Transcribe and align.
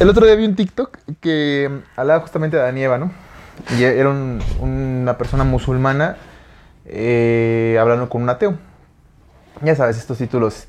El 0.00 0.08
otro 0.08 0.26
día 0.26 0.34
vi 0.34 0.44
un 0.44 0.56
TikTok 0.56 0.98
que 1.20 1.70
hablaba 1.96 2.20
justamente 2.20 2.56
de 2.56 2.62
Adán 2.62 2.78
y 2.78 2.82
Eva, 2.82 2.98
¿no? 2.98 3.12
Y 3.78 3.84
era 3.84 4.08
un- 4.08 4.40
una 4.60 5.18
persona 5.18 5.44
musulmana 5.44 6.16
eh, 6.86 7.76
hablando 7.80 8.08
con 8.08 8.22
un 8.22 8.30
ateo. 8.30 8.56
Ya 9.62 9.74
sabes, 9.76 9.98
estos 9.98 10.18
títulos 10.18 10.66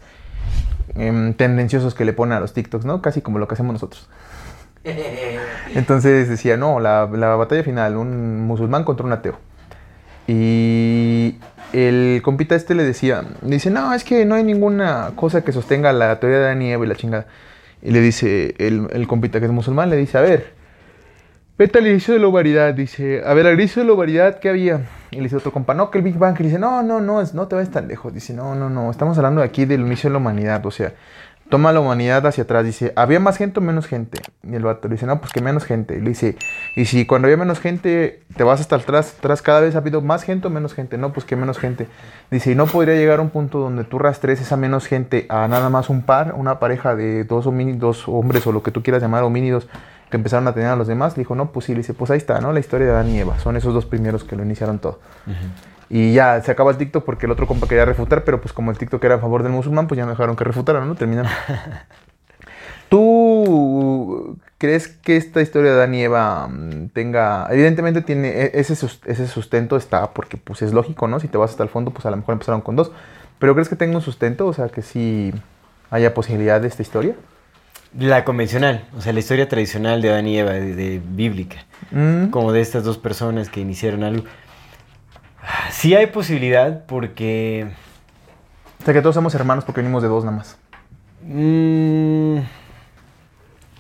em, 0.95 1.34
tendenciosos 1.34 1.94
que 1.95 2.03
le 2.03 2.14
ponen 2.14 2.38
a 2.38 2.40
los 2.40 2.53
TikToks, 2.53 2.84
¿no? 2.86 3.02
Casi 3.02 3.22
como 3.22 3.40
lo 3.40 3.48
que 3.48 3.53
hacemos 3.53 3.73
nosotros. 3.73 4.09
Entonces 5.76 6.28
decía, 6.30 6.58
no, 6.58 6.80
la, 6.80 7.08
la 7.12 7.36
batalla 7.36 7.64
final, 7.64 7.95
un 7.98 8.41
musulmán 8.45 8.84
contra 8.84 9.05
un 9.05 9.14
ateo. 9.14 9.39
Y 10.28 11.38
el 11.73 12.22
compita 12.23 12.55
este 12.55 12.76
le 12.76 12.84
decía, 12.84 13.23
dice, 13.41 13.70
no, 13.72 13.94
es 13.94 14.03
que 14.03 14.26
no 14.26 14.36
hay 14.36 14.44
ninguna 14.44 15.12
cosa 15.16 15.44
que 15.44 15.52
sostenga 15.52 15.91
la 15.94 16.20
teoría 16.20 16.39
de 16.39 16.64
y 16.64 16.72
Eva 16.72 16.86
y 16.86 16.88
la 16.88 16.95
chingada. 16.95 17.26
Y 17.81 17.91
le 17.91 18.01
dice, 18.01 18.55
el, 18.57 18.88
el 18.91 19.07
compita 19.07 19.39
que 19.39 19.45
es 19.45 19.51
musulmán, 19.51 19.89
le 19.89 19.95
dice, 19.95 20.17
a 20.17 20.21
ver, 20.21 20.53
vete 21.58 21.80
al 21.80 21.88
inicio 21.88 22.13
de 22.13 22.19
la 22.19 22.27
humanidad. 22.27 22.73
Dice, 22.73 23.21
a 23.25 23.33
ver, 23.33 23.47
al 23.47 23.53
inicio 23.53 23.81
de 23.81 23.88
la 23.88 23.94
humanidad, 23.94 24.39
¿qué 24.39 24.49
había? 24.49 24.81
Y 25.11 25.17
le 25.17 25.23
dice 25.23 25.38
otro 25.38 25.52
compa, 25.52 25.73
no, 25.73 25.89
que 25.91 25.97
el 25.99 26.03
Big 26.03 26.17
Bang. 26.17 26.36
Y 26.39 26.44
le 26.44 26.49
dice, 26.49 26.59
no, 26.59 26.83
no, 26.83 26.99
no, 26.99 27.23
no 27.33 27.47
te 27.47 27.55
vayas 27.55 27.71
tan 27.71 27.88
lejos. 27.88 28.13
Dice, 28.13 28.33
no, 28.33 28.55
no, 28.55 28.69
no, 28.69 28.91
estamos 28.91 29.17
hablando 29.17 29.41
aquí 29.41 29.66
del 29.66 29.81
inicio 29.81 30.09
de 30.09 30.13
la 30.13 30.17
humanidad. 30.17 30.66
O 30.66 30.71
sea, 30.71 30.94
toma 31.50 31.73
la 31.73 31.80
humanidad 31.80 32.25
hacia 32.25 32.44
atrás. 32.44 32.64
Dice, 32.64 32.94
¿había 32.95 33.19
más 33.19 33.38
gente 33.38 33.59
o 33.59 33.64
menos 33.64 33.88
gente? 33.88 34.22
Y 34.44 34.55
el 34.55 34.64
vato 34.64 34.88
le 34.88 34.95
dice, 34.95 35.05
no, 35.05 35.19
pues 35.19 35.33
que 35.33 35.42
menos 35.42 35.66
gente. 35.66 35.95
Y 35.97 36.02
le 36.02 36.09
dice, 36.09 36.38
y 36.75 36.86
si 36.86 37.05
cuando 37.05 37.25
había 37.25 37.38
menos 37.38 37.59
gente, 37.59 38.22
te 38.36 38.44
vas 38.44 38.61
hasta 38.61 38.78
atrás, 38.78 39.16
atrás 39.17 39.42
cada 39.42 39.59
vez 39.59 39.75
ha 39.75 39.80
habido 39.80 40.02
más 40.02 40.23
gente 40.23 40.47
o 40.47 40.50
menos 40.50 40.73
gente. 40.73 40.97
No, 40.97 41.11
pues 41.11 41.25
que 41.25 41.36
menos 41.36 41.58
gente. 41.58 41.88
Dice, 42.31 42.52
y 42.52 42.55
no 42.55 42.67
podría 42.67 42.95
llegar 42.95 43.20
a 43.20 43.22
un 43.22 43.30
punto 43.30 43.59
donde 43.59 43.83
tú 43.83 44.00
rastres 44.00 44.39
esa 44.39 44.55
menos 44.55 44.88
gente 44.88 45.25
a 45.30 45.47
nada 45.47 45.70
más 45.70 45.89
un 45.89 46.03
par, 46.03 46.36
una 46.38 46.59
pareja 46.59 46.95
de 46.95 47.23
dos, 47.23 47.47
homínidos, 47.47 47.80
dos 47.80 48.08
hombres 48.08 48.45
o 48.47 48.52
lo 48.52 48.64
que 48.64 48.72
tú 48.72 48.83
quieras 48.83 49.02
llamar 49.02 49.23
homínidos 49.23 49.67
que 50.09 50.17
empezaron 50.17 50.47
a 50.47 50.53
tener 50.53 50.70
a 50.70 50.75
los 50.75 50.88
demás. 50.88 51.17
Le 51.17 51.22
dijo, 51.22 51.36
no, 51.36 51.52
pues 51.52 51.66
sí, 51.66 51.73
le 51.73 51.80
dice, 51.80 51.94
pues 51.94 52.11
ahí 52.11 52.17
está, 52.17 52.39
¿no? 52.42 52.53
La 52.53 52.59
historia 52.59 52.88
de 52.88 52.94
Adán 52.94 53.09
y 53.09 53.20
Eva. 53.20 53.39
Son 53.39 53.58
esos 53.58 53.73
dos 53.73 53.86
primeros 53.86 54.23
que 54.23 54.36
lo 54.36 54.44
iniciaron 54.44 54.80
todo. 54.80 55.00
Y 55.90 56.14
ya 56.14 56.42
se 56.42 56.52
acaba 56.52 56.72
el 56.72 56.78
TikTok 56.78 57.04
porque 57.04 57.26
el 57.26 57.32
otro 57.32 57.48
compa 57.48 57.68
quería 57.68 57.86
refutar, 57.86 58.23
pero 58.23 58.40
pues 58.40 58.54
como 58.54 58.70
el 58.72 58.78
TikTok 58.78 59.04
era 59.04 59.16
a 59.16 59.20
favor 59.20 59.42
del 59.44 59.52
musulmán, 59.52 59.88
pues 59.88 59.98
ya 59.98 60.06
no 60.06 60.12
dejaron 60.12 60.36
que 60.36 60.44
refutaran, 60.44 60.88
¿no? 60.88 60.95
Terminaron. 60.95 61.32
¿Tú 62.90 64.38
crees 64.58 64.88
que 64.88 65.16
esta 65.17 65.42
historia 65.42 65.72
de 65.72 65.78
Adán 65.78 65.94
y 65.94 66.04
Eva 66.04 66.48
mm, 66.48 66.90
tenga, 66.90 67.48
evidentemente 67.52 68.02
tiene 68.02 68.30
e- 68.30 68.52
ese, 68.60 68.73
ese 69.06 69.28
sustento 69.28 69.78
está 69.78 70.12
porque 70.14 70.38
pues 70.38 70.62
es 70.62 70.73
lógico, 70.73 71.08
¿no? 71.08 71.20
Si 71.20 71.28
te 71.28 71.38
vas 71.38 71.52
hasta 71.52 71.64
el 71.64 71.70
fondo, 71.70 71.92
pues 71.92 72.06
a 72.06 72.12
lo 72.12 72.17
mejor 72.17 72.34
empezaron 72.34 72.62
con 72.62 72.76
dos. 72.76 72.92
Pero 73.38 73.54
¿crees 73.54 73.70
que 73.70 73.76
tenga 73.76 73.95
un 73.95 74.02
sustento? 74.02 74.48
O 74.48 74.54
sea, 74.54 74.70
que 74.70 74.82
sí 74.82 75.34
haya 75.92 76.14
posibilidad 76.14 76.60
de 76.62 76.67
esta 76.67 76.82
historia. 76.82 77.16
La 77.98 78.23
convencional, 78.26 78.86
o 78.95 79.02
sea, 79.02 79.14
la 79.14 79.20
historia 79.20 79.50
tradicional 79.50 80.02
de 80.02 80.10
Adán 80.10 80.28
y 80.28 80.38
Eva, 80.38 80.52
de, 80.52 80.76
de 80.76 81.02
bíblica, 81.04 81.66
Mm, 81.92 82.30
como 82.30 82.52
de 82.52 82.62
estas 82.62 82.84
dos 82.84 82.98
personas 83.00 83.50
que 83.50 83.62
iniciaron 83.62 84.04
algo. 84.04 84.26
Sí 85.72 85.95
hay 85.95 86.08
posibilidad 86.08 86.86
porque... 86.86 87.67
O 88.82 88.86
sea, 88.86 88.94
que 88.94 89.02
todos 89.02 89.16
somos 89.16 89.33
hermanos 89.36 89.66
porque 89.66 89.82
venimos 89.82 90.02
de 90.02 90.08
dos 90.10 90.23
nada 90.23 90.38
más. 90.38 90.58
mm, 91.23 92.39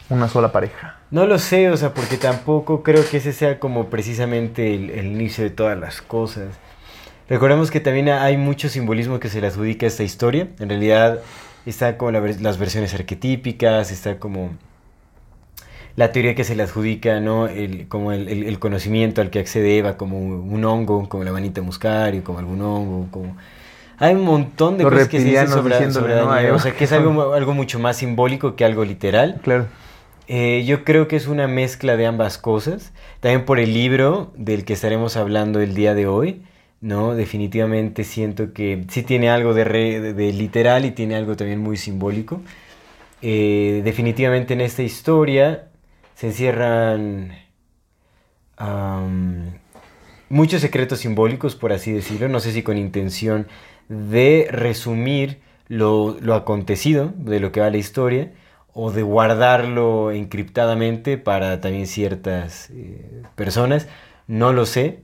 Una 0.09 0.27
sola 0.27 0.51
pareja. 0.51 0.97
no 1.11 1.25
lo 1.25 1.39
sé, 1.39 1.69
o 1.69 1.77
sea, 1.77 1.93
porque 1.93 2.17
tampoco 2.17 2.83
creo 2.83 3.07
que 3.09 3.17
ese 3.17 3.33
sea 3.33 3.59
como 3.59 3.89
precisamente 3.89 4.73
el, 4.75 4.89
el 4.91 5.07
inicio 5.07 5.43
de 5.43 5.49
todas 5.51 5.77
las 5.77 6.01
cosas. 6.01 6.47
Recordemos 7.29 7.69
que 7.71 7.79
también 7.79 8.09
hay 8.09 8.37
mucho 8.37 8.69
simbolismo 8.69 9.19
que 9.19 9.29
se 9.29 9.39
le 9.41 9.47
adjudica 9.47 9.85
a 9.85 9.89
esta 9.89 10.03
historia. 10.03 10.47
En 10.59 10.69
realidad 10.69 11.19
está 11.65 11.97
como 11.97 12.11
la 12.11 12.19
las 12.21 12.57
versiones 12.57 12.93
arquetípicas, 12.95 13.91
está 13.91 14.17
como 14.19 14.51
la 15.95 16.11
teoría 16.11 16.35
que 16.35 16.43
se 16.43 16.55
le 16.55 16.63
adjudica, 16.63 17.19
¿no? 17.19 17.47
El, 17.47 17.87
como 17.87 18.11
el, 18.11 18.27
el- 18.29 18.43
el 18.43 18.59
conocimiento 18.59 19.21
al 19.21 19.29
que 19.29 19.39
accede 19.39 19.77
Eva, 19.77 19.97
como 19.97 20.17
un 20.19 20.63
hongo, 20.65 21.09
como 21.09 21.23
la 21.23 21.31
manita 21.31 21.61
muscario, 21.61 22.23
como 22.23 22.39
algún 22.39 22.61
hongo, 22.61 23.07
como... 23.11 23.35
Hay 24.01 24.15
un 24.15 24.23
montón 24.23 24.77
de 24.77 24.85
Los 24.85 24.93
cosas 24.93 25.07
que 25.09 25.19
se 25.19 25.25
dicen 25.25 25.49
sobre, 25.49 25.91
sobre 25.91 26.15
¿no? 26.15 26.29
O 26.55 26.59
sea, 26.59 26.71
que 26.73 26.85
es 26.85 26.91
algo, 26.93 27.33
algo 27.33 27.53
mucho 27.53 27.79
más 27.79 27.97
simbólico 27.97 28.55
que 28.55 28.63
algo 28.63 28.85
literal. 28.85 29.41
Claro. 29.43 29.65
Eh, 30.29 30.63
yo 30.65 30.85
creo 30.85 31.09
que 31.09 31.17
es 31.17 31.27
una 31.27 31.47
mezcla 31.49 31.97
de 31.97 32.05
ambas 32.05 32.37
cosas. 32.37 32.93
También 33.19 33.43
por 33.43 33.59
el 33.59 33.73
libro 33.73 34.31
del 34.37 34.63
que 34.63 34.71
estaremos 34.71 35.17
hablando 35.17 35.59
el 35.59 35.73
día 35.75 35.95
de 35.95 36.07
hoy, 36.07 36.43
¿no? 36.79 37.13
Definitivamente 37.13 38.05
siento 38.05 38.53
que 38.53 38.85
sí 38.89 39.03
tiene 39.03 39.29
algo 39.29 39.53
de, 39.53 39.65
re- 39.65 39.99
de- 39.99 40.13
de 40.13 40.31
literal 40.31 40.85
y 40.85 40.91
tiene 40.91 41.15
algo 41.15 41.35
también 41.35 41.59
muy 41.59 41.75
simbólico. 41.75 42.41
Eh, 43.21 43.81
definitivamente 43.83 44.53
en 44.53 44.61
esta 44.61 44.81
historia 44.81 45.65
se 46.19 46.27
encierran 46.27 47.31
muchos 50.27 50.59
secretos 50.59 50.99
simbólicos, 50.99 51.55
por 51.55 51.71
así 51.71 51.93
decirlo. 51.93 52.27
No 52.27 52.41
sé 52.41 52.51
si 52.51 52.61
con 52.61 52.77
intención 52.77 53.47
de 53.87 54.49
resumir 54.51 55.39
lo, 55.69 56.17
lo 56.19 56.35
acontecido, 56.35 57.13
de 57.15 57.39
lo 57.39 57.53
que 57.53 57.61
va 57.61 57.69
la 57.69 57.77
historia, 57.77 58.33
o 58.73 58.91
de 58.91 59.01
guardarlo 59.01 60.11
encriptadamente 60.11 61.17
para 61.17 61.61
también 61.61 61.87
ciertas 61.87 62.69
eh, 62.71 63.23
personas. 63.35 63.87
No 64.27 64.51
lo 64.51 64.65
sé, 64.65 64.99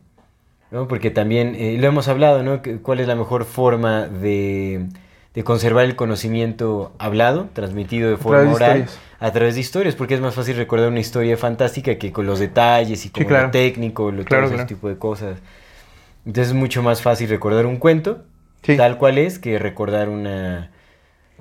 ¿no? 0.70 0.90
Porque 0.90 1.12
también 1.12 1.56
eh, 1.56 1.78
lo 1.80 1.88
hemos 1.88 2.09
hablado, 2.09 2.44
¿no? 2.44 2.62
¿Cuál 2.82 3.00
es 3.00 3.08
la 3.08 3.16
mejor 3.16 3.46
forma 3.46 4.06
de, 4.09 4.88
de 5.35 5.44
conservar 5.44 5.85
el 5.85 5.96
conocimiento 5.96 6.94
hablado, 6.97 7.50
transmitido 7.53 8.09
de 8.09 8.18
forma 8.18 8.41
de 8.41 8.47
oral? 8.47 8.85
A 9.19 9.31
través 9.31 9.56
de 9.56 9.62
historias, 9.62 9.96
porque 9.96 10.13
es 10.13 10.22
más 10.22 10.35
fácil 10.35 10.56
recordar 10.57 10.90
una 10.90 11.00
historia 11.00 11.38
fantástica 11.38 11.96
que 11.97 12.12
con 12.12 12.25
los 12.25 12.40
detalles 12.40 13.06
y 13.06 13.09
con 13.09 13.23
claro. 13.25 13.46
lo 13.47 13.51
técnico, 13.51 14.12
lo, 14.12 14.23
Claro, 14.25 14.47
todo 14.47 14.56
ese 14.56 14.66
tipo 14.66 14.90
de 14.90 14.97
cosas. 14.97 15.40
Entonces 16.25 16.50
es 16.50 16.53
mucho 16.53 16.81
más 16.84 17.01
fácil 17.01 17.29
recordar 17.29 17.66
un 17.66 17.78
cuento, 17.78 18.23
Sí. 18.63 18.78
tal 18.78 18.97
cual 18.97 19.18
es, 19.18 19.38
que 19.40 19.59
recordar 19.59 20.09
una, 20.09 20.72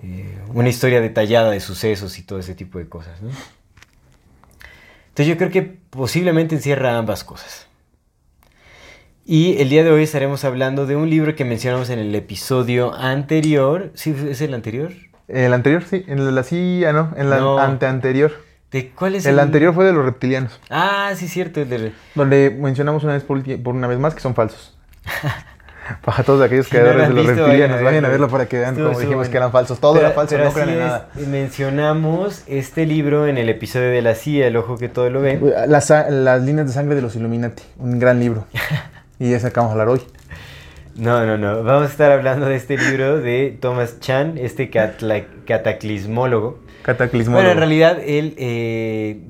eh, 0.03 0.38
una 0.53 0.69
historia 0.69 1.00
detallada 1.00 1.50
de 1.50 1.61
sucesos 1.61 2.19
y 2.19 2.22
todo 2.22 2.38
ese 2.38 2.55
tipo 2.55 2.78
de 2.78 2.88
cosas. 2.88 3.22
¿no? 3.22 3.31
Entonces 5.09 5.26
yo 5.26 5.37
creo 5.37 5.50
que 5.50 5.62
posiblemente 5.62 6.55
encierra 6.55 6.99
ambas 6.99 7.25
cosas. 7.25 7.66
Y 9.27 9.57
el 9.62 9.71
día 9.71 9.83
de 9.85 9.91
hoy 9.91 10.03
estaremos 10.03 10.45
hablando 10.45 10.85
de 10.85 10.97
un 10.97 11.09
libro 11.09 11.35
que 11.35 11.47
mencionamos 11.47 11.89
en 11.89 11.99
el 11.99 12.15
episodio 12.15 12.93
anterior. 12.93 13.91
¿Sí 13.95 14.15
es 14.29 14.41
el 14.43 14.53
anterior? 14.53 14.93
El 15.29 15.55
anterior, 15.55 15.83
sí. 15.89 16.05
En 16.07 16.19
la 16.35 16.41
ah, 16.43 16.93
no. 16.93 17.11
En 17.17 17.31
la 17.31 17.39
No. 17.39 17.59
anteanterior. 17.59 18.33
¿De 18.71 18.91
cuál 18.91 19.15
es 19.15 19.25
El 19.25 19.39
anterior 19.39 19.73
fue 19.73 19.87
de 19.87 19.93
los 19.95 20.05
reptilianos. 20.05 20.61
Ah, 20.69 21.12
sí, 21.17 21.29
cierto. 21.29 21.62
el 21.62 21.71
de- 21.71 21.93
Donde 22.15 22.55
mencionamos 22.61 23.03
una 23.05 23.15
vez 23.15 23.23
por, 23.23 23.39
una 23.75 23.87
vez 23.87 23.99
más 23.99 24.15
que 24.15 24.21
son 24.21 24.35
falsos. 24.35 24.77
Para 26.05 26.23
todos 26.23 26.43
aquellos 26.43 26.67
no 26.67 26.71
creadores 26.71 27.03
han 27.05 27.09
de 27.11 27.15
los 27.15 27.27
visto, 27.27 27.43
reptilianos, 27.45 27.77
vayan 27.77 27.81
a 27.81 27.91
vayan 27.91 28.05
a 28.06 28.09
verlo. 28.09 28.29
para 28.29 28.47
que 28.47 28.59
vean 28.59 28.71
estuvo 28.75 28.89
dijimos 28.89 29.15
bueno. 29.17 29.31
que 29.31 29.37
eran 29.37 29.53
falsos. 29.53 29.81
Todo 29.81 29.95
Pero- 29.95 30.06
era 30.06 30.15
falso, 30.15 30.37
no 30.39 30.53
crean 30.53 30.69
en 30.71 30.79
nada. 30.81 31.09
Mencionamos 31.15 32.43
este 32.47 32.85
libro 32.85 33.26
en 33.26 33.38
el 33.38 33.49
episodio 33.49 33.88
de 33.91 34.03
la 34.03 34.15
CIA, 34.15 34.47
El 34.49 34.56
ojo 34.56 34.76
que 34.76 34.88
todo 34.91 35.09
lo 35.09 35.21
ve. 35.23 35.41
Las, 35.67 35.88
las 35.91 36.43
líneas 36.43 36.67
de 36.67 36.73
sangre 36.75 36.94
de 36.94 37.00
los 37.03 37.17
Illuminati, 37.17 37.62
un 37.79 37.99
gran 37.99 38.21
libro. 38.21 38.47
y 39.19 39.28
de 39.31 39.37
ese 39.37 39.46
acabamos 39.49 39.75
de 39.76 39.82
hablar 39.82 39.96
hoy. 39.96 40.02
No, 40.96 41.26
no, 41.26 41.37
no. 41.37 41.62
Vamos 41.64 41.88
a 41.88 41.90
estar 41.90 42.12
hablando 42.12 42.46
de 42.46 42.55
este 42.56 42.78
libro 42.78 43.20
de 43.20 43.56
Thomas 43.61 43.99
Chan, 44.00 44.38
este 44.38 44.70
cataclismólogo. 44.70 46.61
Cataclismo. 46.82 47.34
Bueno, 47.34 47.50
en 47.50 47.56
realidad 47.58 47.99
él, 48.05 48.34
eh, 48.37 49.20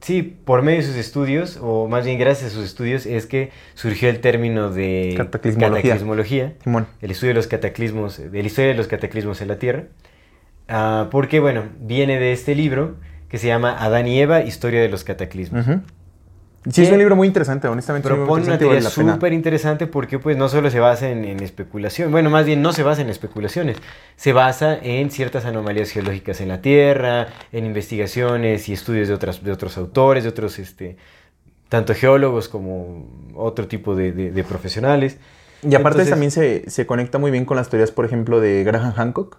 sí, 0.00 0.22
por 0.22 0.62
medio 0.62 0.78
de 0.80 0.86
sus 0.86 0.96
estudios, 0.96 1.58
o 1.60 1.88
más 1.88 2.04
bien 2.04 2.18
gracias 2.18 2.52
a 2.52 2.54
sus 2.54 2.64
estudios, 2.64 3.06
es 3.06 3.26
que 3.26 3.50
surgió 3.74 4.08
el 4.10 4.20
término 4.20 4.70
de 4.70 5.14
Cataclismología. 5.16 5.82
cataclismología, 5.82 6.52
Simón. 6.62 6.86
el 7.00 7.10
estudio 7.10 7.30
de 7.30 7.34
los 7.34 7.46
cataclismos, 7.46 8.18
de 8.18 8.40
la 8.42 8.46
historia 8.46 8.68
de 8.68 8.76
los 8.76 8.86
cataclismos 8.86 9.40
en 9.40 9.48
la 9.48 9.58
Tierra. 9.58 9.84
Ah, 10.68 11.08
porque, 11.10 11.40
bueno, 11.40 11.64
viene 11.80 12.20
de 12.20 12.32
este 12.32 12.54
libro 12.54 12.96
que 13.28 13.38
se 13.38 13.46
llama 13.46 13.76
Adán 13.82 14.06
y 14.06 14.20
Eva, 14.20 14.42
Historia 14.42 14.80
de 14.80 14.88
los 14.88 15.02
Cataclismos. 15.04 15.66
Ujú. 15.66 15.80
Sí, 16.70 16.82
es 16.82 16.90
un 16.90 16.98
libro 16.98 17.16
muy 17.16 17.26
interesante, 17.28 17.66
honestamente. 17.68 18.08
Propone 18.08 18.44
una 18.44 18.58
teoría 18.58 18.80
súper 19.14 19.32
interesante 19.32 19.86
porque 19.86 20.18
pues 20.18 20.36
no 20.36 20.48
solo 20.48 20.70
se 20.70 20.80
basa 20.80 21.08
en, 21.08 21.24
en 21.24 21.42
especulación, 21.42 22.10
bueno, 22.10 22.28
más 22.30 22.44
bien 22.44 22.60
no 22.62 22.72
se 22.72 22.82
basa 22.82 23.00
en 23.00 23.08
especulaciones, 23.10 23.76
se 24.16 24.32
basa 24.32 24.76
en 24.82 25.10
ciertas 25.10 25.44
anomalías 25.46 25.90
geológicas 25.90 26.40
en 26.40 26.48
la 26.48 26.60
Tierra, 26.60 27.28
en 27.52 27.64
investigaciones 27.64 28.68
y 28.68 28.72
estudios 28.74 29.08
de, 29.08 29.14
otras, 29.14 29.42
de 29.42 29.52
otros 29.52 29.78
autores, 29.78 30.24
de 30.24 30.30
otros, 30.30 30.58
este, 30.58 30.96
tanto 31.68 31.94
geólogos 31.94 32.48
como 32.48 33.06
otro 33.34 33.66
tipo 33.68 33.94
de, 33.94 34.12
de- 34.12 34.30
de 34.32 34.44
profesionales. 34.44 35.18
Y 35.62 35.74
aparte 35.74 36.02
Entonces- 36.02 36.10
también 36.10 36.30
se, 36.32 36.68
se 36.70 36.86
conecta 36.86 37.18
muy 37.18 37.30
bien 37.30 37.44
con 37.44 37.56
las 37.56 37.68
teorías, 37.70 37.92
por 37.92 38.04
ejemplo, 38.04 38.40
de 38.40 38.62
Graham 38.64 38.92
Hancock 38.92 39.38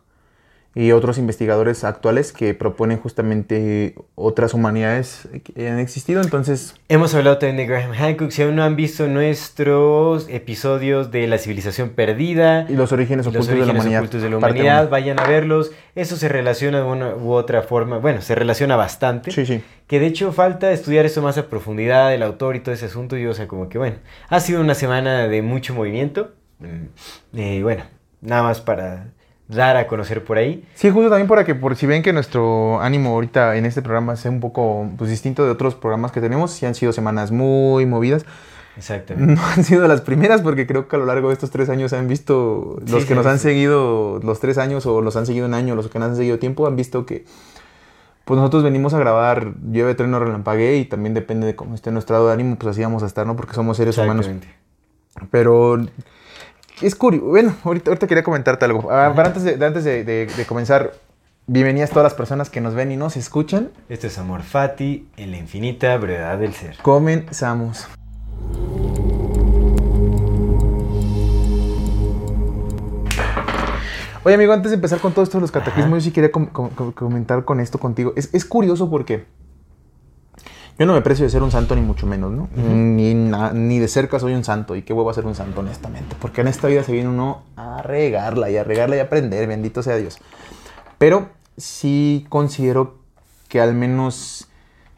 y 0.75 0.91
otros 0.91 1.17
investigadores 1.17 1.83
actuales 1.83 2.31
que 2.31 2.53
proponen 2.53 2.99
justamente 2.99 3.95
otras 4.15 4.53
humanidades 4.53 5.27
que 5.43 5.67
han 5.67 5.79
existido. 5.79 6.21
Entonces, 6.21 6.75
Hemos 6.89 7.13
hablado 7.15 7.37
también 7.39 7.57
de 7.57 7.65
Graham 7.65 7.93
Hancock, 7.93 8.29
si 8.29 8.43
aún 8.43 8.55
no 8.55 8.63
han 8.63 8.75
visto 8.75 9.07
nuestros 9.07 10.27
episodios 10.29 11.11
de 11.11 11.27
La 11.27 11.37
civilización 11.37 11.89
perdida, 11.89 12.65
y 12.69 12.75
los 12.75 12.91
orígenes 12.91 13.25
Los 13.25 13.35
ocultos 13.35 13.47
de 13.47 13.55
la 13.55 13.61
orígenes 13.63 13.81
humanidad. 13.81 13.99
ocultos 14.01 14.21
de 14.21 14.29
la 14.29 14.37
humanidad, 14.37 14.89
vayan 14.89 15.19
a 15.19 15.27
verlos. 15.27 15.71
Eso 15.95 16.17
se 16.17 16.29
relaciona 16.29 16.79
de 16.79 16.83
una 16.83 17.15
u 17.15 17.31
otra 17.33 17.63
forma, 17.63 17.97
bueno, 17.97 18.21
se 18.21 18.35
relaciona 18.35 18.75
bastante. 18.75 19.31
Sí, 19.31 19.45
sí. 19.45 19.63
Que 19.87 19.99
de 19.99 20.05
hecho 20.05 20.31
falta 20.31 20.71
estudiar 20.71 21.05
eso 21.05 21.21
más 21.23 21.37
a 21.39 21.47
profundidad, 21.47 22.13
el 22.13 22.21
autor 22.21 22.55
y 22.55 22.59
todo 22.59 22.75
ese 22.75 22.85
asunto. 22.85 23.17
Y 23.17 23.25
o 23.25 23.33
sea, 23.33 23.47
como 23.47 23.69
que 23.69 23.79
bueno, 23.79 23.97
ha 24.29 24.39
sido 24.39 24.61
una 24.61 24.75
semana 24.75 25.27
de 25.27 25.41
mucho 25.41 25.73
movimiento. 25.73 26.31
Mm, 26.59 27.37
eh, 27.39 27.63
bueno, 27.63 27.83
nada 28.21 28.43
más 28.43 28.61
para 28.61 29.07
dar 29.49 29.75
a 29.77 29.87
conocer 29.87 30.23
por 30.23 30.37
ahí. 30.37 30.63
Sí, 30.75 30.89
justo 30.89 31.09
también 31.09 31.27
para 31.27 31.43
que, 31.43 31.55
por 31.55 31.75
si 31.75 31.85
ven 31.87 32.03
que 32.03 32.13
nuestro 32.13 32.79
ánimo 32.81 33.09
ahorita 33.09 33.57
en 33.57 33.65
este 33.65 33.81
programa 33.81 34.13
es 34.13 34.23
un 34.25 34.39
poco 34.39 34.87
pues, 34.97 35.09
distinto 35.09 35.43
de 35.43 35.51
otros 35.51 35.75
programas 35.75 36.11
que 36.11 36.21
tenemos, 36.21 36.51
sí 36.51 36.65
han 36.65 36.75
sido 36.75 36.93
semanas 36.93 37.31
muy 37.31 37.85
movidas. 37.85 38.25
Exactamente. 38.77 39.33
No 39.35 39.41
han 39.43 39.63
sido 39.63 39.87
las 39.87 40.01
primeras 40.01 40.41
porque 40.41 40.65
creo 40.67 40.87
que 40.87 40.95
a 40.95 40.99
lo 40.99 41.05
largo 41.05 41.27
de 41.29 41.33
estos 41.33 41.49
tres 41.49 41.69
años 41.69 41.91
han 41.93 42.07
visto, 42.07 42.77
Sí, 42.85 42.91
los 42.91 43.01
sí, 43.01 43.07
que 43.09 43.15
nos 43.15 43.25
sí. 43.25 43.29
han 43.31 43.39
seguido 43.39 44.19
los 44.23 44.39
tres 44.39 44.57
años 44.57 44.85
o 44.85 45.01
los 45.01 45.15
han 45.15 45.25
seguido 45.25 45.47
un 45.47 45.55
año, 45.55 45.75
los 45.75 45.89
que 45.89 45.99
nos 45.99 46.09
han 46.11 46.15
seguido 46.15 46.39
tiempo, 46.39 46.67
han 46.67 46.75
visto 46.75 47.05
que 47.05 47.25
pues 48.25 48.37
nosotros 48.37 48.61
venimos 48.61 48.93
a 48.93 48.99
grabar 48.99 49.53
Llueve, 49.71 49.95
Treno, 49.95 50.19
Relampagué 50.19 50.77
y 50.77 50.85
también 50.85 51.15
depende 51.15 51.47
de 51.47 51.55
cómo 51.55 51.73
esté 51.73 51.89
nuestro 51.89 52.15
estado 52.15 52.27
de 52.27 52.33
ánimo, 52.33 52.57
pues 52.57 52.69
así 52.71 52.83
vamos 52.83 53.01
a 53.01 53.07
estar, 53.07 53.25
¿no? 53.25 53.35
Porque 53.35 53.55
somos 53.55 53.75
seres 53.75 53.97
humanos. 53.97 54.27
Exactamente. 54.27 54.59
Pero 55.31 55.79
es 56.81 56.95
curioso. 56.95 57.25
Bueno, 57.27 57.55
ahorita, 57.63 57.91
ahorita 57.91 58.07
quería 58.07 58.23
comentarte 58.23 58.65
algo. 58.65 58.89
Ah, 58.91 59.11
pero 59.15 59.27
antes, 59.27 59.43
de, 59.43 59.65
antes 59.65 59.83
de, 59.83 60.03
de- 60.03 60.25
de 60.27 60.45
comenzar, 60.45 60.93
bienvenidas 61.47 61.89
todas 61.89 62.03
las 62.03 62.13
personas 62.13 62.49
que 62.49 62.61
nos 62.61 62.73
ven 62.75 62.91
y 62.91 62.97
nos 62.97 63.17
escuchan. 63.17 63.69
Esto 63.89 64.07
es 64.07 64.17
Amor 64.17 64.43
Fati 64.43 65.07
en 65.17 65.31
la 65.31 65.37
infinita 65.37 65.95
brevedad 65.97 66.37
del 66.37 66.53
ser. 66.53 66.77
Comenzamos. 66.81 67.87
Oye, 74.23 74.35
amigo, 74.35 74.51
antes 74.53 74.71
de 74.71 74.75
empezar 74.75 74.99
con 74.99 75.13
todo 75.13 75.23
esto 75.23 75.37
de 75.37 75.41
los 75.41 75.51
yo 75.51 76.01
sí 76.01 76.11
quería 76.11 76.31
com- 76.31 76.47
com- 76.47 76.69
com- 76.69 76.91
comentar 76.91 77.45
con 77.45 77.59
esto 77.59 77.77
contigo. 77.79 78.13
Es, 78.15 78.29
es 78.33 78.43
curioso 78.45 78.89
porque 78.89 79.25
yo 80.79 80.85
no 80.85 80.93
me 80.93 81.01
precio 81.01 81.25
de 81.25 81.29
ser 81.29 81.43
un 81.43 81.51
santo, 81.51 81.75
ni 81.75 81.81
mucho 81.81 82.07
menos, 82.07 82.31
¿no? 82.31 82.49
ni, 82.55 83.13
na- 83.13 83.51
ni 83.53 83.77
de 83.79 83.87
cerca 83.87 84.17
soy 84.17 84.33
un 84.33 84.43
santo. 84.43 84.75
Y 84.75 84.81
qué 84.81 84.93
huevo 84.93 85.09
a 85.09 85.13
ser 85.13 85.25
un 85.27 85.35
santo, 85.35 85.59
honestamente. 85.59 86.15
Porque 86.19 86.41
en 86.41 86.47
esta 86.47 86.67
vida 86.67 86.83
se 86.83 86.91
viene 86.93 87.09
uno 87.09 87.43
a 87.57 87.81
regarla 87.83 88.49
y 88.49 88.57
a 88.57 88.63
regarla 88.63 88.95
y 88.95 88.99
a 88.99 89.03
aprender, 89.03 89.45
bendito 89.47 89.83
sea 89.83 89.97
Dios. 89.97 90.17
Pero 90.97 91.29
sí 91.57 92.25
considero 92.29 92.97
que 93.49 93.61
al 93.61 93.73
menos 93.73 94.47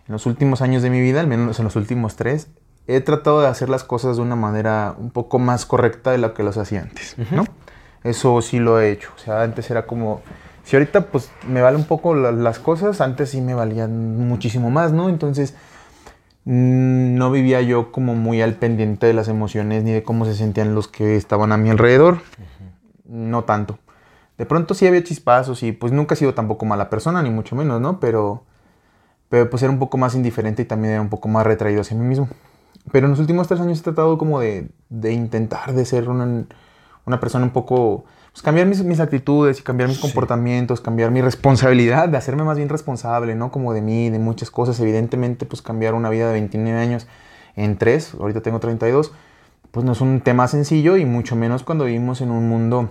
en 0.07 0.13
los 0.13 0.25
últimos 0.25 0.62
años 0.62 0.81
de 0.83 0.89
mi 0.89 1.01
vida, 1.01 1.19
al 1.19 1.28
menos 1.28 1.60
en 1.60 1.66
los 1.66 1.75
últimos 1.75 2.16
tres, 2.16 2.48
he 2.88 3.00
tratado 3.01 3.42
de 3.42 3.48
hacer 3.48 3.69
las 3.69 3.84
cosas 3.84 4.18
de 4.18 4.22
una 4.22 4.36
manera 4.36 4.95
un 4.98 5.12
poco 5.12 5.39
más 5.39 5.66
correcta 5.66 6.12
de 6.12 6.18
la 6.18 6.34
que 6.34 6.44
los 6.44 6.57
hacía 6.57 6.81
antes, 6.81 7.16
¿no? 7.31 7.45
Eso 8.04 8.42
sí 8.42 8.60
lo 8.60 8.80
he 8.80 8.92
hecho. 8.92 9.10
O 9.16 9.19
sea, 9.19 9.44
antes 9.44 9.69
era 9.72 9.86
como... 9.86 10.22
Si 10.63 10.75
ahorita 10.75 11.01
pues 11.07 11.31
me 11.48 11.62
vale 11.62 11.77
un 11.77 11.86
poco 11.86 12.13
la- 12.16 12.31
las 12.31 12.60
cosas, 12.60 13.01
antes 13.01 13.30
sí 13.30 13.42
me 13.42 13.54
valían 13.54 14.18
muchísimo 14.27 14.69
más, 14.69 14.92
¿no? 14.92 15.10
Entonces 15.10 15.56
no 16.46 17.32
vivía 17.32 17.62
yo 17.62 17.92
como 17.92 18.16
muy 18.16 18.42
al 18.42 18.56
pendiente 18.56 19.08
de 19.08 19.14
las 19.14 19.28
emociones 19.28 19.84
ni 19.84 19.92
de 19.92 20.04
cómo 20.04 20.26
se 20.26 20.36
sentían 20.36 20.74
los 20.74 20.88
que 20.88 21.16
estaban 21.16 21.52
a 21.52 21.58
mi 21.58 21.70
alrededor. 21.70 22.20
No 23.06 23.44
tanto. 23.44 23.78
De 24.38 24.46
pronto 24.46 24.74
sí 24.74 24.88
había 24.88 25.04
chispazos 25.04 25.62
y 25.64 25.72
pues 25.72 25.94
nunca 25.94 26.16
he 26.16 26.18
sido 26.18 26.34
tampoco 26.34 26.66
mala 26.66 26.90
persona, 26.90 27.22
ni 27.22 27.30
mucho 27.30 27.56
menos, 27.56 27.80
¿no? 27.80 28.00
Pero, 28.00 28.44
pero 29.30 29.50
pues 29.50 29.62
era 29.62 29.72
un 29.72 29.80
poco 29.80 29.98
más 29.98 30.16
indiferente 30.16 30.64
y 30.64 30.66
también 30.66 30.94
era 30.94 31.02
un 31.02 31.10
poco 31.10 31.28
más 31.28 31.46
retraído 31.46 31.82
hacia 31.82 31.96
mí 31.96 32.06
mismo. 32.06 32.28
Pero 32.92 33.06
en 33.06 33.12
los 33.12 33.20
últimos 33.20 33.48
tres 33.48 33.60
años 33.60 33.80
he 33.80 33.84
tratado 33.84 34.18
como 34.18 34.40
de, 34.40 34.70
de 34.90 35.14
intentar 35.14 35.74
de 35.74 35.86
ser 35.86 36.10
una, 36.10 36.46
una 37.06 37.20
persona 37.20 37.46
un 37.46 37.52
poco... 37.52 38.06
Pues 38.31 38.44
cambiar 38.44 38.66
mis, 38.68 38.83
mis 38.83 39.00
actitudes 39.00 39.60
y 39.60 39.63
cambiar 39.63 39.89
mis 39.89 39.98
Sí. 39.98 40.04
comportamientos, 40.04 40.80
cambiar 40.80 41.12
mi 41.12 41.22
responsabilidad, 41.22 42.07
de 42.07 42.18
hacerme 42.18 42.44
más 42.44 42.57
bien 42.57 42.69
responsable, 42.69 43.36
¿no? 43.36 43.51
Como 43.51 43.74
de 43.74 43.81
mí, 43.81 44.10
de 44.10 44.19
muchas 44.19 44.50
cosas. 44.51 44.80
Evidentemente, 44.80 45.45
pues 45.45 45.62
cambiar 45.62 45.94
una 45.95 46.10
vida 46.10 46.28
de 46.28 46.33
29 46.33 46.80
años 46.80 47.07
en 47.57 47.78
tres, 47.78 48.13
ahorita 48.18 48.42
tengo 48.42 48.60
32, 48.60 49.12
pues 49.72 49.86
no 49.86 49.92
es 49.92 50.00
un 50.01 50.22
tema 50.22 50.48
sencillo 50.48 50.95
y 50.98 51.06
mucho 51.06 51.36
menos 51.36 51.63
cuando 51.63 51.86
vivimos 51.86 52.22
en 52.22 52.31
un 52.31 52.48
mundo 52.48 52.89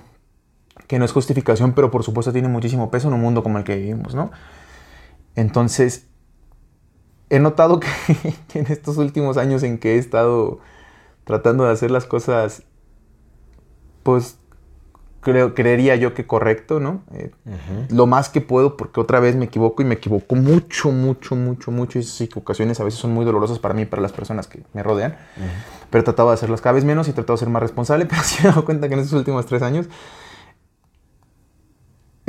que 0.87 0.99
no 0.99 1.05
es 1.07 1.13
justificación, 1.13 1.73
pero 1.73 1.91
por 1.91 2.03
supuesto 2.05 2.33
tiene 2.33 2.49
muchísimo 2.49 2.91
peso 2.91 3.09
en 3.09 3.15
un 3.15 3.21
mundo 3.21 3.43
como 3.43 3.59
el 3.59 3.65
que 3.65 3.77
vivimos, 3.77 4.15
¿no? 4.15 4.31
Entonces, 5.37 6.07
he 7.31 7.39
notado 7.39 7.81
que, 7.81 7.87
que 8.49 8.59
en 8.59 8.67
estos 8.67 8.99
últimos 8.99 9.37
años 9.39 9.63
en 9.63 9.79
que 9.79 9.95
he 9.95 9.99
estado 9.99 10.59
tratando 11.25 11.65
de 11.65 11.73
hacer 11.73 11.91
las 11.91 12.05
cosas, 12.07 12.65
pues 14.03 14.37
creo, 15.21 15.55
creería 15.55 15.97
yo 15.97 16.15
que 16.15 16.27
correcto, 16.27 16.81
¿no? 16.81 17.03
Eh, 17.15 17.31
lo 17.91 18.07
más 18.07 18.29
que 18.29 18.41
puedo 18.41 18.77
porque 18.77 19.01
otra 19.01 19.21
vez 19.21 19.37
me 19.37 19.47
equivoco 19.47 19.83
y 19.83 19.85
me 19.85 19.95
equivoco 19.95 20.35
mucho, 20.35 20.91
mucho, 20.91 21.37
mucho, 21.37 21.71
mucho 21.71 21.99
y 21.99 22.03
esas 22.03 22.21
equivocaciones 22.21 22.81
a 22.81 22.85
veces 22.85 23.01
son 23.01 23.13
muy 23.13 23.25
dolorosas 23.25 23.59
para 23.59 23.75
mí 23.75 23.83
y 23.83 23.87
para 23.87 24.03
las 24.03 24.13
personas 24.13 24.47
que 24.47 24.63
me 24.73 24.83
rodean. 24.83 25.17
Pero 25.91 26.01
he 26.01 26.05
tratado 26.05 26.29
de 26.29 26.35
hacerlas 26.35 26.61
cada 26.61 26.75
vez 26.75 26.85
menos 26.85 27.09
y 27.09 27.11
he 27.11 27.15
tratado 27.15 27.35
de 27.35 27.41
ser 27.41 27.49
más 27.49 27.63
responsable, 27.63 28.07
pero 28.11 28.23
sí 28.23 28.37
me 28.43 28.49
he 28.49 28.53
dado 28.53 28.65
cuenta 28.65 28.89
que 28.89 28.95
en 28.95 29.01
estos 29.01 29.19
últimos 29.19 29.47
tres 29.47 29.63
años 29.63 29.87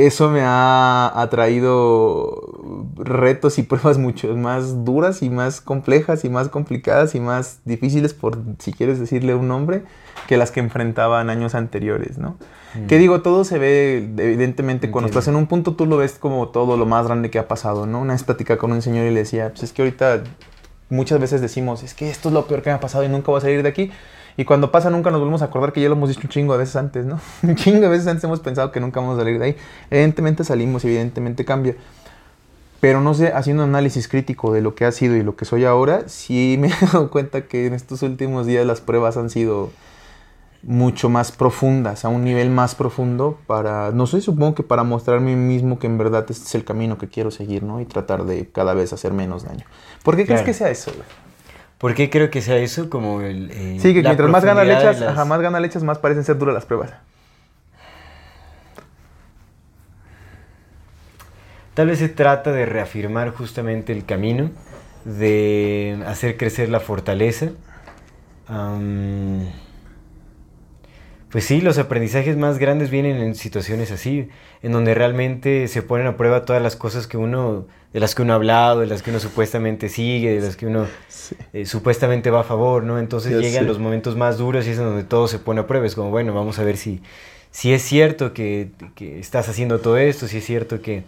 eso 0.07 0.30
me 0.30 0.42
ha 0.42 1.12
atraído 1.21 2.86
retos 2.95 3.57
y 3.59 3.63
pruebas 3.63 3.98
mucho 3.98 4.36
más 4.36 4.86
duras 4.86 5.21
y 5.21 5.30
más 5.30 5.62
complejas 5.62 6.24
y 6.25 6.30
más 6.30 6.50
complicadas 6.50 7.15
y 7.15 7.19
más 7.19 7.59
difíciles, 7.65 8.13
por 8.13 8.38
si 8.59 8.74
quieres 8.74 9.00
decirle 9.00 9.36
un 9.36 9.48
nombre, 9.48 9.83
que 10.27 10.38
las 10.38 10.51
que 10.51 10.59
enfrentaban 10.59 11.30
años 11.30 11.56
anteriores, 11.56 12.18
¿no? 12.18 12.38
Que 12.88 12.98
digo, 12.98 13.21
todo 13.21 13.44
se 13.44 13.59
ve, 13.59 13.98
evidentemente, 14.18 14.92
cuando 14.92 15.09
estás 15.09 15.27
en 15.27 15.36
un 15.36 15.48
punto 15.48 15.75
tú 15.75 15.86
lo 15.86 15.98
ves 15.98 16.13
como 16.13 16.50
todo 16.50 16.77
lo 16.77 16.86
más 16.86 17.06
grande 17.06 17.30
que 17.30 17.38
ha 17.38 17.48
pasado, 17.48 17.86
¿no? 17.86 18.00
Una 18.00 18.13
vez 18.13 18.24
platicaba 18.24 18.57
con 18.57 18.71
un 18.71 18.81
señor 18.81 19.05
y 19.08 19.12
le 19.12 19.20
decía, 19.20 19.50
pues 19.50 19.63
es 19.63 19.74
que 19.74 19.81
ahorita 19.81 20.24
muchas 20.89 21.20
veces 21.20 21.41
decimos, 21.41 21.84
es 21.84 21.93
que 21.93 22.10
esto 22.10 22.29
es 22.29 22.34
lo 22.34 22.46
peor 22.46 22.62
que 22.62 22.70
me 22.70 22.75
ha 22.75 22.79
pasado 22.79 23.03
y 23.03 23.10
nunca 23.10 23.31
voy 23.31 23.39
a 23.39 23.41
salir 23.41 23.62
de 23.62 23.70
aquí. 23.70 23.91
Y 24.38 24.45
cuando 24.45 24.71
pasa 24.71 24.89
nunca 24.89 25.11
nos 25.11 25.19
volvemos 25.19 25.41
a 25.41 25.45
acordar 25.45 25.73
que 25.73 25.81
ya 25.81 25.89
lo 25.89 25.95
hemos 25.95 26.09
dicho 26.09 26.21
un 26.23 26.29
chingo 26.29 26.53
de 26.53 26.59
veces 26.59 26.75
antes, 26.75 27.05
¿no? 27.05 27.19
Un 27.43 27.55
chingo 27.55 27.81
de 27.81 27.89
veces 27.89 28.07
antes 28.07 28.23
hemos 28.23 28.39
pensado 28.39 28.71
que 28.71 28.79
nunca 28.79 29.00
vamos 29.00 29.15
a 29.17 29.21
salir 29.21 29.39
de 29.39 29.45
ahí. 29.45 29.55
Evidentemente 29.89 30.43
salimos, 30.43 30.85
evidentemente 30.85 31.45
cambia. 31.45 31.75
Pero 32.79 33.00
no 33.01 33.13
sé, 33.13 33.31
haciendo 33.33 33.63
un 33.63 33.69
análisis 33.69 34.07
crítico 34.07 34.51
de 34.51 34.61
lo 34.61 34.73
que 34.73 34.85
ha 34.85 34.91
sido 34.91 35.15
y 35.15 35.21
lo 35.21 35.35
que 35.35 35.45
soy 35.45 35.65
ahora, 35.65 36.07
sí 36.07 36.55
me 36.59 36.67
he 36.67 36.73
dado 36.91 37.11
cuenta 37.11 37.41
que 37.45 37.67
en 37.67 37.73
estos 37.73 38.01
últimos 38.01 38.45
días 38.47 38.65
las 38.65 38.81
pruebas 38.81 39.17
han 39.17 39.29
sido 39.29 39.69
mucho 40.63 41.09
más 41.09 41.31
profundas, 41.31 42.05
a 42.05 42.09
un 42.09 42.23
nivel 42.23 42.51
más 42.51 42.75
profundo 42.75 43.39
para, 43.47 43.91
no 43.91 44.05
sé, 44.05 44.21
supongo 44.21 44.53
que 44.53 44.61
para 44.63 44.83
mostrarme 44.83 45.33
a 45.33 45.35
mí 45.35 45.41
mismo 45.41 45.79
que 45.79 45.88
en 45.88 45.97
verdad 45.97 46.23
este 46.29 46.45
es 46.45 46.53
el 46.55 46.63
camino 46.63 47.00
que 47.00 47.07
quiero 47.07 47.31
seguir, 47.31 47.63
¿no? 47.63 47.81
Y 47.81 47.85
tratar 47.85 48.25
de 48.25 48.47
cada 48.47 48.75
vez 48.75 48.93
hacer 48.93 49.11
menos 49.11 49.43
daño. 49.43 49.65
¿Por 50.03 50.15
qué 50.15 50.25
crees 50.25 50.41
Claro. 50.41 50.45
que 50.45 50.53
sea 50.53 50.69
eso, 50.69 50.91
güey? 50.91 51.03
¿Por 51.81 51.95
qué 51.95 52.09
creo 52.11 52.29
que 52.29 52.41
sea 52.41 52.57
eso? 52.57 52.89
Como 52.91 53.21
el. 53.21 53.50
eh, 53.51 53.77
Sí, 53.79 53.93
que 53.93 54.03
mientras 54.03 54.29
más 54.29 54.45
ganas 54.45 54.65
le 54.67 54.73
profundidad 54.73 54.77
de 54.77 54.91
echas, 54.91 55.00
las- 55.01 55.09
ajá, 55.17 55.25
más 55.25 55.41
ganas 55.41 55.61
le 55.61 55.67
echas, 55.67 55.83
más 55.83 55.97
parecen 55.97 56.23
ser 56.23 56.38
duras 56.38 56.53
las 56.53 56.65
pruebas. 56.65 56.93
Tal 61.73 61.88
vez 61.88 62.00
se 62.00 62.09
trata 62.09 62.51
de 62.51 62.65
reafirmar 62.65 63.31
justamente 63.31 63.93
el 63.93 64.05
camino, 64.05 64.51
de 65.05 66.03
hacer 66.05 66.38
crecer 66.38 66.69
la 66.69 66.79
fortaleza. 66.79 67.50
Pues 71.29 71.45
sí, 71.45 71.61
los 71.61 71.77
aprendizajes 71.77 72.35
más 72.35 72.57
grandes 72.57 72.89
vienen 72.89 73.17
en 73.17 73.35
situaciones 73.35 73.89
así, 73.91 74.27
en 74.61 74.73
donde 74.73 74.93
realmente 74.93 75.67
se 75.69 75.81
ponen 75.81 76.07
a 76.07 76.17
prueba 76.17 76.43
todas 76.43 76.61
las 76.61 76.75
cosas 76.75 77.07
que 77.07 77.15
uno, 77.15 77.65
de 77.93 78.00
las 78.00 78.15
que 78.15 78.21
uno 78.21 78.33
ha 78.33 78.36
hablado, 78.38 78.79
de 78.79 78.88
las 78.88 79.01
que 79.01 79.10
uno 79.10 79.19
supuestamente 79.19 79.89
sigue, 79.89 80.33
de 80.33 80.41
las 80.41 80.55
que 80.55 80.65
uno 80.65 80.88
eh, 81.53 81.65
supuestamente 81.65 82.31
va 82.31 82.41
a 82.41 82.43
favor, 82.43 82.83
¿no? 82.83 83.00
Entonces 83.00 83.33
Ya 83.33 83.39
llegan 83.39 83.67
los 83.67 83.79
momentos 83.79 84.15
más 84.15 84.38
duros 84.38 84.65
y 84.67 84.71
es 84.71 84.77
en 84.77 84.86
donde 84.86 85.03
todo 85.03 85.27
se 85.27 85.39
pone 85.39 85.62
a 85.62 85.67
prueba. 85.67 85.86
Es 85.86 85.95
como, 85.95 86.10
bueno, 86.10 86.33
vamos 86.33 86.57
a 86.60 86.63
ver 86.63 86.77
si, 86.77 87.01
si 87.51 87.74
es 87.74 87.81
cierto 87.81 88.33
que, 88.33 88.69
que 88.95 89.19
estás 89.19 89.50
haciendo 89.50 89.79
todo 89.79 89.98
esto, 89.98 90.27
si 90.27 90.38
es 90.38 90.45
cierto 90.45 90.81
que, 90.81 91.03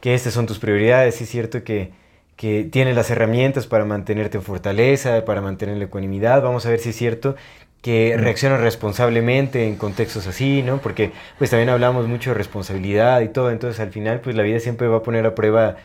que 0.00 0.14
estas 0.14 0.34
son 0.34 0.46
tus 0.46 0.58
prioridades, 0.58 1.14
si 1.14 1.24
es 1.24 1.30
cierto 1.30 1.64
que, 1.64 1.90
que 2.36 2.64
tiene 2.64 2.92
las 2.92 3.10
herramientas 3.10 3.66
para 3.66 3.86
mantenerte 3.86 4.36
en 4.36 4.42
fortaleza, 4.42 5.24
para 5.24 5.40
mantener 5.40 5.78
la 5.78 5.84
ecuanimidad. 5.84 6.42
Vamos 6.42 6.66
a 6.66 6.70
ver 6.70 6.80
si 6.80 6.90
es 6.90 6.96
cierto 6.96 7.34
que 7.80 8.16
reacciona 8.18 8.56
responsablemente 8.56 9.66
en 9.66 9.76
contextos 9.76 10.26
así, 10.26 10.62
¿no? 10.62 10.78
Porque 10.78 11.12
pues 11.38 11.50
también 11.50 11.68
hablamos 11.70 12.08
mucho 12.08 12.30
de 12.30 12.34
responsabilidad 12.34 13.20
y 13.20 13.28
todo, 13.28 13.50
entonces 13.50 13.80
al 13.80 13.90
final 13.90 14.20
pues 14.20 14.34
la 14.36 14.42
vida 14.42 14.60
siempre 14.60 14.88
va 14.88 14.98
a 14.98 15.02
poner 15.02 15.24
a 15.24 15.34
prueba 15.34 15.76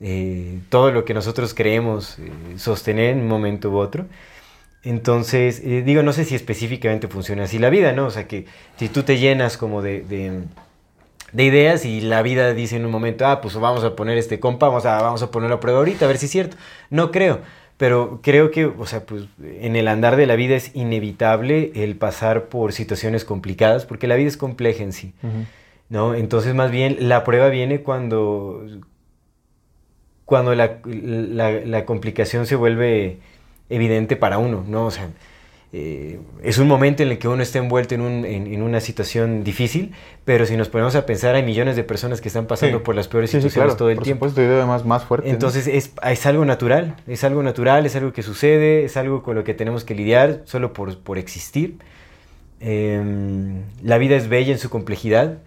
eh, 0.00 0.60
todo 0.68 0.92
lo 0.92 1.04
que 1.04 1.14
nosotros 1.14 1.54
creemos 1.54 2.18
eh, 2.18 2.30
sostener 2.56 3.10
en 3.10 3.20
un 3.20 3.28
momento 3.28 3.70
u 3.70 3.76
otro. 3.78 4.06
Entonces, 4.84 5.60
eh, 5.64 5.82
digo, 5.82 6.02
no 6.02 6.12
sé 6.12 6.24
si 6.24 6.34
específicamente 6.34 7.08
funciona 7.08 7.44
así 7.44 7.58
la 7.58 7.68
vida, 7.70 7.92
¿no? 7.92 8.06
O 8.06 8.10
sea, 8.10 8.28
que 8.28 8.46
si 8.76 8.88
tú 8.88 9.02
te 9.02 9.18
llenas 9.18 9.56
como 9.56 9.82
de, 9.82 10.02
de, 10.02 11.44
ideas 11.44 11.84
y 11.84 12.00
la 12.00 12.22
vida 12.22 12.54
dice 12.54 12.76
en 12.76 12.86
un 12.86 12.92
momento, 12.92 13.26
ah, 13.26 13.40
pues 13.40 13.54
vamos 13.56 13.82
a 13.84 13.96
poner 13.96 14.18
este 14.18 14.38
compa, 14.38 14.68
vamos 14.68 14.86
a, 14.86 15.02
vamos 15.02 15.22
a 15.22 15.30
ponerlo 15.30 15.56
a 15.56 15.60
prueba 15.60 15.80
ahorita, 15.80 16.04
a 16.04 16.08
ver 16.08 16.18
si 16.18 16.26
es 16.26 16.32
cierto. 16.32 16.56
No 16.90 17.10
creo, 17.10 17.40
pero 17.76 18.20
creo 18.22 18.50
que, 18.52 18.66
o 18.66 18.86
sea, 18.86 19.04
pues 19.04 19.24
en 19.42 19.74
el 19.74 19.88
andar 19.88 20.16
de 20.16 20.26
la 20.26 20.36
vida 20.36 20.54
es 20.54 20.74
inevitable 20.76 21.72
el 21.74 21.96
pasar 21.96 22.44
por 22.48 22.72
situaciones 22.72 23.24
complicadas, 23.24 23.84
porque 23.84 24.06
la 24.06 24.16
vida 24.16 24.28
es 24.28 24.36
compleja 24.36 24.84
en 24.84 24.92
sí, 24.92 25.12
¿no? 25.88 26.14
Entonces, 26.14 26.54
más 26.54 26.70
bien, 26.70 26.96
la 27.00 27.24
prueba 27.24 27.48
viene 27.48 27.82
cuando, 27.82 28.64
cuando 30.28 30.54
la, 30.54 30.80
la 30.84 31.84
complicación 31.86 32.44
se 32.44 32.54
vuelve 32.54 33.16
evidente 33.70 34.14
para 34.14 34.36
uno, 34.36 34.62
¿no? 34.68 34.84
O 34.84 34.90
sea, 34.90 35.08
eh, 35.72 36.20
es 36.42 36.58
un 36.58 36.68
momento 36.68 37.02
en 37.02 37.08
el 37.08 37.18
que 37.18 37.28
uno 37.28 37.42
está 37.42 37.60
envuelto 37.60 37.94
en, 37.94 38.02
un, 38.02 38.26
en, 38.26 38.60
una 38.60 38.82
situación 38.82 39.42
difícil, 39.42 39.94
pero 40.26 40.44
si 40.44 40.54
nos 40.58 40.68
ponemos 40.68 40.96
a 40.96 41.06
pensar, 41.06 41.34
hay 41.34 41.42
millones 41.42 41.76
de 41.76 41.82
personas 41.82 42.20
que 42.20 42.28
están 42.28 42.46
pasando 42.46 42.82
por 42.82 42.94
las 42.94 43.08
peores 43.08 43.30
situaciones 43.30 43.78
todo 43.78 43.88
el 43.88 43.96
por 43.96 44.04
tiempo. 44.04 44.28
Supuesto, 44.28 44.52
y 44.52 44.54
además 44.54 44.84
más 44.84 45.06
fuerte. 45.06 45.30
Entonces 45.30 45.66
es, 45.66 45.92
es, 46.02 46.26
algo 46.26 46.44
natural, 46.44 46.96
es 47.06 47.24
algo 47.24 47.42
natural, 47.42 47.86
es 47.86 47.96
algo 47.96 48.12
que 48.12 48.22
sucede, 48.22 48.84
es 48.84 48.98
algo 48.98 49.22
con 49.22 49.34
lo 49.34 49.44
que 49.44 49.54
tenemos 49.54 49.84
que 49.84 49.94
lidiar 49.94 50.42
solo 50.44 50.74
por, 50.74 50.98
por 50.98 51.16
existir. 51.16 51.78
Em, 52.60 53.62
la 53.82 53.96
vida 53.96 54.14
es 54.14 54.28
bella 54.28 54.52
en 54.52 54.58
su 54.58 54.68
complejidad. 54.68 55.38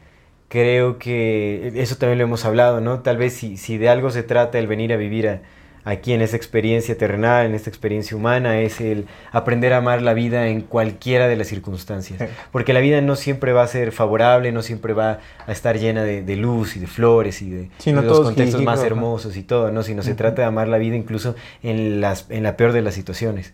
Creo 0.51 0.97
que 0.97 1.71
eso 1.75 1.95
también 1.95 2.17
lo 2.17 2.25
hemos 2.25 2.43
hablado, 2.43 2.81
¿no? 2.81 2.99
Tal 2.99 3.15
vez 3.15 3.31
si, 3.31 3.55
si 3.55 3.77
de 3.77 3.87
algo 3.87 4.11
se 4.11 4.21
trata 4.21 4.59
el 4.59 4.67
venir 4.67 4.91
a 4.91 4.97
vivir 4.97 5.29
a, 5.29 5.41
aquí 5.85 6.11
en 6.11 6.21
esta 6.21 6.35
experiencia 6.35 6.97
terrenal, 6.97 7.45
en 7.45 7.55
esta 7.55 7.69
experiencia 7.69 8.17
humana, 8.17 8.59
es 8.59 8.81
el 8.81 9.05
aprender 9.31 9.71
a 9.71 9.77
amar 9.77 10.01
la 10.01 10.13
vida 10.13 10.49
en 10.49 10.59
cualquiera 10.59 11.29
de 11.29 11.37
las 11.37 11.47
circunstancias. 11.47 12.21
Porque 12.51 12.73
la 12.73 12.81
vida 12.81 12.99
no 12.99 13.15
siempre 13.15 13.53
va 13.53 13.63
a 13.63 13.67
ser 13.67 13.93
favorable, 13.93 14.51
no 14.51 14.61
siempre 14.61 14.91
va 14.91 15.19
a 15.47 15.51
estar 15.53 15.79
llena 15.79 16.03
de, 16.03 16.35
luz 16.35 16.75
y 16.75 16.81
de 16.81 16.87
flores 16.87 17.41
y 17.41 17.49
de, 17.49 17.69
los 17.93 18.19
contextos 18.19 18.61
más 18.61 18.83
hermosos 18.83 19.37
y 19.37 19.43
todo, 19.43 19.71
¿no? 19.71 19.83
Sino 19.83 20.03
se 20.03 20.15
trata 20.15 20.41
de 20.41 20.49
amar 20.49 20.67
la 20.67 20.79
vida 20.79 20.97
incluso 20.97 21.33
en, 21.63 22.01
las, 22.01 22.25
en 22.29 22.43
la 22.43 22.57
peor 22.57 22.73
de 22.73 22.81
las 22.81 22.93
situaciones. 22.93 23.53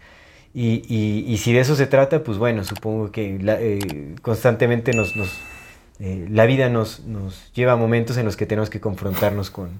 Y, 0.51 0.83
y, 0.89 1.37
si 1.37 1.53
de 1.53 1.59
eso 1.59 1.75
se 1.75 1.85
trata, 1.85 2.23
pues 2.23 2.39
bueno, 2.39 2.63
supongo 2.63 3.11
que 3.11 3.37
eh, 3.39 4.15
constantemente 4.23 4.93
nos, 4.93 5.15
nos 5.15 5.29
eh, 5.99 6.27
la 6.29 6.45
vida 6.45 6.69
nos, 6.69 7.01
nos 7.01 7.51
lleva 7.53 7.73
a 7.73 7.75
momentos 7.75 8.17
en 8.17 8.25
los 8.25 8.37
que 8.37 8.45
tenemos 8.45 8.69
que 8.69 8.79
confrontarnos 8.79 9.49
con, 9.49 9.79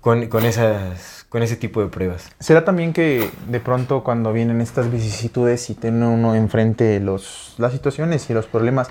con, 0.00 0.26
con, 0.26 0.44
esas, 0.44 1.24
con 1.28 1.42
ese 1.42 1.56
tipo 1.56 1.80
de 1.80 1.88
pruebas. 1.88 2.30
¿Será 2.40 2.64
también 2.64 2.92
que 2.92 3.30
de 3.48 3.60
pronto 3.60 4.02
cuando 4.02 4.32
vienen 4.32 4.60
estas 4.60 4.90
vicisitudes 4.90 5.70
y 5.70 5.74
tiene 5.74 6.06
uno 6.06 6.34
enfrente 6.34 6.98
los, 6.98 7.54
las 7.58 7.72
situaciones 7.72 8.28
y 8.28 8.34
los 8.34 8.46
problemas, 8.46 8.88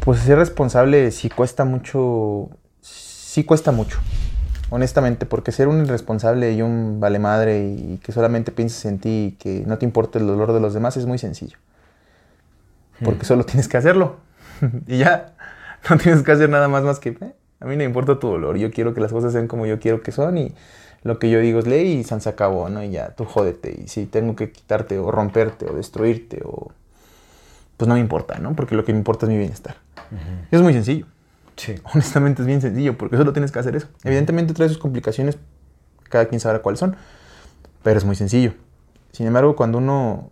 pues 0.00 0.20
ser 0.20 0.38
responsable 0.38 1.10
sí 1.10 1.28
cuesta 1.28 1.64
mucho, 1.64 2.48
sí 2.80 3.42
cuesta 3.42 3.72
mucho, 3.72 3.98
honestamente, 4.70 5.26
porque 5.26 5.50
ser 5.50 5.66
un 5.66 5.84
irresponsable 5.84 6.52
y 6.52 6.62
un 6.62 7.00
vale 7.00 7.18
madre 7.18 7.74
y 7.76 7.98
que 8.04 8.12
solamente 8.12 8.52
pienses 8.52 8.84
en 8.84 9.00
ti 9.00 9.08
y 9.08 9.32
que 9.32 9.64
no 9.66 9.78
te 9.78 9.84
importe 9.84 10.20
el 10.20 10.28
dolor 10.28 10.52
de 10.52 10.60
los 10.60 10.74
demás 10.74 10.96
es 10.96 11.06
muy 11.06 11.18
sencillo. 11.18 11.58
Porque 13.04 13.24
solo 13.24 13.44
tienes 13.44 13.68
que 13.68 13.76
hacerlo 13.76 14.16
y 14.86 14.98
ya, 14.98 15.34
no 15.90 15.98
tienes 15.98 16.22
que 16.22 16.32
hacer 16.32 16.48
nada 16.48 16.68
más 16.68 16.82
más 16.82 16.98
que... 16.98 17.10
Eh, 17.10 17.34
a 17.58 17.64
mí 17.64 17.72
no 17.72 17.78
me 17.78 17.84
importa 17.84 18.18
tu 18.18 18.28
dolor, 18.28 18.56
yo 18.56 18.70
quiero 18.70 18.94
que 18.94 19.00
las 19.00 19.12
cosas 19.12 19.32
sean 19.32 19.48
como 19.48 19.66
yo 19.66 19.78
quiero 19.80 20.02
que 20.02 20.12
son 20.12 20.36
y 20.36 20.54
lo 21.02 21.18
que 21.18 21.30
yo 21.30 21.40
digo 21.40 21.58
es 21.60 21.66
ley 21.66 21.92
y 21.92 22.04
se 22.04 22.28
acabó, 22.28 22.68
¿no? 22.68 22.82
Y 22.82 22.90
ya, 22.90 23.10
tú 23.10 23.24
jódete. 23.24 23.80
Y 23.84 23.88
si 23.88 24.06
tengo 24.06 24.34
que 24.34 24.50
quitarte 24.50 24.98
o 24.98 25.10
romperte 25.10 25.66
o 25.66 25.74
destruirte 25.74 26.42
o... 26.44 26.72
Pues 27.76 27.88
no 27.88 27.94
me 27.94 28.00
importa, 28.00 28.38
¿no? 28.38 28.54
Porque 28.54 28.74
lo 28.74 28.84
que 28.84 28.92
me 28.92 28.98
importa 28.98 29.26
es 29.26 29.30
mi 29.30 29.38
bienestar. 29.38 29.76
Es 30.50 30.62
muy 30.62 30.72
sencillo. 30.72 31.06
Sí. 31.56 31.74
Honestamente 31.92 32.42
es 32.42 32.46
bien 32.46 32.60
sencillo 32.60 32.96
porque 32.96 33.16
solo 33.16 33.32
tienes 33.32 33.52
que 33.52 33.58
hacer 33.58 33.76
eso. 33.76 33.88
Evidentemente 34.02 34.54
trae 34.54 34.68
sus 34.68 34.78
complicaciones, 34.78 35.38
cada 36.04 36.26
quien 36.26 36.40
sabrá 36.40 36.60
cuáles 36.60 36.80
son, 36.80 36.96
pero 37.82 37.98
es 37.98 38.04
muy 38.04 38.16
sencillo. 38.16 38.54
Sin 39.12 39.26
embargo, 39.26 39.56
cuando 39.56 39.78
uno 39.78 40.30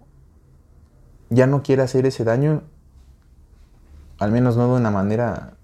ya 1.35 1.47
no 1.47 1.63
quiere 1.63 1.83
hacer 1.83 2.07
ese 2.07 2.25
daño, 2.25 2.63
al 4.19 4.33
menos 4.33 4.57
no 4.57 4.73
de 4.73 4.81
una 4.81 4.91
manera 4.91 5.55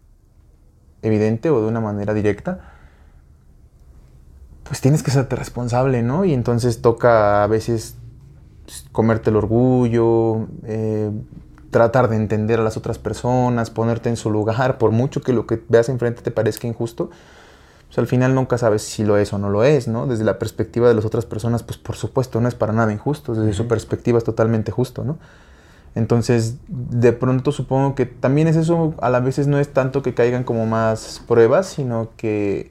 evidente 1.02 1.50
o 1.50 1.60
de 1.60 1.66
una 1.66 1.80
manera 1.80 2.14
directa, 2.14 2.60
pues 4.64 4.80
tienes 4.80 5.02
que 5.02 5.10
serte 5.10 5.36
responsable, 5.36 6.02
¿no? 6.02 6.24
Y 6.24 6.32
entonces 6.34 6.80
toca 6.80 7.42
a 7.42 7.46
veces 7.46 7.96
comerte 8.92 9.30
el 9.30 9.36
orgullo, 9.36 10.46
eh, 10.64 11.10
tratar 11.70 12.08
de 12.08 12.16
entender 12.16 12.60
a 12.60 12.62
las 12.62 12.76
otras 12.76 12.98
personas, 12.98 13.70
ponerte 13.70 14.08
en 14.08 14.16
su 14.16 14.30
lugar, 14.30 14.78
por 14.78 14.90
mucho 14.90 15.22
que 15.22 15.32
lo 15.32 15.46
que 15.46 15.62
veas 15.68 15.88
enfrente 15.88 16.22
te 16.22 16.30
parezca 16.30 16.66
injusto, 16.66 17.10
pues 17.86 17.98
al 17.98 18.06
final 18.06 18.34
nunca 18.34 18.58
sabes 18.58 18.82
si 18.82 19.04
lo 19.04 19.16
es 19.16 19.32
o 19.32 19.38
no 19.38 19.50
lo 19.50 19.64
es, 19.64 19.88
¿no? 19.88 20.06
Desde 20.06 20.24
la 20.24 20.38
perspectiva 20.38 20.88
de 20.88 20.94
las 20.94 21.04
otras 21.04 21.26
personas, 21.26 21.62
pues 21.62 21.78
por 21.78 21.96
supuesto 21.96 22.40
no 22.40 22.48
es 22.48 22.54
para 22.54 22.72
nada 22.72 22.92
injusto, 22.92 23.34
desde 23.34 23.52
su 23.52 23.66
perspectiva 23.66 24.18
es 24.18 24.24
totalmente 24.24 24.70
justo, 24.70 25.02
¿no? 25.04 25.18
Entonces, 25.94 26.56
de 26.68 27.12
pronto 27.12 27.50
supongo 27.52 27.94
que 27.94 28.06
también 28.06 28.46
es 28.46 28.56
eso, 28.56 28.94
a 29.00 29.10
la 29.10 29.20
veces 29.20 29.48
no 29.48 29.58
es 29.58 29.72
tanto 29.72 30.02
que 30.02 30.14
caigan 30.14 30.44
como 30.44 30.66
más 30.66 31.22
pruebas, 31.26 31.66
sino 31.66 32.10
que 32.16 32.70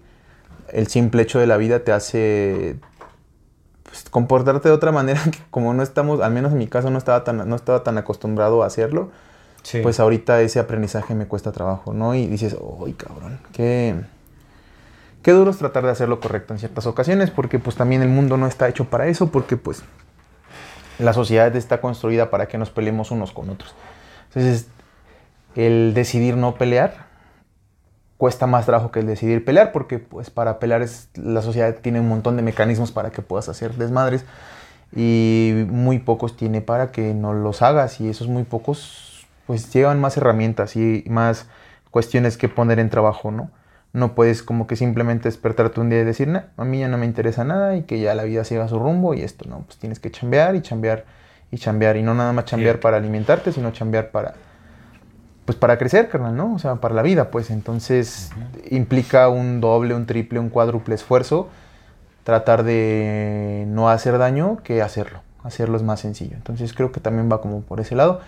el 0.72 0.88
simple 0.88 1.24
hecho 1.24 1.40
de 1.40 1.48
la 1.48 1.58
vida 1.58 1.84
te 1.84 1.92
hace 1.92 2.78
pues, 3.84 4.06
comportarte 4.10 4.70
de 4.70 4.76
otra 4.76 4.92
manera 4.92 5.22
que 5.32 5.40
como 5.52 5.74
no 5.74 5.84
estamos, 5.84 6.22
al 6.22 6.32
menos 6.32 6.54
en 6.54 6.60
mi 6.60 6.68
caso 6.68 6.90
no 6.90 6.98
estaba 6.98 7.24
tan, 7.24 7.48
no 7.50 7.56
estaba 7.56 7.84
tan 7.84 7.98
acostumbrado 7.98 8.64
a 8.64 8.68
hacerlo, 8.68 9.10
pues 9.84 10.00
ahorita 10.00 10.42
ese 10.42 10.60
aprendizaje 10.60 11.14
me 11.14 11.28
cuesta 11.28 11.52
trabajo, 11.52 11.94
¿no? 11.94 12.16
Y 12.16 12.26
dices, 12.28 12.56
¡ay, 12.84 12.94
cabrón! 12.94 13.40
Qué, 13.52 13.96
qué 15.22 15.32
duro 15.32 15.52
es 15.52 15.58
tratar 15.58 15.84
de 15.84 15.92
hacerlo 15.92 16.20
correcto 16.22 16.54
en 16.54 16.60
ciertas 16.60 16.88
ocasiones, 16.88 17.30
porque 17.30 17.60
pues 17.60 17.76
también 17.76 18.02
el 18.02 18.08
mundo 18.08 18.38
no 18.38 18.48
está 18.48 18.70
hecho 18.70 18.86
para 18.86 19.08
eso, 19.08 19.28
porque 19.28 19.58
pues 19.58 19.84
la 21.00 21.13
sociedad 21.13 21.56
está 21.56 21.82
construida 21.82 22.29
para 22.29 22.48
que 22.48 22.58
nos 22.58 22.70
peleemos 22.70 23.10
unos 23.12 23.32
con 23.32 23.50
otros. 23.50 23.74
Entonces, 24.27 24.68
el 25.56 25.94
decidir 25.94 26.38
no 26.38 26.56
pelear 26.56 27.10
cuesta 28.18 28.48
más 28.48 28.65
trabajo 28.65 28.91
que 28.91 29.00
el 29.00 29.08
decidir 29.08 29.46
pelear, 29.46 29.72
porque 29.72 29.98
pues 29.98 30.29
para 30.29 30.60
pelear 30.60 30.82
es, 30.82 31.10
la 31.15 31.41
sociedad 31.41 31.74
tiene 31.82 32.01
un 32.01 32.10
montón 32.10 32.36
de 32.36 32.41
mecanismos 32.41 32.91
para 32.91 33.12
que 33.12 33.22
puedas 33.22 33.48
hacer 33.48 33.75
desmadres 33.75 34.25
y 34.94 35.65
muy 35.70 36.00
pocos 36.00 36.36
tiene 36.36 36.60
para 36.60 36.91
que 36.91 37.13
no 37.13 37.34
los 37.34 37.62
hagas 37.62 38.01
y 38.01 38.10
esos 38.10 38.27
muy 38.27 38.44
pocos 38.44 39.25
pues 39.48 39.72
llevan 39.74 40.01
más 40.01 40.18
herramientas 40.18 40.75
y 40.75 41.06
más 41.08 41.48
cuestiones 41.91 42.38
que 42.38 42.50
poner 42.50 42.77
en 42.79 42.89
trabajo, 42.89 43.32
¿no? 43.32 43.50
No 43.91 44.13
puedes 44.13 44.43
como 44.43 44.67
que 44.67 44.75
simplemente 44.75 45.27
despertarte 45.27 45.79
un 45.79 45.89
día 45.89 46.01
y 46.01 46.03
decir, 46.03 46.27
no, 46.27 46.43
a 46.58 46.63
mí 46.63 46.79
ya 46.79 46.88
no 46.88 46.98
me 46.98 47.05
interesa 47.05 47.43
nada 47.43 47.75
y 47.75 47.84
que 47.84 48.00
ya 48.00 48.13
la 48.13 48.24
vida 48.24 48.43
siga 48.43 48.67
su 48.67 48.77
rumbo 48.77 49.13
y 49.13 49.22
esto, 49.22 49.50
¿no? 49.50 49.62
Pues 49.62 49.77
tienes 49.77 50.00
que 50.00 50.12
chambear 50.12 50.55
y 50.55 50.62
chambear 50.62 51.05
y 51.51 51.58
chambear 51.58 51.98
y 51.98 52.03
no 52.03 52.13
nada 52.13 52.31
más 52.31 52.46
chambear 52.46 52.79
para 52.79 52.98
alimentarte, 52.98 53.51
sino 53.51 53.72
chambear 53.72 54.12
para, 54.12 54.36
pues 55.46 55.58
para 55.58 55.77
crecer, 55.79 56.10
carnal, 56.10 56.36
¿no? 56.36 56.53
O 56.53 56.60
sea, 56.60 56.75
para 56.75 56.93
la 56.93 57.01
vida, 57.01 57.31
pues 57.31 57.50
entonces 57.50 58.29
implica 58.69 59.27
un 59.29 59.60
doble, 59.60 59.96
un 59.96 60.05
triple, 60.05 60.39
un 60.39 60.50
cuádruple 60.50 60.93
esfuerzo 60.93 61.50
tratar 62.29 62.63
de 62.63 63.65
no 63.69 63.89
hacer 63.89 64.19
daño 64.19 64.60
que 64.63 64.84
hacerlo. 64.84 65.22
Hacerlo 65.43 65.77
es 65.77 65.84
más 65.84 66.00
sencillo. 66.00 66.36
Entonces 66.36 66.74
creo 66.74 66.91
que 66.91 67.00
también 67.00 67.27
va 67.31 67.41
como 67.41 67.62
por 67.62 67.79
ese 67.79 67.96
lado. 67.96 68.22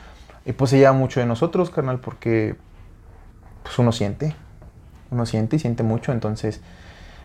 Y 0.44 0.54
pues 0.54 0.72
se 0.72 0.80
lleva 0.80 0.94
mucho 0.94 1.20
de 1.20 1.28
nosotros, 1.28 1.70
carnal, 1.70 2.00
porque 2.00 2.56
pues 3.62 3.78
uno 3.78 3.92
siente, 3.92 4.36
uno 5.12 5.26
siente 5.26 5.58
y 5.58 5.60
siente 5.60 5.84
mucho, 5.84 6.12
entonces, 6.12 6.62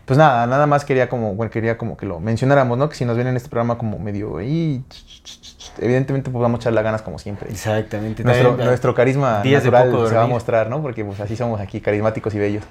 pues 0.05 0.19
nada, 0.19 0.47
nada 0.47 0.66
más 0.66 0.85
quería 0.85 1.09
como, 1.09 1.35
bueno, 1.35 1.50
quería 1.50 1.78
como 1.78 1.97
que 1.97 2.07
lo 2.07 2.21
mencionáramos, 2.21 2.76
¿no? 2.78 2.88
Que 2.88 2.95
si 2.95 3.05
nos 3.05 3.16
ven 3.16 3.26
en 3.26 3.37
este 3.37 3.49
programa 3.49 3.78
como 3.78 3.99
medio 3.99 4.38
ahí, 4.38 4.85
evidentemente 5.78 6.31
pues 6.31 6.40
vamos 6.40 6.59
a 6.59 6.62
echarle 6.62 6.83
ganas 6.83 7.02
como 7.02 7.19
siempre. 7.19 7.50
Exactamente. 7.50 8.23
Nuestro, 8.23 8.57
nuestro 8.57 8.95
carisma 8.95 9.43
natural 9.45 10.09
se 10.09 10.14
va 10.14 10.23
a 10.23 10.26
mostrar, 10.26 10.69
¿no? 10.69 10.83
Porque 10.83 11.05
pues 11.05 11.21
así 11.21 11.37
somos 11.37 11.61
aquí, 11.61 11.81
carismáticos 11.81 12.35
y 12.35 12.38
bellos. 12.38 12.64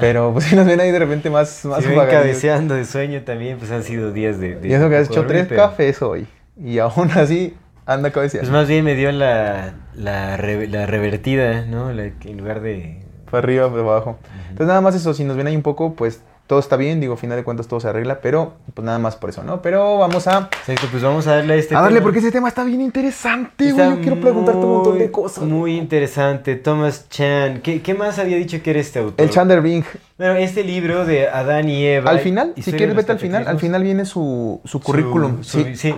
Pero 0.00 0.32
pues 0.32 0.44
si 0.46 0.56
nos 0.56 0.66
ven 0.66 0.80
ahí 0.80 0.90
de 0.90 0.98
repente 0.98 1.30
más, 1.30 1.64
más 1.64 1.84
si 1.84 1.92
cabeceando 1.92 2.74
de 2.74 2.84
sueño 2.84 3.22
también, 3.22 3.58
pues 3.58 3.70
han 3.70 3.82
sido 3.82 4.12
días 4.12 4.38
de... 4.38 4.58
y 4.62 4.72
eso 4.72 4.88
que 4.88 4.96
has 4.96 5.10
hecho 5.10 5.26
tres 5.26 5.48
cafés 5.48 6.02
hoy. 6.02 6.26
Y 6.56 6.78
aún 6.78 7.10
así 7.12 7.56
anda 7.84 8.10
cabeceando. 8.10 8.48
Pues 8.48 8.60
más 8.60 8.68
bien 8.68 8.84
me 8.84 8.94
dio 8.94 9.10
la, 9.12 9.74
la, 9.94 10.36
la 10.36 10.86
revertida, 10.86 11.64
¿no? 11.66 11.90
en 11.90 12.38
lugar 12.38 12.60
de 12.60 13.05
para 13.30 13.38
arriba, 13.38 13.68
para 13.68 13.82
abajo. 13.82 14.18
Entonces 14.42 14.66
nada 14.68 14.80
más 14.80 14.94
eso, 14.94 15.12
si 15.14 15.24
nos 15.24 15.36
ven 15.36 15.46
ahí 15.46 15.56
un 15.56 15.62
poco, 15.62 15.94
pues 15.94 16.20
todo 16.46 16.60
está 16.60 16.76
bien, 16.76 17.00
digo, 17.00 17.14
a 17.14 17.16
final 17.16 17.36
de 17.36 17.42
cuentas 17.42 17.66
todo 17.66 17.80
se 17.80 17.88
arregla, 17.88 18.20
pero 18.20 18.52
pues 18.72 18.86
nada 18.86 19.00
más 19.00 19.16
por 19.16 19.30
eso, 19.30 19.42
¿no? 19.42 19.62
Pero 19.62 19.98
vamos 19.98 20.28
a, 20.28 20.48
Exacto, 20.66 20.86
pues 20.92 21.02
vamos 21.02 21.26
a 21.26 21.34
darle 21.36 21.54
a 21.54 21.56
este 21.56 21.74
a 21.74 21.80
darle 21.80 21.96
tema. 21.96 22.04
porque 22.04 22.20
ese 22.20 22.30
tema 22.30 22.46
está 22.46 22.62
bien 22.62 22.80
interesante, 22.82 23.72
güey. 23.72 23.90
Yo 23.90 24.00
quiero 24.00 24.20
preguntarte 24.20 24.60
un 24.64 24.72
montón 24.74 24.98
de 24.98 25.10
cosas. 25.10 25.42
Muy 25.42 25.76
interesante. 25.76 26.54
Thomas 26.54 27.08
Chan. 27.08 27.62
¿Qué, 27.62 27.82
qué 27.82 27.94
más 27.94 28.20
había 28.20 28.36
dicho 28.36 28.62
que 28.62 28.70
era 28.70 28.78
este 28.78 29.00
autor? 29.00 29.24
El 29.26 29.30
Chandler 29.30 29.60
Bing. 29.60 29.82
Bueno, 30.18 30.34
este 30.34 30.62
libro 30.62 31.04
de 31.04 31.28
Adán 31.28 31.68
y 31.68 31.84
Eva. 31.84 32.12
Al 32.12 32.20
final, 32.20 32.52
si 32.56 32.72
quieres 32.72 32.94
vete 32.94 33.10
al 33.10 33.18
final, 33.18 33.48
al 33.48 33.58
final 33.58 33.82
viene 33.82 34.04
su, 34.04 34.60
su 34.64 34.78
Su- 34.78 34.80
currículum. 34.84 35.42
Su, 35.42 35.64
sí, 35.64 35.74
sí. 35.74 35.94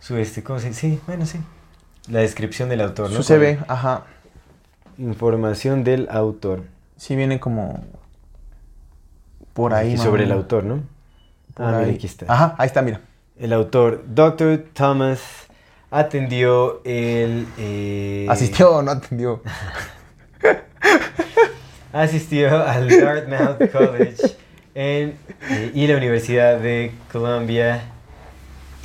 Su 0.00 0.16
este, 0.16 0.42
¿cómo 0.42 0.58
se 0.58 0.68
dice? 0.68 0.80
Sí, 0.80 1.00
bueno, 1.06 1.26
sí. 1.26 1.38
La 2.08 2.20
descripción 2.20 2.70
del 2.70 2.80
autor, 2.80 3.10
¿no? 3.10 3.16
su 3.16 3.22
CV, 3.22 3.58
ajá. 3.68 4.04
Información 5.02 5.82
del 5.82 6.06
autor. 6.10 6.62
Sí 6.96 7.16
viene 7.16 7.40
como 7.40 7.84
por 9.52 9.74
ahí. 9.74 9.94
Y 9.94 9.98
sobre 9.98 10.22
el 10.22 10.32
autor, 10.32 10.62
¿no? 10.62 10.84
Por 11.54 11.66
ah, 11.66 11.78
mira, 11.80 11.92
aquí 11.92 12.06
está. 12.06 12.26
Ajá, 12.32 12.54
ahí 12.56 12.66
está, 12.68 12.82
mira. 12.82 13.00
El 13.36 13.52
autor, 13.52 14.04
Dr. 14.06 14.64
Thomas, 14.72 15.20
atendió 15.90 16.82
el... 16.84 17.48
eh, 17.58 18.26
¿Asistió 18.30 18.76
o 18.76 18.82
no 18.82 18.92
atendió? 18.92 19.42
Asistió 21.92 22.64
al 22.64 22.88
Dartmouth 22.88 23.72
College 23.72 24.36
en, 24.76 25.16
eh, 25.50 25.72
y 25.74 25.86
la 25.88 25.96
Universidad 25.96 26.60
de 26.60 26.92
Columbia 27.10 27.82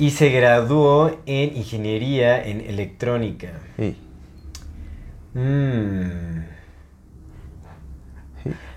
y 0.00 0.10
se 0.10 0.30
graduó 0.30 1.16
en 1.26 1.56
Ingeniería 1.56 2.44
en 2.44 2.60
Electrónica. 2.60 3.52
Sí. 3.78 3.96
Mm. 5.34 6.38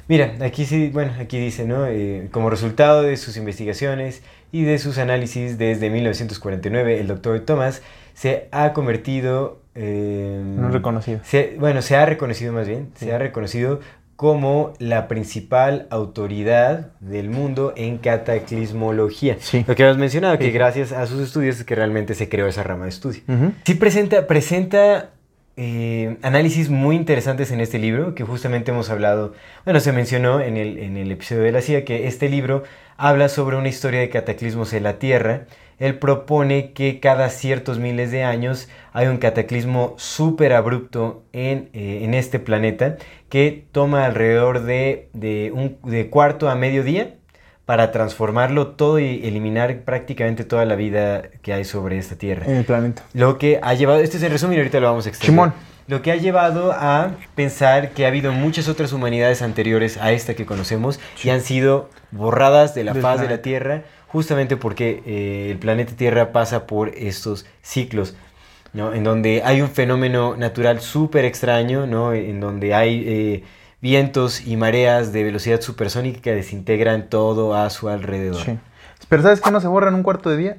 Mira, 0.08 0.34
aquí 0.42 0.66
sí, 0.66 0.90
bueno, 0.92 1.14
aquí 1.20 1.40
dice, 1.40 1.66
¿no? 1.66 1.86
Eh, 1.88 2.28
como 2.32 2.50
resultado 2.50 3.02
de 3.04 3.16
sus 3.16 3.38
investigaciones 3.38 4.24
y 4.52 4.64
de 4.64 4.78
sus 4.78 4.98
análisis 4.98 5.58
desde 5.58 5.90
1949, 5.90 7.00
el 7.00 7.08
doctor 7.08 7.40
Thomas 7.42 7.82
se 8.14 8.50
ha 8.52 8.74
convertido... 8.74 9.62
eh, 9.76 10.42
No 10.44 10.70
reconocido. 10.70 11.22
se- 11.24 11.56
bueno, 11.60 11.82
se 11.82 11.96
ha 11.96 12.06
reconocido 12.06 12.52
más 12.52 12.68
bien, 12.68 12.90
Sí. 12.96 13.06
se 13.06 13.14
ha 13.14 13.18
reconocido 13.20 13.80
como 14.18 14.74
la 14.80 15.08
principal 15.08 15.88
autoridad 15.90 16.92
del 17.00 17.30
mundo 17.30 17.74
en 17.78 17.98
cataclismología. 17.98 19.38
Sí. 19.40 19.64
Lo 19.66 19.76
que 19.76 19.84
habías 19.84 19.98
mencionado, 19.98 20.38
que 20.38 20.46
Sí. 20.48 20.52
gracias 20.52 20.92
a 20.92 21.08
sus 21.08 21.22
estudios 21.22 21.58
es 21.58 21.64
que 21.64 21.74
realmente 21.76 22.14
se 22.16 22.28
creó 22.28 22.48
esa 22.48 22.64
rama 22.64 22.84
de 22.84 22.90
estudio. 22.90 23.22
Ujú. 23.30 23.54
Sí 23.66 23.76
presenta, 23.76 24.28
presenta 24.28 25.12
eh, 25.58 26.18
análisis 26.22 26.70
muy 26.70 26.96
interesantes 26.96 27.52
en 27.52 27.60
este 27.60 27.80
libro, 27.80 28.16
que 28.16 28.24
justamente 28.24 28.72
hemos 28.72 28.90
hablado, 28.90 29.34
bueno, 29.66 29.80
se 29.80 29.92
mencionó 29.92 30.40
en 30.40 30.58
el, 30.58 30.78
en 30.78 30.98
el 30.98 31.12
episodio 31.12 31.44
de 31.44 31.52
la 31.52 31.62
CIA, 31.62 31.86
que 31.86 32.08
este 32.08 32.30
libro 32.30 32.64
habla 32.98 33.30
sobre 33.30 33.58
una 33.58 33.68
historia 33.68 34.00
de 34.00 34.10
cataclismos 34.10 34.74
en 34.74 34.84
la 34.84 35.00
Tierra. 35.00 35.46
Él 35.80 35.98
propone 35.98 36.74
que 36.74 37.00
cada 37.00 37.30
ciertos 37.30 37.80
miles 37.80 38.12
de 38.12 38.24
años 38.24 38.70
hay 38.94 39.08
un 39.08 39.18
cataclismo 39.18 39.96
súper 39.98 40.54
abrupto 40.54 41.24
en, 41.34 41.70
eh, 41.74 42.02
en 42.04 42.14
este 42.14 42.40
planeta 42.40 42.98
que 43.30 43.66
toma 43.72 44.06
alrededor 44.06 44.64
de, 44.64 45.10
de 45.14 45.52
un 45.54 45.78
de 45.84 46.10
cuarto 46.10 46.50
a 46.50 46.56
medio 46.56 46.84
día 46.84 47.16
para 47.66 47.92
transformarlo 47.92 48.68
todo 48.68 49.00
y 49.00 49.26
eliminar 49.26 49.82
prácticamente 49.82 50.44
toda 50.44 50.66
la 50.66 50.76
vida 50.76 51.24
que 51.42 51.54
hay 51.54 51.64
sobre 51.64 51.98
esta 51.98 52.16
Tierra. 52.16 52.46
En 52.46 52.58
el 52.58 52.66
planeta. 52.66 53.04
Lo 53.14 53.38
que 53.38 53.60
ha 53.62 53.74
llevado, 53.74 54.00
este 54.00 54.18
es 54.18 54.24
el 54.24 54.32
resumen 54.32 54.58
y 54.58 54.60
ahorita 54.60 54.80
lo 54.80 54.88
vamos 54.88 55.06
a 55.06 55.10
extender. 55.10 55.32
Simón. 55.32 55.54
Lo 55.88 56.02
que 56.02 56.12
ha 56.12 56.16
llevado 56.16 56.72
a 56.72 57.12
pensar 57.36 57.92
que 57.92 58.06
ha 58.06 58.08
habido 58.08 58.32
muchas 58.32 58.68
otras 58.68 58.94
humanidades 58.94 59.42
anteriores 59.42 59.98
a 59.98 60.12
esta 60.12 60.36
que 60.36 60.46
conocemos 60.46 61.00
y 61.24 61.30
han 61.30 61.42
sido 61.42 61.90
borradas 62.12 62.76
de 62.76 62.84
la 62.84 62.94
Del 62.94 63.02
faz 63.02 63.20
de 63.20 63.28
la. 63.28 63.42
Tierra 63.42 63.84
justamente 64.08 64.58
porque 64.58 65.02
eh, 65.06 65.50
el 65.52 65.58
planeta 65.58 65.94
Tierra 65.96 66.32
pasa 66.32 66.68
por 66.68 66.90
estos 66.90 67.46
ciclos. 67.62 68.16
¿no? 68.74 68.94
En 68.94 69.04
donde 69.04 69.42
hay 69.44 69.62
un 69.62 69.70
fenómeno 69.70 70.36
natural 70.38 70.82
súper 70.82 71.26
extraño, 71.26 71.88
¿no? 71.88 72.14
En 72.14 72.40
donde 72.40 72.74
hay 72.74 73.04
eh, 73.06 73.44
vientos 73.82 74.46
y 74.46 74.58
mareas 74.58 75.12
de 75.12 75.24
velocidad 75.24 75.60
supersónica 75.62 76.22
que 76.22 76.36
desintegran 76.36 77.10
todo 77.10 77.56
a 77.56 77.70
su 77.70 77.90
alrededor. 77.90 78.44
Sí. 78.44 78.58
Pero 79.10 79.24
¿sabes 79.24 79.42
qué 79.42 79.52
no 79.52 79.60
se 79.60 79.68
borra 79.68 79.90
en 79.90 79.96
un 79.96 80.04
cuarto 80.04 80.30
de 80.30 80.38
día? 80.38 80.58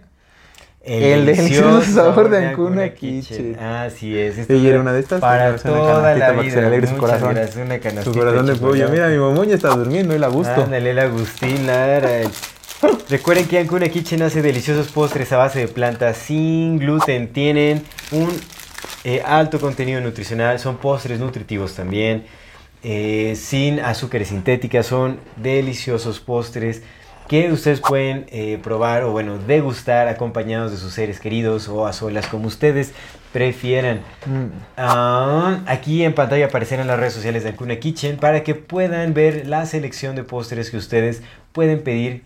El, 0.84 1.02
El 1.04 1.26
delicioso 1.26 1.80
sabor 1.82 2.28
de 2.28 2.44
Ancuna 2.44 2.92
Kitchen. 2.92 3.56
Así 3.60 4.18
es. 4.18 4.36
esto 4.36 4.52
es 4.52 4.64
era 4.64 4.80
una 4.80 4.92
de 4.92 4.98
estas, 4.98 5.20
Para 5.20 5.54
toda 5.56 6.14
la 6.16 6.26
para 6.26 6.42
que 6.42 6.50
se 6.50 6.60
vida. 6.68 6.86
su 6.88 6.96
corazón. 6.96 7.34
gracias, 7.34 7.56
una 7.64 7.78
canastita 7.78 8.02
Su 8.02 8.12
corazón 8.12 8.46
de 8.46 8.56
pollo. 8.56 8.88
Mira, 8.88 9.06
mi 9.06 9.16
mamón 9.16 9.46
ya 9.48 9.54
está 9.54 9.68
durmiendo, 9.76 10.12
él 10.12 10.24
a 10.24 10.28
gusto. 10.28 10.64
Ándale, 10.64 10.92
la 10.92 11.02
Agustín 11.02 11.68
Lara. 11.68 12.22
Recuerden 13.08 13.46
que 13.46 13.60
Ancuna 13.60 13.88
Kitchen 13.88 14.22
hace 14.22 14.42
deliciosos 14.42 14.88
postres 14.88 15.30
a 15.32 15.36
base 15.36 15.60
de 15.60 15.68
plantas 15.68 16.16
sin 16.16 16.80
gluten. 16.80 17.32
Tienen 17.32 17.84
un 18.10 18.28
eh, 19.04 19.22
alto 19.24 19.60
contenido 19.60 20.00
nutricional. 20.00 20.58
Son 20.58 20.78
postres 20.78 21.20
nutritivos 21.20 21.76
también. 21.76 22.24
Eh, 22.82 23.34
sin 23.36 23.80
azúcares 23.80 24.28
sintéticas. 24.28 24.86
Son 24.86 25.18
deliciosos 25.36 26.20
postres 26.20 26.82
que 27.28 27.50
ustedes 27.50 27.80
pueden 27.80 28.26
eh, 28.30 28.58
probar 28.62 29.04
o 29.04 29.12
bueno, 29.12 29.38
degustar 29.38 30.08
acompañados 30.08 30.70
de 30.70 30.76
sus 30.76 30.92
seres 30.92 31.20
queridos 31.20 31.68
o 31.68 31.86
a 31.86 31.92
solas 31.92 32.26
como 32.26 32.46
ustedes 32.46 32.92
prefieran. 33.32 34.00
Mm. 34.26 34.46
Ah, 34.76 35.60
aquí 35.66 36.04
en 36.04 36.14
pantalla 36.14 36.46
aparecerán 36.46 36.86
las 36.86 36.98
redes 36.98 37.14
sociales 37.14 37.42
de 37.42 37.50
Ancuna 37.50 37.76
Kitchen 37.76 38.16
para 38.18 38.42
que 38.42 38.54
puedan 38.54 39.14
ver 39.14 39.46
la 39.46 39.64
selección 39.66 40.16
de 40.16 40.24
postres 40.24 40.70
que 40.70 40.76
ustedes 40.76 41.22
pueden 41.52 41.82
pedir 41.82 42.22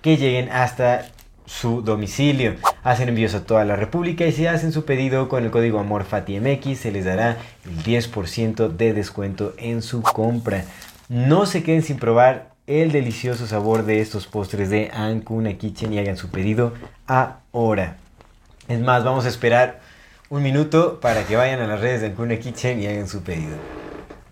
que 0.00 0.16
lleguen 0.16 0.48
hasta 0.50 1.06
su 1.46 1.82
domicilio. 1.82 2.54
Hacen 2.82 3.08
envíos 3.08 3.34
a 3.34 3.44
toda 3.44 3.64
la 3.64 3.76
República 3.76 4.26
y 4.26 4.32
si 4.32 4.46
hacen 4.46 4.72
su 4.72 4.84
pedido 4.84 5.28
con 5.28 5.44
el 5.44 5.50
código 5.50 5.78
AMORFATIMX 5.78 6.78
se 6.78 6.92
les 6.92 7.04
dará 7.04 7.36
el 7.64 7.82
10% 7.82 8.68
de 8.68 8.92
descuento 8.92 9.54
en 9.58 9.82
su 9.82 10.02
compra. 10.02 10.64
No 11.08 11.46
se 11.46 11.62
queden 11.62 11.82
sin 11.82 11.98
probar 11.98 12.54
el 12.66 12.92
delicioso 12.92 13.46
sabor 13.46 13.84
de 13.84 14.00
estos 14.00 14.26
postres 14.26 14.70
de 14.70 14.90
Ancuna 14.94 15.54
Kitchen 15.54 15.92
y 15.92 15.98
hagan 15.98 16.16
su 16.16 16.30
pedido 16.30 16.72
ahora. 17.06 17.96
Es 18.68 18.80
más, 18.80 19.04
vamos 19.04 19.26
a 19.26 19.28
esperar 19.28 19.80
un 20.30 20.42
minuto 20.42 20.98
para 21.00 21.24
que 21.24 21.36
vayan 21.36 21.60
a 21.60 21.66
las 21.66 21.80
redes 21.80 22.00
de 22.00 22.08
Ancuna 22.08 22.38
Kitchen 22.38 22.80
y 22.82 22.86
hagan 22.86 23.08
su 23.08 23.22
pedido. 23.22 23.56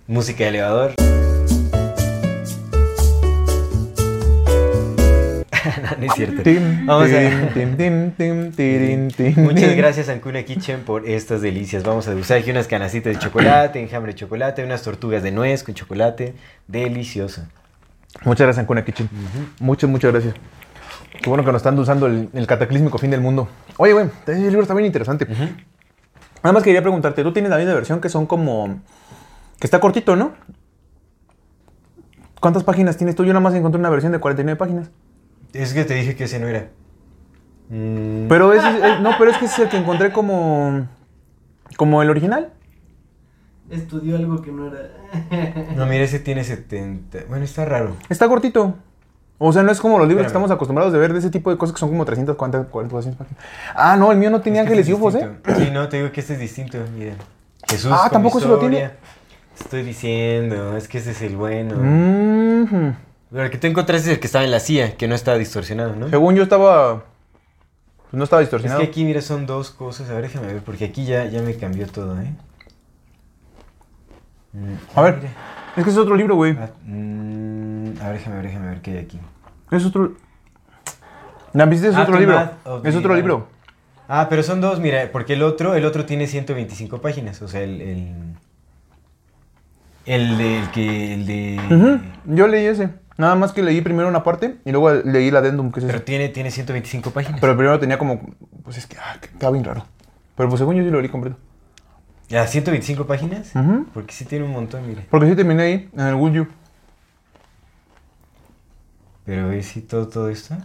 Música 0.06 0.44
de 0.44 0.50
elevador. 0.50 0.94
no, 5.98 6.04
es 6.06 6.12
cierto. 6.14 6.42
Vamos 6.84 7.08
a- 7.18 7.20
Muchas 9.36 9.74
gracias 9.76 10.08
Ancuna 10.08 10.42
Kitchen 10.42 10.80
por 10.80 11.08
estas 11.08 11.40
delicias. 11.42 11.82
Vamos 11.84 12.06
a 12.08 12.10
degustar 12.10 12.38
aquí 12.38 12.50
unas 12.50 12.66
canastitas 12.68 13.12
de 13.14 13.18
chocolate, 13.18 13.80
enjambre 13.80 14.12
de 14.12 14.18
chocolate, 14.18 14.64
unas 14.64 14.82
tortugas 14.82 15.22
de 15.22 15.30
nuez 15.32 15.62
con 15.62 15.74
chocolate. 15.74 16.34
Delicioso. 16.66 17.42
Muchas 18.24 18.46
gracias, 18.46 18.58
Ancuna 18.62 18.84
Kitchen. 18.84 19.08
Muchas, 19.60 19.88
muchas 19.88 20.12
gracias. 20.12 20.34
Qué 21.22 21.28
bueno 21.28 21.44
que 21.44 21.52
nos 21.52 21.60
están 21.60 21.78
usando 21.78 22.06
el, 22.06 22.28
el 22.32 22.46
cataclísmico 22.46 22.98
fin 22.98 23.10
del 23.10 23.20
mundo. 23.20 23.48
Oye, 23.76 23.92
güey, 23.92 24.06
el 24.26 24.42
libro 24.44 24.62
está 24.62 24.74
bien 24.74 24.86
interesante. 24.86 25.26
Nada 25.26 26.52
más 26.52 26.62
quería 26.62 26.82
preguntarte, 26.82 27.22
tú 27.22 27.32
tienes 27.32 27.50
la 27.50 27.56
misma 27.58 27.74
versión 27.74 28.00
que 28.00 28.08
son 28.08 28.26
como... 28.26 28.80
que 29.60 29.66
está 29.66 29.78
cortito, 29.78 30.16
¿no? 30.16 30.32
¿Cuántas 32.40 32.64
páginas 32.64 32.96
tienes 32.96 33.14
tú? 33.14 33.24
Yo 33.24 33.32
nada 33.32 33.40
más 33.40 33.54
encontré 33.54 33.78
una 33.78 33.88
versión 33.90 34.10
de 34.12 34.18
49 34.18 34.56
páginas. 34.58 34.90
Es 35.52 35.74
que 35.74 35.84
te 35.84 35.94
dije 35.94 36.16
que 36.16 36.24
ese 36.24 36.38
no 36.38 36.48
era. 36.48 36.68
Mm, 37.68 38.28
Pero 38.28 38.52
ese, 38.52 38.68
es- 38.68 39.00
no, 39.00 39.10
pero 39.18 39.30
es 39.30 39.38
que 39.38 39.44
ese 39.46 39.54
es 39.54 39.60
el 39.60 39.68
que 39.68 39.76
encontré 39.78 40.12
como... 40.12 40.86
como 41.76 42.02
el 42.02 42.10
original. 42.10 42.52
Estudió 43.70 44.16
algo 44.16 44.42
que 44.42 44.52
no 44.52 44.68
era. 44.68 44.90
No, 45.76 45.86
mira, 45.86 46.04
ese 46.04 46.18
tiene 46.18 46.44
70. 46.44 47.18
Bueno, 47.28 47.44
está 47.44 47.64
raro. 47.64 47.96
Está 48.08 48.28
cortito. 48.28 48.74
O 49.38 49.52
sea, 49.52 49.62
no 49.62 49.72
es 49.72 49.80
como 49.80 49.98
los 49.98 50.06
libros 50.06 50.24
que 50.24 50.28
estamos 50.28 50.50
acostumbrados 50.50 50.92
de 50.92 50.98
ver 51.00 51.12
de 51.12 51.18
ese 51.18 51.30
tipo 51.30 51.50
de 51.50 51.56
cosas 51.58 51.74
que 51.74 51.80
son 51.80 51.88
como 51.88 52.04
340, 52.04 52.70
40, 52.70 52.94
200 52.94 53.18
páginas. 53.18 53.44
Ah, 53.74 53.96
no, 53.96 54.12
el 54.12 54.18
mío 54.18 54.30
no 54.30 54.40
tenía 54.40 54.60
Es 54.60 54.66
que 54.66 54.72
ángeles 54.74 54.88
y 54.88 54.92
ufos, 54.92 55.14
¿eh? 55.16 55.28
Sí, 55.56 55.70
no, 55.72 55.88
te 55.88 55.96
digo 55.96 56.12
que 56.12 56.20
este 56.20 56.34
es 56.34 56.38
distinto. 56.38 56.78
Miren. 56.96 57.16
Jesús. 57.68 57.90
Ah, 57.92 58.02
con 58.04 58.10
¿tampoco 58.12 58.38
se 58.40 58.46
lo 58.46 58.58
tiene? 58.58 58.90
Estoy 59.58 59.82
diciendo, 59.82 60.76
es 60.76 60.86
que 60.86 60.98
ese 60.98 61.10
es 61.10 61.22
el 61.22 61.36
bueno. 61.36 61.74
Mhm. 61.76 62.94
Pero 63.32 63.44
el 63.44 63.50
que 63.50 63.58
tú 63.58 63.66
encontraste 63.66 64.10
es 64.10 64.14
el 64.16 64.20
que 64.20 64.26
estaba 64.26 64.44
en 64.44 64.50
la 64.50 64.60
CIA, 64.60 64.96
que 64.96 65.08
no 65.08 65.14
estaba 65.14 65.38
distorsionado, 65.38 65.96
¿no? 65.96 66.08
Según 66.10 66.34
yo 66.36 66.42
estaba. 66.42 67.04
pues 68.10 68.12
no 68.12 68.24
estaba 68.24 68.42
Es 68.42 68.48
distorsionado. 68.48 68.80
que 68.80 68.86
aquí, 68.86 69.04
mira, 69.04 69.22
son 69.22 69.46
dos 69.46 69.70
cosas. 69.70 70.10
A 70.10 70.14
ver, 70.14 70.22
déjame 70.24 70.48
ver, 70.48 70.62
porque 70.62 70.84
aquí 70.84 71.04
ya, 71.06 71.24
ya 71.26 71.40
me 71.40 71.54
cambió 71.56 71.86
todo, 71.86 72.20
¿eh? 72.20 72.34
Mm, 74.52 74.74
A 74.94 75.02
ver, 75.02 75.16
mira. 75.16 75.30
es 75.76 75.84
que 75.84 75.90
es 75.90 75.96
otro 75.96 76.14
libro, 76.14 76.34
güey. 76.36 76.56
Ah, 76.58 76.68
mm, 76.84 77.94
a 78.02 78.08
ver, 78.08 78.18
déjame 78.18 78.36
ver, 78.36 78.46
déjame 78.46 78.68
ver 78.68 78.80
qué 78.82 78.90
hay 78.92 78.98
aquí. 78.98 79.18
Es 79.70 79.86
otro. 79.86 80.12
¿La 81.54 81.64
viste? 81.66 81.88
Es 81.88 81.96
otro 81.96 82.18
libro. 82.18 82.38
Es 82.84 82.94
otro 82.96 83.14
libro. 83.14 83.48
Ah, 84.08 84.26
pero 84.28 84.42
son 84.42 84.60
dos, 84.60 84.78
mira, 84.80 85.08
porque 85.10 85.32
el 85.32 85.42
otro, 85.42 85.74
el 85.74 85.86
otro 85.86 86.04
tiene 86.04 86.26
125 86.26 87.00
páginas, 87.00 87.40
o 87.40 87.48
sea, 87.48 87.62
el... 87.62 87.80
El, 87.80 88.14
el, 90.04 90.36
de- 90.36 90.58
el 90.58 90.70
que... 90.70 91.14
El 91.14 91.26
de... 91.26 91.60
Ujú, 91.70 92.34
Yo 92.36 92.46
leí 92.48 92.66
ese. 92.66 92.90
Nada 93.18 93.34
más 93.34 93.52
que 93.52 93.62
leí 93.62 93.80
primero 93.80 94.08
una 94.08 94.22
parte 94.22 94.56
y 94.64 94.72
luego 94.72 94.90
leí 94.92 95.30
la 95.30 95.40
addendum, 95.40 95.70
que 95.70 95.80
es 95.80 95.86
Pero 95.86 95.98
eso. 95.98 96.04
tiene, 96.04 96.28
tiene 96.30 96.50
125 96.50 97.10
páginas. 97.10 97.40
Pero 97.40 97.56
primero 97.56 97.78
tenía 97.78 97.98
como, 97.98 98.20
pues 98.64 98.78
es 98.78 98.86
que, 98.86 98.96
ah, 98.98 99.16
estaba 99.22 99.52
bien 99.52 99.64
raro. 99.64 99.84
Pero 100.36 100.48
pues 100.48 100.58
según 100.60 100.76
yo 100.76 100.82
sí 100.84 100.90
lo 100.90 101.00
leí 101.00 101.10
completo. 101.10 101.36
¿Ya 102.28 102.46
125 102.46 103.06
páginas? 103.06 103.52
Porque 103.92 104.14
sí 104.14 104.24
tiene 104.24 104.44
un 104.46 104.52
montón, 104.52 104.86
mire. 104.88 105.06
Porque 105.10 105.28
sí 105.28 105.36
terminé 105.36 105.62
ahí, 105.62 105.90
en 105.92 106.00
el 106.06 106.14
Would 106.14 106.32
You. 106.32 106.46
Pero 109.24 109.48
ve 109.48 109.62
si 109.62 109.82
todo, 109.82 110.08
todo 110.08 110.28
esto. 110.28 110.56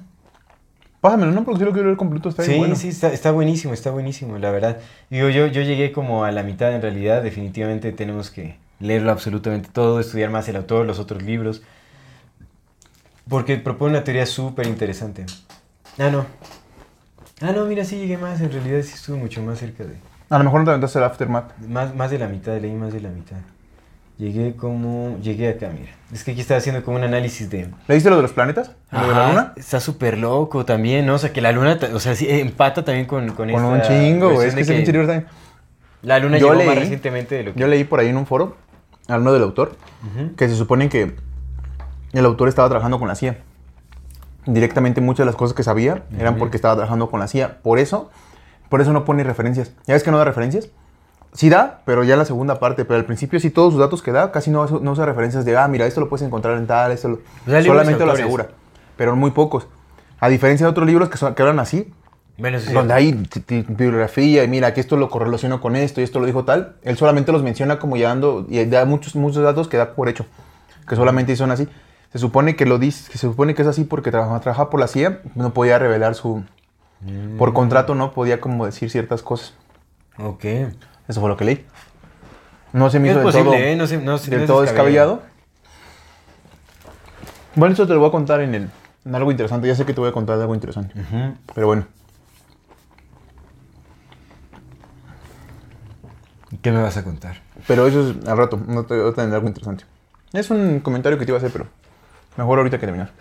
Pásamelo, 1.01 1.31
¿no? 1.31 1.43
Porque 1.43 1.59
sí 1.59 1.65
lo 1.65 1.71
quiero 1.73 1.87
leer 1.87 1.97
completo, 1.97 2.29
está 2.29 2.41
bien 2.41 2.53
Sí, 2.53 2.59
bueno. 2.59 2.75
sí, 2.75 2.87
está, 2.89 3.13
está 3.13 3.31
buenísimo, 3.31 3.73
está 3.73 3.91
buenísimo, 3.91 4.37
la 4.39 4.49
verdad. 4.51 4.79
Digo, 5.09 5.29
yo, 5.29 5.45
yo 5.47 5.61
llegué 5.61 5.91
como 5.91 6.23
a 6.25 6.31
la 6.31 6.41
mitad 6.43 6.73
en 6.73 6.81
realidad. 6.81 7.21
Definitivamente 7.21 7.91
tenemos 7.91 8.31
que 8.31 8.57
leerlo 8.79 9.11
absolutamente 9.11 9.69
todo, 9.71 9.99
estudiar 9.99 10.29
más 10.31 10.47
el 10.49 10.55
autor, 10.55 10.85
los 10.85 10.99
otros 10.99 11.21
libros. 11.21 11.61
Porque 13.29 13.57
propone 13.57 13.91
una 13.91 14.03
teoría 14.03 14.25
súper 14.25 14.67
interesante. 14.67 15.25
Ah, 15.97 16.09
no. 16.09 16.25
Ah, 17.41 17.51
no, 17.51 17.65
mira, 17.65 17.83
sí 17.83 17.97
llegué 17.97 18.17
más. 18.17 18.41
En 18.41 18.51
realidad 18.51 18.81
sí 18.83 18.93
estuve 18.95 19.17
mucho 19.17 19.41
más 19.43 19.59
cerca 19.59 19.83
de... 19.83 19.95
A 20.29 20.37
lo 20.37 20.43
mejor 20.43 20.61
no 20.61 20.65
te 20.65 20.71
aventaste 20.71 20.99
el 20.99 21.05
Aftermath. 21.05 21.57
Más, 21.67 21.95
más 21.95 22.11
de 22.11 22.19
la 22.19 22.27
mitad, 22.27 22.57
leí 22.59 22.73
más 22.73 22.93
de 22.93 23.01
la 23.01 23.09
mitad. 23.09 23.37
Llegué 24.17 24.55
como... 24.55 25.17
Llegué 25.21 25.49
acá, 25.49 25.69
mira. 25.77 25.91
Es 26.11 26.23
que 26.23 26.31
aquí 26.31 26.41
estaba 26.41 26.57
haciendo 26.57 26.83
como 26.83 26.97
un 26.97 27.03
análisis 27.03 27.49
de... 27.49 27.69
¿Leíste 27.87 28.09
lo 28.09 28.15
de 28.15 28.23
los 28.23 28.31
planetas? 28.31 28.71
¿Lo 28.91 29.07
de 29.07 29.13
la 29.13 29.29
luna? 29.29 29.53
Está 29.55 29.79
súper 29.79 30.17
loco 30.17 30.65
también, 30.65 31.05
¿no? 31.05 31.15
O 31.15 31.17
sea, 31.19 31.31
que 31.31 31.41
la 31.41 31.51
luna, 31.51 31.77
o 31.93 31.99
sea, 31.99 32.15
sí, 32.15 32.27
empata 32.29 32.83
también 32.83 33.05
con, 33.05 33.27
con, 33.33 33.51
Con 33.51 33.63
un 33.63 33.81
chingo, 33.81 34.33
güey. 34.33 34.47
Es 34.47 34.55
que 34.55 34.61
está 34.61 34.73
bien. 34.73 35.27
La 36.01 36.19
luna 36.19 36.37
Yo 36.37 36.53
llegó 36.53 36.65
más 36.65 36.75
leí- 36.75 36.79
recientemente 36.79 37.35
de 37.35 37.43
lo 37.43 37.53
que... 37.53 37.59
Yo 37.59 37.67
leí 37.67 37.83
por 37.83 37.99
ahí 37.99 38.07
en 38.07 38.17
un 38.17 38.25
foro, 38.25 38.57
hablando 39.07 39.33
del 39.33 39.43
autor, 39.43 39.75
que 40.35 40.47
se 40.49 40.55
supone 40.55 40.89
que 40.89 41.15
el 42.13 42.25
autor 42.25 42.47
estaba 42.47 42.69
trabajando 42.69 42.99
con 42.99 43.07
la 43.07 43.15
CIA. 43.15 43.37
Directamente 44.45 45.01
muchas 45.01 45.19
de 45.19 45.25
las 45.25 45.35
cosas 45.35 45.55
que 45.55 45.63
sabía 45.63 46.03
eran 46.17 46.37
porque 46.37 46.55
estaba 46.55 46.75
trabajando 46.75 47.09
con 47.09 47.19
la 47.19 47.27
CIA. 47.27 47.59
Por 47.61 47.79
eso, 47.79 48.09
por 48.69 48.81
eso 48.81 48.93
no 48.93 49.03
pone 49.05 49.23
referencias. 49.23 49.71
¿Ya 49.85 49.93
ves 49.93 50.03
que 50.03 50.11
no 50.11 50.17
da 50.17 50.23
referencias? 50.23 50.69
Sí 51.33 51.49
da, 51.49 51.81
pero 51.85 52.03
ya 52.03 52.13
en 52.13 52.19
la 52.19 52.25
segunda 52.25 52.59
parte. 52.59 52.85
Pero 52.85 52.97
al 52.97 53.05
principio 53.05 53.39
sí 53.39 53.49
todos 53.49 53.73
sus 53.73 53.79
datos 53.79 54.01
que 54.01 54.11
da, 54.11 54.31
casi 54.31 54.49
no, 54.49 54.65
no 54.65 54.91
usa 54.91 55.05
referencias 55.05 55.43
de, 55.43 55.57
ah, 55.57 55.67
mira, 55.67 55.85
esto 55.85 55.99
lo 55.99 56.07
puedes 56.07 56.25
encontrar 56.25 56.57
en 56.57 56.65
tal, 56.65 56.91
esto 56.91 57.09
lo... 57.09 57.61
Solamente 57.61 58.05
lo 58.05 58.13
asegura. 58.13 58.47
Pero 58.95 59.15
muy 59.15 59.31
pocos. 59.31 59.67
A 60.19 60.29
diferencia 60.29 60.65
de 60.65 60.71
otros 60.71 60.87
libros 60.87 61.09
que, 61.09 61.17
son, 61.17 61.35
que 61.35 61.41
hablan 61.41 61.59
así, 61.59 61.91
sí. 62.37 62.73
donde 62.73 62.93
hay 62.93 63.27
bibliografía 63.67 64.43
y 64.43 64.47
mira 64.47 64.73
que 64.73 64.79
esto 64.79 64.97
lo 64.97 65.09
correlaciono 65.09 65.61
con 65.61 65.75
esto 65.75 66.01
y 66.01 66.03
esto 66.03 66.19
lo 66.19 66.25
dijo 66.25 66.43
tal, 66.43 66.75
él 66.83 66.97
solamente 66.97 67.31
los 67.31 67.43
menciona 67.43 67.77
como 67.77 67.97
ya 67.97 68.09
dando 68.09 68.45
y 68.49 68.63
da 68.65 68.85
muchos 68.85 69.15
muchos 69.15 69.43
datos 69.43 69.67
que 69.67 69.77
da 69.77 69.93
por 69.93 70.09
hecho, 70.09 70.25
que 70.87 70.95
solamente 70.95 71.35
son 71.35 71.51
así. 71.51 71.67
Se 72.11 72.19
supone 72.19 72.55
que 72.55 72.65
lo 72.65 72.79
dice, 72.79 73.11
que 73.11 73.17
se 73.17 73.27
supone 73.27 73.53
que 73.53 73.61
es 73.61 73.67
así 73.67 73.83
porque 73.83 74.11
trabaja, 74.11 74.39
trabaja 74.39 74.69
por 74.69 74.79
la 74.79 74.87
CIA, 74.87 75.21
no 75.35 75.53
podía 75.53 75.77
revelar 75.79 76.15
su 76.15 76.43
Mm. 77.01 77.37
por 77.37 77.53
contrato 77.53 77.93
no 77.93 78.11
podía 78.11 78.41
como 78.41 78.65
decir 78.65 78.89
ciertas 78.89 79.21
cosas. 79.21 79.53
Ok. 80.17 80.45
Eso 81.07 81.19
fue 81.21 81.29
lo 81.29 81.37
que 81.37 81.45
leí. 81.45 81.65
No 82.73 82.89
se 82.89 82.99
me 82.99 83.07
Es 83.09 83.11
hizo 83.11 83.19
del 83.19 83.25
posible, 83.27 83.51
todo, 83.51 83.53
¿eh? 83.67 83.75
No 83.75 83.85
se- 83.87 83.97
no 84.01 84.17
se- 84.17 84.29
del 84.31 84.39
no 84.39 84.43
es 84.45 84.47
todo 84.47 84.61
descabellado. 84.61 85.21
Bueno, 87.55 87.73
eso 87.73 87.85
te 87.85 87.93
lo 87.93 87.99
voy 87.99 88.09
a 88.09 88.11
contar 88.11 88.41
en, 88.41 88.55
el, 88.55 88.69
en 89.05 89.15
algo 89.15 89.29
interesante. 89.31 89.67
Ya 89.67 89.75
sé 89.75 89.85
que 89.85 89.93
te 89.93 89.99
voy 89.99 90.09
a 90.09 90.11
contar 90.11 90.37
de 90.37 90.41
algo 90.43 90.55
interesante. 90.55 90.93
Pero 91.53 91.67
bueno. 91.67 91.85
¿Qué 96.61 96.71
me 96.71 96.81
vas 96.81 96.97
a 96.97 97.03
contar? 97.03 97.41
Pero 97.67 97.87
eso 97.87 98.09
es 98.09 98.27
al 98.27 98.37
rato, 98.37 98.59
no 98.67 98.85
te 98.85 98.97
voy 98.99 99.11
a 99.11 99.13
tener 99.13 99.33
algo 99.35 99.47
interesante. 99.47 99.83
Es 100.33 100.49
un 100.49 100.79
comentario 100.79 101.17
que 101.19 101.25
te 101.25 101.31
iba 101.31 101.37
a 101.37 101.39
hacer, 101.39 101.51
pero 101.51 101.67
mejor 102.37 102.59
ahorita 102.59 102.77
que 102.79 102.85
terminar. 102.85 103.11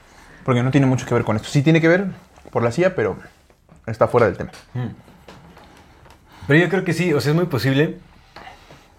Porque 0.45 0.63
no 0.63 0.71
tiene 0.71 0.87
mucho 0.87 1.07
que 1.07 1.15
ver 1.15 1.25
con 1.25 1.37
esto. 1.37 1.49
Sí 1.49 1.63
tiene 1.63 1.81
que 1.81 1.89
ver 1.89 2.07
por 2.51 2.63
la 2.63 2.71
CIA, 2.71 2.95
pero 2.95 3.17
está 3.87 4.07
fuera 4.09 4.27
del 4.27 4.37
tema. 4.37 4.51
Pero 6.47 6.61
yo 6.61 6.69
creo 6.69 6.85
que 6.85 6.93
sí, 6.93 7.13
o 7.13 7.21
sea, 7.21 7.31
es 7.33 7.37
muy 7.37 7.47
posible. 7.47 7.99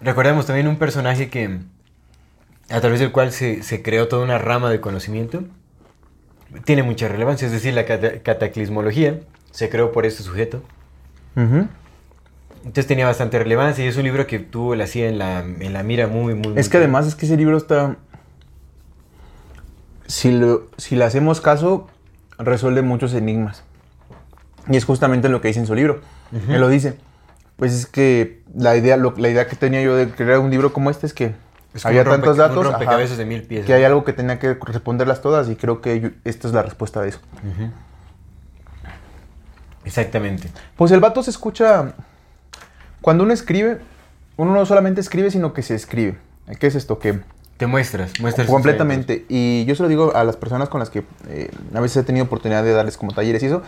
Recordemos 0.00 0.46
también 0.46 0.68
un 0.68 0.76
personaje 0.76 1.28
que, 1.30 1.58
a 2.70 2.80
través 2.80 3.00
del 3.00 3.10
cual 3.12 3.32
se, 3.32 3.62
se 3.62 3.82
creó 3.82 4.08
toda 4.08 4.22
una 4.24 4.38
rama 4.38 4.70
de 4.70 4.80
conocimiento, 4.80 5.44
tiene 6.64 6.82
mucha 6.82 7.08
relevancia, 7.08 7.46
es 7.46 7.52
decir, 7.52 7.74
la 7.74 7.84
cata- 7.84 8.20
cataclismología 8.22 9.18
se 9.50 9.68
creó 9.70 9.90
por 9.92 10.04
este 10.06 10.22
sujeto. 10.22 10.62
Entonces 12.58 12.86
tenía 12.86 13.06
bastante 13.06 13.38
relevancia 13.38 13.84
y 13.84 13.88
es 13.88 13.96
un 13.96 14.02
libro 14.04 14.26
que 14.26 14.38
tuvo 14.40 14.74
la 14.74 14.86
CIA 14.86 15.08
en 15.08 15.18
la, 15.18 15.40
en 15.40 15.72
la 15.72 15.82
mira 15.82 16.06
muy, 16.08 16.34
muy, 16.34 16.48
muy 16.50 16.58
Es 16.60 16.68
que 16.68 16.76
además 16.76 17.06
es 17.06 17.14
que 17.14 17.26
ese 17.26 17.36
libro 17.36 17.56
está... 17.56 17.96
Si, 20.08 20.32
lo- 20.32 20.66
si 20.76 20.96
le 20.96 21.04
hacemos 21.04 21.40
caso, 21.40 21.86
resuelve 22.38 22.82
muchos 22.82 23.14
enigmas. 23.14 23.62
Y 24.68 24.76
es 24.76 24.84
justamente 24.84 25.28
lo 25.28 25.40
que 25.40 25.48
dice 25.48 25.60
en 25.60 25.66
su 25.66 25.74
libro. 25.76 26.00
Ujú. 26.32 26.52
Él 26.52 26.60
lo 26.60 26.68
dice. 26.68 26.98
Pues 27.56 27.72
es 27.72 27.86
que 27.86 28.42
la 28.54 28.76
idea, 28.76 28.96
lo- 28.96 29.14
la 29.16 29.28
idea 29.28 29.46
que 29.46 29.54
tenía 29.56 29.82
yo 29.82 29.94
de 29.94 30.10
crear 30.10 30.38
un 30.40 30.50
libro 30.50 30.72
como 30.72 30.90
este 30.90 31.06
es 31.06 31.14
que 31.14 31.34
Es 31.74 31.84
había 31.86 32.04
rompe- 32.04 32.10
tantos 32.10 32.36
datos 32.36 32.66
ajá, 32.66 32.96
de 32.96 33.24
mil 33.26 33.46
que 33.46 33.72
hay 33.74 33.84
algo 33.84 34.04
que 34.04 34.12
tenía 34.12 34.38
que 34.38 34.54
responderlas 34.54 35.20
todas 35.20 35.48
y 35.48 35.56
creo 35.56 35.80
que 35.80 36.00
yo- 36.00 36.08
esta 36.24 36.48
es 36.48 36.54
la 36.54 36.62
respuesta 36.62 37.00
de 37.02 37.10
eso. 37.10 37.20
Exactamente. 39.84 40.50
Pues 40.76 40.90
el 40.92 41.00
vato 41.00 41.22
se 41.22 41.30
escucha. 41.30 41.94
Cuando 43.00 43.24
uno 43.24 43.32
escribe, 43.32 43.78
uno 44.36 44.52
no 44.52 44.66
solamente 44.66 45.00
escribe, 45.00 45.30
sino 45.30 45.52
que 45.52 45.62
se 45.62 45.74
escribe. 45.74 46.18
¿Qué 46.58 46.66
es 46.66 46.74
esto? 46.74 46.98
Que 46.98 47.20
Te 47.58 47.66
muestras, 47.66 48.20
muestras 48.20 48.46
completamente. 48.46 49.26
Y 49.28 49.64
yo 49.64 49.74
se 49.74 49.82
lo 49.82 49.88
digo 49.88 50.14
a 50.14 50.22
las 50.22 50.36
personas 50.36 50.68
con 50.68 50.78
las 50.78 50.90
que 50.90 51.02
eh, 51.28 51.50
a 51.74 51.80
veces 51.80 51.98
he 51.98 52.02
tenido 52.04 52.24
oportunidad 52.24 52.62
de 52.62 52.72
darles 52.72 52.96
como 52.96 53.12
talleres 53.12 53.42
y 53.42 53.46
eso. 53.46 53.62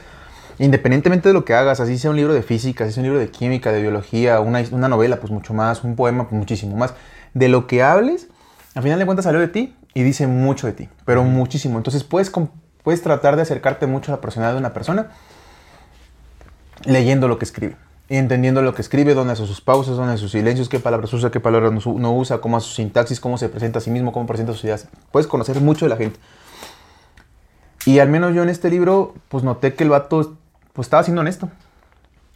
Independientemente 0.61 1.29
de 1.29 1.33
lo 1.33 1.45
que 1.45 1.55
hagas, 1.55 1.81
así 1.81 1.99
sea 1.99 2.11
un 2.11 2.17
libro 2.17 2.33
de 2.33 2.43
física, 2.43 2.85
así 2.85 2.93
sea 2.93 3.01
un 3.01 3.07
libro 3.07 3.19
de 3.19 3.31
química, 3.31 3.73
de 3.73 3.83
biología, 3.83 4.39
una, 4.39 4.63
una 4.71 4.89
novela, 4.89 5.17
pues 5.17 5.33
mucho 5.33 5.55
más, 5.55 5.83
un 5.83 5.97
poema, 5.97 6.29
pues 6.29 6.39
muchísimo 6.39 6.77
más. 6.77 6.95
De 7.35 7.49
lo 7.49 7.67
que 7.67 7.83
hables, 7.83 8.29
al 8.77 8.85
final 8.85 8.99
de 9.01 9.07
cuentas 9.07 9.25
salió 9.25 9.41
de 9.41 9.49
ti 9.49 9.75
y 9.93 10.05
dice 10.05 10.29
mucho 10.29 10.69
de 10.69 10.73
ti, 10.73 10.89
pero 11.05 11.25
muchísimo. 11.25 11.77
Entonces 11.77 12.05
puedes, 12.05 12.31
puedes 12.85 13.03
tratar 13.03 13.35
de 13.35 13.43
acercarte 13.43 13.87
mucho 13.89 14.13
a 14.13 14.17
la 14.17 14.21
personalidad 14.21 14.55
de 14.55 14.61
una 14.61 14.73
persona 14.73 15.09
leyendo 16.85 17.27
lo 17.27 17.39
que 17.39 17.45
escribe. 17.45 17.77
Entendiendo 18.13 18.61
lo 18.61 18.75
que 18.75 18.83
escribe, 18.83 19.15
dónde 19.15 19.35
hace 19.35 19.47
sus 19.47 19.61
pausas, 19.61 19.97
dónde 19.97 20.15
hace 20.15 20.23
sus 20.23 20.33
silencios, 20.33 20.69
qué 20.69 20.81
palabras 20.81 21.13
usa, 21.13 21.31
qué 21.31 21.39
palabras 21.39 21.73
no, 21.87 22.13
usa, 22.13 22.41
cómo 22.41 22.57
hace 22.57 22.67
su 22.67 22.75
sintaxis, 22.75 23.21
cómo 23.21 23.39
se 23.39 23.49
presenta 23.49 23.79
a 23.79 23.83
sí 23.83 23.91
mismo, 23.91 24.13
cómo 24.13 24.27
presenta 24.27 24.53
sus 24.53 24.65
ideas. 24.65 24.89
Puedes 25.13 25.29
conocer 25.29 25.61
mucho 25.61 25.85
de 25.85 25.91
la 25.91 25.97
gente. 25.97 26.19
Y 27.87 28.01
al 28.01 28.09
menos 28.09 28.35
yo 28.35 28.43
en 28.43 28.49
este 28.49 28.69
libro, 28.69 29.15
pues 29.29 29.45
noté 29.45 29.75
que 29.75 29.85
el 29.85 29.91
vato, 29.91 30.37
pues 30.73 30.87
estaba 30.87 31.05
siendo 31.05 31.21
honesto. 31.21 31.51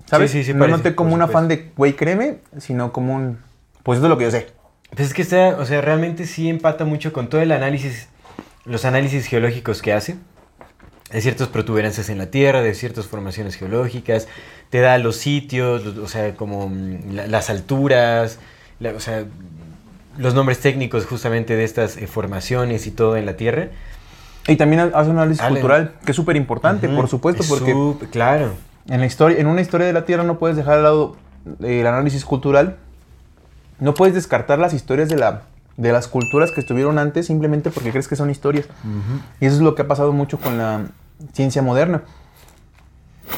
¿Sabes? 0.07 0.31
Sí, 0.31 0.39
sí, 0.39 0.45
sí, 0.45 0.53
no 0.53 0.61
parece, 0.61 0.79
noté 0.79 0.95
como 0.95 1.13
un 1.13 1.23
afán 1.23 1.49
de, 1.49 1.73
güey, 1.77 1.97
créeme, 1.97 2.39
sino 2.59 2.93
como 2.93 3.17
un, 3.17 3.39
pues 3.83 3.97
esto 3.97 4.07
es 4.07 4.11
lo 4.11 4.17
que 4.17 4.25
yo 4.25 4.31
sé. 4.31 4.53
Pues 4.91 5.09
es 5.09 5.15
que 5.15 5.23
está, 5.23 5.57
o 5.59 5.67
sea, 5.67 5.81
realmente 5.81 6.25
sí 6.25 6.49
empata 6.49 6.85
mucho 6.85 7.13
con 7.13 7.29
todo 7.29 7.41
el 7.41 7.51
análisis, 7.51 8.09
los 8.65 8.85
análisis 8.85 9.27
geológicos 9.27 9.83
que 9.83 9.93
hace, 9.93 10.17
de 11.15 11.21
ciertas 11.23 11.49
protuberancias 11.49 12.09
en 12.11 12.19
la 12.19 12.27
Tierra, 12.27 12.61
de 12.61 12.75
ciertas 12.75 13.07
formaciones 13.07 13.55
geológicas, 13.55 14.27
te 14.71 14.81
da 14.81 14.99
los 14.99 15.17
sitios, 15.17 15.85
los- 15.85 15.97
o 15.99 16.09
sea, 16.09 16.35
como 16.35 16.69
mm, 16.69 17.15
la- 17.15 17.27
las 17.29 17.51
alturas, 17.51 18.39
la- 18.81 18.91
o 18.91 19.01
sea, 19.01 19.25
los 20.19 20.35
nombres 20.35 20.59
técnicos 20.61 21.07
justamente 21.07 21.55
de 21.57 21.65
estas 21.65 21.97
eh, 21.97 22.07
formaciones 22.09 22.87
y 22.87 22.91
todo 22.91 23.17
en 23.17 23.27
la 23.27 23.37
Tierra. 23.37 23.69
Y 24.49 24.57
también 24.57 24.81
hace 24.95 25.09
un 25.11 25.17
análisis 25.19 25.41
Ale. 25.43 25.53
cultural, 25.55 25.93
que 26.05 26.11
es 26.11 26.17
súper 26.17 26.37
importante, 26.37 26.89
por 26.89 27.09
supuesto, 27.09 27.43
es 27.45 27.49
porque 27.49 27.75
claro. 28.11 28.53
En, 28.89 29.01
la 29.01 29.07
historia, 29.07 29.39
en 29.39 29.47
una 29.47 29.61
historia 29.63 29.87
de 29.87 29.93
la 29.93 30.05
Tierra 30.05 30.25
no 30.25 30.39
puedes 30.39 30.57
dejar 30.57 30.77
de 30.79 30.83
lado 30.83 31.17
eh, 31.63 31.81
el 31.81 31.87
análisis 31.87 32.25
cultural. 32.25 32.77
No 33.79 33.95
puedes 33.95 34.15
descartar 34.15 34.59
las 34.59 34.75
historias 34.75 35.09
de, 35.09 35.17
la, 35.17 35.43
de 35.77 35.93
las 35.93 36.09
culturas 36.09 36.51
que 36.51 36.61
estuvieron 36.61 36.99
antes 36.99 37.27
simplemente 37.27 37.71
porque 37.71 37.91
crees 37.91 38.09
que 38.09 38.17
son 38.17 38.31
historias. 38.31 38.67
Y 39.41 39.47
eso 39.47 39.57
es 39.57 39.63
lo 39.63 39.75
que 39.75 39.83
ha 39.83 39.89
pasado 39.89 40.13
mucho 40.13 40.39
con 40.39 40.59
la 40.59 40.87
ciencia 41.33 41.63
moderna, 41.63 42.03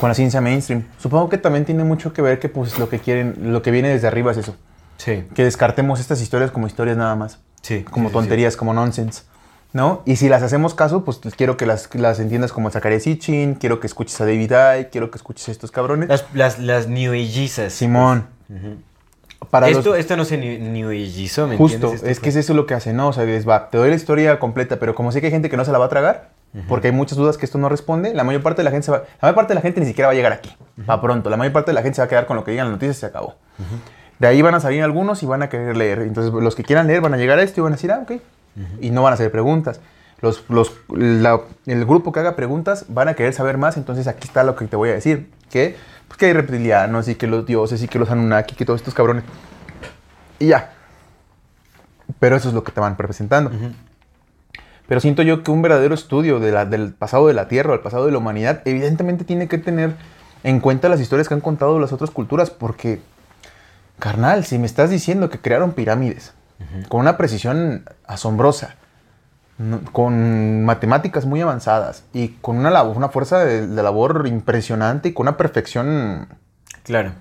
con 0.01 0.09
la 0.09 0.15
ciencia 0.15 0.41
mainstream. 0.41 0.85
Supongo 0.99 1.29
que 1.29 1.39
también 1.39 1.65
tiene 1.65 1.85
mucho 1.85 2.13
que 2.13 2.23
ver 2.23 2.39
que 2.39 2.49
pues 2.49 2.79
lo 2.79 2.89
que 2.89 2.99
quieren, 2.99 3.53
lo 3.53 3.63
que 3.63 3.71
viene 3.71 3.89
desde 3.89 4.07
arriba 4.09 4.33
es 4.33 4.39
eso. 4.39 4.57
Sí, 4.99 5.25
Que 5.35 5.45
descartemos 5.45 6.01
estas 6.01 6.21
historias 6.23 6.51
como 6.51 6.67
historias 6.67 6.97
nada 6.97 7.15
más. 7.17 7.39
sí. 7.63 7.85
Como 7.85 8.09
sí, 8.09 8.13
sí, 8.13 8.19
tonterías, 8.19 8.57
como 8.57 8.73
nonsense. 8.75 9.23
¿No? 9.73 10.01
Y 10.07 10.17
si 10.17 10.31
las 10.31 10.43
hacemos 10.43 10.75
caso, 10.75 11.05
pues 11.05 11.21
quiero 11.37 11.59
que 11.59 11.67
las, 11.67 11.95
las 11.95 12.19
entiendas 12.19 12.51
como 12.53 12.71
Zachariah 12.71 12.99
Sitchin, 13.01 13.57
quiero 13.57 13.79
que 13.79 13.87
escuches 13.87 14.19
a 14.23 14.25
David 14.25 14.51
Icke, 14.79 14.91
quiero 14.91 15.11
que 15.11 15.19
escuches 15.19 15.49
a 15.49 15.53
estos 15.53 15.71
cabrones. 15.71 16.09
sí. 16.09 16.25
Las, 16.33 16.57
las, 16.57 16.59
las 16.61 16.89
New 16.89 17.13
Ageisas. 17.13 17.75
Simón. 17.75 18.27
pues. 18.49 18.59
Ujú. 18.63 18.77
Para 19.51 19.69
esto, 19.69 19.91
los- 19.91 19.99
esto 19.99 20.17
no 20.17 20.25
se 20.25 20.39
New, 20.39 20.59
new 20.73 20.89
Ageizó, 20.89 21.47
¿me 21.47 21.59
justo, 21.59 21.75
entiendes? 21.75 21.99
Esto 22.01 22.11
es 22.11 22.19
que 22.21 22.31
fue- 22.33 22.41
es 22.41 22.45
eso 22.47 22.55
lo 22.55 22.65
que 22.65 22.73
hace, 22.73 22.95
¿no? 22.95 23.09
O 23.09 23.13
sea, 23.13 23.25
es, 23.25 23.47
va, 23.47 23.69
te 23.69 23.77
doy 23.77 23.91
la 23.91 23.97
historia 23.97 24.39
completa, 24.39 24.79
pero 24.79 24.95
como 24.95 25.13
sé 25.13 25.21
que 25.21 25.27
hay 25.27 25.33
gente 25.33 25.51
que 25.51 25.59
no 25.59 25.65
se 25.67 25.73
la 25.73 25.79
va 25.79 25.87
a 25.87 25.89
tragar, 25.91 26.31
porque 26.69 26.89
hay 26.89 26.93
muchas 26.95 27.19
dudas 27.19 27.37
que 27.37 27.45
esto 27.45 27.59
no 27.59 27.69
responde, 27.69 28.15
la 28.15 28.25
mayor 28.25 28.43
parte 28.43 28.61
de 28.61 28.65
la 28.65 28.71
gente 28.71 28.87
se 28.87 28.91
va, 28.93 28.99
la 28.99 29.05
mayor 29.23 29.35
parte 29.35 29.51
de 29.51 29.55
la 29.57 29.61
gente 29.61 29.81
ni 29.81 29.87
siquiera 29.87 30.09
va 30.09 30.13
a 30.13 30.15
llegar 30.17 30.33
aquí, 30.33 30.51
va 30.89 31.01
pronto, 31.01 31.29
la 31.29 31.37
mayor 31.37 31.53
parte 31.53 31.71
de 31.71 31.75
la 31.75 31.83
gente 31.83 31.97
se 31.97 32.01
va 32.03 32.07
a 32.07 32.09
quedar 32.09 32.27
con 32.27 32.37
lo 32.37 32.45
que 32.45 32.53
digan 32.53 32.67
las 32.67 32.73
noticias 32.73 32.97
y 32.97 33.01
se 33.01 33.07
acabó. 33.07 33.35
De 34.19 34.27
ahí 34.27 34.41
van 34.41 34.55
a 34.55 34.61
salir 34.61 34.83
algunos 34.83 35.23
y 35.23 35.27
van 35.27 35.43
a 35.43 35.51
querer 35.51 35.77
leer. 35.77 35.99
Entonces, 36.01 36.33
los 36.33 36.55
que 36.55 36.63
quieran 36.63 36.87
leer 36.87 37.03
van 37.03 37.13
a 37.13 37.19
llegar 37.19 37.39
a 37.39 37.43
esto 37.43 37.61
y 37.61 37.63
van 37.63 37.75
a 37.75 37.77
decir, 37.77 37.93
ah, 37.93 38.01
ok. 38.03 38.13
Y 38.81 38.91
no 38.91 39.03
van 39.03 39.11
a 39.13 39.15
hacer 39.15 39.31
preguntas. 39.31 39.81
Los, 40.23 40.45
los, 40.49 40.73
la- 40.89 41.43
el 41.67 41.85
grupo 41.85 42.11
que 42.13 42.21
haga 42.21 42.35
preguntas 42.37 42.87
van 42.89 43.09
a 43.09 43.15
querer 43.15 43.35
saber 43.35 43.59
más, 43.59 43.77
entonces 43.77 44.07
aquí 44.07 44.27
está 44.27 44.43
lo 44.43 44.57
que 44.57 44.65
te 44.67 44.77
voy 44.77 44.89
a 44.89 44.95
decir. 44.95 45.29
Que, 45.51 45.77
pues, 46.09 46.17
que 46.17 46.25
hay 46.27 46.33
reptilianos 46.33 47.09
y 47.09 47.17
que 47.17 47.27
los 47.27 47.45
dioses 47.45 47.83
y 47.83 47.89
que 47.89 47.99
los 47.99 48.11
Anunnaki, 48.11 48.55
que 48.55 48.65
todos 48.65 48.81
estos 48.81 48.95
cabrones. 48.95 49.25
Y 50.39 50.47
ya. 50.47 50.73
Pero 52.19 52.37
eso 52.37 52.49
es 52.49 52.55
lo 52.55 52.65
que 52.65 52.73
te 52.73 52.81
van 52.81 52.97
representando. 52.97 53.51
Pero 54.89 55.01
siento 55.01 55.23
yo 55.23 55.43
que 55.43 55.51
un 55.51 55.63
verdadero 55.63 55.95
estudio 55.95 56.39
de 56.41 56.53
la- 56.53 56.65
del 56.65 56.93
pasado 56.93 57.27
de 57.27 57.35
la 57.35 57.49
Tierra, 57.49 57.73
del 57.73 57.81
pasado 57.81 58.07
de 58.07 58.13
la 58.13 58.19
humanidad, 58.19 58.63
evidentemente 58.65 59.25
tiene 59.25 59.49
que 59.49 59.59
tener 59.59 59.95
en 60.45 60.61
cuenta 60.61 60.89
las 60.89 61.01
historias 61.01 61.27
que 61.29 61.35
han 61.35 61.41
contado 61.41 61.79
las 61.81 61.93
otras 61.93 62.11
culturas, 62.11 62.51
porque, 62.51 63.01
carnal, 63.99 64.45
si 64.45 64.59
me 64.59 64.67
estás 64.67 64.91
diciendo 64.91 65.29
que 65.29 65.41
crearon 65.41 65.73
pirámides 65.73 66.33
con 66.89 67.01
una 67.01 67.17
precisión 67.17 67.85
asombrosa, 68.07 68.77
con 69.93 70.65
matemáticas 70.65 71.25
muy 71.27 71.41
avanzadas 71.41 72.05
y 72.13 72.29
con 72.41 72.57
una, 72.59 72.71
labo- 72.71 72.93
una 72.95 73.09
fuerza 73.09 73.39
de, 73.45 73.67
de 73.67 73.83
labor 73.83 74.27
impresionante 74.27 75.09
y 75.09 75.13
con 75.13 75.25
una 75.29 75.37
perfección 75.37 76.29
Claro. 76.83 77.13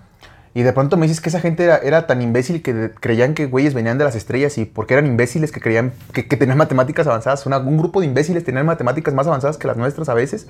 Y 0.55 0.63
de 0.63 0.73
pronto 0.73 0.97
me 0.97 1.05
dices 1.05 1.21
que 1.21 1.29
esa 1.29 1.39
gente 1.39 1.63
era, 1.65 1.77
era 1.77 2.07
tan 2.07 2.21
imbécil 2.23 2.63
que 2.63 2.89
creían 2.99 3.35
que 3.35 3.45
güeyes 3.45 3.75
venían 3.75 3.99
de 3.99 4.05
las 4.05 4.15
estrellas 4.15 4.57
y 4.57 4.65
porque 4.65 4.95
eran 4.95 5.05
imbéciles 5.05 5.51
que 5.51 5.59
creían 5.61 5.93
que, 6.13 6.27
que 6.27 6.37
tenían 6.37 6.57
matemáticas 6.57 7.05
avanzadas. 7.05 7.45
Una- 7.45 7.57
un 7.59 7.77
grupo 7.77 7.99
de 7.99 8.07
imbéciles 8.07 8.43
tenían 8.43 8.65
matemáticas 8.65 9.13
más 9.13 9.27
avanzadas 9.27 9.57
que 9.57 9.67
las 9.67 9.77
nuestras 9.77 10.09
a 10.09 10.13
veces. 10.15 10.47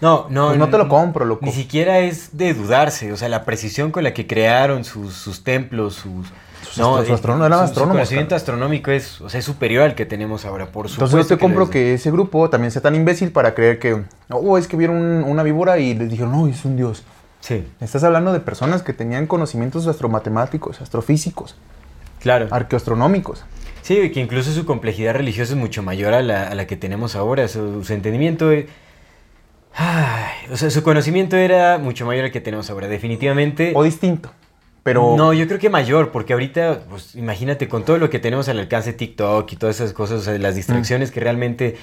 No, 0.00 0.26
no. 0.30 0.46
Pues 0.48 0.58
no 0.58 0.68
te 0.68 0.78
lo 0.78 0.88
compro, 0.88 1.24
loco. 1.24 1.44
Ni 1.44 1.52
siquiera 1.52 1.98
es 2.00 2.36
de 2.36 2.54
dudarse. 2.54 3.12
O 3.12 3.16
sea, 3.16 3.28
la 3.28 3.44
precisión 3.44 3.90
con 3.92 4.02
la 4.04 4.14
que 4.14 4.26
crearon 4.26 4.84
sus, 4.84 5.12
sus 5.14 5.44
templos, 5.44 5.94
sus. 5.94 6.28
Sus 6.62 6.78
astro- 6.78 7.04
su 7.04 7.12
eh, 7.12 7.46
eran 7.46 7.58
su- 7.58 7.64
astrónomos, 7.64 7.70
Su 7.70 7.74
conocimiento 7.92 8.34
astronómico 8.36 8.90
es, 8.92 9.20
o 9.20 9.28
sea, 9.28 9.40
es 9.40 9.44
superior 9.44 9.82
al 9.82 9.94
que 9.96 10.06
tenemos 10.06 10.44
ahora, 10.44 10.66
por 10.66 10.88
supuesto. 10.88 11.04
Entonces 11.16 11.30
no 11.30 11.36
te 11.36 11.40
compro 11.40 11.68
que 11.70 11.94
ese 11.94 12.10
grupo 12.12 12.48
también 12.48 12.70
sea 12.70 12.80
tan 12.80 12.94
imbécil 12.94 13.32
para 13.32 13.54
creer 13.54 13.78
que, 13.80 14.00
oh, 14.30 14.56
es 14.56 14.68
que 14.68 14.76
vieron 14.76 14.96
un- 14.96 15.24
una 15.24 15.42
víbora 15.42 15.78
y 15.78 15.94
les 15.94 16.08
dijeron, 16.08 16.30
no, 16.32 16.46
es 16.46 16.64
un 16.64 16.76
dios. 16.76 17.02
Sí, 17.42 17.64
Estás 17.80 18.02
hablando 18.04 18.32
de 18.32 18.40
personas 18.40 18.82
que 18.82 18.92
tenían 18.94 19.26
conocimientos 19.26 19.86
astromatemáticos, 19.88 20.80
astrofísicos, 20.80 21.56
claro. 22.20 22.46
arqueoastronómicos. 22.50 23.44
Sí, 23.82 24.10
que 24.10 24.20
incluso 24.20 24.52
su 24.52 24.64
complejidad 24.64 25.14
religiosa 25.14 25.52
es 25.54 25.58
mucho 25.58 25.82
mayor 25.82 26.14
a 26.14 26.22
la, 26.22 26.46
a 26.46 26.54
la 26.54 26.66
que 26.68 26.76
tenemos 26.76 27.16
ahora. 27.16 27.48
Su, 27.48 27.82
su 27.82 27.92
entendimiento. 27.92 28.50
eh, 28.52 28.68
ay, 29.74 30.32
o 30.52 30.56
sea, 30.56 30.70
su 30.70 30.82
conocimiento 30.82 31.36
era 31.36 31.78
mucho 31.78 32.06
mayor 32.06 32.26
al 32.26 32.30
que 32.30 32.40
tenemos 32.40 32.70
ahora. 32.70 32.86
Definitivamente. 32.88 33.72
O 33.74 33.82
distinto. 33.82 34.30
Pero 34.84 35.14
No, 35.16 35.32
yo 35.32 35.46
creo 35.46 35.58
que 35.60 35.68
mayor, 35.70 36.10
porque 36.10 36.32
ahorita, 36.32 36.80
pues 36.90 37.14
imagínate, 37.14 37.68
con 37.68 37.84
todo 37.84 37.98
lo 37.98 38.10
que 38.10 38.18
tenemos 38.18 38.48
al 38.48 38.58
alcance 38.58 38.92
TikTok 38.92 39.52
y 39.52 39.56
todas 39.56 39.76
esas 39.76 39.92
cosas, 39.92 40.20
o 40.20 40.22
sea, 40.22 40.38
las 40.38 40.54
distracciones 40.56 41.10
Mm. 41.10 41.12
que 41.12 41.20
realmente 41.20 41.76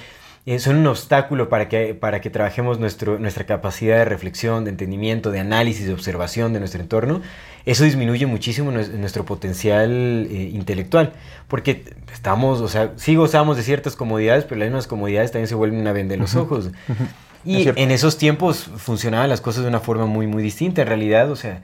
son 0.58 0.76
un 0.76 0.86
obstáculo 0.86 1.48
para 1.48 1.68
que, 1.68 1.94
para 1.94 2.20
que 2.20 2.30
trabajemos 2.30 2.78
nuestro, 2.78 3.18
nuestra 3.18 3.44
capacidad 3.44 3.98
de 3.98 4.04
reflexión, 4.04 4.64
de 4.64 4.70
entendimiento, 4.70 5.30
de 5.30 5.40
análisis, 5.40 5.86
de 5.86 5.92
observación 5.92 6.52
de 6.52 6.58
nuestro 6.58 6.80
entorno, 6.80 7.20
eso 7.66 7.84
disminuye 7.84 8.26
muchísimo 8.26 8.72
nues- 8.72 8.90
nuestro 8.90 9.24
potencial 9.24 10.26
eh, 10.30 10.50
intelectual, 10.52 11.12
porque 11.46 11.84
estamos, 12.12 12.60
o 12.60 12.68
sea, 12.68 12.92
sí 12.96 13.16
gozamos 13.16 13.56
de 13.56 13.62
ciertas 13.62 13.96
comodidades, 13.96 14.44
pero 14.44 14.58
las 14.58 14.68
mismas 14.68 14.86
comodidades 14.86 15.30
también 15.30 15.48
se 15.48 15.54
vuelven 15.54 15.80
una 15.80 15.92
venda 15.92 16.12
de 16.12 16.18
los 16.18 16.34
ojos. 16.36 16.70
Y 17.44 17.68
en 17.76 17.90
esos 17.90 18.18
tiempos 18.18 18.70
funcionaban 18.76 19.28
las 19.28 19.40
cosas 19.40 19.62
de 19.62 19.68
una 19.68 19.80
forma 19.80 20.06
muy, 20.06 20.26
muy 20.26 20.42
distinta, 20.42 20.82
en 20.82 20.88
realidad, 20.88 21.30
o 21.30 21.36
sea... 21.36 21.62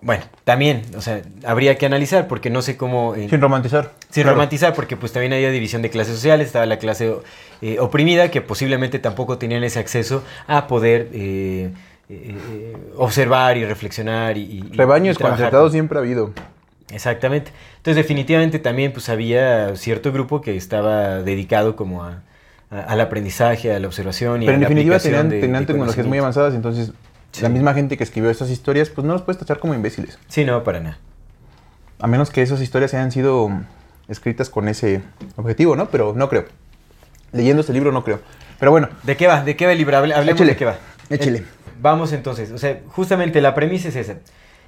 Bueno, 0.00 0.22
también, 0.44 0.82
o 0.96 1.00
sea, 1.00 1.22
habría 1.44 1.76
que 1.76 1.86
analizar 1.86 2.28
porque 2.28 2.50
no 2.50 2.62
sé 2.62 2.76
cómo... 2.76 3.16
eh, 3.16 3.26
sin 3.28 3.40
romantizar. 3.40 3.90
sin 4.10 4.22
Claro. 4.22 4.36
romantizar, 4.36 4.74
porque 4.74 4.96
pues 4.96 5.12
también 5.12 5.32
había 5.32 5.50
división 5.50 5.82
de 5.82 5.90
clases 5.90 6.14
sociales, 6.14 6.46
estaba 6.46 6.66
la 6.66 6.78
clase 6.78 7.12
eh, 7.62 7.78
oprimida 7.80 8.30
que 8.30 8.40
posiblemente 8.42 9.00
tampoco 9.00 9.38
tenían 9.38 9.64
ese 9.64 9.80
acceso 9.80 10.22
a 10.46 10.68
poder 10.68 11.08
eh, 11.12 11.70
eh, 12.08 12.76
observar 12.96 13.56
y 13.56 13.64
reflexionar 13.64 14.36
y... 14.38 14.42
y- 14.42 14.64
y 14.72 14.76
Rebaños 14.76 15.18
trabajar. 15.18 15.38
concertados 15.40 15.72
siempre 15.72 15.98
ha 15.98 16.02
habido. 16.02 16.32
Exactamente. 16.92 17.50
Entonces 17.78 17.96
definitivamente 17.96 18.58
también 18.60 18.92
pues 18.92 19.08
había 19.08 19.74
cierto 19.76 20.12
grupo 20.12 20.42
que 20.42 20.56
estaba 20.56 21.22
dedicado 21.22 21.74
como 21.74 22.04
a, 22.04 22.22
a- 22.70 22.80
al 22.82 23.00
aprendizaje, 23.00 23.72
a 23.74 23.80
la 23.80 23.86
observación 23.88 24.42
y 24.42 24.46
Pero 24.46 24.52
a 24.52 24.54
en 24.56 24.60
la 24.62 24.68
definitiva 24.68 24.96
aplicación 24.96 25.28
tenían, 25.28 25.40
de- 25.40 25.40
tenían 25.46 25.62
de 25.62 25.66
tecnologías 25.72 26.06
muy 26.06 26.18
avanzadas, 26.18 26.54
entonces 26.54 26.92
Sí. 27.32 27.42
la 27.42 27.48
misma 27.48 27.74
gente 27.74 27.96
que 27.96 28.04
escribió 28.04 28.30
estas 28.30 28.50
historias, 28.50 28.88
pues 28.90 29.06
no 29.06 29.12
los 29.14 29.22
puedes 29.22 29.38
tachar 29.38 29.58
como 29.58 29.74
imbéciles. 29.74 30.18
Sí, 30.28 30.44
no, 30.44 30.62
para 30.64 30.80
nada. 30.80 30.98
A 31.98 32.06
menos 32.06 32.30
que 32.30 32.42
esas 32.42 32.60
historias 32.60 32.92
hayan 32.94 33.10
sido 33.12 33.50
escritas 34.08 34.50
con 34.50 34.68
ese 34.68 35.02
objetivo, 35.36 35.74
¿no? 35.76 35.88
Pero 35.88 36.12
no 36.14 36.28
creo. 36.28 36.44
Leyendo 37.32 37.60
este 37.62 37.72
libro 37.72 37.90
no 37.92 38.04
creo. 38.04 38.20
Pero 38.58 38.70
bueno, 38.70 38.88
¿De 39.02 39.16
qué 39.16 39.26
va? 39.26 39.42
¿De 39.42 39.56
qué 39.56 39.66
va 39.66 39.72
el 39.72 39.78
libro? 39.78 39.96
Hable- 39.96 40.14
Hablemos 40.14 40.46
de 40.46 40.56
qué 40.56 40.64
va. 40.66 40.76
échele. 41.10 41.38
Eh, 41.38 41.44
vamos 41.80 42.12
entonces. 42.12 42.50
O 42.52 42.58
sea, 42.58 42.80
justamente 42.88 43.40
la 43.40 43.54
premisa 43.54 43.88
es 43.88 43.96
esa. 43.96 44.16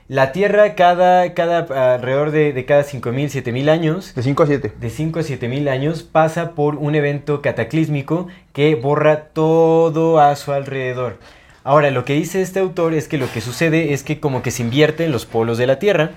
La 0.09 0.33
Tierra 0.33 0.75
cada, 0.75 1.33
cada 1.35 1.95
alrededor 1.95 2.31
de, 2.31 2.53
de 2.53 2.65
cada 2.67 2.83
5.000, 2.85 3.31
7.000 3.31 3.69
años, 3.71 4.15
de 4.15 4.23
5 4.23 4.43
a 4.43 4.47
7. 4.47 4.73
de 4.79 4.91
5 4.91 5.19
a 5.19 5.23
7.000 5.23 5.69
años, 5.71 6.03
pasa 6.03 6.53
por 6.53 6.77
un 6.77 6.95
evento 6.95 7.41
cataclísmico 7.41 8.29
que 8.53 8.75
borra 8.75 9.25
todo 9.29 10.21
a 10.21 10.35
su 10.37 10.53
alrededor. 10.53 11.19
Ahora, 11.65 11.91
lo 11.91 12.05
que 12.05 12.13
dice 12.13 12.43
este 12.43 12.61
autor 12.61 12.93
es 12.93 13.09
que 13.09 13.17
lo 13.17 13.33
que 13.33 13.41
sucede 13.41 13.95
es 13.95 14.03
que 14.03 14.21
como 14.21 14.43
que 14.43 14.51
se 14.51 14.63
invierten 14.63 15.11
los 15.11 15.25
polos 15.25 15.57
de 15.57 15.67
la 15.67 15.79
Tierra. 15.79 16.11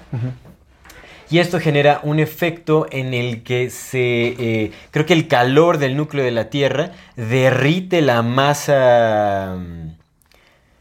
Y 1.30 1.40
esto 1.40 1.60
genera 1.60 2.02
un 2.04 2.20
efecto 2.20 2.86
en 2.92 3.14
el 3.14 3.44
que 3.44 3.70
se. 3.70 4.36
eh, 4.38 4.72
creo 4.92 5.06
que 5.06 5.14
el 5.14 5.30
calor 5.30 5.78
del 5.78 5.96
núcleo 5.96 6.24
de 6.24 6.32
la 6.32 6.50
Tierra 6.50 6.92
derrite 7.16 8.02
la 8.02 8.22
masa. 8.24 9.58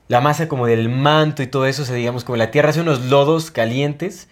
La 0.09 0.21
masa 0.21 0.49
como 0.49 0.67
del 0.67 0.89
manto 0.89 1.45
y 1.45 1.47
todo 1.47 1.67
eso. 1.67 1.83
O 1.83 1.85
sea, 1.85 1.95
digamos, 1.95 2.25
como 2.25 2.37
la 2.37 2.51
Tierra 2.51 2.71
hace 2.71 2.81
unos 2.81 3.07
lodos 3.07 3.53
calientes. 3.53 4.29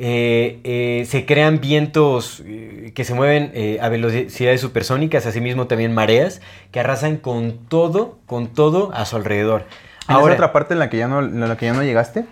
Eh, 0.00 0.60
eh, 0.62 1.06
se 1.06 1.26
crean 1.26 1.60
vientos 1.60 2.44
eh, 2.46 2.92
que 2.94 3.02
se 3.02 3.14
mueven 3.14 3.52
a 3.80 3.88
velocidades 3.88 4.60
supersónicas, 4.60 5.26
asimismo 5.26 5.66
también 5.66 5.92
mareas, 5.92 6.40
que 6.70 6.78
arrasan 6.78 7.16
con 7.16 7.66
todo, 7.66 8.20
con 8.26 8.46
todo 8.46 8.92
a 8.94 9.04
su 9.06 9.16
alrededor. 9.16 9.64
Ahora, 10.06 10.34
otra 10.34 10.52
parte 10.52 10.74
en 10.74 10.78
la 10.78 10.88
que 10.88 10.98
ya 10.98 11.08
no, 11.08 11.18
en 11.18 11.40
la 11.40 11.56
que 11.56 11.66
ya 11.66 11.72
no 11.72 11.82
llegaste, 11.82 12.26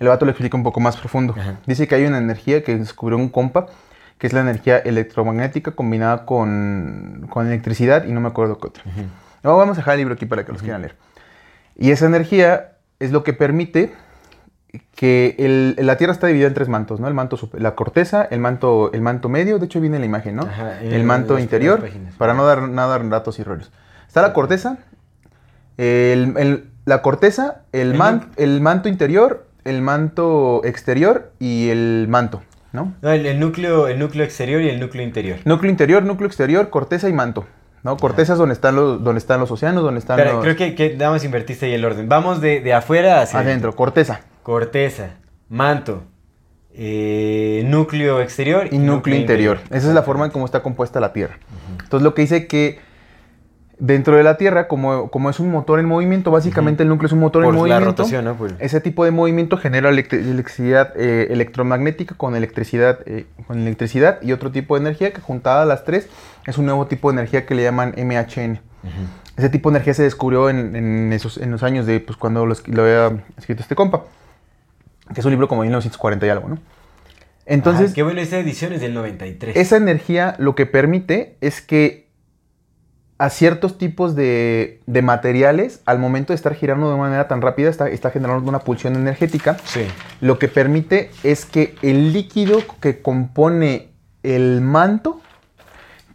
el 0.00 0.08
vato 0.08 0.24
lo 0.24 0.30
explica 0.30 0.56
un 0.56 0.62
poco 0.62 0.80
más 0.80 0.96
profundo. 0.96 1.34
Dice 1.66 1.86
que 1.86 1.94
hay 1.94 2.06
una 2.06 2.18
energía 2.18 2.64
que 2.64 2.76
descubrió 2.76 3.18
un 3.18 3.28
compa, 3.28 3.66
que 4.16 4.26
es 4.26 4.32
la 4.32 4.40
energía 4.40 4.78
electromagnética 4.78 5.72
combinada 5.72 6.24
con, 6.24 7.26
con 7.28 7.46
electricidad 7.46 8.04
y 8.04 8.12
no 8.12 8.20
me 8.20 8.28
acuerdo 8.28 8.58
qué 8.58 8.68
otra. 8.68 8.84
No, 9.42 9.58
vamos 9.58 9.76
a 9.76 9.80
dejar 9.80 9.94
el 9.94 10.00
libro 10.00 10.14
aquí 10.14 10.24
para 10.24 10.46
que 10.46 10.52
los 10.52 10.62
quieran 10.62 10.80
leer. 10.80 10.96
Y 11.76 11.90
esa 11.90 12.06
energía 12.06 12.72
es 12.98 13.12
lo 13.12 13.24
que 13.24 13.34
permite 13.34 13.92
que 14.94 15.34
el- 15.38 15.74
la 15.86 15.96
Tierra 15.96 16.12
está 16.12 16.26
dividida 16.26 16.48
en 16.48 16.54
tres 16.54 16.68
mantos, 16.68 17.00
¿no? 17.00 17.08
El 17.08 17.14
manto, 17.14 17.38
la 17.54 17.74
corteza, 17.74 18.26
el 18.30 18.40
manto, 18.40 18.90
el 18.92 19.00
manto 19.00 19.28
medio, 19.28 19.58
de 19.58 19.66
hecho 19.66 19.80
viene 19.80 19.96
en 19.96 20.02
la 20.02 20.06
imagen, 20.06 20.36
¿no? 20.36 20.42
Ajá, 20.42 20.80
el 20.82 21.04
manto 21.04 21.38
interior, 21.38 21.82
para 22.18 22.34
no 22.34 22.44
dar 22.46 22.68
nada 22.68 22.98
datos 22.98 23.38
y 23.38 23.42
rollos. 23.42 23.70
Está 24.06 24.22
la 24.22 24.32
corteza, 24.32 24.78
el- 25.76 26.34
el- 26.38 26.64
la 26.84 27.02
corteza, 27.02 27.62
el, 27.72 27.94
man- 27.94 28.30
manto 28.60 28.88
interior, 28.88 29.46
el 29.64 29.82
manto 29.82 30.62
exterior 30.64 31.32
y 31.38 31.68
el 31.70 32.06
manto, 32.08 32.42
¿no? 32.72 32.94
no, 33.02 33.10
el, 33.10 33.38
núcleo, 33.38 33.88
el 33.88 33.98
núcleo 33.98 34.24
exterior 34.24 34.60
y 34.62 34.68
el 34.68 34.80
núcleo 34.80 35.04
interior. 35.04 35.38
Núcleo 35.44 35.70
interior, 35.70 36.02
núcleo 36.02 36.26
exterior, 36.26 36.70
corteza 36.70 37.08
y 37.08 37.12
manto. 37.12 37.46
¿no? 37.82 37.96
Corteza 37.96 38.34
es 38.34 38.38
donde 38.38 38.52
están 38.52 38.76
los, 38.76 39.02
donde 39.02 39.18
están 39.18 39.40
los 39.40 39.50
océanos, 39.50 39.82
donde 39.82 40.00
están 40.00 40.18
Espera, 40.18 40.34
los... 40.36 40.44
creo 40.44 40.54
que, 40.56 40.74
que 40.74 40.96
nada 40.96 41.12
más 41.12 41.24
invertiste 41.24 41.64
ahí 41.66 41.72
el 41.72 41.84
orden. 41.84 42.08
Vamos 42.10 42.40
de, 42.42 42.60
de 42.60 42.74
afuera 42.74 43.22
hacia 43.22 43.40
adentro, 43.40 43.74
corteza 43.74 44.20
Corteza, 44.42 45.10
manto, 45.48 46.02
eh, 46.74 47.62
núcleo 47.66 48.20
exterior 48.20 48.68
y 48.72 48.78
núcleo 48.78 49.16
interior. 49.16 49.58
Esa 49.70 49.88
es 49.88 49.94
la 49.94 50.02
forma 50.02 50.24
en 50.26 50.30
cómo 50.30 50.44
está 50.46 50.62
compuesta 50.62 51.00
la 51.00 51.12
Tierra. 51.12 51.38
Entonces 51.82 52.02
lo 52.02 52.14
que 52.14 52.22
dice 52.22 52.46
que 52.46 52.78
dentro 53.78 54.16
de 54.16 54.22
la 54.22 54.36
Tierra, 54.36 54.68
como, 54.68 55.10
como 55.10 55.30
es 55.30 55.40
un 55.40 55.50
motor 55.50 55.78
en 55.80 55.86
movimiento, 55.86 56.30
básicamente 56.30 56.82
el 56.82 56.88
núcleo 56.88 57.06
es 57.06 57.12
un 57.12 57.18
motor 57.20 57.42
Por 57.44 57.54
en 57.54 57.56
la 57.56 57.60
movimiento. 57.60 58.02
rotación, 58.02 58.24
¿no? 58.24 58.34
Por- 58.34 58.52
Ese 58.60 58.80
tipo 58.80 59.04
de 59.04 59.10
movimiento 59.10 59.56
genera 59.56 59.90
electri- 59.90 60.20
electricidad 60.20 60.92
eh, 60.96 61.28
electromagnética 61.30 62.14
con 62.14 62.34
electricidad, 62.36 63.00
eh, 63.06 63.26
con 63.46 63.58
electricidad 63.58 64.20
y 64.22 64.32
otro 64.32 64.50
tipo 64.50 64.74
de 64.76 64.82
energía 64.82 65.12
que 65.12 65.20
juntada 65.20 65.62
a 65.62 65.66
las 65.66 65.84
tres 65.84 66.08
es 66.46 66.56
un 66.58 66.66
nuevo 66.66 66.86
tipo 66.86 67.10
de 67.10 67.18
energía 67.18 67.44
que 67.46 67.54
le 67.54 67.62
llaman 67.62 67.94
MHN. 67.96 68.60
Ese 69.36 69.48
tipo 69.50 69.70
de 69.70 69.76
energía 69.76 69.94
se 69.94 70.02
descubrió 70.02 70.50
en, 70.50 70.76
en 70.76 71.12
esos, 71.12 71.38
en 71.38 71.50
los 71.50 71.62
años 71.62 71.86
de 71.86 72.00
pues, 72.00 72.16
cuando 72.18 72.44
lo, 72.46 72.54
lo 72.66 72.82
había 72.82 73.22
escrito 73.38 73.62
este 73.62 73.74
compa, 73.74 74.04
que 75.14 75.20
es 75.20 75.24
un 75.24 75.32
libro 75.32 75.48
como 75.48 75.62
de 75.62 75.68
1940 75.68 76.26
y 76.26 76.28
algo, 76.28 76.48
¿no? 76.48 76.58
Entonces, 77.46 77.94
qué 77.94 78.02
bueno, 78.02 78.20
esta 78.20 78.38
edición 78.38 78.72
es 78.72 78.80
del 78.80 78.94
93. 78.94 79.56
esa 79.56 79.76
energía 79.76 80.36
lo 80.38 80.54
que 80.54 80.66
permite 80.66 81.36
es 81.40 81.60
que 81.60 82.08
a 83.18 83.28
ciertos 83.28 83.76
tipos 83.76 84.14
de, 84.14 84.80
de 84.86 85.02
materiales, 85.02 85.82
al 85.84 85.98
momento 85.98 86.32
de 86.32 86.36
estar 86.36 86.54
girando 86.54 86.90
de 86.90 86.96
manera 86.96 87.28
tan 87.28 87.42
rápida, 87.42 87.68
está, 87.68 87.88
está 87.88 88.10
generando 88.10 88.48
una 88.48 88.60
pulsión 88.60 88.94
energética. 88.94 89.58
Sí. 89.64 89.82
Lo 90.22 90.38
que 90.38 90.48
permite 90.48 91.10
es 91.22 91.44
que 91.44 91.74
el 91.82 92.14
líquido 92.14 92.62
que 92.80 93.02
compone 93.02 93.88
el 94.22 94.62
manto, 94.62 95.20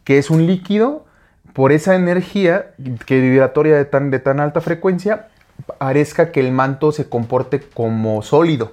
que 0.04 0.18
es 0.18 0.32
un 0.32 0.48
líquido, 0.48 1.06
por 1.54 1.72
esa 1.72 1.96
energía 1.96 2.74
que 3.06 3.22
vibratoria 3.22 3.76
de 3.76 3.86
tan, 3.86 4.10
de 4.10 4.20
tan 4.20 4.40
alta 4.40 4.60
frecuencia, 4.60 5.28
parezca 5.78 6.32
que 6.32 6.40
el 6.40 6.52
manto 6.52 6.92
se 6.92 7.08
comporte 7.08 7.60
como 7.60 8.22
sólido. 8.24 8.72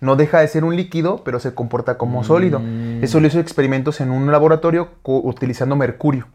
No 0.00 0.16
deja 0.16 0.40
de 0.40 0.48
ser 0.48 0.64
un 0.64 0.76
líquido, 0.76 1.22
pero 1.24 1.40
se 1.40 1.54
comporta 1.54 1.98
como 1.98 2.22
sólido. 2.24 2.60
Eso 3.02 3.20
lo 3.20 3.26
hizo 3.26 3.40
experimentos 3.40 4.00
en 4.00 4.10
un 4.10 4.30
laboratorio 4.30 4.90
utilizando 5.02 5.76
mercurio. 5.76 6.26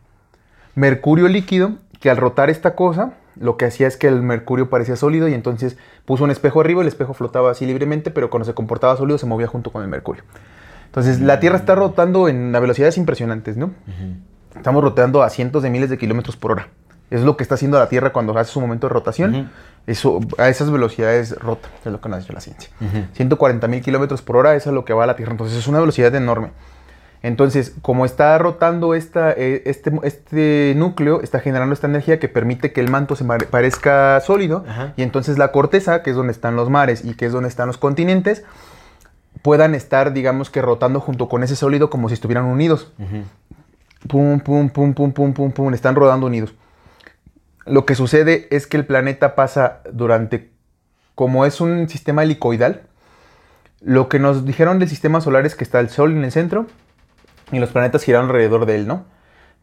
Mercurio 0.76 1.28
líquido, 1.28 1.74
que 2.00 2.10
al 2.10 2.18
rotar 2.18 2.50
esta 2.50 2.76
cosa, 2.76 3.14
lo 3.40 3.58
que 3.58 3.66
hacía 3.66 3.88
es 3.88 3.96
que 3.96 4.08
el 4.08 4.22
mercurio 4.22 4.70
parecía 4.70 4.96
sólido 4.96 5.28
y 5.28 5.34
entonces 5.34 5.78
puso 6.06 6.24
un 6.24 6.32
espejo 6.32 6.62
arriba, 6.62 6.82
el 6.82 6.88
espejo 6.88 7.14
flotaba 7.14 7.52
así 7.52 7.66
libremente, 7.66 8.12
pero 8.12 8.30
cuando 8.30 8.46
se 8.46 8.54
comportaba 8.54 8.98
sólido 8.98 9.18
se 9.18 9.26
movía 9.26 9.48
junto 9.48 9.72
con 9.72 9.82
el 9.84 9.88
mercurio. 9.88 10.24
Entonces 10.86 11.22
la 11.22 11.40
Tierra 11.40 11.58
está 11.58 11.76
rotando 11.76 12.28
en 12.28 12.56
a 12.56 12.60
velocidades 12.60 12.98
impresionantes, 12.98 13.58
¿no? 13.58 13.72
Estamos 14.56 14.84
rotando 14.84 15.24
a 15.24 15.30
cientos 15.30 15.64
de 15.64 15.70
miles 15.70 15.90
de 15.90 15.98
kilómetros 15.98 16.36
por 16.36 16.52
hora. 16.52 16.68
Es 17.10 17.22
lo 17.22 17.38
que 17.38 17.44
está 17.44 17.56
haciendo 17.56 17.80
la 17.80 17.90
Tierra 17.90 18.12
cuando 18.12 18.38
hace 18.38 18.52
su 18.52 18.62
momento 18.62 18.88
de 18.88 18.94
rotación. 18.94 19.50
Eso, 19.86 20.22
a 20.38 20.48
esas 20.48 20.72
velocidades 20.72 21.38
rota, 21.38 21.68
es 21.84 21.92
lo 21.92 22.00
que 22.00 22.08
nos 22.08 22.18
ha 22.18 22.22
dicho 22.22 22.34
la 22.34 22.40
ciencia. 22.40 22.70
Ujú. 22.80 23.06
140 23.14 23.68
mil 23.68 23.82
kilómetros 23.82 24.22
por 24.22 24.38
hora, 24.38 24.56
eso 24.56 24.70
es 24.70 24.74
lo 24.74 24.86
que 24.86 24.94
va 24.94 25.04
a 25.04 25.08
la 25.08 25.16
Tierra. 25.16 25.32
Entonces 25.32 25.58
es 25.58 25.68
una 25.68 25.80
velocidad 25.80 26.14
enorme. 26.16 26.52
Entonces, 27.22 27.74
como 27.82 28.06
está 28.06 28.38
rotando 28.38 28.94
esta, 28.96 29.32
eh, 29.32 29.64
este, 29.66 29.92
este 30.04 30.74
núcleo, 30.76 31.22
está 31.22 31.40
generando 31.40 31.74
esta 31.74 31.88
energía 31.88 32.20
que 32.20 32.28
permite 32.28 32.74
que 32.74 32.82
el 32.82 32.90
manto 32.90 33.16
se 33.16 33.24
parezca 33.24 34.20
sólido. 34.20 34.66
Ajá. 34.68 34.94
Y 34.98 35.04
entonces 35.04 35.38
la 35.38 35.54
corteza, 35.54 36.04
que 36.04 36.10
es 36.10 36.16
donde 36.18 36.34
están 36.34 36.58
los 36.58 36.70
mares 36.70 37.04
y 37.06 37.16
que 37.16 37.26
es 37.26 37.32
donde 37.32 37.48
están 37.48 37.68
los 37.68 37.78
continentes, 37.78 38.44
puedan 39.42 39.76
estar, 39.76 40.14
digamos 40.14 40.50
que 40.50 40.62
rotando 40.62 41.00
junto 41.00 41.30
con 41.30 41.44
ese 41.44 41.56
sólido 41.56 41.90
como 41.90 42.10
si 42.10 42.16
estuvieran 42.16 42.46
unidos. 42.46 42.92
Pum, 44.08 44.40
pum, 44.42 44.70
pum, 44.70 44.94
pum, 44.94 45.14
pum, 45.14 45.34
pum, 45.34 45.52
pum, 45.52 45.74
están 45.74 45.96
rodando 45.96 46.28
unidos. 46.28 46.54
Lo 47.66 47.86
que 47.86 47.96
sucede 47.96 48.48
es 48.52 48.68
que 48.68 48.78
el 48.78 48.86
planeta 48.86 49.36
pasa 49.36 49.82
durante, 49.92 50.52
como 51.16 51.46
es 51.46 51.62
un 51.62 51.88
sistema 51.90 52.24
helicoidal, 52.24 52.84
lo 53.82 54.08
que 54.10 54.20
nos 54.20 54.46
dijeron 54.46 54.80
del 54.80 54.90
sistema 54.90 55.22
solar 55.22 55.46
es 55.46 55.56
que 55.56 55.64
está 55.64 55.80
el 55.80 55.90
Sol 55.90 56.12
en 56.12 56.24
el 56.24 56.32
centro 56.32 56.68
y 57.52 57.60
los 57.60 57.70
planetas 57.70 58.04
giran 58.04 58.26
alrededor 58.26 58.66
de 58.66 58.76
él, 58.76 58.88
¿no? 58.88 59.06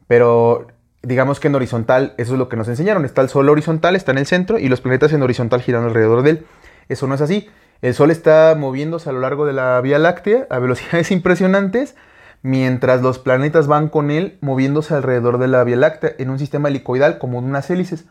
Pero 0.07 0.69
digamos 1.03 1.41
que 1.41 1.49
en 1.49 1.55
horizontal, 1.55 2.15
eso 2.19 2.35
es 2.35 2.39
lo 2.39 2.49
que 2.49 2.57
nos 2.57 2.69
enseñaron, 2.69 3.05
está 3.05 3.23
el 3.23 3.29
Sol 3.29 3.49
horizontal, 3.49 3.97
está 3.97 4.13
en 4.13 4.19
el 4.19 4.27
centro 4.27 4.59
y 4.59 4.69
los 4.69 4.81
planetas 4.81 5.13
en 5.13 5.23
horizontal 5.23 5.63
giran 5.63 5.85
alrededor 5.85 6.23
de 6.23 6.31
él. 6.31 6.47
Eso 6.89 7.07
no 7.07 7.15
es 7.15 7.21
así. 7.21 7.49
El 7.81 7.95
Sol 7.95 8.11
está 8.11 8.55
moviéndose 8.59 9.09
a 9.09 9.13
lo 9.13 9.21
largo 9.21 9.47
de 9.47 9.55
la 9.55 9.81
Vía 9.81 9.99
Láctea 9.99 10.47
a 10.51 10.59
velocidades 10.59 11.11
impresionantes, 11.13 11.97
mientras 12.42 13.03
los 13.03 13.18
planetas 13.18 13.66
van 13.66 13.88
con 13.88 14.11
él 14.11 14.38
moviéndose 14.40 14.94
alrededor 14.94 15.38
de 15.38 15.48
la 15.48 15.62
Vía 15.64 15.76
Láctea 15.76 16.12
en 16.18 16.31
un 16.31 16.38
sistema 16.38 16.68
helicoidal 16.68 17.18
como 17.18 17.38
unas 17.38 17.70
hélices 17.70 18.07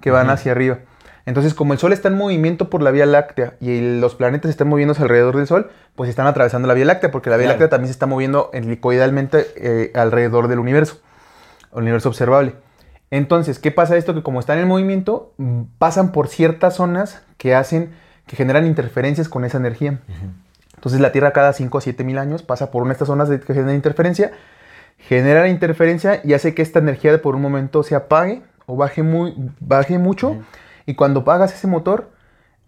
que 0.00 0.10
van 0.10 0.30
hacia 0.30 0.52
arriba. 0.52 0.78
Entonces, 1.26 1.52
como 1.52 1.74
el 1.74 1.78
Sol 1.78 1.92
está 1.92 2.08
en 2.08 2.16
movimiento 2.16 2.70
por 2.70 2.82
la 2.82 2.90
Vía 2.90 3.04
Láctea 3.04 3.54
y 3.60 4.00
los 4.00 4.14
planetas 4.14 4.50
están 4.50 4.68
moviéndose 4.68 5.02
alrededor 5.02 5.36
del 5.36 5.46
Sol, 5.46 5.70
pues 5.94 6.08
están 6.08 6.26
atravesando 6.26 6.66
la 6.66 6.74
Vía 6.74 6.86
Láctea, 6.86 7.10
porque 7.10 7.28
la 7.28 7.36
Vía 7.36 7.48
Claro. 7.48 7.60
Láctea 7.60 7.68
también 7.68 7.88
se 7.88 7.92
está 7.92 8.06
moviendo 8.06 8.48
helicoidalmente 8.54 9.46
eh, 9.56 9.92
alrededor 9.94 10.48
del 10.48 10.58
universo, 10.58 11.00
el 11.72 11.82
universo 11.82 12.08
observable. 12.08 12.54
Entonces, 13.10 13.58
¿qué 13.58 13.70
pasa 13.70 13.96
esto? 13.96 14.14
Que 14.14 14.22
como 14.22 14.40
están 14.40 14.58
en 14.58 14.68
movimiento, 14.68 15.34
pasan 15.78 16.12
por 16.12 16.28
ciertas 16.28 16.76
zonas 16.76 17.22
que 17.36 17.54
hacen, 17.54 17.90
que 18.26 18.36
generan 18.36 18.66
interferencias 18.66 19.28
con 19.28 19.44
esa 19.44 19.58
energía. 19.58 20.00
Entonces 20.78 21.00
la 21.00 21.10
Tierra 21.10 21.32
cada 21.32 21.52
5 21.52 21.76
o 21.76 21.80
7 21.80 22.04
mil 22.04 22.18
años 22.18 22.44
pasa 22.44 22.70
por 22.70 22.82
una 22.82 22.90
de 22.90 22.92
estas 22.92 23.08
zonas 23.08 23.28
de, 23.28 23.40
que 23.40 23.52
generan 23.52 23.74
interferencia, 23.74 24.30
genera 24.96 25.40
la 25.42 25.48
interferencia 25.48 26.20
y 26.22 26.34
hace 26.34 26.54
que 26.54 26.62
esta 26.62 26.78
energía 26.78 27.20
por 27.20 27.34
un 27.34 27.42
momento 27.42 27.82
se 27.82 27.94
apague 27.96 28.42
o 28.66 28.76
baje, 28.76 29.02
muy, 29.02 29.34
baje 29.60 29.98
mucho. 29.98 30.36
Y 30.86 30.94
cuando 30.94 31.20
apagas 31.20 31.52
ese 31.52 31.66
motor, 31.66 32.10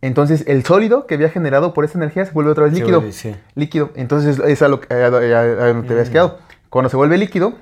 entonces 0.02 0.44
el 0.48 0.64
sólido 0.64 1.06
que 1.06 1.14
había 1.14 1.28
generado 1.28 1.72
por 1.72 1.84
esta 1.84 1.98
energía 1.98 2.24
se 2.24 2.32
vuelve 2.32 2.50
otra 2.50 2.64
vez 2.64 2.72
líquido. 2.72 2.98
vuelve, 3.00 3.12
sí. 3.12 3.34
Líquido. 3.54 3.90
Entonces 3.94 4.38
es 4.40 4.62
a 4.62 4.68
lo 4.68 4.80
que 4.80 4.92
a- 4.92 4.96
a- 4.96 5.06
a 5.06 5.66
donde 5.68 5.86
te 5.86 5.92
habías 5.94 6.10
quedado. 6.10 6.38
Cuando 6.68 6.88
se 6.90 6.96
vuelve 6.96 7.16
líquido, 7.16 7.54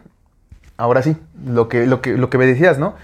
ahora 0.79 1.03
sí, 1.03 1.17
lo 1.45 1.69
que, 1.69 1.87
lo 1.87 2.01
que, 2.01 2.17
lo 2.17 2.31
que 2.31 2.39
me 2.39 2.47
decías, 2.47 2.79
¿no? 2.79 2.95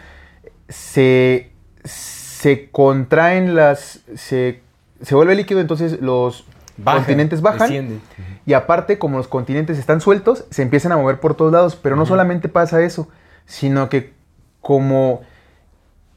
Se, 0.68 1.50
se 1.85 2.70
contraen 2.70 3.54
las... 3.54 4.00
Se, 4.14 4.61
se 5.02 5.14
vuelve 5.14 5.35
líquido, 5.35 5.61
entonces 5.61 6.00
los 6.00 6.46
Baja, 6.77 6.99
continentes 6.99 7.41
bajan. 7.41 7.61
desciende. 7.61 7.99
Y 8.47 8.53
aparte, 8.53 8.99
como 8.99 9.19
los 9.19 9.29
continentes 9.29 9.79
están 9.79 10.01
sueltos, 10.01 10.45
se 10.51 10.63
empiezan 10.63 10.93
a 10.93 10.97
mover 10.97 11.21
por 11.21 11.35
todos 11.35 11.53
lados. 11.53 11.77
Pero 11.77 11.97
no 11.97 12.07
solamente 12.07 12.49
pasa 12.49 12.83
eso, 12.83 13.09
sino 13.47 13.89
que 13.89 14.13
como 14.61 15.23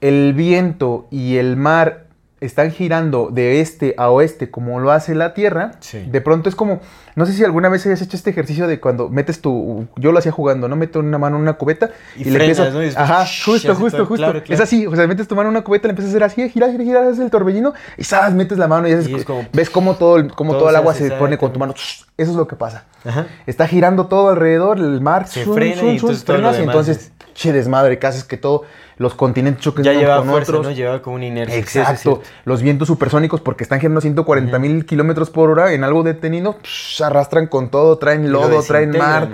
el 0.01 0.33
viento 0.33 1.07
y 1.11 1.37
el 1.37 1.57
mar 1.57 2.06
están 2.39 2.69
girando 2.71 3.29
de 3.31 3.61
este 3.61 3.95
a 3.97 4.09
oeste 4.11 4.51
como 4.51 4.79
lo 4.79 4.91
hace 4.91 5.15
la 5.15 5.33
Tierra, 5.33 5.71
Sí. 5.79 6.05
de 6.07 6.21
pronto 6.21 6.49
es 6.49 6.55
como, 6.55 6.79
no 7.15 7.25
sé 7.25 7.33
si 7.33 7.43
alguna 7.43 7.67
vez 7.67 7.83
hayas 7.87 7.99
hecho 8.03 8.15
este 8.15 8.29
ejercicio 8.29 8.67
de 8.67 8.79
cuando 8.79 9.09
metes 9.09 9.41
tu, 9.41 9.87
yo 9.95 10.11
lo 10.11 10.19
hacía 10.19 10.31
jugando, 10.31 10.67
¿no? 10.67 10.75
Meto 10.75 10.99
una 10.99 11.17
mano 11.17 11.37
en 11.37 11.41
una 11.41 11.53
cubeta 11.53 11.89
Y 12.15 12.27
y, 12.27 12.31
le 12.31 12.47
después, 12.47 12.95
ajá, 12.95 13.25
justo, 13.43 13.73
justo, 13.73 13.97
todo, 13.97 14.05
justo, 14.05 14.23
claro, 14.23 14.43
es 14.47 14.59
así, 14.59 14.85
o 14.85 14.95
sea, 14.95 15.07
metes 15.07 15.27
tu 15.27 15.35
mano 15.35 15.49
en 15.49 15.55
una 15.55 15.63
cubeta, 15.63 15.87
le 15.87 15.91
empiezas 15.93 16.13
a 16.13 16.15
hacer 16.17 16.23
así, 16.23 16.49
gira, 16.49 16.69
gira, 16.69 16.83
gira, 16.83 17.01
haces 17.07 17.19
el 17.19 17.31
torbellino 17.31 17.73
y 17.97 18.03
sabes, 18.03 18.35
metes 18.35 18.59
la 18.59 18.67
mano 18.67 18.87
y, 18.87 18.91
haces- 18.91 19.07
Y 19.09 19.23
como- 19.23 19.45
ves 19.51 19.69
cómo 19.71 19.95
todo, 19.95 20.17
el- 20.17 20.31
cómo 20.33 20.51
todo 20.51 20.59
todo 20.61 20.69
el 20.69 20.75
agua 20.75 20.93
se 20.93 21.09
pone 21.11 21.37
con 21.39 21.51
tu 21.53 21.59
mano, 21.59 21.73
eso 21.75 22.31
es 22.31 22.37
lo 22.37 22.47
que 22.47 22.55
pasa. 22.55 22.83
Ajá. 23.03 23.25
Está 23.47 23.67
girando 23.67 24.07
todo 24.07 24.29
alrededor, 24.29 24.77
el 24.77 25.01
mar 25.01 25.27
Se 25.27 25.43
frena 25.45 25.81
y 25.83 25.97
entonces 25.97 27.11
todo 27.37 27.43
lo 27.43 27.43
frenas, 27.43 27.43
y 27.43 27.43
demás 27.43 27.43
entonces, 27.43 27.43
es- 27.43 27.43
che 27.43 27.53
desmadre, 27.53 27.99
que 27.99 28.07
haces 28.07 28.23
que 28.23 28.37
todo, 28.37 28.63
los 28.97 29.13
continentes 29.13 29.63
choquen 29.63 29.83
Ya 29.83 29.93
llevaba 29.93 30.21
con 30.21 30.29
fuerza, 30.29 30.51
otros. 30.51 30.65
¿no? 30.67 30.71
Llevaba 30.71 31.01
como 31.01 31.15
una 31.17 31.25
inercia. 31.25 31.55
Es 31.55 31.61
Exacto, 31.75 32.21
los 32.45 32.61
vientos 32.61 32.87
supersónicos 32.87 33.41
porque 33.41 33.63
están 33.63 33.79
girando 33.79 34.01
140 34.01 34.57
mil 34.59 34.85
kilómetros 34.85 35.29
por 35.29 35.49
hora 35.49 35.71
en 35.73 35.83
algo 35.83 36.03
detenido, 36.03 36.57
psh, 36.63 37.03
arrastran 37.03 37.47
con 37.47 37.69
todo, 37.69 37.97
traen 37.97 38.31
lo 38.31 38.41
lodo, 38.41 38.63
traen 38.63 38.97
mar, 38.97 39.29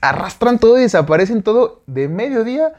arrastran 0.00 0.58
todo 0.58 0.78
y 0.78 0.82
desaparecen 0.82 1.42
todo 1.42 1.82
de 1.86 2.08
mediodía, 2.08 2.72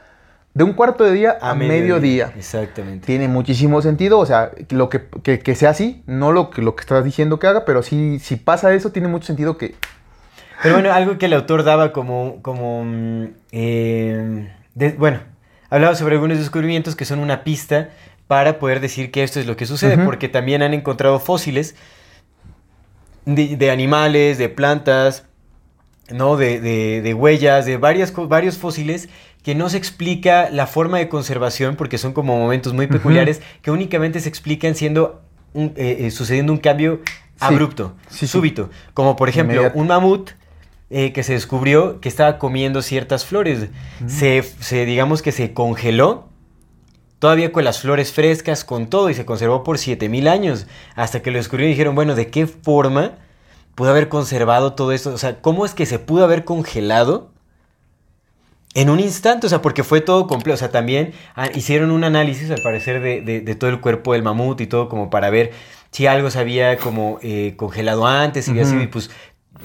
de 0.54 0.64
un 0.64 0.72
cuarto 0.72 1.04
de 1.04 1.12
día 1.12 1.36
a, 1.40 1.54
mediodía. 1.54 2.32
Exactamente. 2.36 3.04
Tiene 3.06 3.28
muchísimo 3.28 3.82
sentido, 3.82 4.18
o 4.18 4.24
sea, 4.26 4.52
lo 4.70 4.88
que, 4.88 5.02
que- 5.22 5.38
que 5.38 5.54
sea 5.54 5.70
así, 5.70 6.02
no 6.06 6.32
lo 6.32 6.48
que, 6.50 6.62
lo 6.62 6.74
que 6.76 6.80
estás 6.80 7.04
diciendo 7.04 7.38
que 7.38 7.46
haga, 7.46 7.64
pero 7.66 7.82
sí, 7.82 8.18
si 8.20 8.36
pasa 8.36 8.72
eso, 8.74 8.90
tiene 8.90 9.08
mucho 9.08 9.26
sentido 9.26 9.58
que 9.58 9.74
Pero 10.62 10.76
bueno, 10.76 10.92
algo 10.94 11.18
que 11.18 11.26
el 11.26 11.34
autor 11.34 11.62
daba 11.62 11.92
como, 11.92 12.40
como 12.42 12.84
mm, 12.84 13.24
eh, 13.52 14.50
de- 14.76 14.92
bueno, 14.92 15.20
hablaba 15.70 15.94
sobre 15.96 16.14
algunos 16.14 16.38
descubrimientos 16.38 16.94
que 16.94 17.04
son 17.04 17.18
una 17.18 17.42
pista 17.42 17.88
para 18.28 18.58
poder 18.60 18.78
decir 18.80 19.10
que 19.10 19.22
esto 19.24 19.40
es 19.40 19.46
lo 19.46 19.56
que 19.56 19.66
sucede, 19.66 19.98
porque 20.04 20.28
también 20.28 20.62
han 20.62 20.74
encontrado 20.74 21.18
fósiles 21.18 21.74
de, 23.24 23.56
de 23.56 23.70
animales, 23.70 24.38
de 24.38 24.48
plantas, 24.48 25.24
¿no? 26.10 26.36
De, 26.36 26.60
de- 26.60 27.02
de 27.02 27.14
huellas, 27.14 27.66
de 27.66 27.76
varias, 27.76 28.12
varios 28.28 28.58
fósiles 28.58 29.08
que 29.42 29.54
no 29.54 29.68
se 29.68 29.76
explica 29.76 30.50
la 30.50 30.66
forma 30.66 30.98
de 30.98 31.08
conservación, 31.08 31.76
porque 31.76 31.98
son 31.98 32.12
como 32.12 32.36
momentos 32.36 32.72
muy 32.74 32.86
peculiares, 32.88 33.40
que 33.62 33.70
únicamente 33.70 34.18
se 34.20 34.28
explican 34.28 34.74
siendo 34.74 35.22
un- 35.54 35.72
eh, 35.76 35.98
eh, 36.00 36.10
sucediendo 36.10 36.52
un 36.52 36.58
cambio 36.58 37.00
abrupto, 37.38 37.94
Sí, 38.08 38.18
sí. 38.20 38.26
súbito. 38.26 38.70
Como 38.92 39.14
por 39.16 39.28
ejemplo, 39.28 39.54
Inmediato. 39.54 39.78
un 39.78 39.86
mamut 39.86 40.30
eh, 40.90 41.12
que 41.12 41.22
se 41.22 41.32
descubrió 41.32 42.00
que 42.00 42.08
estaba 42.08 42.38
comiendo 42.38 42.82
ciertas 42.82 43.24
flores. 43.24 43.68
se, 44.06 44.42
se, 44.42 44.84
digamos 44.86 45.22
que 45.22 45.32
se 45.32 45.52
congeló, 45.52 46.28
todavía 47.18 47.50
con 47.52 47.64
las 47.64 47.80
flores 47.80 48.12
frescas, 48.12 48.64
con 48.64 48.88
todo, 48.88 49.10
y 49.10 49.14
se 49.14 49.24
conservó 49.24 49.64
por 49.64 49.78
7000 49.78 50.28
años. 50.28 50.66
Hasta 50.94 51.22
que 51.22 51.30
lo 51.30 51.38
descubrieron 51.38 51.70
y 51.70 51.74
dijeron, 51.74 51.94
bueno, 51.94 52.14
¿de 52.14 52.28
qué 52.28 52.46
forma 52.46 53.12
pudo 53.74 53.90
haber 53.90 54.08
conservado 54.08 54.74
todo 54.74 54.92
esto? 54.92 55.12
O 55.14 55.18
sea, 55.18 55.40
¿cómo 55.40 55.64
es 55.66 55.74
que 55.74 55.86
se 55.86 55.98
pudo 55.98 56.24
haber 56.24 56.44
congelado? 56.44 57.30
En 58.74 58.90
un 58.90 59.00
instante, 59.00 59.46
o 59.46 59.50
sea, 59.50 59.62
porque 59.62 59.82
fue 59.84 60.02
todo 60.02 60.26
completo. 60.26 60.54
O 60.54 60.58
sea, 60.58 60.70
también 60.70 61.12
ah, 61.34 61.48
hicieron 61.54 61.90
un 61.90 62.04
análisis, 62.04 62.50
al 62.50 62.60
parecer, 62.60 63.00
de, 63.00 63.22
de- 63.22 63.40
de 63.40 63.54
todo 63.54 63.70
el 63.70 63.80
cuerpo 63.80 64.12
del 64.12 64.22
mamut 64.22 64.60
y 64.60 64.66
todo, 64.66 64.88
como 64.90 65.08
para 65.08 65.30
ver 65.30 65.52
si 65.90 66.06
algo 66.06 66.30
se 66.30 66.38
había 66.38 66.76
como 66.76 67.18
eh, 67.22 67.54
congelado 67.56 68.06
antes, 68.06 68.44
si 68.44 68.50
había 68.50 68.64
Ujú. 68.64 68.70
sido, 68.72 68.82
y 68.82 68.86
pues, 68.88 69.10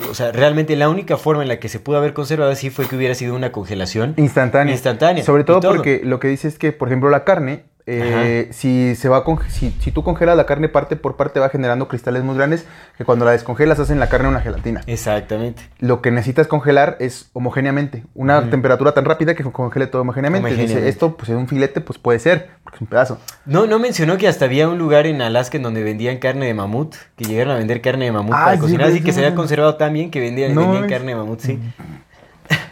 o 0.10 0.14
sea, 0.14 0.32
realmente 0.32 0.76
la 0.76 0.90
única 0.90 1.18
forma 1.18 1.42
en 1.42 1.48
la 1.48 1.60
que 1.60 1.70
se 1.70 1.80
pudo 1.80 1.98
haber 1.98 2.14
conservado 2.14 2.52
así 2.52 2.70
fue 2.70 2.88
que 2.88 2.96
hubiera 2.96 3.16
sido 3.16 3.36
una 3.36 3.52
congelación 3.52 4.14
Instantánea. 4.18 4.74
Instantánea, 4.74 5.24
Sobre 5.24 5.44
todo, 5.44 5.60
todo. 5.60 5.76
porque 5.76 6.02
lo 6.04 6.20
que 6.20 6.28
dice 6.28 6.48
es 6.48 6.58
que, 6.58 6.72
por 6.72 6.88
ejemplo, 6.88 7.10
la 7.10 7.24
carne, 7.24 7.66
eh, 7.94 8.48
si 8.52 8.96
se 8.96 9.10
va 9.10 9.24
con, 9.24 9.40
si, 9.50 9.72
si 9.80 9.92
tú 9.92 10.04
congelas 10.04 10.38
la 10.38 10.46
carne 10.46 10.70
parte 10.70 10.96
por 10.96 11.16
parte 11.16 11.40
va 11.40 11.50
generando 11.50 11.88
cristales 11.88 12.24
muy 12.24 12.36
grandes 12.36 12.66
que 12.98 13.06
cuando 13.06 13.26
la 13.26 13.32
descongelas 13.32 13.80
hacen 13.80 14.00
la 14.00 14.08
carne 14.08 14.28
una 14.30 14.40
gelatina. 14.42 14.82
Exactamente. 14.88 15.64
Lo 15.80 16.02
que 16.02 16.12
necesitas 16.12 16.48
congelar 16.48 16.98
es 17.00 17.30
homogéneamente, 17.34 18.04
una 18.16 18.50
temperatura 18.50 18.94
tan 18.94 19.06
rápida 19.06 19.36
que 19.36 19.44
congele 19.44 19.88
todo 19.88 20.04
homogéneamente. 20.04 20.50
Dice, 20.50 20.62
Homogéneamente. 20.62 20.90
esto 20.90 21.18
pues 21.18 21.30
en 21.30 21.38
un 21.38 21.48
filete 21.48 21.82
pues 21.82 22.00
puede 22.00 22.20
ser, 22.20 22.50
porque 22.64 22.78
es 22.78 22.82
un 22.82 22.88
pedazo. 22.88 23.18
No, 23.46 23.66
no 23.68 23.80
mencionó 23.80 24.18
que 24.18 24.28
hasta 24.28 24.46
había 24.46 24.70
un 24.70 24.78
lugar 24.78 25.06
en 25.08 25.22
Alaska 25.22 25.58
en 25.58 25.64
donde 25.64 25.84
vendían 25.84 26.18
carne 26.18 26.46
de 26.46 26.54
mamut, 26.54 26.96
que 27.16 27.26
llegaron 27.26 27.54
a 27.54 27.58
vender 27.58 27.82
carne 27.82 28.06
de 28.06 28.12
mamut 28.12 28.34
Ah, 28.34 28.44
para 28.46 28.56
sí, 28.56 28.62
cocinar, 28.62 28.88
así 28.88 29.02
que 29.02 29.12
sí, 29.12 29.20
se 29.20 29.26
había 29.26 29.36
conservado 29.36 29.76
tan 29.76 29.94
bien 29.94 30.12
que 30.12 30.20
vendían, 30.20 30.56
No 30.56 30.62
vendían 30.62 30.90
carne 30.90 31.08
de 31.12 31.16
mamut, 31.16 31.40
sí. 31.40 31.60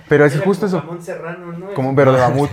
Pero 0.07 0.25
es 0.25 0.35
Era 0.35 0.43
justo 0.43 0.65
como 0.65 0.77
eso. 0.77 0.81
Jamón 0.87 1.03
serrano, 1.03 1.51
¿no? 1.53 1.73
Como, 1.73 1.95
pero 1.95 2.13
de 2.13 2.19
mamut. 2.19 2.49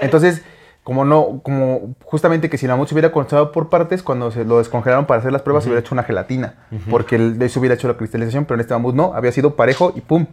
Entonces, 0.00 0.42
como 0.82 1.04
no, 1.04 1.40
como 1.42 1.94
justamente 2.04 2.48
que 2.48 2.56
si 2.58 2.66
el 2.66 2.72
mamut 2.72 2.88
se 2.88 2.94
hubiera 2.94 3.12
conservado 3.12 3.52
por 3.52 3.68
partes, 3.68 4.02
cuando 4.02 4.30
se 4.30 4.44
lo 4.44 4.58
descongelaron 4.58 5.06
para 5.06 5.20
hacer 5.20 5.32
las 5.32 5.42
pruebas, 5.42 5.64
se 5.64 5.68
hubiera 5.70 5.80
hecho 5.80 5.94
una 5.94 6.02
gelatina. 6.04 6.54
Porque 6.90 7.16
el, 7.16 7.40
eso 7.42 7.60
hubiera 7.60 7.74
hecho 7.74 7.86
la 7.88 7.94
cristalización, 7.96 8.44
pero 8.46 8.56
en 8.56 8.60
este 8.62 8.74
mamut 8.74 8.94
no, 8.94 9.12
había 9.14 9.30
sido 9.32 9.56
parejo 9.56 9.92
y 9.94 10.00
pum. 10.00 10.26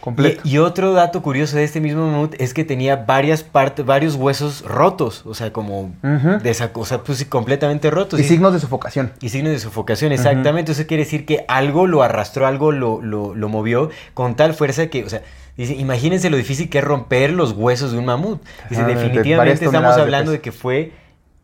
Completo. 0.00 0.40
Y, 0.44 0.50
y 0.54 0.58
otro 0.58 0.92
dato 0.92 1.20
curioso 1.20 1.56
de 1.56 1.64
este 1.64 1.80
mismo 1.80 2.06
mamut 2.08 2.34
es 2.38 2.54
que 2.54 2.64
tenía 2.64 2.94
varias 2.94 3.42
partes, 3.42 3.84
varios 3.84 4.14
huesos 4.14 4.64
rotos, 4.64 5.26
o 5.26 5.34
sea, 5.34 5.52
como 5.52 5.94
Ujú. 6.02 6.38
de 6.42 6.50
esa 6.50 6.72
cosa, 6.72 7.02
pues 7.02 7.24
completamente 7.24 7.90
rotos. 7.90 8.20
y 8.20 8.24
signos 8.24 8.52
de 8.52 8.60
sofocación. 8.60 9.12
Y 9.20 9.30
signos 9.30 9.52
de 9.52 9.58
sofocación, 9.58 10.12
exactamente. 10.12 10.72
Eso 10.72 10.86
quiere 10.86 11.02
decir 11.02 11.26
que 11.26 11.44
algo 11.48 11.88
lo 11.88 12.02
arrastró, 12.04 12.46
algo 12.46 12.70
lo, 12.70 13.02
lo, 13.02 13.34
lo 13.34 13.48
movió 13.48 13.90
con 14.14 14.36
tal 14.36 14.54
fuerza 14.54 14.86
que, 14.86 15.04
o 15.04 15.08
sea, 15.08 15.22
dice, 15.56 15.74
imagínense 15.74 16.30
lo 16.30 16.36
difícil 16.36 16.68
que 16.68 16.78
es 16.78 16.84
romper 16.84 17.32
los 17.32 17.52
huesos 17.52 17.92
de 17.92 17.98
un 17.98 18.06
mamut. 18.06 18.42
Dice, 18.68 18.82
Ah, 18.82 18.86
de 18.86 18.94
definitivamente 18.94 19.64
estamos 19.64 19.96
de 19.96 20.02
hablando 20.02 20.32
de, 20.32 20.40
que 20.40 20.52
fue 20.52 20.92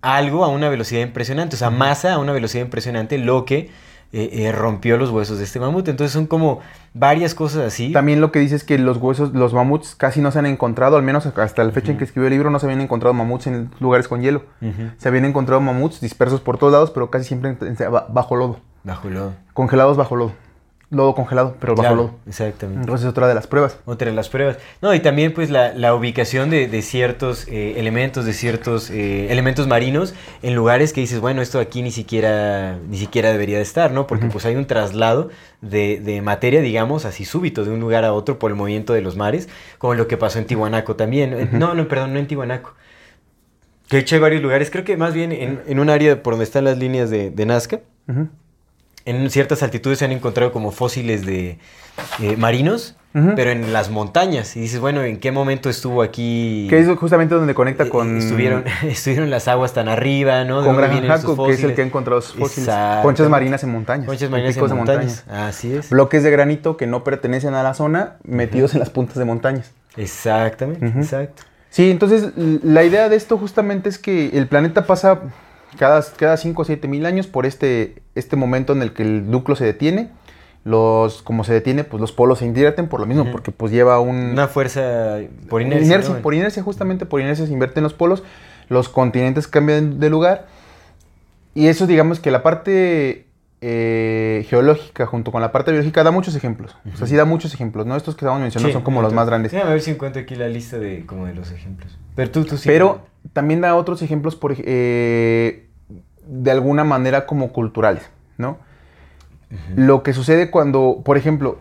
algo 0.01 0.45
a 0.45 0.49
una 0.49 0.69
velocidad 0.69 1.03
impresionante, 1.03 1.57
o 1.57 1.59
sea, 1.59 1.71
masa 1.71 2.15
a 2.15 2.19
una 2.19 2.33
velocidad 2.33 2.65
impresionante, 2.65 3.19
lo 3.19 3.45
que 3.45 3.71
eh, 4.15 4.45
eh, 4.45 4.53
rompió 4.53 4.99
los 4.99 5.09
huesos 5.09 5.39
de 5.39 5.45
este 5.45 5.59
mamut. 5.59 5.89
Entonces 5.89 6.13
son 6.13 6.27
como 6.27 6.61
varias 6.93 7.35
cosas 7.35 7.63
así. 7.65 7.93
También 7.93 8.21
lo 8.21 8.31
que 8.31 8.41
dice 8.41 8.57
es 8.57 8.63
que 8.63 8.77
los 8.79 8.99
huesos, 8.99 9.33
los 9.33 9.55
mamuts 9.55 9.95
casi 9.95 10.21
no 10.21 10.31
se 10.31 10.39
han 10.39 10.45
encontrado, 10.45 10.97
al 10.97 11.03
menos 11.03 11.25
hasta 11.25 11.65
la 11.65 11.73
fecha 11.73 11.93
en 11.93 11.99
que 11.99 12.05
escribió 12.05 12.27
el 12.27 12.35
libro, 12.35 12.51
no 12.51 12.59
se 12.59 12.67
habían 12.67 12.83
encontrado 12.83 13.15
mamuts 13.15 13.47
en 13.47 13.71
lugares 13.81 14.09
con 14.09 14.21
hielo. 14.21 14.45
Se 14.99 15.09
habían 15.09 15.25
encontrado 15.25 15.63
mamuts 15.63 16.03
dispersos 16.03 16.43
por 16.43 16.59
todos 16.59 16.75
lados, 16.75 16.91
pero 16.91 17.11
casi 17.11 17.25
siempre 17.25 17.57
bajo 18.11 18.37
lodo. 18.37 18.61
Bajo 18.85 19.09
lodo. 19.09 19.33
Congelados 19.55 19.97
bajo 19.97 20.17
lodo. 20.17 20.33
Lodo 20.93 21.15
congelado, 21.15 21.57
pero 21.59 21.73
bajo 21.75 21.83
Claro, 21.83 21.97
lodo. 21.97 22.15
exactamente. 22.29 22.83
Entonces 22.83 23.07
es 23.07 23.11
otra 23.11 23.27
de 23.27 23.35
las 23.35 23.47
pruebas. 23.47 23.79
Otra 23.87 24.11
de 24.11 24.15
las 24.15 24.29
pruebas. 24.29 24.59
No, 24.83 24.93
y 24.95 25.01
también 25.01 25.33
pues 25.33 25.49
la, 25.49 25.73
la 25.73 25.95
ubicación 25.95 26.51
de, 26.51 26.69
de 26.69 26.83
ciertos 26.83 27.49
eh, 27.49 27.81
elementos, 27.81 28.27
de 28.27 28.35
ciertos 28.35 28.91
eh, 28.91 29.33
elementos 29.33 29.67
marinos 29.67 30.13
en 30.43 30.55
lugares 30.55 30.93
que 30.93 31.01
dices, 31.01 31.19
bueno, 31.19 31.41
esto 31.41 31.61
aquí 31.61 31.81
ni 31.81 31.91
siquiera, 31.91 32.77
ni 32.91 32.99
siquiera 32.99 33.33
debería 33.33 33.57
de 33.57 33.63
estar, 33.63 33.91
¿no? 33.91 34.07
Porque 34.07 34.27
pues 34.27 34.45
hay 34.45 34.55
un 34.55 34.67
traslado 34.67 35.31
de, 35.63 35.99
de 35.99 36.21
materia, 36.21 36.61
digamos, 36.61 37.07
así 37.07 37.25
súbito 37.25 37.65
de 37.65 37.71
un 37.71 37.81
lugar 37.81 38.05
a 38.05 38.13
otro 38.13 38.39
por 38.39 38.51
el 38.51 38.57
movimiento 38.59 38.93
de 38.93 39.01
los 39.01 39.17
mares, 39.17 39.49
como 39.79 39.95
lo 39.95 40.07
que 40.07 40.19
pasó 40.19 40.39
en 40.41 40.45
Tihuanaco 40.47 40.95
también. 40.95 41.33
Eh, 41.33 41.49
No, 41.53 41.73
no, 41.75 41.89
perdón, 41.89 42.13
no 42.13 42.19
en 42.19 42.27
Tihuanaco. 42.27 42.75
Que 43.89 43.97
de 43.97 44.03
hecho 44.03 44.15
hay 44.17 44.21
varios 44.21 44.43
lugares, 44.43 44.71
creo 44.71 44.85
que 44.85 44.99
más 44.99 45.15
bien 45.15 45.33
en, 45.33 45.63
en 45.67 45.81
un 45.81 45.89
área 45.89 46.23
por 46.23 46.35
donde 46.35 46.45
están 46.45 46.65
las 46.65 46.77
líneas 46.77 47.09
de, 47.09 47.31
de 47.31 47.47
Nazca. 47.47 47.81
En 49.05 49.31
ciertas 49.31 49.63
altitudes 49.63 49.99
se 49.99 50.05
han 50.05 50.13
encontrado 50.13 50.53
como 50.53 50.71
fósiles 50.71 51.27
de 51.27 51.59
eh, 52.21 52.37
marinos, 52.37 52.97
pero 53.13 53.51
en 53.51 53.73
las 53.75 53.91
montañas. 53.91 54.57
Y 54.57 54.61
dices, 54.61 54.81
bueno, 54.81 55.03
¿en 55.03 55.19
qué 55.19 55.33
momento 55.33 55.69
estuvo 55.69 56.03
aquí? 56.03 56.67
Que 56.71 56.79
es 56.79 56.89
justamente 56.97 57.35
donde 57.35 57.55
conecta 57.55 57.85
Eh, 57.85 57.89
con... 57.91 58.17
Estuvieron, 58.17 58.65
estuvieron 58.83 59.29
las 59.29 59.49
aguas 59.49 59.75
tan 59.75 59.89
arriba, 59.89 60.45
¿no? 60.45 60.63
¿De 60.63 60.69
Con 60.69 60.83
estos 60.83 61.09
Hancock, 61.09 61.47
que 61.47 61.53
es 61.53 61.63
el 61.63 61.75
que 61.75 61.83
ha 61.83 61.85
encontrado 61.85 62.21
los 62.21 62.33
fósiles. 62.33 62.75
Conchas 63.03 63.29
marinas 63.29 63.63
en 63.65 63.71
montañas. 63.71 64.07
Conchas 64.07 64.31
marinas 64.31 64.57
en 64.57 64.67
de 64.67 64.75
montañas. 64.75 65.25
Así 65.29 65.75
es. 65.75 65.91
Bloques 65.91 66.23
de 66.23 66.31
granito 66.31 66.77
que 66.77 66.87
no 66.87 67.05
pertenecen 67.05 67.55
a 67.55 67.63
la 67.63 67.75
zona, 67.75 68.17
metidos 68.25 68.73
en 68.73 68.81
las 68.81 68.89
puntas 68.89 69.17
de 69.17 69.25
montañas. 69.27 69.73
Exactamente, 69.97 70.87
Ujú. 70.87 71.01
exacto. 71.01 71.43
Sí, 71.69 71.91
entonces 71.91 72.33
la 72.37 72.85
idea 72.85 73.09
de 73.09 73.17
esto 73.17 73.39
justamente 73.39 73.89
es 73.89 73.99
que 73.99 74.29
el 74.35 74.47
planeta 74.47 74.87
pasa 74.87 75.21
cada, 75.79 76.03
cada 76.17 76.37
5 76.37 76.63
o 76.63 76.65
7 76.65 76.89
mil 76.89 77.07
años 77.07 77.27
por 77.27 77.47
este, 77.47 78.03
este 78.15 78.37
momento 78.37 78.73
en 78.73 78.83
el 78.83 78.93
que 78.93 79.03
el 79.03 79.31
núcleo 79.31 79.57
se 79.57 79.65
detiene. 79.65 80.11
Los, 80.65 81.23
como 81.23 81.43
se 81.43 81.53
detiene, 81.53 81.83
pues 81.83 82.01
los 82.01 82.13
polos 82.13 82.39
se 82.39 82.47
invierten 82.47 82.89
por 82.89 83.01
lo 83.01 83.07
mismo, 83.07 83.33
porque 83.33 83.51
pues 83.51 83.73
lleva 83.73 83.99
un... 83.99 84.17
Una 84.17 84.47
fuerza 84.47 85.19
por 85.49 85.61
inercia. 85.61 85.87
inercia, 85.87 86.15
¿no? 86.15 86.21
por 86.21 86.35
inercia, 86.35 86.63
justamente 86.63 87.05
por 87.05 87.21
inercia 87.21 87.47
se 87.47 87.53
invierten 87.53 87.83
los 87.83 87.95
polos, 87.95 88.23
los 88.69 88.89
continentes 88.89 89.49
cambian 89.49 89.99
de 89.99 90.09
lugar. 90.09 90.47
Y 91.55 91.67
eso 91.67 91.89
digamos 91.89 92.21
que 92.21 92.31
la 92.31 92.45
parte 92.45 93.27
eh, 93.65 94.45
geológica 94.49 95.07
junto 95.07 95.31
con 95.31 95.41
la 95.41 95.53
parte 95.53 95.71
biológica 95.71 96.03
da 96.03 96.11
muchos 96.11 96.35
ejemplos. 96.35 96.77
O 96.93 96.97
sea, 96.97 97.07
sí 97.07 97.15
da 97.15 97.25
muchos 97.25 97.55
ejemplos, 97.55 97.87
¿no? 97.87 97.97
Estos 97.97 98.17
que 98.17 98.25
estamos 98.25 98.41
mencionando 98.41 98.69
Sí, 98.69 98.73
son 98.73 98.83
como 98.83 99.03
los 99.03 99.13
más 99.13 99.29
grandes. 99.29 99.53
Déjame 99.53 99.71
ver 99.71 99.81
si 99.81 99.93
encuentro 99.93 100.21
aquí 100.21 100.35
la 100.35 100.49
lista 100.49 100.81
de, 100.81 101.07
como 101.07 101.27
de 101.27 101.35
los 101.35 101.53
ejemplos. 101.53 101.97
Pero 102.17 102.31
tú, 102.33 102.45
tú 102.45 102.57
sí. 102.57 102.69
Pero 102.69 103.03
también 103.33 103.61
da 103.61 103.77
otros 103.77 104.03
ejemplos 104.03 104.35
por, 104.35 104.57
eh, 104.59 105.69
de 106.27 106.51
alguna 106.51 106.83
manera 106.83 107.25
como 107.25 107.53
culturales, 107.53 108.11
¿no? 108.37 108.59
Lo 109.77 110.03
que 110.03 110.13
sucede 110.13 110.51
cuando, 110.51 111.03
por 111.05 111.17
ejemplo, 111.17 111.59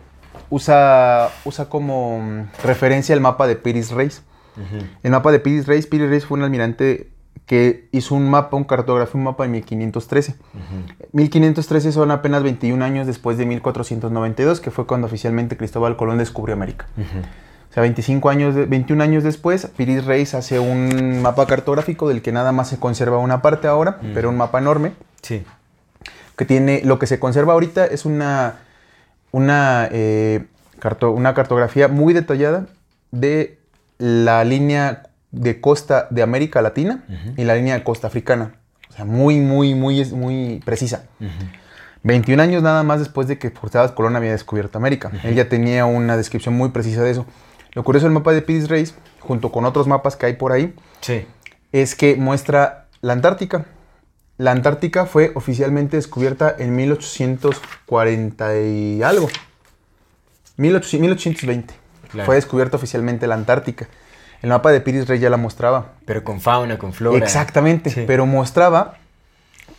usa, 0.50 1.30
usa 1.44 1.68
como 1.68 2.48
referencia 2.64 3.14
el 3.14 3.20
mapa 3.20 3.46
de 3.46 3.54
Piris 3.54 3.92
Reis. 3.92 4.24
El 5.04 5.12
mapa 5.12 5.30
de 5.30 5.38
Piris 5.38 5.68
Reis, 5.68 5.86
Piris 5.86 6.08
Reis 6.08 6.26
fue 6.26 6.36
un 6.36 6.42
almirante 6.42 7.11
que 7.46 7.88
hizo 7.92 8.14
un 8.14 8.30
mapa, 8.30 8.56
un 8.56 8.64
cartógrafo, 8.64 9.18
un 9.18 9.24
mapa 9.24 9.44
en 9.44 9.50
1513. 9.52 10.32
Ujú. 10.54 11.06
1513 11.12 11.92
son 11.92 12.10
apenas 12.10 12.42
21 12.42 12.84
años 12.84 13.06
después 13.06 13.36
de 13.36 13.46
1492, 13.46 14.60
que 14.60 14.70
fue 14.70 14.86
cuando 14.86 15.06
oficialmente 15.06 15.56
Cristóbal 15.56 15.96
Colón 15.96 16.18
descubrió 16.18 16.54
América. 16.54 16.86
O 17.70 17.74
sea, 17.74 17.82
25 17.82 18.28
años, 18.30 18.54
de- 18.54 18.66
21 18.66 19.02
años 19.02 19.24
después, 19.24 19.66
Piris 19.76 20.04
Reis 20.04 20.34
hace 20.34 20.58
un 20.58 21.22
mapa 21.22 21.46
cartográfico 21.46 22.08
del 22.08 22.22
que 22.22 22.30
nada 22.32 22.52
más 22.52 22.68
se 22.68 22.78
conserva 22.78 23.18
una 23.18 23.42
parte 23.42 23.66
ahora, 23.66 23.98
Ujú. 24.02 24.10
pero 24.14 24.28
un 24.28 24.36
mapa 24.36 24.58
enorme, 24.58 24.92
Sí. 25.22 25.42
que 26.36 26.44
tiene, 26.44 26.82
lo 26.84 26.98
que 26.98 27.06
se 27.06 27.18
conserva 27.18 27.54
ahorita 27.54 27.86
es 27.86 28.04
una, 28.04 28.56
una, 29.30 29.88
eh, 29.90 30.44
carto- 30.80 31.10
una 31.12 31.34
cartografía 31.34 31.88
muy 31.88 32.12
detallada 32.14 32.66
de 33.10 33.58
la 33.98 34.44
línea 34.44 35.04
de 35.32 35.60
costa 35.60 36.06
de 36.10 36.22
América 36.22 36.62
Latina 36.62 37.04
y 37.36 37.44
la 37.44 37.54
línea 37.56 37.74
de 37.74 37.82
costa 37.82 38.06
africana. 38.06 38.54
O 38.88 38.92
sea, 38.92 39.04
muy, 39.04 39.40
muy, 39.40 39.74
muy, 39.74 40.04
muy 40.12 40.60
precisa. 40.64 41.06
Ujú. 41.18 41.30
21 42.04 42.42
años 42.42 42.62
nada 42.62 42.82
más 42.82 42.98
después 42.98 43.26
de 43.28 43.38
que 43.38 43.50
Portadas 43.50 43.92
Colón 43.92 44.16
había 44.16 44.32
descubierto 44.32 44.76
América. 44.78 45.10
Él 45.24 45.34
ya 45.34 45.48
tenía 45.48 45.86
una 45.86 46.16
descripción 46.16 46.54
muy 46.54 46.70
precisa 46.70 47.02
de 47.02 47.10
eso. 47.12 47.26
Lo 47.72 47.84
curioso 47.84 48.06
del 48.06 48.12
mapa 48.12 48.32
de 48.32 48.42
Piris 48.42 48.68
Reis, 48.68 48.94
junto 49.20 49.50
con 49.50 49.64
otros 49.64 49.86
mapas 49.86 50.16
que 50.16 50.26
hay 50.26 50.34
por 50.34 50.52
ahí, 50.52 50.74
Sí. 51.00 51.26
es 51.70 51.94
que 51.94 52.16
muestra 52.16 52.86
la 53.00 53.14
Antártica. 53.14 53.64
La 54.36 54.50
Antártica 54.50 55.06
fue 55.06 55.30
oficialmente 55.36 55.96
descubierta 55.96 56.54
en 56.58 56.74
1840 56.76 58.58
y 58.60 59.02
algo. 59.02 59.28
1800 60.56 61.00
1820. 61.00 61.74
Claro. 62.10 62.26
Fue 62.26 62.34
descubierta 62.34 62.76
oficialmente 62.76 63.26
la 63.26 63.34
Antártica. 63.36 63.88
El 64.42 64.48
mapa 64.50 64.72
de 64.72 64.80
Piris 64.80 65.06
Reis 65.08 65.20
ya 65.20 65.30
la 65.30 65.36
mostraba. 65.36 65.92
Pero 66.04 66.24
con 66.24 66.40
fauna, 66.40 66.78
con 66.78 66.92
flora. 66.92 67.16
Exactamente, 67.24 67.90
Sí. 67.90 68.04
pero 68.06 68.26
mostraba 68.26 68.94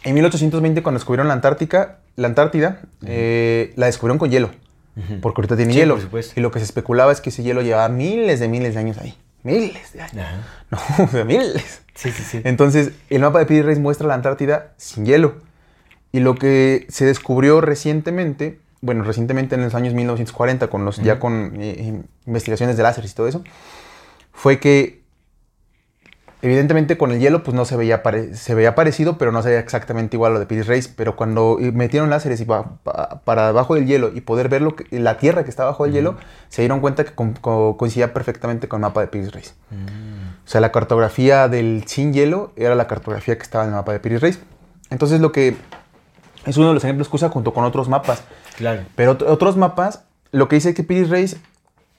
en 0.03 0.13
1820 0.15 0.81
cuando 0.83 0.99
descubrieron 0.99 1.27
la 1.27 1.33
Antártica, 1.33 1.97
la 2.15 2.27
Antártida, 2.27 2.79
eh, 3.05 3.73
la 3.75 3.85
descubrieron 3.87 4.17
con 4.19 4.29
hielo, 4.31 4.49
Ujú. 4.95 5.19
porque 5.21 5.41
ahorita 5.41 5.55
tiene 5.57 5.73
Sí, 5.73 5.79
hielo. 5.79 5.95
por 5.95 6.03
supuesto. 6.03 6.33
Y 6.37 6.41
lo 6.41 6.51
que 6.51 6.59
se 6.59 6.65
especulaba 6.65 7.11
es 7.11 7.21
que 7.21 7.29
ese 7.29 7.43
hielo 7.43 7.61
llevaba 7.61 7.89
miles 7.89 8.39
de 8.39 8.47
miles 8.47 8.73
de 8.73 8.79
años 8.79 8.97
ahí. 8.99 9.17
Miles 9.43 9.91
de 9.93 10.01
años. 10.01 10.17
Ajá. 10.17 10.37
No, 10.97 11.05
de 11.11 11.23
miles. 11.25 11.81
Sí, 11.93 12.09
sí, 12.11 12.23
sí. 12.23 12.41
Entonces, 12.43 12.91
el 13.11 13.21
mapa 13.21 13.37
de 13.39 13.45
Piri 13.45 13.61
Reis 13.61 13.77
muestra 13.79 14.07
la 14.07 14.15
Antártida 14.15 14.71
sin 14.77 15.05
hielo. 15.05 15.35
Y 16.11 16.19
lo 16.21 16.33
que 16.35 16.87
se 16.89 17.05
descubrió 17.05 17.61
recientemente, 17.61 18.59
bueno, 18.81 19.03
recientemente 19.03 19.53
en 19.55 19.61
los 19.63 19.75
años 19.75 19.93
1940, 19.93 20.67
con 20.67 20.85
los, 20.85 20.97
ya 20.97 21.19
con 21.19 21.53
eh, 21.59 22.01
investigaciones 22.25 22.77
de 22.77 22.83
láseres 22.83 23.11
y 23.11 23.15
todo 23.15 23.27
eso, 23.27 23.43
fue 24.33 24.59
que 24.59 25.01
evidentemente 26.41 26.97
con 26.97 27.11
el 27.13 27.19
hielo 27.19 27.41
pues 27.43 27.55
no 27.55 27.63
se 27.63 27.77
veía, 27.77 28.03
se 28.33 28.53
veía 28.53 28.75
parecido, 28.75 29.17
pero 29.17 29.31
no 29.31 29.41
se 29.41 29.47
veía 29.49 29.61
exactamente 29.61 30.17
igual 30.17 30.31
a 30.31 30.33
lo 30.33 30.39
de 30.41 30.45
Piris 30.45 30.67
Reis. 30.67 30.87
Pero 30.89 31.15
cuando 31.15 31.57
eh, 31.61 31.71
metieron 31.71 32.09
láseres 32.09 32.41
y 32.41 32.45
pa- 32.45 32.79
pa- 32.83 33.21
para 33.23 33.47
abajo 33.49 33.75
del 33.75 33.85
hielo 33.85 34.11
y 34.13 34.19
poder 34.21 34.49
ver 34.49 34.61
lo 34.61 34.75
que- 34.75 34.85
la 34.99 35.17
tierra 35.17 35.43
que 35.45 35.49
está 35.49 35.63
bajo 35.63 35.85
del 35.85 35.93
hielo, 35.93 36.17
se 36.49 36.61
dieron 36.61 36.81
cuenta 36.81 37.05
que 37.05 37.13
co- 37.13 37.77
coincidía 37.77 38.13
perfectamente 38.13 38.67
con 38.67 38.79
el 38.79 38.81
mapa 38.81 38.99
de 39.01 39.07
Piris 39.07 39.31
Reis. 39.31 39.55
Mm. 39.71 40.43
O 40.45 40.47
sea, 40.49 40.59
la 40.59 40.73
cartografía 40.73 41.47
del 41.47 41.83
sin 41.87 42.11
hielo 42.11 42.51
era 42.57 42.75
la 42.75 42.87
cartografía 42.87 43.37
que 43.37 43.43
estaba 43.43 43.63
en 43.63 43.69
el 43.69 43.75
mapa 43.77 43.93
de 43.93 44.01
Piris 44.01 44.19
Reis. 44.19 44.39
Entonces 44.89 45.21
lo 45.21 45.31
que 45.31 45.55
es 46.45 46.57
uno 46.57 46.67
de 46.67 46.73
los 46.73 46.83
ejemplos 46.83 47.07
que 47.07 47.15
usa 47.15 47.29
junto 47.29 47.53
con 47.53 47.63
otros 47.63 47.87
mapas. 47.87 48.21
Claro. 48.57 48.81
Pero 48.95 49.17
ot- 49.17 49.25
otros 49.29 49.55
mapas, 49.55 50.03
lo 50.33 50.49
que 50.49 50.57
dice 50.57 50.73
que 50.73 50.83
Piris 50.83 51.09
Reis 51.09 51.37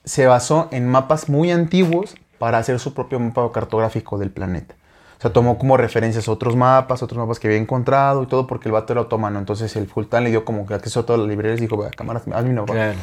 se 0.03 0.27
basó 0.27 0.67
en 0.71 0.87
mapas 0.87 1.29
muy 1.29 1.49
antiguos 1.49 2.13
para 2.37 2.57
hacer 2.57 2.79
su 2.79 2.93
propio 2.93 3.19
mapa 3.19 3.51
cartográfico 3.51 4.17
del 4.17 4.31
planeta. 4.31 4.75
O 5.17 5.21
sea, 5.21 5.31
tomó 5.31 5.57
como 5.57 5.77
referencias 5.77 6.27
otros 6.27 6.55
mapas, 6.55 7.01
otros 7.01 7.17
mapas 7.17 7.39
que 7.39 7.47
había 7.47 7.59
encontrado 7.59 8.23
y 8.23 8.27
todo 8.27 8.47
porque 8.47 8.67
el 8.67 8.73
vato 8.73 8.93
era 8.93 9.01
otomano. 9.01 9.39
Entonces 9.39 9.75
el 9.75 9.87
Fultán 9.87 10.25
le 10.25 10.29
dio 10.29 10.43
como 10.43 10.65
que 10.65 10.73
acceso 10.73 11.01
a 11.01 11.05
todas 11.05 11.21
las 11.21 11.29
librerías 11.29 11.59
y 11.59 11.61
dijo, 11.61 11.77
"Vea, 11.77 11.91
cámaras, 11.91 12.23
hazme 12.33 12.49
un 12.49 12.55
mapa". 12.55 12.73
Claro. 12.73 12.97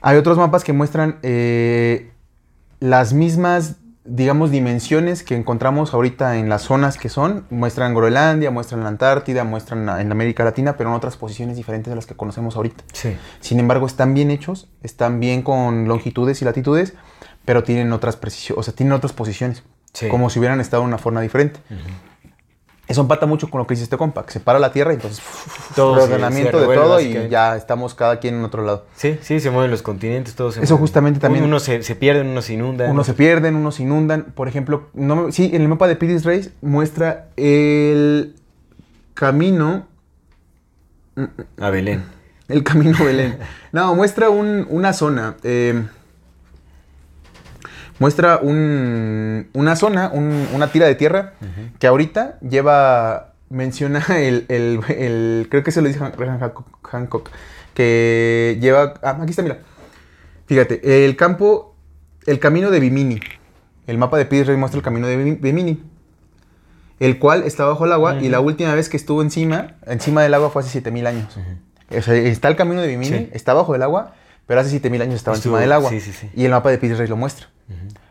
Hay 0.00 0.16
otros 0.16 0.38
mapas 0.38 0.64
que 0.64 0.72
muestran 0.72 1.18
eh, 1.22 2.12
las 2.80 3.12
mismas 3.12 3.76
digamos, 4.04 4.50
dimensiones 4.50 5.22
que 5.22 5.36
encontramos 5.36 5.94
ahorita 5.94 6.36
en 6.36 6.48
las 6.48 6.62
zonas 6.62 6.98
que 6.98 7.08
son. 7.08 7.46
Muestran 7.50 7.94
Groenlandia, 7.94 8.50
muestran 8.50 8.82
la 8.82 8.88
Antártida, 8.88 9.44
muestran 9.44 9.88
en 10.00 10.10
América 10.10 10.44
Latina, 10.44 10.76
pero 10.76 10.90
en 10.90 10.96
otras 10.96 11.16
posiciones 11.16 11.56
diferentes 11.56 11.90
de 11.90 11.96
las 11.96 12.06
que 12.06 12.14
conocemos 12.14 12.56
ahorita. 12.56 12.82
Sí. 12.92 13.16
Sin 13.40 13.60
embargo, 13.60 13.86
están 13.86 14.14
bien 14.14 14.30
hechos, 14.30 14.68
están 14.82 15.20
bien 15.20 15.42
con 15.42 15.86
longitudes 15.86 16.42
y 16.42 16.44
latitudes, 16.44 16.94
pero 17.44 17.62
tienen 17.64 17.92
otras 17.92 18.16
precisiones, 18.16 18.58
o 18.60 18.62
sea, 18.62 18.74
tienen 18.74 18.92
otras 18.92 19.12
posiciones. 19.12 19.62
Sí. 19.92 20.08
Como 20.08 20.30
si 20.30 20.38
hubieran 20.38 20.60
estado 20.60 20.82
en 20.82 20.88
una 20.88 20.98
forma 20.98 21.20
diferente. 21.20 21.60
Eso 22.88 23.02
empata 23.02 23.26
mucho 23.26 23.48
con 23.48 23.58
lo 23.60 23.66
que 23.66 23.74
dice 23.74 23.84
este 23.84 23.96
compa, 23.96 24.26
que 24.26 24.32
separa 24.32 24.58
la 24.58 24.72
Tierra 24.72 24.92
y 24.92 24.96
entonces 24.96 25.22
Todo 25.76 25.96
se- 25.96 26.02
ordenamiento 26.02 26.60
se 26.60 26.66
de 26.66 26.74
todo 26.74 27.00
y 27.00 27.28
ya 27.28 27.56
estamos 27.56 27.94
cada 27.94 28.18
quien 28.18 28.34
en 28.34 28.44
otro 28.44 28.64
lado. 28.64 28.86
Sí, 28.96 29.18
sí, 29.22 29.38
se 29.40 29.50
mueven 29.50 29.70
los 29.70 29.82
continentes, 29.82 30.34
todos 30.34 30.54
se 30.54 30.60
Eso 30.62 30.74
mueven. 30.74 30.80
justamente 30.82 31.20
también- 31.20 31.44
Unos 31.44 31.62
se, 31.62 31.82
se 31.84 31.94
pierden, 31.94 32.26
unos 32.26 32.46
se 32.46 32.54
inundan. 32.54 32.90
Unos 32.90 33.06
se 33.06 33.14
pierden, 33.14 33.54
unos 33.54 33.76
se 33.76 33.84
inundan. 33.84 34.24
Por 34.34 34.48
ejemplo, 34.48 34.88
no 34.94 35.16
me- 35.16 35.32
sí, 35.32 35.50
en 35.54 35.62
el 35.62 35.68
mapa 35.68 35.86
de 35.88 35.96
Piris 35.96 36.24
Race 36.24 36.50
muestra 36.60 37.28
el 37.36 38.34
camino, 39.14 39.86
A 41.60 41.70
Belén. 41.70 42.04
el 42.48 42.62
camino 42.64 42.98
Belén. 43.04 43.38
No, 43.70 43.94
muestra 43.94 44.28
un- 44.28 44.66
una 44.68 44.92
zona. 44.92 45.36
eh, 45.44 45.84
muestra 48.02 48.38
un- 48.42 49.48
una 49.54 49.76
zona, 49.76 50.10
un- 50.12 50.48
una 50.52 50.66
tira 50.72 50.86
de 50.86 50.94
tierra 50.96 51.34
que 51.78 51.86
ahorita 51.86 52.38
lleva, 52.40 53.34
menciona 53.48 54.04
el, 54.18 54.44
el- 54.48 54.80
el- 54.88 55.46
creo 55.50 55.62
que 55.62 55.70
se 55.70 55.80
lo 55.82 55.88
dice 55.88 56.00
Hancock, 56.00 57.30
que 57.74 58.58
lleva, 58.60 58.94
ah, 59.02 59.18
aquí 59.22 59.30
está, 59.30 59.42
mira. 59.42 59.58
Fíjate, 60.46 61.04
el 61.06 61.16
campo, 61.16 61.74
el 62.26 62.38
camino 62.38 62.70
de 62.70 62.80
Bimini. 62.80 63.20
El 63.86 63.98
mapa 63.98 64.16
de 64.18 64.24
Race 64.24 64.56
muestra 64.56 64.78
el 64.78 64.84
camino 64.84 65.06
de 65.06 65.16
Bimi- 65.18 65.40
Bimini. 65.40 65.82
El 67.00 67.18
cual 67.18 67.42
está 67.44 67.64
bajo 67.64 67.84
el 67.84 67.92
agua 67.92 68.20
y 68.20 68.28
la 68.28 68.40
última 68.40 68.74
vez 68.74 68.88
que 68.88 68.96
estuvo 68.96 69.22
encima, 69.22 69.74
encima 69.86 70.22
del 70.22 70.34
agua 70.34 70.50
fue 70.50 70.62
hace 70.62 70.70
7000 70.70 71.06
años. 71.06 71.36
O 71.96 72.00
sea, 72.02 72.14
está 72.14 72.48
el 72.48 72.56
camino 72.56 72.80
de 72.80 72.88
Bimini, 72.88 73.18
Sí. 73.18 73.30
está 73.32 73.54
bajo 73.54 73.74
el 73.74 73.82
agua, 73.82 74.14
pero 74.46 74.60
hace 74.60 74.70
7000 74.70 75.02
años 75.02 75.16
estaba 75.16 75.36
Estuvo- 75.36 75.56
encima 75.56 75.60
del 75.60 75.72
agua. 75.72 75.90
sí, 75.90 76.00
sí, 76.00 76.12
sí. 76.12 76.30
Y 76.34 76.44
el 76.44 76.50
mapa 76.52 76.70
de 76.70 76.76
Race 76.76 77.08
lo 77.08 77.16
muestra. 77.16 77.46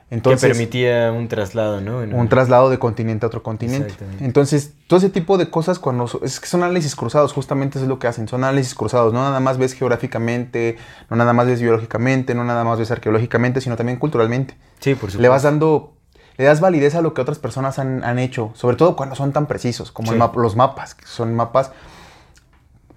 Que 0.10 0.36
permitía 0.38 1.12
un 1.14 1.28
traslado, 1.30 1.80
¿no? 1.80 2.04
En 2.04 2.14
un 2.14 2.28
traslado 2.28 2.70
de 2.70 2.78
continente 2.80 3.26
a 3.26 3.28
otro 3.28 3.42
continente. 3.44 3.94
Entonces, 4.20 4.74
todo 4.88 4.98
ese 4.98 5.10
tipo 5.10 5.38
de 5.38 5.50
cosas 5.50 5.80
cuando 5.80 6.06
es 6.22 6.40
que 6.42 6.48
son 6.48 6.64
análisis 6.64 6.96
cruzados, 6.98 7.32
justamente 7.32 7.78
eso 7.78 7.86
es 7.86 7.90
lo 7.90 7.98
que 7.98 8.08
hacen, 8.08 8.28
son 8.28 8.44
análisis 8.44 8.76
cruzados, 8.76 9.14
no 9.14 9.22
nada 9.22 9.40
más 9.40 9.58
ves 9.58 9.74
geográficamente, 9.74 10.78
no 11.10 11.16
nada 11.16 11.32
más 11.34 11.48
ves 11.48 11.62
biológicamente, 11.62 12.36
no 12.36 12.44
nada 12.44 12.64
más 12.66 12.78
ves 12.78 12.92
arqueológicamente, 12.92 13.62
sino 13.62 13.78
también 13.78 13.98
culturalmente. 14.00 14.56
Sí, 14.80 14.92
por 14.96 15.12
supuesto. 15.12 15.22
Le 15.22 15.30
vas 15.30 15.44
dando, 15.44 15.94
le 16.38 16.44
das 16.44 16.60
validez 16.60 16.96
a 16.96 17.02
lo 17.02 17.14
que 17.14 17.22
otras 17.22 17.40
personas 17.40 17.80
han, 17.80 18.04
han 18.04 18.20
hecho, 18.20 18.52
sobre 18.54 18.76
todo 18.76 18.98
cuando 18.98 19.16
son 19.16 19.32
tan 19.32 19.46
precisos, 19.48 19.92
como 19.94 20.12
el 20.12 20.18
Sí. 20.18 20.22
map- 20.22 20.36
los 20.36 20.58
mapas, 20.58 20.94
que 20.96 21.06
son 21.06 21.34
mapas. 21.36 21.72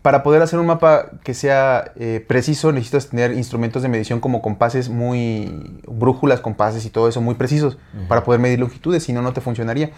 Para 0.05 0.23
poder 0.23 0.43
hacer 0.43 0.59
un 0.59 0.67
mapa 0.67 1.07
que 1.25 1.33
sea 1.33 1.93
eh, 1.97 2.23
preciso, 2.29 2.73
necesitas 2.73 3.09
tener 3.09 3.33
instrumentos 3.33 3.83
de 3.83 3.89
medición 3.89 4.21
como 4.21 4.43
compases 4.43 4.91
muy. 4.91 5.81
brújulas, 5.89 6.41
compases 6.41 6.85
y 6.85 6.91
todo 6.91 7.09
eso 7.09 7.23
muy 7.23 7.37
precisos 7.37 7.79
para 8.07 8.23
poder 8.23 8.39
medir 8.39 8.61
longitudes, 8.61 9.03
si 9.03 9.15
no, 9.15 9.23
no 9.23 9.33
te 9.33 9.41
funcionaría. 9.41 9.93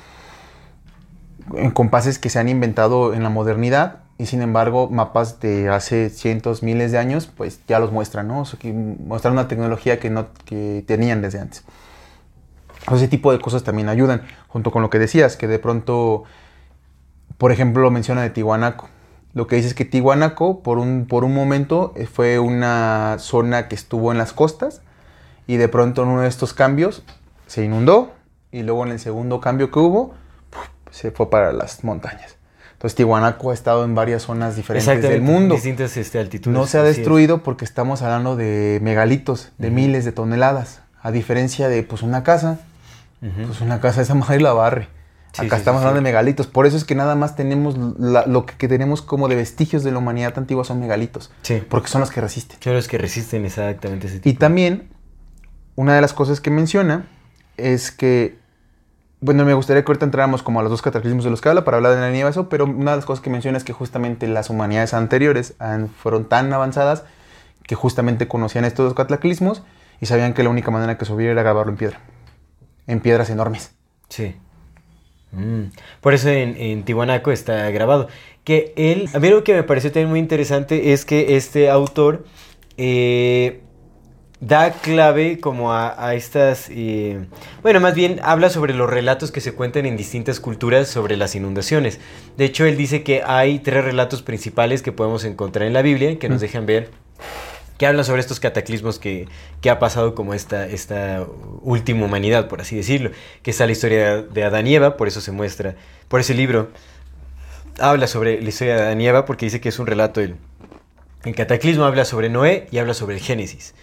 En 1.56 1.72
compases 1.72 2.20
que 2.20 2.30
se 2.30 2.38
han 2.38 2.48
inventado 2.48 3.14
en 3.14 3.24
la 3.24 3.30
modernidad 3.30 4.02
y 4.16 4.26
sin 4.26 4.42
embargo 4.42 4.88
mapas 4.88 5.40
de 5.40 5.70
hace 5.70 6.08
cientos, 6.08 6.62
miles 6.62 6.92
de 6.92 6.98
años, 6.98 7.26
pues 7.26 7.58
ya 7.66 7.80
los 7.80 7.90
muestran, 7.90 8.28
¿no? 8.28 8.42
O 8.42 8.44
sea, 8.44 8.60
que 8.60 8.72
muestran 8.72 9.32
una 9.32 9.48
tecnología 9.48 9.98
que 9.98 10.08
no 10.08 10.28
que 10.44 10.84
tenían 10.86 11.20
desde 11.20 11.40
antes. 11.40 11.64
Ese 12.92 13.08
tipo 13.08 13.32
de 13.32 13.40
cosas 13.40 13.64
también 13.64 13.88
ayudan, 13.88 14.22
junto 14.46 14.70
con 14.70 14.82
lo 14.82 14.88
que 14.88 15.00
decías, 15.00 15.36
que 15.36 15.48
de 15.48 15.58
pronto, 15.58 16.22
por 17.38 17.50
ejemplo, 17.50 17.82
lo 17.82 17.90
menciona 17.90 18.22
de 18.22 18.30
Tihuanaco. 18.30 18.88
Lo 19.36 19.46
que 19.46 19.56
dice 19.56 19.68
es 19.68 19.74
que 19.74 19.84
Tihuanaco, 19.84 20.62
por 20.62 20.78
un, 20.78 21.04
por 21.06 21.22
un 21.22 21.34
momento, 21.34 21.92
eh, 21.94 22.06
fue 22.06 22.38
una 22.38 23.16
zona 23.18 23.68
que 23.68 23.74
estuvo 23.74 24.10
en 24.10 24.16
las 24.16 24.32
costas 24.32 24.80
y 25.46 25.58
de 25.58 25.68
pronto 25.68 26.04
en 26.04 26.08
uno 26.08 26.22
de 26.22 26.28
estos 26.28 26.54
cambios 26.54 27.02
se 27.46 27.62
inundó 27.62 28.14
y 28.50 28.62
luego 28.62 28.86
en 28.86 28.92
el 28.92 28.98
segundo 28.98 29.42
cambio 29.42 29.70
que 29.70 29.78
hubo, 29.78 30.14
se 30.90 31.10
fue 31.10 31.28
para 31.28 31.52
las 31.52 31.84
montañas. 31.84 32.36
Entonces 32.72 32.94
Tihuanaco 32.96 33.50
ha 33.50 33.52
estado 33.52 33.84
en 33.84 33.94
varias 33.94 34.22
zonas 34.22 34.56
diferentes 34.56 35.02
del 35.02 35.20
mundo. 35.20 35.56
Distintas 35.56 35.94
este, 35.98 36.18
altitudes. 36.18 36.58
No 36.58 36.66
se 36.66 36.78
ha 36.78 36.88
es. 36.88 36.96
destruido 36.96 37.42
porque 37.42 37.66
estamos 37.66 38.00
hablando 38.00 38.36
de 38.36 38.78
megalitos, 38.80 39.52
de 39.58 39.70
miles 39.70 40.06
de 40.06 40.12
toneladas. 40.12 40.80
A 41.02 41.10
diferencia 41.10 41.68
de 41.68 41.82
pues 41.82 42.00
una 42.00 42.22
casa, 42.22 42.58
Ujú. 43.20 43.48
pues 43.48 43.60
una 43.60 43.82
casa 43.82 44.00
esa 44.00 44.14
madre 44.14 44.40
la 44.40 44.54
barre. 44.54 44.88
Sí, 45.36 45.46
Acá 45.46 45.56
sí, 45.56 45.60
estamos 45.60 45.80
sí, 45.80 45.86
hablando 45.86 45.96
de 45.98 46.02
megalitos. 46.02 46.46
Por 46.46 46.66
eso 46.66 46.76
es 46.76 46.84
que 46.84 46.94
nada 46.94 47.14
más 47.14 47.36
tenemos 47.36 47.76
la- 47.98 48.26
lo 48.26 48.46
que, 48.46 48.54
que 48.56 48.68
tenemos 48.68 49.02
como 49.02 49.28
de 49.28 49.36
vestigios 49.36 49.84
de 49.84 49.92
la 49.92 49.98
humanidad 49.98 50.36
antigua 50.38 50.64
son 50.64 50.80
megalitos. 50.80 51.30
Sí. 51.42 51.62
Porque 51.68 51.88
son 51.88 52.00
los 52.00 52.10
que 52.10 52.20
resisten. 52.20 52.58
Son 52.60 52.74
los 52.74 52.88
que 52.88 52.98
resisten 52.98 53.44
exactamente 53.44 54.06
ese 54.06 54.16
tipo. 54.20 54.28
Y 54.28 54.34
también, 54.34 54.88
una 55.74 55.94
de 55.94 56.00
las 56.00 56.12
cosas 56.12 56.40
que 56.40 56.50
menciona 56.50 57.06
es 57.56 57.90
que, 57.90 58.38
bueno, 59.20 59.44
me 59.44 59.54
gustaría 59.54 59.84
que 59.84 59.90
ahorita 59.90 60.04
entráramos 60.06 60.42
como 60.42 60.60
a 60.60 60.62
los 60.62 60.70
dos 60.70 60.82
cataclismos 60.82 61.24
de 61.24 61.30
los 61.30 61.40
que 61.40 61.48
habla 61.48 61.64
para 61.64 61.76
hablar 61.78 61.94
de 61.94 62.00
la 62.00 62.10
nieve, 62.10 62.28
eso, 62.30 62.48
pero 62.48 62.64
una 62.64 62.92
de 62.92 62.96
las 62.98 63.06
cosas 63.06 63.22
que 63.22 63.30
menciona 63.30 63.58
es 63.58 63.64
que 63.64 63.72
justamente 63.72 64.26
las 64.28 64.50
humanidades 64.50 64.94
anteriores 64.94 65.54
fueron 66.02 66.28
tan 66.28 66.52
avanzadas 66.52 67.04
que 67.62 67.74
justamente 67.74 68.28
conocían 68.28 68.64
estos 68.64 68.84
dos 68.86 68.94
cataclismos 68.94 69.62
y 70.00 70.06
sabían 70.06 70.34
que 70.34 70.42
la 70.42 70.50
única 70.50 70.70
manera 70.70 70.98
que 70.98 71.04
subir 71.04 71.28
era 71.28 71.42
grabarlo 71.42 71.72
en 71.72 71.78
piedra. 71.78 72.00
En 72.86 73.00
piedras 73.00 73.30
enormes. 73.30 73.72
Sí. 74.08 74.36
Mm. 75.36 75.70
Por 76.00 76.14
eso 76.14 76.28
en, 76.30 76.56
en 76.56 76.84
Tihuanaco 76.84 77.30
está 77.30 77.70
grabado. 77.70 78.08
Que 78.44 78.72
él, 78.76 79.08
a 79.12 79.18
mí 79.18 79.28
lo 79.28 79.44
que 79.44 79.54
me 79.54 79.62
pareció 79.62 79.90
también 79.92 80.08
muy 80.10 80.18
interesante 80.20 80.92
es 80.92 81.04
que 81.04 81.36
este 81.36 81.68
autor 81.68 82.24
eh, 82.76 83.60
da 84.38 84.70
clave 84.72 85.40
como 85.40 85.72
a, 85.72 85.94
a 86.08 86.14
estas, 86.14 86.68
eh, 86.70 87.26
bueno, 87.62 87.80
más 87.80 87.94
bien 87.94 88.20
habla 88.22 88.50
sobre 88.50 88.74
los 88.74 88.88
relatos 88.88 89.32
que 89.32 89.40
se 89.40 89.52
cuentan 89.52 89.86
en 89.86 89.96
distintas 89.96 90.40
culturas 90.40 90.88
sobre 90.88 91.16
las 91.16 91.34
inundaciones. 91.34 91.98
De 92.36 92.44
hecho, 92.44 92.66
él 92.66 92.76
dice 92.76 93.02
que 93.02 93.22
hay 93.24 93.58
tres 93.58 93.82
relatos 93.84 94.22
principales 94.22 94.82
que 94.82 94.92
podemos 94.92 95.24
encontrar 95.24 95.66
en 95.66 95.72
la 95.72 95.82
Biblia 95.82 96.18
que 96.18 96.28
nos 96.28 96.38
Mm. 96.38 96.42
dejan 96.42 96.66
ver 96.66 96.90
que 97.78 97.86
hablan 97.86 98.04
sobre 98.04 98.20
estos 98.20 98.40
cataclismos 98.40 98.98
que, 98.98 99.28
que 99.60 99.70
ha 99.70 99.78
pasado 99.78 100.14
como 100.14 100.34
esta, 100.34 100.66
esta 100.66 101.26
última 101.62 102.04
humanidad, 102.04 102.48
por 102.48 102.60
así 102.60 102.76
decirlo, 102.76 103.10
que 103.42 103.50
está 103.50 103.66
la 103.66 103.72
historia 103.72 104.22
de 104.22 104.44
Adán 104.44 104.66
y 104.66 104.74
Eva, 104.74 104.96
por 104.96 105.08
eso 105.08 105.20
se 105.20 105.32
muestra, 105.32 105.74
por 106.08 106.20
ese 106.20 106.34
libro 106.34 106.70
habla 107.78 108.06
sobre 108.06 108.40
la 108.40 108.48
historia 108.48 108.76
de 108.76 108.82
Adán 108.82 109.00
y 109.00 109.06
Eva, 109.06 109.24
porque 109.26 109.46
dice 109.46 109.60
que 109.60 109.68
es 109.68 109.78
un 109.78 109.86
relato, 109.86 110.20
el, 110.20 110.36
el 111.24 111.34
cataclismo 111.34 111.84
habla 111.84 112.04
sobre 112.04 112.28
Noé 112.30 112.68
y 112.70 112.78
habla 112.78 112.94
sobre 112.94 113.16
el 113.16 113.20
Génesis. 113.20 113.74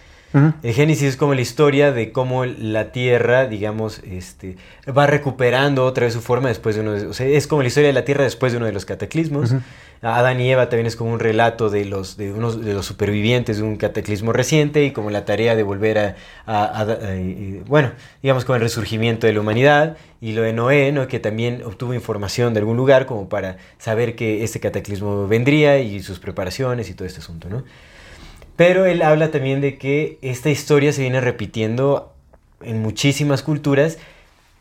El 0.64 0.74
Génesis 0.74 1.10
es 1.10 1.16
como 1.16 1.36
la 1.36 1.41
historia 1.41 1.91
de 1.91 2.12
cómo 2.12 2.44
la 2.46 2.91
Tierra, 2.91 3.46
digamos, 3.46 4.00
este, 4.00 4.58
va 4.89 5.06
recuperando 5.06 5.86
otra 5.86 6.06
vez 6.06 6.14
su 6.16 6.22
forma 6.22 6.48
después 6.48 6.76
de 6.76 6.82
uno 6.82 6.94
de, 6.94 7.06
o 7.06 7.14
sea, 7.14 7.28
es 7.28 7.46
como 7.46 7.62
la 7.62 7.68
historia 7.68 7.88
de 7.89 7.94
la 7.94 8.04
Tierra 8.04 8.24
después 8.24 8.52
de 8.52 8.58
uno 8.58 8.66
de 8.66 8.74
los 8.74 8.86
cataclismos. 8.86 9.54
Adán 10.04 10.41
y 10.41 10.51
Eva 10.51 10.70
también 10.70 10.86
es 10.88 10.95
como 10.95 11.14
un 11.14 11.20
relato 11.20 11.70
de 11.70 11.86
los, 11.86 12.18
de 12.18 12.32
unos, 12.34 12.64
de 12.64 12.74
los 12.74 12.86
supervivientes 12.86 13.58
de 13.58 13.64
un 13.64 13.78
cataclismo 13.78 14.34
reciente 14.34 14.84
y 14.84 14.91
como 14.91 15.10
la 15.10 15.24
tarea 15.26 15.56
de 15.56 15.64
volver 15.64 15.97
a, 15.97 16.16
a- 16.45 16.82
a- 16.82 16.97
eh, 16.99 17.64
bueno, 17.68 17.91
digamos 18.22 18.43
como 18.45 18.56
el 18.58 18.62
resurgimiento 18.62 19.28
de 19.28 19.34
la 19.34 19.39
humanidad 19.39 19.95
y 20.20 20.34
lo 20.34 20.41
de 20.41 20.51
Noé, 20.54 20.91
¿no? 20.91 21.08
que 21.08 21.20
también 21.20 21.64
obtuvo 21.64 21.93
información 21.93 22.54
de 22.54 22.60
algún 22.60 22.76
lugar 22.78 23.06
como 23.06 23.30
para 23.30 23.58
saber 23.78 24.16
que 24.16 24.43
este 24.43 24.60
cataclismo 24.60 25.28
vendría 25.28 25.80
y 25.80 26.01
sus 26.04 26.20
preparaciones 26.20 26.89
y 26.89 26.93
todo 26.93 27.08
este 27.08 27.20
asunto, 27.22 27.47
¿no? 27.49 27.64
Pero 28.56 28.86
él 28.86 29.01
habla 29.01 29.32
también 29.32 29.62
de 29.62 29.78
que 29.78 30.20
esta 30.22 30.49
historia 30.49 30.93
se 30.93 31.01
viene 31.01 31.22
repitiendo 31.22 32.14
en 32.62 32.82
muchísimas 32.82 33.41
culturas 33.41 33.97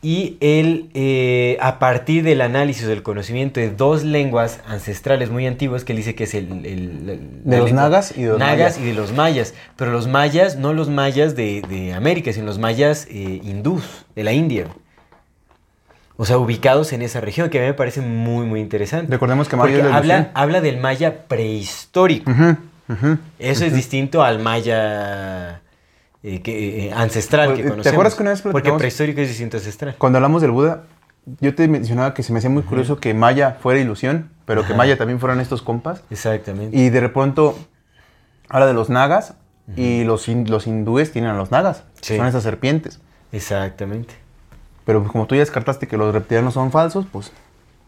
y 0.03 0.37
él, 0.41 0.89
eh, 0.93 1.57
a 1.61 1.79
partir 1.79 2.23
del 2.23 2.41
análisis 2.41 2.85
del 2.85 3.01
conocimiento 3.01 3.59
de 3.59 3.69
dos 3.71 4.03
lenguas 4.03 4.59
ancestrales 4.67 5.31
muy 5.31 5.47
antiguas, 5.47 5.83
que 5.85 5.93
él 5.93 5.97
dice 5.97 6.13
que 6.13 6.25
es 6.25 6.33
el... 6.35 6.51
el- 6.51 6.65
el- 6.65 7.43
De 7.45 7.51
la 7.51 7.57
los 7.57 7.65
lengua- 7.67 7.83
nagas 7.83 8.13
y 8.15 8.21
de 8.23 8.27
los 8.29 8.37
nagas 8.39 8.57
mayas. 8.57 8.79
y 8.79 8.83
de 8.83 8.93
los 8.93 9.13
mayas. 9.13 9.53
Pero 9.77 9.91
los 9.91 10.07
mayas, 10.07 10.57
no 10.57 10.73
los 10.73 10.89
mayas 10.89 11.35
de, 11.35 11.61
de 11.67 11.93
América, 11.93 12.31
sino 12.33 12.45
los 12.45 12.59
mayas 12.59 13.07
eh, 13.09 13.41
hindús, 13.43 14.05
de 14.15 14.23
la 14.23 14.33
India. 14.33 14.67
O 16.15 16.25
sea, 16.25 16.37
ubicados 16.37 16.93
en 16.93 17.01
esa 17.01 17.19
región, 17.21 17.49
que 17.49 17.57
a 17.57 17.61
mí 17.61 17.67
me 17.67 17.73
parece 17.73 18.01
muy, 18.01 18.45
muy 18.45 18.59
interesante. 18.59 19.11
Recordemos 19.11 19.49
que 19.49 19.57
Porque 19.57 19.81
habla, 19.81 20.29
habla 20.35 20.61
del 20.61 20.77
maya 20.77 21.27
prehistórico. 21.27 22.31
Eso 23.39 23.65
es 23.65 23.73
distinto 23.73 24.21
al 24.21 24.37
maya 24.39 25.61
eh, 26.23 26.41
que, 26.41 26.87
eh, 26.87 26.93
ancestral 26.93 27.47
Pues, 27.49 27.57
que 27.57 27.63
¿te 27.63 27.69
conocemos. 27.69 27.93
acuerdas 27.93 28.15
que 28.15 28.21
una 28.23 28.31
vez 28.31 28.41
Porque 28.41 28.71
prehistórico 28.73 29.21
es 29.21 29.27
distinto 29.27 29.57
ancestral. 29.57 29.95
Cuando 29.97 30.17
hablamos 30.17 30.41
del 30.41 30.51
Buda, 30.51 30.83
yo 31.39 31.53
te 31.55 31.67
mencionaba 31.67 32.13
que 32.13 32.23
se 32.23 32.31
me 32.33 32.39
hacía 32.39 32.49
muy 32.49 32.63
curioso 32.63 32.99
que 32.99 33.13
Maya 33.13 33.57
fuera 33.61 33.79
ilusión, 33.79 34.29
pero 34.45 34.65
que. 34.65 34.73
Maya 34.73 34.97
también 34.97 35.19
fueran 35.19 35.39
estos 35.39 35.61
compas. 35.61 36.03
Exactamente. 36.09 36.75
Y 36.77 36.89
de 36.89 37.09
pronto 37.09 37.57
habla 38.49 38.65
de 38.67 38.73
los 38.73 38.89
nagas 38.89 39.35
y 39.77 40.03
los, 40.03 40.27
los 40.27 40.67
hindúes 40.67 41.11
tienen 41.11 41.31
a 41.31 41.35
los 41.35 41.51
nagas, 41.51 41.83
que 42.01 42.05
Sí. 42.07 42.17
son 42.17 42.27
esas 42.27 42.43
serpientes. 42.43 42.99
Exactamente. 43.31 44.13
Pero 44.85 44.99
pues, 44.99 45.11
como 45.11 45.25
tú 45.27 45.35
ya 45.35 45.39
descartaste 45.39 45.87
que 45.87 45.95
los 45.97 46.13
reptilianos 46.13 46.53
son 46.53 46.71
falsos, 46.71 47.05
pues 47.11 47.31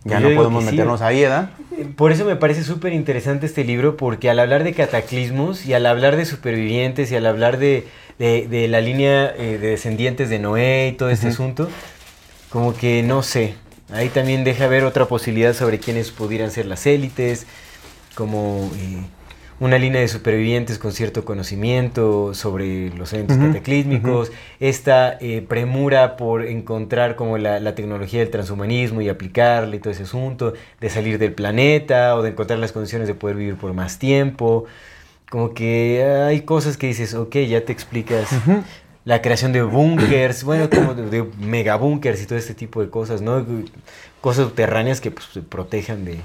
ya 0.06 0.20
Yo 0.20 0.30
no 0.30 0.36
podemos 0.36 0.64
que 0.64 0.70
sí. 0.70 0.76
meternos 0.76 1.02
ahí, 1.02 1.22
¿verdad? 1.22 1.50
Por 1.98 2.12
eso 2.12 2.26
me 2.26 2.36
parece 2.36 2.64
súper 2.64 2.94
interesante 2.94 3.46
este 3.46 3.64
libro, 3.64 3.98
porque 3.98 4.30
al 4.30 4.40
hablar 4.40 4.64
de 4.64 4.74
cataclismos 4.74 5.66
y 5.66 5.74
al 5.74 5.86
hablar 5.86 6.16
de 6.16 6.26
supervivientes 6.26 7.12
y 7.12 7.16
al 7.16 7.26
hablar 7.26 7.58
de, 7.58 7.86
de- 8.18 8.48
de 8.48 8.68
la 8.68 8.82
línea 8.82 9.34
eh, 9.38 9.58
de 9.60 9.68
descendientes 9.70 10.30
de 10.30 10.40
Noé 10.40 10.90
y 10.90 10.92
todo 10.94 11.10
este 11.10 11.28
asunto, 11.28 11.68
como 12.50 12.74
que 12.76 13.04
no 13.04 13.24
sé, 13.24 13.56
ahí 13.92 14.10
también 14.10 14.44
deja 14.44 14.68
ver 14.68 14.86
otra 14.86 15.06
posibilidad 15.08 15.54
sobre 15.54 15.80
quiénes 15.80 16.12
pudieran 16.12 16.52
ser 16.52 16.66
las 16.68 16.86
élites, 16.86 17.46
como 18.16 18.72
eh, 18.78 19.02
una 19.60 19.78
línea 19.78 20.02
de 20.02 20.08
supervivientes 20.08 20.78
con 20.78 20.92
cierto 20.92 21.24
conocimiento 21.24 22.34
sobre 22.34 22.90
los 22.92 23.14
eventos 23.14 23.38
cataclísmicos, 23.38 24.32
esta 24.60 25.18
eh, 25.22 25.46
premura 25.48 26.18
por 26.18 26.46
encontrar 26.46 27.16
como 27.16 27.38
la, 27.38 27.60
la 27.60 27.74
tecnología 27.74 28.20
del 28.20 28.30
transhumanismo 28.30 29.02
y 29.02 29.10
aplicarle 29.10 29.78
y 29.78 29.80
todo 29.80 29.92
ese 29.94 30.04
asunto, 30.04 30.54
de 30.82 30.90
salir 30.90 31.20
del 31.20 31.34
planeta 31.34 32.16
o 32.16 32.22
de 32.22 32.32
encontrar 32.32 32.60
las 32.60 32.74
condiciones 32.74 33.08
de 33.08 33.14
poder 33.14 33.38
vivir 33.38 33.56
por 33.56 33.74
más 33.74 33.98
tiempo. 33.98 34.66
Como 35.30 35.54
que 35.54 36.04
hay 36.04 36.42
cosas 36.42 36.78
que 36.78 36.88
dices, 36.88 37.14
ok, 37.14 37.38
ya 37.48 37.62
te 37.62 37.72
explicas 37.72 38.30
la 39.06 39.22
creación 39.22 39.54
de 39.54 39.62
búnkers, 39.62 40.44
bueno, 40.44 40.70
como 40.70 40.94
de, 40.96 41.10
de 41.10 41.24
megabúnkers 41.40 42.22
y 42.22 42.26
todo 42.26 42.38
este 42.38 42.56
tipo 42.56 42.82
de 42.82 42.90
cosas, 42.90 43.22
¿no? 43.22 43.46
Cosas 44.20 44.46
subterráneas 44.46 45.00
que 45.00 45.12
pues, 45.12 45.28
se 45.32 45.42
protejan 45.42 46.04
de... 46.04 46.20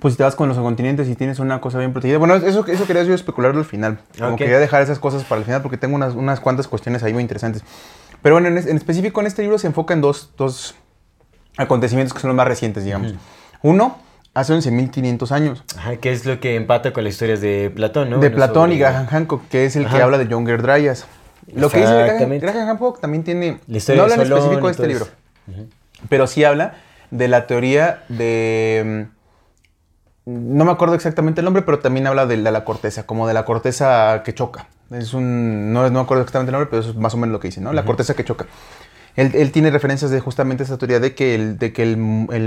Pues 0.00 0.14
si 0.14 0.18
te 0.18 0.24
vas 0.24 0.34
con 0.34 0.48
los 0.48 0.58
continentes 0.58 1.08
y 1.08 1.14
tienes 1.14 1.38
una 1.38 1.60
cosa 1.60 1.78
bien 1.78 1.92
protegida. 1.92 2.18
Bueno, 2.18 2.34
eso, 2.34 2.66
eso 2.66 2.86
quería 2.86 3.04
yo 3.04 3.14
especularlo 3.14 3.60
al 3.60 3.64
final. 3.64 3.98
Como 4.18 4.36
quería 4.36 4.58
dejar 4.58 4.82
esas 4.82 4.98
cosas 4.98 5.24
para 5.24 5.38
el 5.38 5.44
final 5.44 5.62
porque 5.62 5.76
tengo 5.78 5.94
unas, 5.94 6.14
unas 6.14 6.40
cuantas 6.40 6.66
cuestiones 6.68 7.02
ahí 7.02 7.12
muy 7.12 7.22
interesantes. 7.22 7.62
Pero 8.20 8.34
bueno, 8.34 8.48
en, 8.48 8.58
en 8.58 8.76
específico 8.76 9.20
en 9.20 9.26
este 9.28 9.42
libro 9.42 9.58
se 9.58 9.66
enfoca 9.68 9.94
en 9.94 10.00
dos, 10.00 10.30
dos 10.36 10.74
acontecimientos 11.56 12.12
que 12.12 12.20
son 12.20 12.28
los 12.28 12.36
más 12.36 12.48
recientes, 12.48 12.84
digamos. 12.84 13.12
Ujú. 13.12 13.20
Uno, 13.62 13.98
hace 14.34 14.52
11.500 14.52 15.30
años. 15.30 15.64
Ajá, 15.78 15.96
que 15.96 16.10
es 16.12 16.26
lo 16.26 16.40
que 16.40 16.56
empata 16.56 16.92
con 16.92 17.04
las 17.04 17.12
historias 17.14 17.40
de 17.40 17.70
Platón, 17.74 18.10
¿no? 18.10 18.18
de 18.18 18.30
Platón 18.30 18.70
y 18.72 18.74
sobre- 18.78 18.90
Graham 18.90 19.06
Hancock, 19.06 19.48
que 19.48 19.64
es 19.64 19.76
el 19.76 19.84
que 19.84 19.88
Ajá. 19.96 20.04
habla 20.04 20.18
de 20.18 20.26
Younger 20.28 20.60
Dryas. 20.60 21.06
Lo 21.54 21.70
que 21.70 21.78
dice 21.80 21.92
Graham. 21.92 22.38
Graham 22.40 22.66
Hancock 22.68 23.00
también 23.00 23.22
tiene... 23.22 23.58
La 23.68 23.76
historia 23.76 23.98
no 23.98 24.02
habla 24.04 24.14
en 24.16 24.22
específico 24.32 24.60
y 24.60 24.64
de 24.64 24.70
este 24.70 24.86
libro, 24.86 25.04
eso. 25.04 25.14
Ujú. 25.60 25.68
pero 26.08 26.26
sí 26.26 26.42
habla 26.42 26.74
de 27.10 27.28
la 27.28 27.46
teoría 27.46 28.02
de... 28.08 29.06
No 30.26 30.64
me 30.64 30.70
acuerdo 30.70 30.94
exactamente 30.94 31.40
el 31.40 31.44
nombre, 31.44 31.62
pero 31.62 31.80
también 31.80 32.06
habla 32.06 32.26
de 32.26 32.36
la, 32.36 32.50
la 32.50 32.64
corteza, 32.64 33.04
como 33.04 33.28
de 33.28 33.34
la 33.34 33.44
corteza 33.44 34.22
que 34.24 34.34
choca. 34.34 34.68
Es 34.90 35.12
un... 35.12 35.72
No, 35.72 35.82
no 35.82 35.90
me 35.90 36.00
acuerdo 36.00 36.22
exactamente 36.22 36.50
el 36.50 36.52
nombre, 36.52 36.68
pero 36.70 36.80
eso 36.80 36.90
es 36.90 36.96
más 36.96 37.14
o 37.14 37.16
menos 37.16 37.32
lo 37.32 37.40
que 37.40 37.48
dice, 37.48 37.60
¿no? 37.60 37.72
La 37.72 37.84
corteza 37.84 38.14
que 38.14 38.24
choca. 38.24 38.46
Él, 39.16 39.30
él 39.34 39.52
tiene 39.52 39.70
referencias 39.70 40.10
de 40.10 40.20
justamente 40.20 40.64
esa 40.64 40.76
teoría 40.76 40.98
de 40.98 41.14
que, 41.14 41.34
el, 41.34 41.58
de 41.58 41.72
que 41.72 41.82
el 41.82 41.96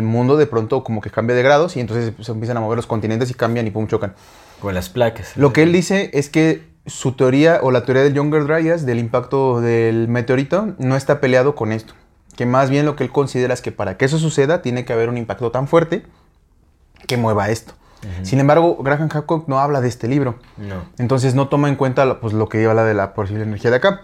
mundo 0.02 0.36
de 0.38 0.48
pronto 0.48 0.84
como 0.84 1.02
que 1.02 1.10
cambia 1.10 1.36
de 1.36 1.44
grados 1.44 1.78
y 1.78 1.80
entonces 1.80 2.14
se 2.20 2.32
empiezan 2.32 2.58
a 2.58 2.60
mover 2.60 2.76
los 2.76 2.88
continentes 2.88 3.32
y 3.32 3.36
cambian 3.36 3.68
y 3.68 3.72
pum, 3.72 3.88
chocan. 3.88 4.16
Con 4.60 4.74
las 4.74 4.90
placas. 4.90 5.38
Lo 5.38 5.54
que 5.54 5.64
él 5.64 5.72
dice 5.72 6.10
es 6.14 6.30
que 6.30 6.64
su 6.86 7.14
teoría 7.14 7.60
o 7.62 7.72
la 7.72 7.86
teoría 7.86 8.04
del 8.04 8.14
Younger 8.14 8.46
Dryas 8.46 8.86
del 8.86 9.00
impacto 9.00 9.62
del 9.62 10.08
meteorito 10.08 10.74
no 10.78 10.96
está 10.96 11.22
peleado 11.22 11.56
con 11.56 11.72
esto. 11.72 11.94
Que 12.36 12.46
más 12.46 12.70
bien 12.70 12.86
lo 12.86 12.96
que 12.96 13.04
él 13.04 13.12
considera 13.12 13.54
es 13.54 13.62
que 13.62 13.72
para 13.72 13.98
que 13.98 14.06
eso 14.06 14.18
suceda 14.18 14.62
tiene 14.62 14.84
que 14.84 14.94
haber 14.94 15.10
un 15.10 15.18
impacto 15.18 15.52
tan 15.52 15.68
fuerte 15.68 16.04
que 17.08 17.18
mueva 17.18 17.50
esto. 17.50 17.74
Sin 18.22 18.40
embargo, 18.40 18.78
Graham 18.84 19.10
Hancock 19.10 19.48
no 19.48 19.60
habla 19.60 19.82
de 19.82 19.88
este 19.88 20.08
libro. 20.08 20.36
No. 20.58 20.84
Entonces 21.00 21.34
no 21.34 21.48
toma 21.50 21.68
en 21.68 21.76
cuenta 21.76 22.06
lo- 22.06 22.20
pues, 22.22 22.32
lo 22.34 22.48
que 22.48 22.64
habla 22.66 22.84
de 22.86 22.94
la 22.94 23.14
posible 23.16 23.44
energía 23.44 23.72
de 23.72 23.78
acá. 23.78 24.02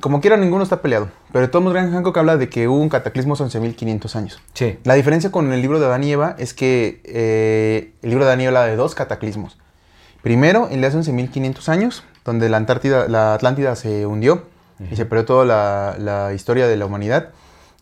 Como 0.00 0.20
quiera, 0.20 0.36
ninguno 0.36 0.62
está 0.62 0.82
peleado. 0.82 1.08
Pero 1.32 1.46
de 1.46 1.48
todos 1.48 1.62
modos, 1.64 1.74
Graham 1.74 1.92
Hancock 1.94 2.16
habla 2.18 2.36
de 2.36 2.48
que 2.48 2.68
hubo 2.68 2.78
un 2.78 2.88
cataclismo 2.88 3.34
hace 3.34 3.44
11.500 3.44 4.16
años. 4.16 4.40
Sí. 4.52 4.78
La 4.84 4.94
diferencia 4.94 5.30
con 5.32 5.50
el 5.52 5.62
libro 5.62 5.80
de 5.80 5.86
Adán 5.86 6.04
y 6.04 6.12
Eva 6.12 6.36
es 6.38 6.52
que 6.54 7.00
eh, 7.04 7.94
el 8.02 8.10
libro 8.10 8.24
de 8.26 8.30
Adán 8.32 8.40
y 8.42 8.44
Eva 8.44 8.60
habla 8.60 8.70
de 8.70 8.76
dos 8.76 8.94
cataclismos. 8.94 9.58
Primero, 10.22 10.68
el 10.70 10.80
de 10.82 10.86
hace 10.88 10.98
11.500 10.98 11.68
años, 11.68 12.04
donde 12.24 12.48
la, 12.48 12.58
Antártida, 12.58 13.08
la 13.08 13.34
Atlántida 13.34 13.74
se 13.76 14.06
hundió 14.06 14.44
y 14.90 14.96
se 14.96 15.06
perdió 15.06 15.24
toda 15.24 15.44
la, 15.44 15.96
la 15.98 16.34
historia 16.34 16.66
de 16.68 16.76
la 16.76 16.86
humanidad. 16.86 17.30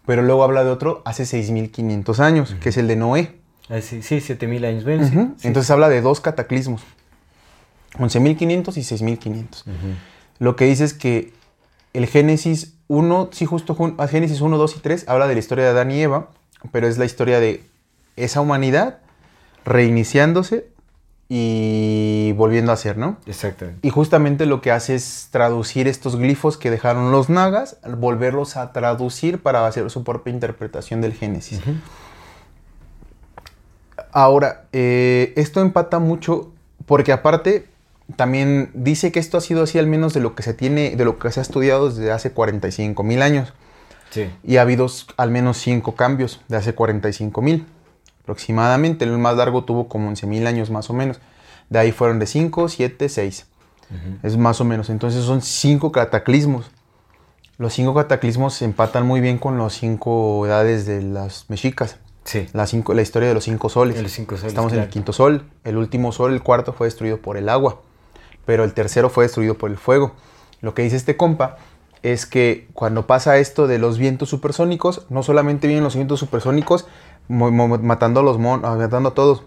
Pero 0.06 0.22
luego 0.22 0.44
habla 0.44 0.64
de 0.64 0.70
otro 0.70 1.02
hace 1.04 1.24
6.500 1.24 2.18
años, 2.20 2.54
que 2.60 2.68
es 2.70 2.76
el 2.76 2.86
de 2.88 2.96
Noé. 2.96 3.39
Ah, 3.70 3.80
sí, 3.80 4.02
sí, 4.02 4.20
7000 4.20 4.64
años. 4.64 4.84
Bueno, 4.84 5.06
sí, 5.06 5.16
Ujú. 5.16 5.34
sí. 5.38 5.46
Entonces 5.48 5.70
habla 5.70 5.88
de 5.88 6.00
dos 6.00 6.20
cataclismos. 6.20 6.82
11.500 7.98 8.76
y 8.76 8.82
6.500. 8.82 9.62
Ujú. 9.66 9.76
Lo 10.38 10.56
que 10.56 10.64
dice 10.64 10.84
es 10.84 10.94
que 10.94 11.32
el 11.92 12.06
Génesis 12.06 12.74
1, 12.88 13.30
sí, 13.32 13.46
justo 13.46 13.76
ah, 13.98 14.08
Génesis 14.08 14.40
1, 14.40 14.58
2 14.58 14.76
y 14.76 14.80
3 14.80 15.04
habla 15.08 15.28
de 15.28 15.34
la 15.34 15.40
historia 15.40 15.64
de 15.64 15.70
Adán 15.70 15.90
y 15.90 16.00
Eva, 16.00 16.28
pero 16.72 16.88
es 16.88 16.98
la 16.98 17.04
historia 17.04 17.40
de 17.40 17.64
esa 18.16 18.40
humanidad 18.40 18.98
reiniciándose 19.64 20.66
y 21.28 22.32
volviendo 22.36 22.72
a 22.72 22.76
ser, 22.76 22.96
¿no? 22.98 23.16
Exactamente. 23.26 23.86
Y 23.86 23.90
justamente 23.90 24.46
lo 24.46 24.60
que 24.60 24.72
hace 24.72 24.96
es 24.96 25.28
traducir 25.30 25.86
estos 25.86 26.16
glifos 26.16 26.56
que 26.56 26.70
dejaron 26.72 27.12
los 27.12 27.28
nagas, 27.28 27.76
volverlos 27.98 28.56
a 28.56 28.72
traducir 28.72 29.40
para 29.40 29.64
hacer 29.66 29.88
su 29.90 30.02
propia 30.02 30.32
interpretación 30.32 31.00
del 31.00 31.12
Génesis. 31.12 31.60
Ujú. 31.60 31.74
Ahora, 34.12 34.64
eh, 34.72 35.32
esto 35.36 35.60
empata 35.60 35.98
mucho 35.98 36.52
porque 36.86 37.12
aparte 37.12 37.66
también 38.16 38.70
dice 38.74 39.12
que 39.12 39.20
esto 39.20 39.38
ha 39.38 39.40
sido 39.40 39.62
así 39.62 39.78
al 39.78 39.86
menos 39.86 40.14
de 40.14 40.20
lo 40.20 40.34
que 40.34 40.42
se 40.42 40.54
tiene, 40.54 40.96
de 40.96 41.04
lo 41.04 41.18
que 41.18 41.30
se 41.30 41.40
ha 41.40 41.42
estudiado 41.42 41.90
desde 41.90 42.10
hace 42.10 42.32
45 42.32 43.02
mil 43.02 43.22
años. 43.22 43.52
Sí. 44.10 44.28
Y 44.42 44.56
ha 44.56 44.62
habido 44.62 44.86
al 45.16 45.30
menos 45.30 45.58
cinco 45.58 45.94
cambios 45.94 46.40
de 46.48 46.56
hace 46.56 46.74
45 46.74 47.42
mil 47.42 47.66
aproximadamente. 48.22 49.04
El 49.04 49.16
más 49.18 49.36
largo 49.36 49.64
tuvo 49.64 49.88
como 49.88 50.08
11 50.08 50.26
mil 50.26 50.46
años 50.46 50.70
más 50.70 50.90
o 50.90 50.94
menos. 50.94 51.20
De 51.68 51.78
ahí 51.78 51.92
fueron 51.92 52.18
de 52.18 52.26
5, 52.26 52.68
7, 52.68 53.08
6. 53.08 53.46
Ujú. 53.90 54.26
Es 54.26 54.36
más 54.36 54.60
o 54.60 54.64
menos. 54.64 54.90
Entonces 54.90 55.24
son 55.24 55.42
cinco 55.42 55.92
cataclismos. 55.92 56.70
Los 57.58 57.74
cinco 57.74 57.94
cataclismos 57.94 58.54
se 58.54 58.64
empatan 58.64 59.06
muy 59.06 59.20
bien 59.20 59.38
con 59.38 59.58
las 59.58 59.74
cinco 59.74 60.46
edades 60.46 60.86
de 60.86 61.02
las 61.02 61.44
mexicas. 61.48 61.96
Sí. 62.30 62.46
La, 62.52 62.68
cinco, 62.68 62.94
la 62.94 63.02
historia 63.02 63.26
de 63.26 63.34
los 63.34 63.42
cinco 63.42 63.68
soles. 63.68 63.96
Cinco 64.12 64.36
soles, 64.36 64.52
Estamos 64.52 64.72
en 64.72 64.78
el 64.78 64.88
quinto 64.88 65.12
sol. 65.12 65.50
El 65.64 65.76
último 65.76 66.12
sol, 66.12 66.32
el 66.32 66.44
cuarto, 66.44 66.72
fue 66.72 66.86
destruido 66.86 67.16
por 67.16 67.36
el 67.36 67.48
agua. 67.48 67.82
Pero 68.46 68.62
el 68.62 68.72
tercero 68.72 69.10
fue 69.10 69.24
destruido 69.24 69.58
por 69.58 69.68
el 69.68 69.76
fuego. 69.78 70.12
Lo 70.60 70.72
que 70.72 70.82
dice 70.82 70.94
este 70.94 71.16
compa 71.16 71.56
es 72.04 72.26
que 72.26 72.68
cuando 72.72 73.08
pasa 73.08 73.38
esto 73.38 73.66
de 73.66 73.78
los 73.80 73.98
vientos 73.98 74.28
supersónicos, 74.28 75.06
no 75.08 75.24
solamente 75.24 75.66
vienen 75.66 75.82
los 75.82 75.96
vientos 75.96 76.20
supersónicos 76.20 76.86
matando 77.26 78.20
a 78.20 78.22
los 78.22 78.38
mon- 78.38 78.64
ah, 78.64 78.76
matando 78.76 79.08
a 79.08 79.14
todos. 79.14 79.42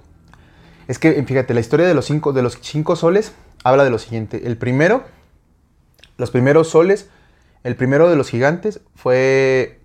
Es 0.90 1.00
que, 1.00 1.24
fíjate, 1.24 1.54
la 1.54 1.62
historia 1.62 1.88
de 1.88 1.94
los 1.94 2.04
cinco, 2.04 2.34
de 2.34 2.42
los 2.42 2.58
cinco 2.62 2.98
soles 2.98 3.32
habla 3.64 3.86
de 3.86 3.92
lo 3.92 3.98
siguiente. 3.98 4.46
El 4.46 4.58
primero, 4.58 5.04
los 6.18 6.32
primeros 6.32 6.68
soles, 6.68 7.08
el 7.64 7.78
primero 7.78 8.10
de 8.10 8.18
los 8.18 8.28
gigantes 8.30 8.82
fue 8.94 9.80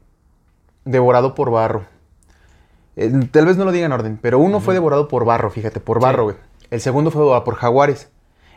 devorado 0.84 1.36
por 1.36 1.53
barro. 1.53 1.84
Eh, 3.01 3.12
tal 3.30 3.46
vez 3.46 3.57
no 3.57 3.64
lo 3.64 3.70
diga 3.72 3.86
en 3.86 3.92
orden, 3.92 4.18
pero 4.20 4.38
uno 4.38 4.59
fue 4.61 4.74
devorado 4.74 5.07
por 5.09 5.24
barro, 5.24 5.51
fíjate, 5.51 5.78
por 5.80 6.01
barro, 6.01 6.24
güey. 6.24 6.36
El 6.70 6.80
segundo 6.80 7.11
fue 7.11 7.20
devorado 7.22 7.44
por 7.44 7.55
jaguares. 7.55 8.11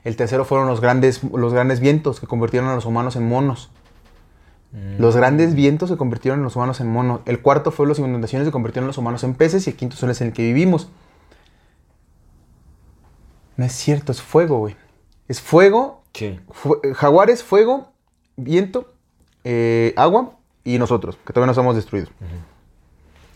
El 0.04 0.16
tercero 0.16 0.46
fueron 0.46 0.68
los 0.68 0.82
grandes, 0.82 1.22
los 1.24 1.54
grandes 1.54 1.80
vientos 1.80 2.20
que 2.20 2.26
convirtieron 2.28 2.68
a 2.70 2.76
los 2.76 2.86
humanos 2.86 3.16
en 3.16 3.28
monos. 3.28 3.70
Los 4.98 5.16
grandes 5.18 5.54
vientos 5.54 5.90
se 5.90 5.98
convirtieron 5.98 6.40
en 6.40 6.44
los 6.46 6.56
humanos 6.56 6.80
en 6.80 6.88
monos. 6.88 7.20
El 7.26 7.42
cuarto 7.42 7.72
fue 7.72 7.86
las 7.88 8.00
inundaciones 8.00 8.48
que 8.48 8.52
convirtieron 8.54 8.86
a 8.86 8.88
los 8.88 8.98
humanos 8.98 9.24
en 9.26 9.34
peces 9.36 9.68
y 9.68 9.72
el 9.72 9.76
quinto 9.76 9.96
son 9.98 10.10
es 10.10 10.22
en 10.22 10.28
el 10.28 10.34
que 10.34 10.44
vivimos. 10.44 10.90
No 13.58 13.66
es 13.66 13.74
cierto, 13.74 14.12
es 14.12 14.22
fuego, 14.22 14.60
güey. 14.60 14.76
Es 15.28 15.42
fuego, 15.42 16.04
Sí. 16.14 16.40
fu- 16.52 16.80
jaguares, 16.96 17.44
fuego, 17.44 17.92
viento, 18.38 18.94
eh, 19.44 19.94
agua 19.98 20.38
y 20.64 20.78
nosotros, 20.80 21.18
que 21.26 21.34
todavía 21.34 21.48
no 21.48 21.52
estamos 21.52 21.76
destruidos. 21.76 22.10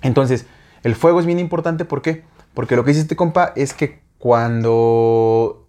Entonces, 0.02 0.46
el 0.86 0.96
fuego 0.96 1.20
es 1.20 1.26
bien 1.26 1.40
importante, 1.40 1.84
¿por 1.84 2.02
qué? 2.02 2.24
Porque 2.54 2.76
lo 2.76 2.84
que 2.86 2.92
dice 2.92 3.02
este 3.02 3.16
compa 3.16 3.52
es 3.56 3.74
que 3.74 4.00
cuando 4.18 5.68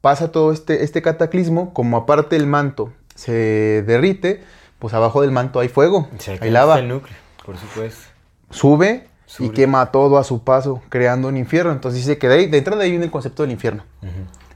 pasa 0.00 0.30
todo 0.30 0.52
este, 0.52 0.82
este 0.82 1.00
cataclismo, 1.00 1.72
como 1.72 1.96
aparte 1.96 2.36
el 2.36 2.46
manto 2.46 2.92
se 3.14 3.82
derrite, 3.86 4.42
pues 4.78 4.94
abajo 4.94 5.22
del 5.22 5.30
manto 5.30 5.60
hay 5.60 5.68
fuego, 5.68 6.08
hay 6.40 6.50
lava, 6.50 6.78
el 6.78 6.88
núcleo, 6.88 7.16
por 7.46 7.56
supuesto. 7.56 8.02
sube 8.50 9.06
y 9.26 9.30
Sube. 9.30 9.52
quema 9.52 9.92
todo 9.92 10.18
a 10.18 10.24
su 10.24 10.42
paso, 10.42 10.82
creando 10.88 11.28
un 11.28 11.36
infierno. 11.36 11.70
Entonces 11.70 12.00
dice 12.04 12.18
que 12.18 12.28
de, 12.28 12.34
ahí, 12.34 12.46
de 12.46 12.58
entrada 12.58 12.82
ahí 12.82 12.90
viene 12.90 13.04
el 13.04 13.10
concepto 13.10 13.42
del 13.42 13.52
infierno 13.52 13.84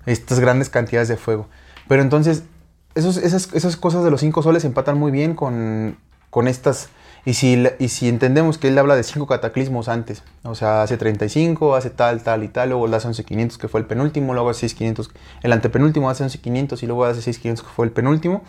estas 0.07 0.41
grandes 0.41 0.69
cantidades 0.69 1.09
de 1.09 1.17
fuego. 1.17 1.47
Pero 1.89 2.03
entonces, 2.03 2.43
esos, 2.97 3.19
esas, 3.19 3.53
esas 3.53 3.77
cosas 3.77 4.03
de 4.03 4.11
los 4.11 4.21
cinco 4.21 4.43
soles 4.43 4.65
empatan 4.65 4.99
muy 4.99 5.13
bien 5.13 5.35
con, 5.35 5.97
con 6.31 6.49
estas. 6.49 6.89
Y 7.25 7.35
si, 7.35 7.65
y 7.79 7.89
si 7.89 8.09
entendemos 8.09 8.59
que 8.59 8.69
él 8.69 8.79
habla 8.79 8.97
de 8.97 9.05
cinco 9.05 9.29
cataclismos 9.29 9.89
antes, 9.89 10.25
o 10.43 10.57
sea, 10.57 10.83
hace 10.83 10.97
35, 10.97 11.77
hace 11.77 11.91
tal, 11.91 12.23
tal 12.23 12.43
y 12.43 12.49
tal, 12.49 12.71
luego 12.71 12.87
el 12.87 12.95
hace 12.95 13.09
11.500 13.09 13.59
que 13.59 13.69
fue 13.69 13.81
el 13.81 13.87
penúltimo, 13.87 14.35
luego 14.35 14.51
hace 14.51 14.67
6.500, 14.67 15.11
el 15.43 15.53
antepenúltimo 15.53 16.11
hace 16.11 16.25
11.500 16.25 16.83
y 16.83 16.87
luego 16.87 17.05
hace 17.05 17.31
6.500 17.31 17.61
que 17.61 17.69
fue 17.69 17.87
el 17.87 17.93
penúltimo. 17.93 18.43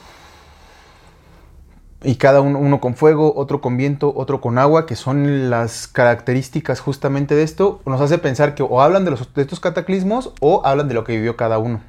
Y 2.05 2.15
cada 2.15 2.41
uno, 2.41 2.59
uno 2.59 2.81
con 2.81 2.95
fuego, 2.95 3.33
otro 3.35 3.61
con 3.61 3.77
viento, 3.77 4.11
otro 4.13 4.41
con 4.41 4.57
agua, 4.57 4.85
que 4.87 4.95
son 4.95 5.49
las 5.49 5.87
características 5.87 6.81
justamente 6.81 7.35
de 7.35 7.43
esto, 7.43 7.79
nos 7.85 8.01
hace 8.01 8.17
pensar 8.17 8.55
que 8.55 8.63
o 8.63 8.81
hablan 8.81 9.05
de, 9.05 9.11
los, 9.11 9.33
de 9.33 9.41
estos 9.41 9.59
cataclismos 9.59 10.33
o 10.41 10.65
hablan 10.65 10.87
de 10.87 10.95
lo 10.95 11.03
que 11.03 11.15
vivió 11.15 11.37
cada 11.37 11.59
uno, 11.59 11.79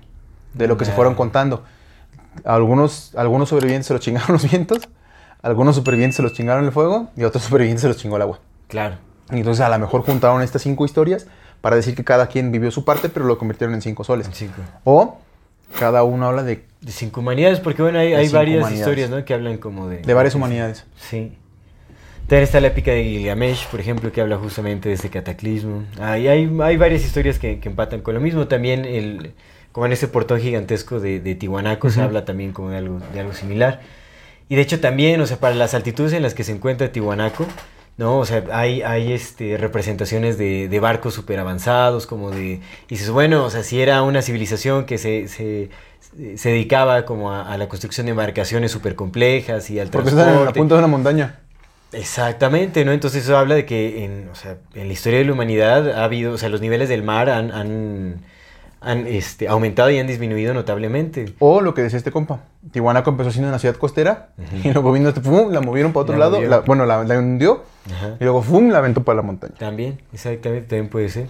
de 0.53 0.69
lo 0.69 0.77
que 0.77 0.85
se 0.85 0.93
fueron 0.93 1.15
contando. 1.15 1.65
Algunos, 2.45 3.13
algunos 3.17 3.49
sobrevivientes 3.49 3.87
se 3.87 3.95
los 3.95 4.03
chingaron 4.03 4.35
los 4.35 4.49
vientos, 4.49 4.89
algunos 5.45 5.77
supervivientes 5.77 6.17
se 6.17 6.23
los 6.23 6.33
chingaron 6.33 6.65
el 6.65 6.73
fuego 6.73 7.11
y 7.17 7.25
otros 7.25 7.45
supervivientes 7.45 7.83
se 7.83 7.89
los 7.89 7.99
chingó 7.99 8.17
el 8.17 8.23
agua. 8.23 8.41
Claro. 8.67 8.97
Entonces 9.31 9.65
a 9.65 9.69
lo 9.69 9.79
mejor 9.79 10.03
juntaron 10.03 10.43
estas 10.43 10.63
cinco 10.63 10.85
historias 10.85 11.27
para 11.61 11.77
decir 11.77 11.95
que 11.95 12.03
cada 12.03 12.27
quien 12.27 12.51
vivió 12.51 12.71
su 12.71 12.85
parte, 12.85 13.09
pero 13.09 13.27
lo 13.27 13.39
convirtieron 13.39 13.75
en 13.75 13.83
cinco 13.83 14.05
soles. 14.05 14.29
Cinco. 14.33 14.61
O 14.85 15.19
cada 15.79 16.03
uno 16.03 16.27
habla 16.27 16.43
de, 16.43 16.65
De 16.81 16.93
cinco 16.93 17.21
humanidades, 17.21 17.61
porque 17.61 17.83
bueno, 17.83 17.99
hay, 17.99 18.29
varias 18.29 18.71
historias, 18.73 19.11
¿no? 19.11 19.25
Que 19.25 19.35
hablan 19.35 19.59
como 19.59 19.89
de... 19.89 19.99
de 19.99 20.15
varias 20.15 20.35
humanidades. 20.35 20.85
Sí. 20.97 21.33
También 22.27 22.45
está 22.45 22.61
la 22.61 22.69
épica 22.69 22.93
de 22.93 23.05
Gilgamesh, 23.05 23.67
por 23.69 23.81
ejemplo, 23.81 24.13
que 24.13 24.21
habla 24.21 24.37
justamente 24.39 24.89
de 24.89 24.95
este 24.95 25.11
cataclismo. 25.11 25.85
Hay, 26.01 26.29
hay, 26.29 26.51
hay 26.63 26.77
varias 26.77 27.05
historias 27.05 27.39
que, 27.39 27.61
que 27.61 27.69
empatan 27.69 28.01
con 28.01 28.15
lo 28.15 28.21
mismo. 28.21 28.47
También, 28.47 28.85
el, 28.85 29.35
como 29.73 29.87
en 29.87 29.93
ese 29.93 30.09
portón 30.09 30.41
gigantesco 30.41 31.01
de, 31.01 31.21
de 31.21 31.35
Tiwanaku, 31.35 31.91
se 31.91 32.01
habla 32.01 32.25
también 32.25 32.53
como 32.53 32.71
de 32.71 32.79
algo, 32.79 33.01
de 33.13 33.21
algo 33.21 33.35
similar. 33.35 33.81
Y 34.49 34.57
de 34.57 34.63
hecho 34.63 34.81
también, 34.81 35.21
o 35.21 35.27
sea, 35.27 35.39
para 35.39 35.55
las 35.55 35.75
altitudes 35.75 36.13
en 36.13 36.23
las 36.23 36.35
que 36.35 36.45
se 36.45 36.53
encuentra 36.53 36.93
Tiwanaku, 36.93 37.47
¿no? 37.97 38.19
O 38.19 38.25
sea, 38.27 38.45
hay, 38.53 38.83
hay 38.83 39.13
este, 39.13 39.57
representaciones 39.57 40.37
de, 40.39 40.69
de 40.69 40.81
barcos 40.81 41.15
súper 41.15 41.39
avanzados, 41.39 42.07
como 42.07 42.31
de... 42.31 42.45
Y 42.55 42.61
dices, 42.89 43.11
bueno, 43.11 43.45
o 43.45 43.51
sea, 43.51 43.63
si 43.63 43.81
era 43.81 44.03
una 44.03 44.23
civilización 44.23 44.87
que 44.87 44.99
se... 44.99 45.29
se 45.29 45.71
se 46.37 46.51
dedicaba 46.51 47.05
como 47.07 47.33
a, 47.33 47.43
a 47.53 47.59
la 47.59 47.69
construcción 47.69 48.07
de 48.07 48.11
embarcaciones 48.11 48.71
súper 48.71 48.95
complejas 48.95 49.69
y 49.69 49.81
al 49.81 49.91
Porque 49.91 50.11
están 50.11 50.29
en 50.29 50.45
la 50.45 50.53
transporte. 50.53 50.59
punta 50.61 50.75
de 50.77 50.79
una 50.79 50.87
montaña. 50.87 51.41
Exactamente, 51.93 52.85
¿no? 52.85 52.93
Entonces 52.93 53.25
eso 53.25 53.37
habla 53.37 53.55
de 53.55 53.67
que 53.67 54.05
en, 54.05 54.29
o 54.31 54.35
sea, 54.35 54.59
en 54.75 54.87
la 54.89 54.93
historia 54.93 55.19
de 55.21 55.25
la 55.25 55.33
humanidad 55.33 55.91
ha 55.93 56.05
habido, 56.05 56.33
o 56.33 56.39
sea, 56.39 56.49
los 56.49 56.61
niveles 56.61 56.89
del 56.89 57.03
mar 57.03 57.31
han, 57.31 57.51
han, 57.53 58.25
han, 58.85 59.07
este, 59.07 59.49
aumentado 59.49 59.91
y 59.91 59.99
han 59.99 60.07
disminuido 60.07 60.55
notablemente. 60.55 61.35
O 61.39 61.61
lo 61.61 61.75
que 61.75 61.83
decía 61.83 61.99
este 61.99 62.13
compa. 62.13 62.41
Tihuanaco 62.73 63.11
empezó 63.11 63.31
siendo 63.31 63.49
una 63.49 63.59
ciudad 63.59 63.77
costera 63.77 64.31
y 64.63 64.73
luego 64.73 64.93
vino 64.93 65.09
este, 65.09 65.21
pum, 65.21 65.51
la 65.53 65.61
movieron 65.61 65.93
para 65.93 66.03
otro 66.03 66.17
La 66.17 66.27
lado. 66.27 66.41
la- 66.43 66.61
bueno, 66.61 66.87
la, 66.87 67.03
la 67.05 67.19
hundió 67.19 67.65
Ajá. 67.93 68.17
y 68.21 68.25
luego 68.25 68.43
pum, 68.43 68.69
la 68.71 68.79
aventó 68.79 69.03
para 69.03 69.17
la 69.17 69.23
montaña. 69.23 69.55
También, 69.59 70.01
exactamente, 70.13 70.69
también 70.69 70.89
puede 70.89 71.09
ser. 71.09 71.27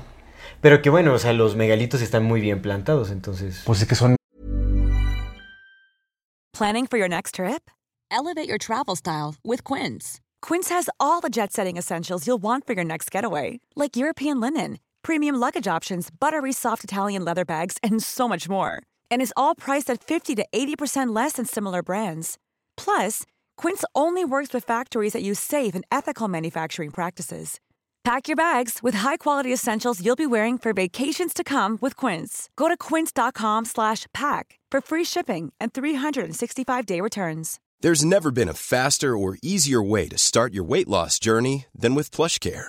Pero 0.61 0.83
que 0.83 0.91
bueno, 0.91 1.13
o 1.15 1.19
sea, 1.19 1.33
los 1.33 1.57
megalitos 1.57 2.03
están 2.03 2.25
muy 2.25 2.41
bien 2.41 2.61
plantados, 2.63 3.11
entonces... 3.11 3.63
Pues 3.65 3.81
es 3.83 3.89
que 3.89 3.95
son 3.95 4.17
Planning 6.53 6.87
for 6.87 6.99
your 6.99 7.09
next 7.09 7.35
trip? 7.35 7.69
Elevate 8.11 8.49
your 8.49 8.59
travel 8.59 8.95
style 8.97 9.35
with 9.45 9.65
Quince. 9.65 10.21
Quince 10.41 10.69
has 10.71 10.89
all 11.01 11.21
the 11.21 11.29
jet 11.31 11.53
setting 11.53 11.77
essentials 11.77 12.27
you'll 12.27 12.41
want 12.41 12.65
for 12.67 12.75
your 12.75 12.85
next 12.85 13.11
getaway, 13.11 13.61
like 13.75 13.97
European 13.97 14.39
linen, 14.41 14.79
premium 15.05 15.37
luggage 15.37 15.69
options, 15.69 16.09
buttery 16.11 16.53
soft 16.53 16.83
Italian 16.83 17.25
leather 17.25 17.45
bags, 17.45 17.77
and 17.83 18.03
so 18.03 18.29
much 18.29 18.49
more. 18.49 18.83
And 19.11 19.21
is 19.21 19.33
all 19.37 19.55
priced 19.55 19.91
at 19.91 20.03
50 20.03 20.35
to 20.37 20.47
80% 20.53 21.15
less 21.15 21.35
than 21.35 21.47
similar 21.47 21.83
brands. 21.83 22.39
Plus, 22.77 23.23
Quince 23.57 23.85
only 23.95 24.25
works 24.25 24.55
with 24.55 24.65
factories 24.65 25.13
that 25.13 25.23
use 25.23 25.41
safe 25.41 25.75
and 25.75 25.85
ethical 25.91 26.29
manufacturing 26.29 26.91
practices. 26.91 27.61
Pack 28.05 28.29
your 28.29 28.37
bags 28.37 28.81
with 28.83 28.97
high-quality 28.97 29.51
essentials 29.51 30.05
you'll 30.05 30.15
be 30.15 30.27
wearing 30.27 30.59
for 30.59 30.75
vacations 30.75 31.33
to 31.33 31.43
come 31.43 31.79
with 31.81 31.97
Quince. 31.97 32.51
Go 32.55 32.69
to 32.69 32.77
quince.com 32.77 33.65
slash 33.65 34.05
pack 34.13 34.59
for 34.71 34.83
free 34.83 35.05
shipping 35.05 35.55
and 35.59 35.73
365-day 35.73 37.01
returns. 37.01 37.61
There's 37.81 38.05
never 38.05 38.31
been 38.31 38.51
a 38.51 38.55
faster 38.55 39.17
or 39.17 39.39
easier 39.43 39.83
way 39.83 40.09
to 40.09 40.19
start 40.19 40.53
your 40.53 40.65
weight 40.65 40.89
loss 40.89 41.19
journey 41.19 41.65
than 41.75 41.95
with 41.95 42.11
PlushCare. 42.11 42.69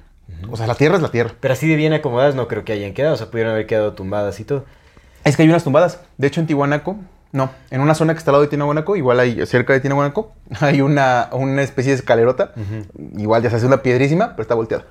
O 0.49 0.57
sea, 0.57 0.67
la 0.67 0.75
tierra 0.75 0.95
es 0.95 1.01
la 1.01 1.11
tierra. 1.11 1.31
Pero 1.39 1.53
así 1.53 1.67
de 1.67 1.75
bien 1.75 1.93
acomodadas 1.93 2.35
no 2.35 2.47
creo 2.47 2.65
que 2.65 2.73
hayan 2.73 2.93
quedado, 2.93 3.13
o 3.13 3.17
sea, 3.17 3.27
pudieron 3.31 3.53
haber 3.53 3.67
quedado 3.67 3.93
tumbadas 3.93 4.39
y 4.39 4.43
todo. 4.43 4.65
Es 5.23 5.35
que 5.37 5.43
hay 5.43 5.49
unas 5.49 5.63
tumbadas. 5.63 5.99
De 6.17 6.27
hecho, 6.27 6.41
en 6.41 6.47
Tihuanaco, 6.47 6.97
no. 7.31 7.51
En 7.69 7.81
una 7.81 7.95
zona 7.95 8.13
que 8.13 8.17
está 8.19 8.31
al 8.31 8.33
lado 8.33 8.43
de 8.43 8.49
Tihuanaco, 8.49 8.95
igual 8.95 9.19
hay 9.19 9.45
cerca 9.45 9.73
de 9.73 9.79
Tihuanaco, 9.79 10.33
hay 10.59 10.81
una, 10.81 11.29
una 11.31 11.61
especie 11.61 11.91
de 11.91 11.97
escalerota. 11.97 12.53
Igual 13.17 13.43
ya 13.43 13.49
se 13.49 13.57
hace 13.57 13.65
una 13.65 13.81
piedrísima, 13.81 14.31
pero 14.31 14.41
está 14.41 14.55
volteada. 14.55 14.85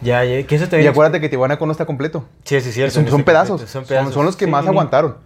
Ya, 0.00 0.22
ya, 0.24 0.46
que 0.46 0.54
eso 0.54 0.66
Y 0.66 0.68
también... 0.68 0.90
acuérdate 0.90 1.20
que 1.20 1.28
Tihuanaco 1.28 1.66
no 1.66 1.72
está 1.72 1.86
completo. 1.86 2.24
Sí, 2.44 2.60
sí, 2.60 2.68
es 2.68 2.74
cierto. 2.74 2.94
Son, 2.94 3.04
no 3.04 3.10
son 3.10 3.20
está 3.20 3.32
pedazos. 3.32 3.62
Son, 3.62 3.84
pedazos. 3.84 4.14
son 4.14 4.24
los 4.24 4.36
que 4.36 4.44
Sí, 4.44 4.50
más 4.50 4.66
aguantaron. 4.66 5.16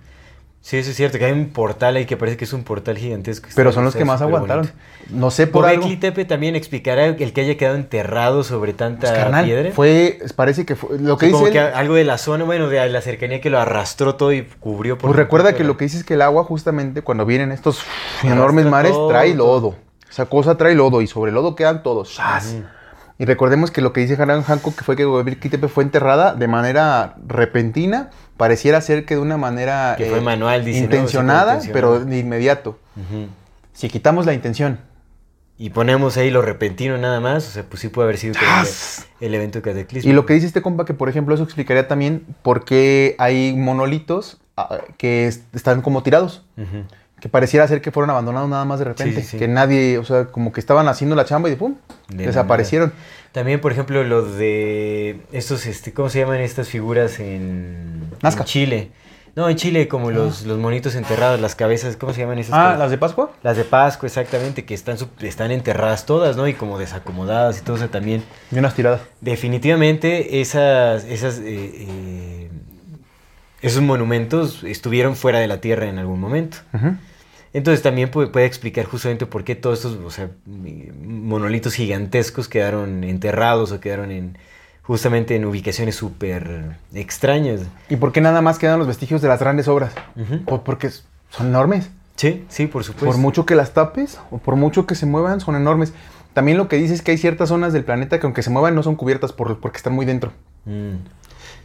Sí, 0.62 0.76
eso 0.76 0.90
es 0.90 0.96
cierto, 0.96 1.18
que 1.18 1.24
hay 1.24 1.32
un 1.32 1.48
portal 1.48 1.96
ahí 1.96 2.06
que 2.06 2.16
parece 2.16 2.36
que 2.36 2.44
es 2.44 2.52
un 2.52 2.62
portal 2.62 2.96
gigantesco. 2.96 3.48
Pero 3.56 3.72
son 3.72 3.84
los 3.84 3.96
que 3.96 4.04
más 4.04 4.22
aguantaron. 4.22 4.66
bonito. 4.66 4.82
No 5.10 5.32
sé 5.32 5.48
por 5.48 5.66
algo. 5.66 5.88
Tepe 5.98 6.24
también 6.24 6.54
explicará 6.54 7.06
el 7.06 7.32
que 7.32 7.40
haya 7.40 7.56
quedado 7.56 7.74
enterrado 7.74 8.44
sobre 8.44 8.72
tanta 8.72 9.08
Pues, 9.08 9.12
carnal, 9.12 9.44
piedra. 9.44 9.72
fue, 9.72 10.20
parece 10.36 10.64
que 10.64 10.76
fue, 10.76 11.00
lo 11.00 11.18
que 11.18 11.26
Sí, 11.26 11.32
como 11.32 11.46
dice 11.46 11.58
que 11.58 11.60
algo 11.60 11.94
de 11.94 12.04
la 12.04 12.16
zona, 12.16 12.44
bueno, 12.44 12.68
de 12.68 12.88
la 12.88 13.00
cercanía 13.00 13.40
que 13.40 13.50
lo 13.50 13.58
arrastró 13.58 14.14
todo 14.14 14.32
y 14.32 14.42
cubrió 14.60 14.96
por 14.98 15.08
pues 15.10 15.16
recuerda 15.16 15.52
que 15.56 15.64
lo 15.64 15.76
que 15.76 15.86
dice 15.86 15.98
es 15.98 16.04
que 16.04 16.14
el 16.14 16.22
agua 16.22 16.44
justamente 16.44 17.02
cuando 17.02 17.26
vienen 17.26 17.50
estos 17.50 17.82
enormes 18.22 18.64
mares 18.66 18.92
todo, 18.92 19.08
trae 19.08 19.34
lodo. 19.34 19.74
Esa 20.08 20.26
cosa 20.26 20.56
trae 20.56 20.76
lodo 20.76 21.02
y 21.02 21.08
sobre 21.08 21.30
el 21.30 21.34
lodo 21.34 21.56
quedan 21.56 21.82
todos. 21.82 22.14
¡Zas! 22.14 22.54
Y 23.22 23.24
recordemos 23.24 23.70
que 23.70 23.82
lo 23.82 23.92
que 23.92 24.00
dice 24.00 24.20
Haran 24.20 24.42
Hancock 24.42 24.74
que 24.74 24.82
fue 24.82 24.96
que 24.96 25.04
Göbekli 25.04 25.48
Tepe 25.48 25.68
fue 25.68 25.84
enterrada 25.84 26.34
de 26.34 26.48
manera 26.48 27.14
repentina, 27.24 28.10
pareciera 28.36 28.80
ser 28.80 29.04
que 29.04 29.14
de 29.14 29.20
una 29.20 29.36
manera 29.36 29.94
Que 29.96 30.06
fue 30.06 30.20
manual, 30.20 30.64
dice, 30.64 30.80
¿no? 30.80 30.84
intencionada, 30.86 31.60
Sí, 31.60 31.66
fue 31.68 31.72
pero 31.74 32.00
de 32.04 32.18
inmediato. 32.18 32.80
Ujú. 32.96 33.28
Si 33.74 33.88
quitamos 33.88 34.26
la 34.26 34.32
intención, 34.34 34.80
Y 35.56 35.70
ponemos 35.70 36.16
ahí 36.16 36.32
lo 36.32 36.42
repentino 36.42 36.98
nada 36.98 37.20
más, 37.20 37.46
o 37.46 37.50
sea, 37.52 37.62
pues 37.62 37.78
sí 37.80 37.88
puede 37.90 38.06
haber 38.06 38.18
sido 38.18 38.34
el, 39.20 39.28
el 39.28 39.34
evento 39.36 39.62
cataclismo. 39.62 40.10
Y 40.10 40.14
lo 40.14 40.26
que 40.26 40.34
dice 40.34 40.48
este 40.48 40.60
compa, 40.60 40.84
que 40.84 40.94
por 40.94 41.08
ejemplo 41.08 41.32
eso 41.36 41.44
explicaría 41.44 41.86
también 41.86 42.26
por 42.42 42.64
qué 42.64 43.14
hay 43.20 43.54
monolitos 43.54 44.40
ah, 44.56 44.78
que 44.98 45.28
est- 45.28 45.54
están 45.54 45.80
como 45.80 46.02
tirados. 46.02 46.42
Ujú. 46.56 46.86
Que 47.22 47.28
pareciera 47.28 47.68
ser 47.68 47.80
que 47.80 47.92
fueron 47.92 48.10
abandonados 48.10 48.50
nada 48.50 48.64
más 48.64 48.80
de 48.80 48.86
repente. 48.86 49.14
Sí, 49.14 49.22
sí, 49.22 49.28
sí. 49.28 49.38
Que 49.38 49.46
nadie, 49.46 49.96
o 49.96 50.04
sea, 50.04 50.24
como 50.24 50.50
que 50.50 50.58
estaban 50.58 50.88
haciendo 50.88 51.14
la 51.14 51.24
chamba 51.24 51.48
y 51.48 51.52
de 51.52 51.56
pum, 51.56 51.76
De 52.08 52.26
desaparecieron. 52.26 52.92
También, 53.30 53.60
por 53.60 53.70
ejemplo, 53.70 54.02
lo 54.02 54.24
de 54.24 55.20
estos, 55.30 55.66
este, 55.66 55.92
¿cómo 55.92 56.08
se 56.08 56.18
llaman 56.18 56.40
estas 56.40 56.68
figuras 56.68 57.20
en, 57.20 58.10
Nazca. 58.22 58.40
en 58.40 58.46
Chile? 58.46 58.90
No, 59.36 59.48
en 59.48 59.54
Chile, 59.54 59.86
como 59.86 60.10
los, 60.10 60.46
los 60.46 60.58
monitos 60.58 60.96
enterrados, 60.96 61.38
las 61.38 61.54
cabezas, 61.54 61.96
¿cómo 61.96 62.12
se 62.12 62.22
llaman 62.22 62.40
esas? 62.40 62.54
Ah, 62.54 62.74
las 62.76 62.90
de 62.90 62.98
Pascua. 62.98 63.30
Las 63.44 63.56
de 63.56 63.62
Pascua, 63.62 64.08
exactamente, 64.08 64.64
que 64.64 64.74
están, 64.74 64.96
están 65.20 65.52
enterradas 65.52 66.06
todas, 66.06 66.36
¿no? 66.36 66.48
Y 66.48 66.54
como 66.54 66.76
desacomodadas 66.76 67.60
y 67.60 67.62
todo, 67.62 67.76
o 67.76 67.78
sea, 67.78 67.86
también. 67.86 68.24
Y 68.50 68.58
unas 68.58 68.74
tiradas. 68.74 69.00
Definitivamente 69.20 70.40
esas, 70.40 71.04
esas, 71.04 71.38
eh, 71.38 71.44
eh, 71.46 72.50
esos 73.60 73.80
monumentos 73.80 74.64
estuvieron 74.64 75.14
fuera 75.14 75.38
de 75.38 75.46
la 75.46 75.60
tierra 75.60 75.86
en 75.86 75.98
algún 75.98 76.18
momento. 76.18 76.58
Entonces 77.54 77.82
también 77.82 78.10
puede, 78.10 78.28
puede 78.28 78.46
explicar 78.46 78.86
justamente 78.86 79.26
por 79.26 79.44
qué 79.44 79.54
todos 79.54 79.84
estos 79.84 79.98
o 80.04 80.10
sea, 80.10 80.30
mi- 80.46 80.88
monolitos 81.04 81.74
gigantescos 81.74 82.48
quedaron 82.48 83.04
enterrados 83.04 83.72
o 83.72 83.80
quedaron 83.80 84.10
en 84.10 84.38
justamente 84.82 85.36
en 85.36 85.44
ubicaciones 85.44 85.94
súper 85.96 86.76
extrañas. 86.94 87.60
¿Y 87.88 87.96
por 87.96 88.12
qué 88.12 88.20
nada 88.20 88.40
más 88.42 88.58
quedan 88.58 88.78
los 88.78 88.88
vestigios 88.88 89.20
de 89.22 89.28
las 89.28 89.38
grandes 89.40 89.68
obras? 89.68 89.92
Porque 90.64 90.90
son 91.30 91.46
enormes. 91.48 91.90
Sí, 92.16 92.44
sí, 92.48 92.66
por 92.66 92.84
supuesto. 92.84 93.06
por 93.06 93.16
mucho 93.18 93.46
que 93.46 93.54
las 93.54 93.72
tapes 93.72 94.18
o 94.30 94.38
por 94.38 94.56
mucho 94.56 94.86
que 94.86 94.94
se 94.94 95.06
muevan, 95.06 95.40
son 95.40 95.54
enormes. 95.56 95.92
También 96.34 96.56
lo 96.58 96.68
que 96.68 96.76
dice 96.76 96.94
es 96.94 97.02
que 97.02 97.10
hay 97.12 97.18
ciertas 97.18 97.48
zonas 97.50 97.72
del 97.72 97.84
planeta 97.84 98.18
que 98.18 98.26
aunque 98.26 98.42
se 98.42 98.50
muevan 98.50 98.74
no 98.74 98.82
son 98.82 98.96
cubiertas 98.96 99.32
por, 99.32 99.60
porque 99.60 99.76
están 99.76 99.92
muy 99.92 100.06
dentro. 100.06 100.32
Mm. 100.64 100.94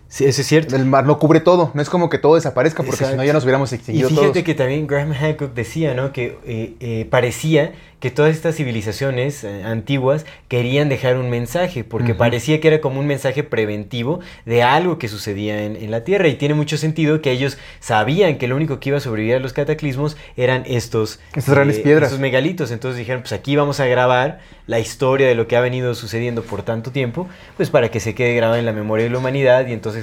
Sí, 0.09 0.25
eso 0.25 0.41
es 0.41 0.47
cierto. 0.47 0.75
El 0.75 0.85
mar 0.85 1.05
no 1.05 1.19
cubre 1.19 1.39
todo, 1.41 1.71
no 1.73 1.81
es 1.81 1.89
como 1.89 2.09
que 2.09 2.17
todo 2.17 2.35
desaparezca 2.35 2.83
porque 2.83 3.05
si 3.05 3.15
no 3.15 3.23
ya 3.23 3.33
nos 3.33 3.43
hubiéramos 3.43 3.71
Y 3.71 3.75
extinguido 3.75 4.09
fíjate 4.09 4.27
todos. 4.29 4.43
que 4.43 4.53
también 4.55 4.87
Graham 4.87 5.13
Hancock 5.13 5.53
decía, 5.53 5.93
¿no? 5.93 6.13
Que 6.13 6.37
eh, 6.45 6.73
eh, 6.79 7.07
parecía 7.09 7.73
que 7.99 8.11
todas 8.11 8.35
estas 8.35 8.55
civilizaciones 8.55 9.43
eh, 9.43 9.63
antiguas 9.63 10.25
querían 10.49 10.87
dejar 10.87 11.17
un 11.17 11.31
mensaje, 11.31 11.83
porque 11.83 12.13
parecía 12.13 12.61
que 12.61 12.67
era 12.67 12.79
como 12.79 12.99
un 12.99 13.07
mensaje 13.07 13.43
preventivo 13.43 14.19
de 14.45 14.61
algo 14.61 14.99
que 14.99 15.07
sucedía 15.07 15.63
en, 15.63 15.75
en 15.75 15.89
la 15.89 16.03
Tierra. 16.03 16.27
Y 16.27 16.35
tiene 16.35 16.53
mucho 16.53 16.77
sentido 16.77 17.21
que 17.23 17.31
ellos 17.31 17.57
sabían 17.79 18.37
que 18.37 18.47
lo 18.47 18.55
único 18.55 18.79
que 18.79 18.89
iba 18.89 18.99
a 18.99 19.01
sobrevivir 19.01 19.35
a 19.37 19.39
los 19.39 19.51
cataclismos 19.51 20.15
eran 20.37 20.63
estos, 20.67 21.19
Estas 21.35 21.55
grandes 21.55 21.79
piedras. 21.79 22.09
estos 22.09 22.19
megalitos. 22.21 22.69
Entonces 22.69 22.99
dijeron, 22.99 23.23
pues 23.23 23.33
aquí 23.33 23.55
vamos 23.55 23.79
a 23.79 23.87
grabar 23.87 24.41
la 24.67 24.79
historia 24.79 25.27
de 25.27 25.33
lo 25.33 25.47
que 25.47 25.55
ha 25.57 25.61
venido 25.61 25.95
sucediendo 25.95 26.43
por 26.43 26.61
tanto 26.61 26.91
tiempo, 26.91 27.27
pues 27.55 27.71
para 27.71 27.89
que 27.89 27.99
se 27.99 28.13
quede 28.13 28.35
grabado 28.35 28.59
en 28.59 28.65
la 28.65 28.73
memoria 28.73 29.05
de 29.05 29.09
la 29.11 29.17
humanidad 29.17 29.65
y 29.65 29.73
entonces 29.73 29.96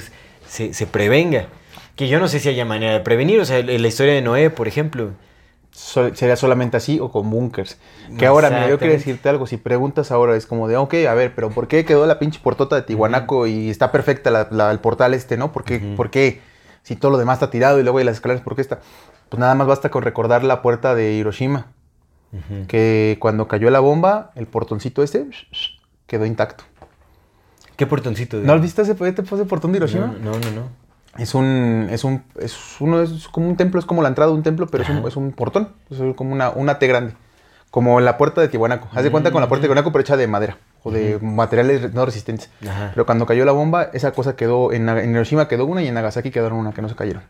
se, 0.46 0.72
se 0.74 0.86
prevenga. 0.86 1.46
Que 1.96 2.08
yo 2.08 2.18
no 2.18 2.28
sé 2.28 2.40
si 2.40 2.48
haya 2.48 2.64
manera 2.64 2.92
de 2.92 3.00
prevenir, 3.00 3.40
o 3.40 3.44
sea, 3.44 3.58
en 3.58 3.82
la 3.82 3.88
historia 3.88 4.14
de 4.14 4.22
Noé, 4.22 4.50
por 4.50 4.66
ejemplo. 4.68 5.10
Sería 5.72 6.36
solamente 6.36 6.76
así 6.76 7.00
o 7.00 7.10
con 7.10 7.28
bunkers. 7.30 7.78
Que 8.16 8.26
ahora, 8.26 8.48
mira, 8.48 8.68
yo 8.68 8.78
quería 8.78 8.94
decirte 8.94 9.28
algo. 9.28 9.46
Si 9.48 9.56
preguntas 9.56 10.12
ahora, 10.12 10.36
es 10.36 10.46
como 10.46 10.68
de, 10.68 10.76
ok, 10.76 10.94
a 11.08 11.14
ver, 11.14 11.34
pero 11.34 11.50
¿por 11.50 11.66
qué 11.66 11.84
quedó 11.84 12.06
la 12.06 12.20
pinche 12.20 12.38
portota 12.40 12.76
de 12.76 12.82
Tihuanaco 12.82 13.48
y 13.48 13.70
está 13.70 13.90
perfecta 13.90 14.30
la- 14.30 14.46
la- 14.52 14.70
el 14.70 14.78
portal 14.78 15.14
este, 15.14 15.36
¿no? 15.36 15.50
¿Por 15.52 15.64
qué, 15.64 15.78
Ujú. 15.78 15.96
¿Por 15.96 16.10
qué? 16.10 16.40
Si 16.84 16.94
todo 16.94 17.10
lo 17.10 17.18
demás 17.18 17.36
está 17.36 17.50
tirado 17.50 17.80
y 17.80 17.82
luego 17.82 17.98
hay 17.98 18.04
las 18.04 18.14
escaleras, 18.16 18.44
¿por 18.44 18.54
qué 18.54 18.60
está? 18.62 18.80
Pues 19.30 19.40
nada 19.40 19.54
más 19.56 19.66
basta 19.66 19.90
con 19.90 20.02
recordar 20.04 20.44
la 20.44 20.62
puerta 20.62 20.94
de 20.94 21.12
Hiroshima. 21.12 21.66
Que 22.68 23.16
cuando 23.20 23.46
cayó 23.48 23.70
la 23.70 23.78
bomba, 23.80 24.30
el 24.34 24.46
portoncito 24.46 25.02
este 25.02 25.26
quedó 26.06 26.26
intacto. 26.26 26.64
¿Qué 27.76 27.86
portoncito? 27.86 28.38
de- 28.40 28.46
¿No 28.46 28.52
has 28.52 28.60
visto 28.62 28.82
ese, 28.82 28.92
ese 28.92 29.44
portón 29.44 29.72
de 29.72 29.78
Hiroshima? 29.78 30.06
No, 30.06 30.32
no, 30.32 30.38
no. 30.38 30.50
no. 30.50 30.84
Es 31.18 31.34
un, 31.34 31.86
es 31.90 32.02
un, 32.02 32.24
es 32.40 32.56
uno, 32.80 33.00
es 33.00 33.28
como 33.28 33.48
un 33.48 33.56
templo, 33.56 33.78
es 33.78 33.86
como 33.86 34.02
la 34.02 34.08
entrada 34.08 34.30
de 34.32 34.36
un 34.36 34.42
templo, 34.42 34.66
pero 34.66 34.82
es 34.82 34.90
un, 34.90 35.06
es 35.06 35.16
un 35.16 35.30
portón, 35.32 35.68
es 35.90 35.98
como 36.16 36.32
una, 36.32 36.50
una 36.50 36.78
T 36.80 36.86
grande. 36.88 37.14
Como 37.70 38.00
la 38.00 38.16
puerta 38.16 38.40
de 38.40 38.48
Tihuanaco. 38.48 38.88
Haz 38.92 39.02
de 39.04 39.10
cuenta 39.10 39.30
con 39.30 39.40
la 39.40 39.48
puerta 39.48 39.62
de 39.62 39.66
Tihuanaco, 39.68 39.92
pero 39.92 40.00
hecha 40.02 40.16
de 40.16 40.26
madera 40.26 40.58
o 40.82 40.90
de 40.90 41.18
materiales 41.20 41.92
no 41.94 42.04
resistentes. 42.04 42.50
Ajá. 42.68 42.90
Pero 42.94 43.06
cuando 43.06 43.26
cayó 43.26 43.44
la 43.44 43.52
bomba, 43.52 43.90
esa 43.92 44.10
cosa 44.12 44.34
quedó, 44.36 44.72
en, 44.72 44.88
en 44.88 45.10
Hiroshima 45.12 45.46
quedó 45.48 45.66
una 45.66 45.82
y 45.82 45.88
en 45.88 45.94
Nagasaki 45.94 46.30
quedaron 46.30 46.58
una, 46.58 46.72
que 46.72 46.82
no 46.82 46.88
se 46.88 46.94
cayeron. 46.96 47.22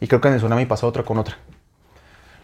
Y 0.00 0.08
creo 0.08 0.20
que 0.20 0.28
en 0.28 0.34
el 0.34 0.40
tsunami 0.40 0.64
pasó 0.66 0.86
otra 0.88 1.02
con 1.04 1.16
otra. 1.18 1.36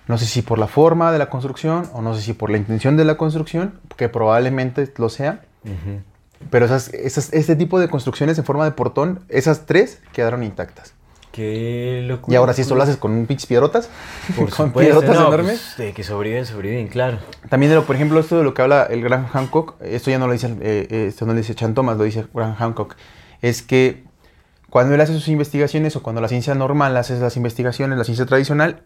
No 0.07 0.17
sé 0.17 0.25
si 0.27 0.41
por 0.43 0.59
la 0.59 0.69
forma 0.69 1.13
de 1.13 1.19
la 1.19 1.29
construcción 1.29 1.89
o 1.93 2.01
no 2.03 2.15
sé 2.15 2.23
si 2.23 2.33
por 2.33 2.51
la 2.51 2.57
intención 2.59 2.97
de 2.97 3.05
la 3.05 3.17
construcción, 3.17 3.81
que 3.97 4.09
probablemente 4.09 4.91
lo 4.97 5.09
sea. 5.11 5.43
Ujú. 5.65 6.01
Pero 6.51 6.67
esas, 6.67 6.93
esas, 6.95 7.33
este 7.33 7.57
tipo 7.57 7.79
de 7.81 7.89
construcciones 7.89 8.39
en 8.39 8.45
forma 8.45 8.65
de 8.65 8.73
portón, 8.73 9.21
esas 9.29 9.67
tres 9.67 10.01
quedaron 10.13 10.43
intactas. 10.43 10.95
Qué 11.33 12.05
locura. 12.07 12.35
Y 12.35 12.37
ahora 12.37 12.53
si 12.53 12.63
esto 12.63 12.75
lo 12.75 12.83
haces 12.83 12.97
con 12.97 13.13
un 13.13 13.27
pinches 13.27 13.47
piedrotas, 13.47 13.89
Por 14.37 14.51
con 14.57 14.73
piedrotas 14.73 15.15
no, 15.15 15.29
enormes. 15.29 15.75
pues, 15.77 15.77
de 15.77 15.93
que 15.93 16.03
sobreviven, 16.03 16.47
sobreviven, 16.47 16.89
claro. 16.89 17.19
También, 17.49 17.71
de 17.71 17.77
lo, 17.77 17.85
por 17.85 17.97
ejemplo, 17.97 18.19
esto 18.19 18.39
de 18.39 18.45
lo 18.45 18.55
que 18.55 18.63
habla 18.63 18.85
el 18.85 19.03
gran 19.03 19.27
Hancock, 19.27 19.75
esto 19.83 20.11
ya 20.11 20.19
no 20.19 20.27
lo 20.27 20.33
dice, 20.33 20.49
eh, 20.61 20.89
eh, 20.91 21.07
esto 21.09 21.27
no 21.27 21.33
lo 21.33 21.39
dice 21.39 21.55
Chan 21.55 21.75
Thomas, 21.75 21.97
lo 21.97 22.05
dice 22.05 22.27
Graham 22.33 22.55
Hancock, 22.57 22.97
es 23.43 23.63
que 23.63 24.05
cuando 24.71 24.95
él 24.95 25.01
hace 25.01 25.13
sus 25.13 25.29
investigaciones 25.29 25.97
o 25.97 26.03
cuando 26.03 26.21
la 26.21 26.29
ciencia 26.29 26.55
normal 26.55 26.97
hace 26.97 27.19
las 27.19 27.37
investigaciones, 27.37 27.99
la 27.99 28.05
ciencia 28.05 28.27
tradicional, 28.27 28.83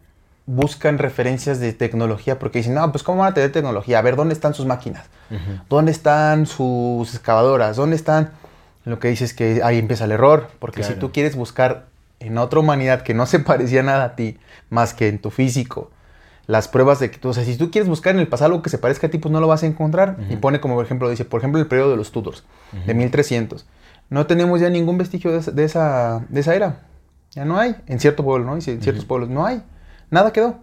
buscan 0.47 0.99
referencias 0.99 1.61
de 1.61 1.73
tecnología 1.73 2.39
porque 2.39 2.59
dicen, 2.59 2.75
no, 2.75 2.91
pues 2.93 3.05
¿cómo 3.05 3.21
van 3.21 3.31
a 3.31 3.35
tener 3.35 3.53
tecnología? 3.53 3.99
A 3.99 4.03
ver, 4.03 4.17
¿dónde 4.17 4.35
están 4.35 4.55
sus 4.55 4.67
máquinas? 4.67 5.07
¿Dónde 5.71 5.93
están 5.93 6.47
sus 6.47 7.15
excavadoras? 7.15 7.77
¿Dónde 7.77 7.97
están? 7.97 8.31
Lo 8.85 8.99
que 8.99 9.09
dice 9.09 9.25
es 9.25 9.35
que 9.35 9.63
ahí 9.63 9.79
empieza 9.79 10.05
el 10.05 10.13
error, 10.13 10.49
porque 10.59 10.83
si 10.83 10.95
tú 10.99 11.13
quieres 11.13 11.37
buscar 11.37 11.87
en 12.21 12.37
otra 12.39 12.59
humanidad 12.61 13.03
que 13.03 13.15
no 13.15 13.27
se 13.33 13.39
parecía 13.39 13.83
nada 13.83 14.05
a 14.05 14.17
ti, 14.17 14.39
más 14.71 14.95
que 14.95 15.09
en 15.09 15.21
tu 15.21 15.31
físico, 15.31 15.91
las 16.49 16.67
pruebas 16.67 16.99
de 16.99 17.11
que 17.11 17.19
tú, 17.19 17.29
o 17.29 17.33
sea, 17.33 17.45
si 17.45 17.57
tú 17.57 17.71
quieres 17.71 17.89
buscar 17.89 18.15
en 18.15 18.21
el 18.21 18.27
pasado 18.27 18.47
algo 18.51 18.63
que 18.63 18.69
se 18.71 18.79
parezca 18.79 19.07
a 19.07 19.11
ti, 19.11 19.19
pues 19.19 19.31
no 19.33 19.39
lo 19.41 19.47
vas 19.47 19.63
a 19.63 19.67
encontrar. 19.67 20.17
Y 20.29 20.37
pone 20.37 20.61
como 20.61 20.75
por 20.75 20.85
ejemplo, 20.85 21.09
dice, 21.09 21.25
por 21.25 21.39
ejemplo, 21.41 21.61
el 21.61 21.69
periodo 21.69 21.93
de 21.93 21.97
los 21.97 22.11
Tudors, 22.11 22.43
de 22.85 22.95
1300. 22.95 23.65
No 24.11 24.27
tenemos 24.27 24.61
ya 24.61 24.69
ningún 24.69 24.99
vestigio 24.99 25.31
de, 25.31 25.39
esa- 25.39 25.53
de 25.53 25.65
esa, 25.65 26.25
de 26.29 26.41
esa 26.41 26.55
era. 26.57 26.81
Ya 27.31 27.45
no 27.45 27.59
hay. 27.59 27.77
En 27.87 28.01
cierto 28.01 28.25
pueblo, 28.25 28.45
¿no? 28.45 28.57
Dice, 28.57 28.73
en 28.73 28.83
ciertos 28.83 29.05
pueblos 29.07 29.31
no 29.31 29.47
hay. 29.47 29.63
Nada 30.13 30.33
quedó. 30.33 30.59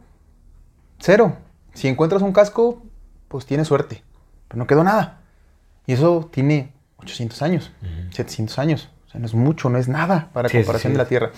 Cero. 0.99 1.35
Si 1.73 1.87
encuentras 1.87 2.21
un 2.21 2.31
casco, 2.31 2.81
pues 3.27 3.45
tienes 3.45 3.67
suerte. 3.67 4.03
Pero 4.47 4.59
no 4.59 4.67
quedó 4.67 4.83
nada. 4.83 5.19
Y 5.87 5.93
eso 5.93 6.29
tiene 6.31 6.71
800 6.97 7.41
años, 7.41 7.71
700 8.11 8.59
años. 8.59 8.89
O 9.07 9.09
sea, 9.11 9.19
no 9.19 9.25
es 9.25 9.33
mucho, 9.33 9.69
no 9.69 9.79
es 9.79 9.87
nada 9.87 10.29
para 10.33 10.49
Sí, 10.49 10.57
comparación 10.57 10.91
sí. 10.91 10.97
de 10.97 11.03
la 11.03 11.07
Tierra. 11.09 11.31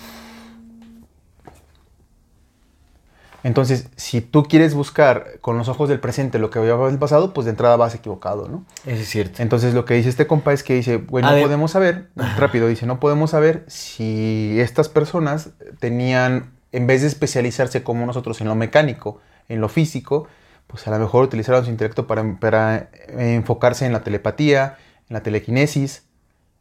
Entonces, 3.44 3.88
si 3.96 4.20
tú 4.20 4.44
quieres 4.44 4.74
buscar 4.74 5.38
con 5.40 5.58
los 5.58 5.68
ojos 5.68 5.88
del 5.88 5.98
presente 5.98 6.38
lo 6.38 6.50
que 6.50 6.60
había 6.60 6.74
en 6.74 6.82
el 6.92 6.98
pasado, 6.98 7.32
pues 7.32 7.44
de 7.46 7.50
entrada 7.50 7.76
vas 7.76 7.94
equivocado, 7.94 8.46
¿no? 8.48 8.64
Eso 8.86 9.02
es 9.02 9.08
cierto. 9.08 9.42
Entonces 9.42 9.74
lo 9.74 9.84
que 9.84 9.94
dice 9.94 10.10
este 10.10 10.26
compa 10.28 10.52
es 10.52 10.62
que 10.62 10.74
dice, 10.74 10.98
bueno, 10.98 11.32
no 11.34 11.42
podemos 11.42 11.72
saber, 11.72 12.10
rápido 12.38 12.68
dice, 12.68 12.86
no 12.86 13.00
podemos 13.00 13.30
saber 13.30 13.64
si 13.66 14.60
estas 14.60 14.88
personas 14.88 15.50
tenían, 15.80 16.52
en 16.72 16.86
vez 16.86 17.02
de 17.02 17.08
especializarse 17.08 17.82
como 17.82 18.04
nosotros 18.06 18.40
en 18.40 18.48
lo 18.48 18.54
mecánico, 18.54 19.20
en 19.48 19.60
lo 19.60 19.68
físico, 19.68 20.26
pues 20.66 20.86
a 20.86 20.90
lo 20.90 20.98
mejor 20.98 21.24
utilizaron 21.24 21.64
su 21.64 21.70
intelecto 21.70 22.06
para, 22.06 22.38
para 22.40 22.88
eh, 23.08 23.34
enfocarse 23.34 23.86
en 23.86 23.92
la 23.92 24.02
telepatía, 24.02 24.78
en 25.08 25.14
la 25.14 25.22
telequinesis, 25.22 26.04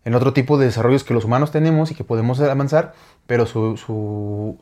en 0.04 0.16
otro 0.16 0.34
tipo 0.34 0.58
de 0.58 0.66
desarrollos 0.66 1.04
que 1.04 1.14
los 1.14 1.26
humanos 1.26 1.52
tenemos 1.52 1.92
y 1.92 1.96
que 1.96 2.04
podemos 2.04 2.40
avanzar, 2.42 2.94
pero 3.28 3.46
su, 3.46 3.78
su, 3.78 4.58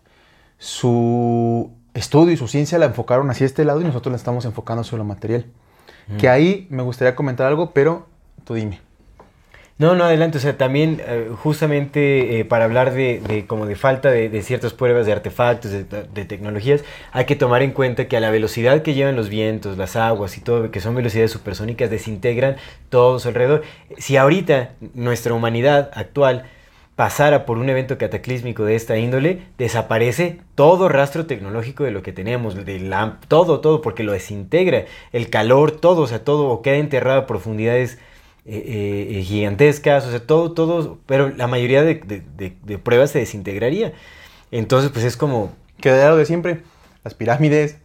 su 0.57 1.71
estudio 1.93 2.33
y 2.33 2.37
su 2.37 2.47
ciencia 2.47 2.77
la 2.77 2.85
enfocaron 2.85 3.29
hacia 3.31 3.45
este 3.45 3.65
lado 3.65 3.81
y 3.81 3.85
nosotros 3.85 4.11
la 4.11 4.17
estamos 4.17 4.45
enfocando 4.45 4.83
sobre 4.83 4.99
lo 4.99 5.05
material. 5.05 5.45
Que 6.17 6.27
ahí 6.27 6.65
me 6.71 6.81
gustaría 6.81 7.15
comentar 7.15 7.45
algo, 7.45 7.71
pero 7.71 8.07
tú 8.43 8.55
dime. 8.55 8.81
No, 9.79 9.95
no, 9.95 10.03
adelante. 10.03 10.37
O 10.39 10.41
sea, 10.41 10.57
también 10.57 11.01
eh, 11.07 11.29
justamente 11.41 12.39
eh, 12.41 12.45
para 12.45 12.65
hablar 12.65 12.91
de, 12.93 13.45
como 13.47 13.65
de 13.65 13.77
falta 13.77 14.11
de, 14.11 14.41
ciertas 14.41 14.73
pruebas 14.73 15.05
de 15.05 15.13
artefactos, 15.13 15.71
de, 15.71 16.25
tecnologías, 16.25 16.83
hay 17.13 17.23
que 17.25 17.37
tomar 17.37 17.61
en 17.63 17.71
cuenta 17.71 18.09
que 18.09 18.17
a 18.17 18.19
la 18.19 18.29
velocidad 18.29 18.81
que 18.81 18.93
llevan 18.93 19.15
los 19.15 19.29
vientos, 19.29 19.77
las 19.77 19.95
aguas 19.95 20.37
y 20.37 20.41
todo, 20.41 20.69
que 20.69 20.81
son 20.81 20.95
velocidades 20.95 21.31
supersónicas, 21.31 21.89
desintegran 21.89 22.57
todo 22.89 23.19
su 23.19 23.29
alrededor. 23.29 23.63
Si 23.97 24.17
ahorita 24.17 24.71
nuestra 24.93 25.33
humanidad 25.33 25.91
actual 25.93 26.43
pasara 26.97 27.45
por 27.45 27.57
un 27.57 27.69
evento 27.69 27.97
cataclísmico 27.97 28.65
de 28.65 28.75
esta 28.75 28.97
índole, 28.97 29.43
desaparece 29.57 30.41
todo 30.55 30.89
rastro 30.89 31.25
tecnológico 31.25 31.85
de 31.85 31.91
lo 31.91 32.03
que 32.03 32.11
tenemos, 32.11 32.65
de 32.65 32.79
la- 32.81 33.19
todo, 33.29 33.61
todo, 33.61 33.81
porque 33.81 34.03
lo 34.03 34.11
desintegra, 34.11 34.83
el 35.13 35.29
calor, 35.29 35.71
todo, 35.71 36.01
o 36.01 36.07
sea, 36.07 36.25
todo 36.25 36.61
queda 36.61 36.75
enterrado 36.75 37.21
a 37.21 37.25
profundidades 37.27 37.97
eh, 38.45 38.63
eh, 38.65 39.19
eh, 39.19 39.23
gigantescas, 39.23 40.05
o 40.05 40.09
sea, 40.11 40.25
todo, 40.25 40.51
todo, 40.53 40.97
pero 41.05 41.29
la 41.29 41.47
mayoría 41.47 41.83
de, 41.83 41.95
de- 41.95 42.23
de- 42.35 42.55
de 42.63 42.77
pruebas 42.77 43.11
se 43.11 43.19
desintegraría. 43.19 43.93
Entonces, 44.51 44.91
pues 44.91 45.05
es 45.05 45.15
como, 45.17 45.51
Quedaría 45.79 46.09
lo 46.09 46.17
de 46.17 46.25
siempre. 46.25 46.61
Las 47.03 47.13
pirámides, 47.13 47.77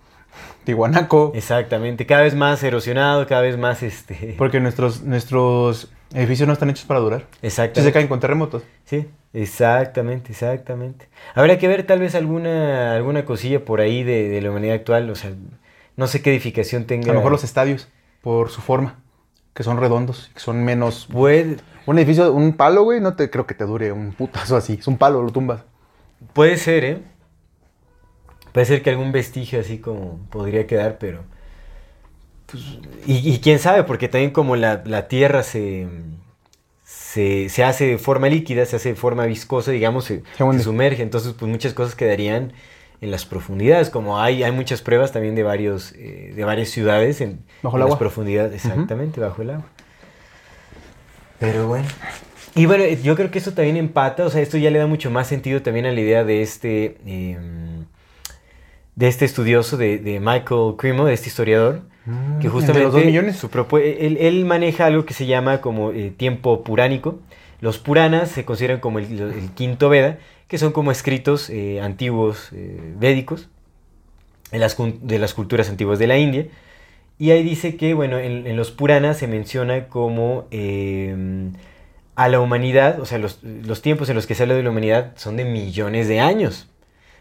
Tihuanaco. 0.64 1.32
exactamente, 1.34 2.06
cada 2.06 2.22
vez 2.22 2.34
más 2.34 2.62
erosionado, 2.62 3.26
cada 3.26 3.42
vez 3.42 3.56
más, 3.58 3.82
este... 3.82 4.34
Porque 4.38 4.58
nuestros, 4.60 5.02
nuestros 5.02 5.92
edificios 6.14 6.46
no 6.46 6.52
están 6.54 6.70
hechos 6.70 6.84
para 6.86 7.00
durar. 7.00 7.26
Exactamente. 7.42 7.82
se 7.82 7.92
caen 7.92 8.08
con 8.08 8.18
terremotos. 8.20 8.62
Sí, 8.84 9.06
exactamente, 9.32 10.32
exactamente. 10.32 11.08
Habrá 11.34 11.58
que 11.58 11.68
ver 11.68 11.84
tal 11.86 12.00
vez 12.00 12.14
alguna, 12.14 12.94
alguna 12.96 13.24
cosilla 13.24 13.64
por 13.64 13.80
ahí 13.80 14.02
de, 14.02 14.28
de 14.28 14.40
la 14.42 14.50
humanidad 14.50 14.74
actual, 14.76 15.08
o 15.10 15.14
sea, 15.14 15.32
no 15.96 16.06
sé 16.06 16.22
qué 16.22 16.30
edificación 16.30 16.82
A 16.82 16.86
tenga. 16.86 17.08
lo 17.08 17.14
mejor 17.14 17.30
los 17.32 17.44
estadios, 17.44 17.88
por 18.22 18.50
su 18.50 18.60
forma, 18.60 18.98
que 19.54 19.62
son 19.62 19.78
redondos, 19.78 20.30
que 20.34 20.40
son 20.40 20.64
menos... 20.64 21.08
Puede, 21.10 21.58
Un 21.86 21.98
edificio, 21.98 22.32
un 22.32 22.56
palo, 22.56 22.82
güey, 22.84 23.00
no 23.00 23.14
te 23.16 23.30
creo 23.30 23.46
que 23.46 23.54
te 23.54 23.64
dure 23.64 23.92
un 23.92 24.12
putazo 24.14 24.56
así. 24.56 24.74
Es 24.80 24.86
un 24.88 24.98
palo, 24.98 25.22
lo 25.22 25.30
tumbas. 25.32 25.64
puede 26.32 26.56
ser, 26.56 26.84
¿eh? 26.84 27.02
Puede 28.52 28.64
ser 28.66 28.82
que 28.82 28.88
algún 28.90 29.12
vestigio 29.12 29.60
así 29.60 29.78
como 29.80 30.26
podría 30.30 30.66
quedar, 30.66 30.96
pero... 30.98 31.24
pues, 32.46 32.62
y, 33.06 33.32
y 33.34 33.40
quién 33.40 33.58
sabe, 33.58 33.84
porque 33.84 34.08
también 34.08 34.30
como 34.32 34.56
la, 34.56 34.82
la 34.86 35.08
Tierra 35.08 35.42
se, 35.42 35.88
se, 36.84 37.48
se 37.48 37.64
hace 37.64 37.86
de 37.86 37.98
forma 37.98 38.28
líquida, 38.28 38.66
se 38.66 38.76
hace 38.76 38.90
de 38.90 38.94
forma 38.96 39.26
viscosa, 39.26 39.70
digamos, 39.70 40.04
se, 40.04 40.22
Se 40.32 40.44
hunde. 40.44 40.58
se 40.58 40.64
sumerge, 40.64 41.02
entonces 41.02 41.34
pues 41.34 41.50
muchas 41.50 41.74
cosas 41.74 41.94
quedarían 41.94 42.52
en 43.04 43.10
las 43.10 43.24
profundidades, 43.24 43.90
como 43.90 44.20
hay, 44.20 44.42
hay 44.42 44.52
muchas 44.52 44.82
pruebas 44.82 45.12
también 45.12 45.34
de, 45.34 45.42
varios, 45.42 45.92
eh, 45.92 46.32
de 46.34 46.44
varias 46.44 46.70
ciudades 46.70 47.20
en, 47.20 47.40
Bajo 47.62 47.76
en 47.76 47.82
el 47.82 47.86
las 47.86 47.86
agua. 47.86 47.98
profundidades, 47.98 48.54
exactamente, 48.54 49.20
bajo 49.20 49.42
el 49.42 49.50
agua. 49.50 49.66
Pero 51.38 51.68
bueno. 51.68 51.86
Y 52.54 52.66
bueno, 52.66 52.84
yo 53.02 53.16
creo 53.16 53.30
que 53.30 53.38
esto 53.38 53.52
también 53.52 53.76
empata, 53.76 54.24
o 54.24 54.30
sea, 54.30 54.40
esto 54.40 54.56
ya 54.58 54.70
le 54.70 54.78
da 54.78 54.86
mucho 54.86 55.10
más 55.10 55.26
sentido 55.26 55.62
también 55.62 55.86
a 55.86 55.92
la 55.92 56.00
idea 56.00 56.24
de 56.24 56.42
este, 56.42 56.98
eh, 57.06 57.38
de 58.94 59.08
este 59.08 59.24
estudioso, 59.24 59.76
de, 59.76 59.98
de 59.98 60.20
Michael 60.20 60.74
Cremo, 60.78 61.04
de 61.04 61.14
este 61.14 61.28
historiador, 61.28 61.82
Mm, 62.06 62.38
que 62.38 62.46
¿el 62.48 62.52
de 62.52 62.58
justamente 62.60 62.84
los 62.84 62.92
dos 62.92 63.04
millones? 63.04 63.36
su 63.36 63.48
él, 63.78 64.18
él 64.20 64.44
maneja 64.44 64.86
algo 64.86 65.06
que 65.06 65.14
se 65.14 65.26
llama 65.26 65.60
como 65.60 65.90
eh, 65.92 66.12
tiempo 66.14 66.62
puránico, 66.62 67.20
Los 67.60 67.78
Puranas 67.78 68.30
se 68.30 68.44
consideran 68.44 68.80
como 68.80 68.98
el, 68.98 69.20
el 69.20 69.50
quinto 69.54 69.88
Veda, 69.88 70.18
que 70.48 70.58
son 70.58 70.72
como 70.72 70.90
escritos 70.92 71.50
eh, 71.50 71.80
antiguos 71.80 72.50
eh, 72.52 72.94
védicos 72.98 73.48
en 74.52 74.60
las, 74.60 74.76
de 74.78 75.18
las 75.18 75.34
culturas 75.34 75.68
antiguas 75.68 75.98
de 75.98 76.06
la 76.06 76.18
India. 76.18 76.46
Y 77.18 77.30
ahí 77.30 77.42
dice 77.42 77.76
que, 77.76 77.94
bueno, 77.94 78.18
en, 78.18 78.56
los 78.56 78.70
Puranas 78.72 79.18
se 79.18 79.28
menciona 79.28 79.88
como 79.88 80.46
eh, 80.50 81.14
a 82.16 82.28
la 82.28 82.40
humanidad, 82.40 83.00
o 83.00 83.06
sea, 83.06 83.18
los, 83.18 83.42
los 83.42 83.82
tiempos 83.82 84.08
en 84.08 84.16
los 84.16 84.26
que 84.26 84.34
se 84.34 84.42
habla 84.42 84.54
de 84.54 84.62
la 84.62 84.70
humanidad 84.70 85.12
son 85.16 85.36
de 85.36 85.44
millones 85.44 86.08
de 86.08 86.20
años. 86.20 86.68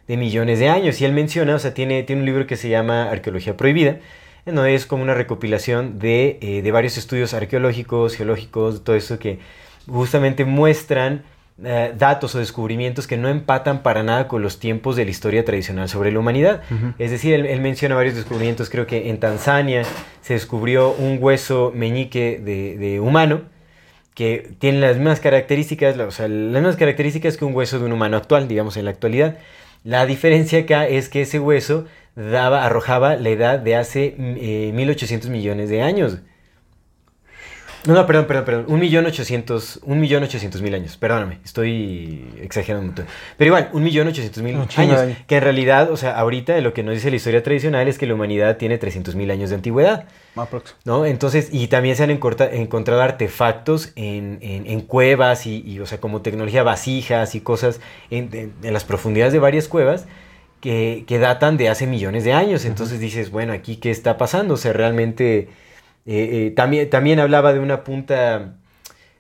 De 0.08 0.18
millones 0.18 0.60
de 0.60 0.70
años. 0.70 1.00
Y 1.00 1.06
él 1.06 1.14
menciona, 1.14 1.56
o 1.56 1.60
sea, 1.60 1.74
tiene, 1.74 2.04
tiene 2.04 2.22
un 2.22 2.26
libro 2.26 2.48
que 2.48 2.58
se 2.58 2.70
llama 2.70 3.10
Arqueología 3.10 3.56
Prohibida, 3.56 4.00
en 4.46 4.56
donde 4.56 4.76
es 4.76 4.86
como 4.86 5.04
una 5.04 5.14
recopilación 5.14 6.00
de, 6.00 6.40
eh, 6.42 6.62
de 6.62 6.72
varios 6.72 6.98
estudios 6.98 7.34
arqueológicos, 7.34 8.16
geológicos, 8.16 8.84
todo 8.84 8.96
eso 8.96 9.20
que 9.20 9.40
justamente 9.88 10.44
muestran 10.44 11.24
eh, 11.64 11.94
datos 11.98 12.34
o 12.36 12.40
descubrimientos 12.40 13.06
que 13.06 13.18
no 13.18 13.30
empatan 13.30 13.84
para 13.84 14.02
nada 14.02 14.28
con 14.28 14.42
los 14.42 14.60
tiempos 14.60 14.96
de 14.96 15.06
la 15.06 15.12
historia 15.12 15.46
tradicional 15.46 15.90
sobre 15.90 16.12
la 16.12 16.20
humanidad. 16.20 16.62
Es 16.98 17.12
decir, 17.12 17.34
él, 17.34 17.46
él 17.46 17.62
menciona 17.62 17.96
varios 17.96 18.16
descubrimientos, 18.16 18.70
creo 18.70 18.88
que 18.88 19.10
en 19.10 19.20
Tanzania 19.20 19.84
se 20.22 20.34
descubrió 20.34 20.92
un 20.92 21.18
hueso 21.22 21.72
meñique 21.76 22.42
de, 22.44 22.78
de 22.78 23.00
humano 23.00 23.42
que 24.14 24.56
tiene 24.60 24.80
las 24.80 24.98
mismas 24.98 25.20
características, 25.20 25.98
o 25.98 26.12
sea, 26.12 26.28
las 26.28 26.62
mismas 26.62 26.76
características 26.76 27.38
que 27.38 27.46
un 27.46 27.56
hueso 27.56 27.80
de 27.80 27.86
un 27.86 27.94
humano 27.94 28.18
actual, 28.18 28.48
digamos, 28.48 28.78
en 28.78 28.86
la 28.86 28.92
actualidad. 28.92 29.38
La 29.84 30.06
diferencia 30.06 30.60
acá 30.60 30.88
es 30.88 31.10
que 31.10 31.22
ese 31.22 31.40
hueso 31.40 31.86
daba, 32.16 32.66
arrojaba 32.66 33.16
la 33.16 33.30
edad 33.30 33.60
de 33.60 33.76
hace 33.76 34.16
mm, 34.18 34.36
eh, 34.40 34.72
1800 34.74 35.30
millones 35.30 35.70
de 35.70 35.82
años. 35.82 36.20
No, 37.86 37.94
no, 37.94 38.06
perdón, 38.08 38.26
perdón, 38.28 38.46
perdón. 38.46 38.66
Un 38.70 38.80
millón 38.80 39.06
ochocientos, 39.06 39.80
un 39.84 40.00
millón 40.00 40.24
ochocientos 40.24 40.62
mil 40.62 40.74
años. 40.74 40.96
Perdóname, 40.96 41.40
estoy 41.44 42.26
exagerando 42.42 42.82
un 42.82 42.88
montón. 42.88 43.06
Pero 43.38 43.48
igual, 43.50 43.70
un 43.74 43.84
millón 43.84 44.08
ochocientos 44.08 44.42
mil 44.42 44.56
años. 44.56 45.02
Que 45.28 45.36
en 45.38 45.44
realidad, 45.44 45.92
o 45.92 45.98
sea, 45.98 46.18
ahorita 46.18 46.60
lo 46.62 46.74
que 46.74 46.82
nos 46.84 46.94
dice 46.96 47.10
la 47.10 47.18
historia 47.18 47.44
tradicional 47.44 47.88
es 47.90 47.98
que 47.98 48.08
la 48.08 48.14
humanidad 48.14 48.56
tiene 48.58 48.78
300 48.78 49.16
mil 49.16 49.30
años 49.32 49.50
de 49.50 49.56
antigüedad. 49.58 50.06
Aprox. 50.36 50.76
¿no? 50.86 51.06
Entonces, 51.06 51.50
y 51.52 51.68
también 51.68 51.96
se 51.98 52.04
han 52.04 52.10
encontrado 52.10 53.02
artefactos 53.02 53.92
en, 53.96 54.40
en- 54.42 54.66
en 54.66 54.82
cuevas 54.82 55.46
y, 55.46 55.62
y, 55.66 55.80
o 55.80 55.86
sea, 55.86 56.00
como 56.00 56.22
tecnología 56.22 56.64
vasijas 56.64 57.36
y 57.36 57.42
cosas 57.42 57.82
en, 58.10 58.54
las 58.64 58.84
profundidades 58.86 59.34
de 59.34 59.40
varias 59.40 59.68
cuevas 59.68 60.06
que, 60.62 61.04
que 61.08 61.20
datan 61.20 61.58
de 61.58 61.68
hace 61.70 61.86
millones 61.88 62.24
de 62.24 62.34
años. 62.34 62.64
Entonces 62.66 63.00
dices, 63.00 63.30
bueno, 63.30 63.52
aquí 63.54 63.76
qué 63.76 63.92
está 63.92 64.18
pasando? 64.18 64.54
O 64.54 64.58
sea, 64.58 64.72
realmente 64.74 65.50
eh, 66.06 66.48
eh, 66.48 66.52
también, 66.52 66.90
también 66.90 67.20
hablaba 67.20 67.54
de 67.54 67.60
una 67.60 67.84
punta, 67.84 68.56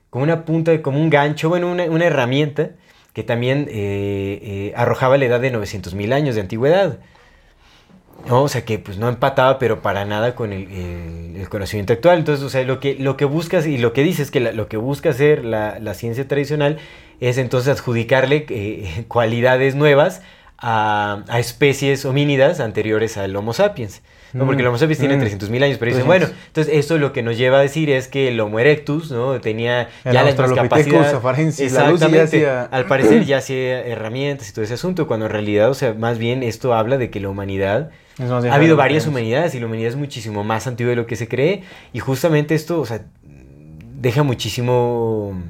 como 0.10 0.24
una 0.24 0.46
punta, 0.46 0.82
como 0.82 1.00
un 1.00 1.10
gancho, 1.10 1.50
bueno, 1.50 1.72
una, 1.72 1.86
una 1.86 2.06
herramienta 2.06 2.72
que 3.14 3.24
también 3.24 3.68
eh, 3.70 4.74
arrojaba 4.76 5.18
la 5.18 5.26
edad 5.26 5.40
de 5.40 5.52
900 5.52 5.94
mil 5.96 6.14
años 6.14 6.36
de 6.36 6.42
antigüedad. 6.42 7.00
¿no? 8.28 8.44
O 8.44 8.48
sea, 8.48 8.64
que 8.66 8.80
pues 8.80 8.98
no 8.98 9.10
empataba, 9.10 9.60
pero 9.60 9.82
para 9.82 10.06
nada 10.06 10.36
con 10.36 10.54
el, 10.54 11.48
conocimiento 11.50 11.94
actual. 11.94 12.20
Entonces, 12.20 12.44
o 12.46 12.50
sea, 12.50 12.64
lo 12.64 12.80
que, 12.80 12.96
lo 12.96 13.18
que 13.18 13.26
buscas 13.26 13.68
y 13.68 13.78
lo 13.78 13.94
que 13.94 14.04
dices 14.04 14.32
que 14.32 14.40
la- 14.40 14.52
lo 14.54 14.68
que 14.68 14.78
busca 14.78 15.10
hacer 15.10 15.44
la, 15.46 15.78
la 15.80 15.94
ciencia 15.94 16.28
tradicional 16.28 16.80
es 17.20 17.38
entonces 17.38 17.78
adjudicarle 17.78 18.46
cualidades 19.08 19.76
nuevas 19.76 20.22
a 20.58 21.24
especies 21.38 22.06
homínidas 22.06 22.60
anteriores 22.62 23.18
al 23.18 23.36
Homo 23.36 23.54
sapiens. 23.54 24.02
¿No? 24.34 24.46
Porque 24.46 24.62
el 24.62 24.68
Homo 24.68 24.78
sapiens 24.78 25.00
tiene 25.00 25.16
Mm. 25.18 25.22
300.000 25.22 25.64
años, 25.64 25.78
pero 25.78 25.92
dicen, 25.92 26.06
300. 26.06 26.08
bueno, 26.08 26.28
entonces 26.48 26.74
esto 26.76 26.98
lo 26.98 27.14
que 27.14 27.22
nos 27.24 27.38
lleva 27.38 27.60
a 27.60 27.62
decir 27.62 27.90
es 27.90 28.08
que 28.08 28.28
el 28.30 28.40
Homo 28.40 28.60
erectus, 28.60 29.12
¿no? 29.12 29.40
Tenía 29.40 29.90
El 30.04 30.14
ya 30.14 30.24
la 30.24 30.24
misma 30.26 30.46
Australopithecus 30.46 30.94
capacidad. 30.94 31.16
afarensis, 31.18 31.72
la 31.74 31.90
luz 31.90 32.00
ya 32.00 32.08
Exactamente. 32.08 32.24
hacía- 32.48 32.64
Al 32.64 32.86
parecer 32.86 33.26
ya 33.26 33.38
hacía 33.38 33.86
herramientas 33.86 34.50
y 34.50 34.54
todo 34.54 34.66
ese 34.66 34.74
asunto, 34.74 35.08
cuando 35.08 35.28
en 35.28 35.32
realidad, 35.32 35.70
o 35.70 35.74
sea, 35.74 35.94
más 35.94 36.18
bien 36.18 36.44
esto 36.44 36.74
habla 36.74 36.98
de 36.98 37.10
que 37.10 37.20
la 37.20 37.30
humanidad 37.30 37.92
ha 38.20 38.54
habido 38.56 38.76
varias 38.76 39.08
humanidades 39.08 39.56
y 39.56 39.60
la 39.60 39.66
humanidad 39.68 39.90
es 39.90 39.96
muchísimo 39.96 40.44
más 40.44 40.68
antigua 40.68 40.92
de 40.92 40.96
lo 40.98 41.06
que 41.08 41.16
se 41.16 41.28
cree 41.28 41.64
y 41.94 42.00
justamente 42.00 42.54
esto, 42.56 42.80
o 42.80 42.86
sea, 42.86 43.02
deja 44.00 44.24
muchísimo, 44.24 45.42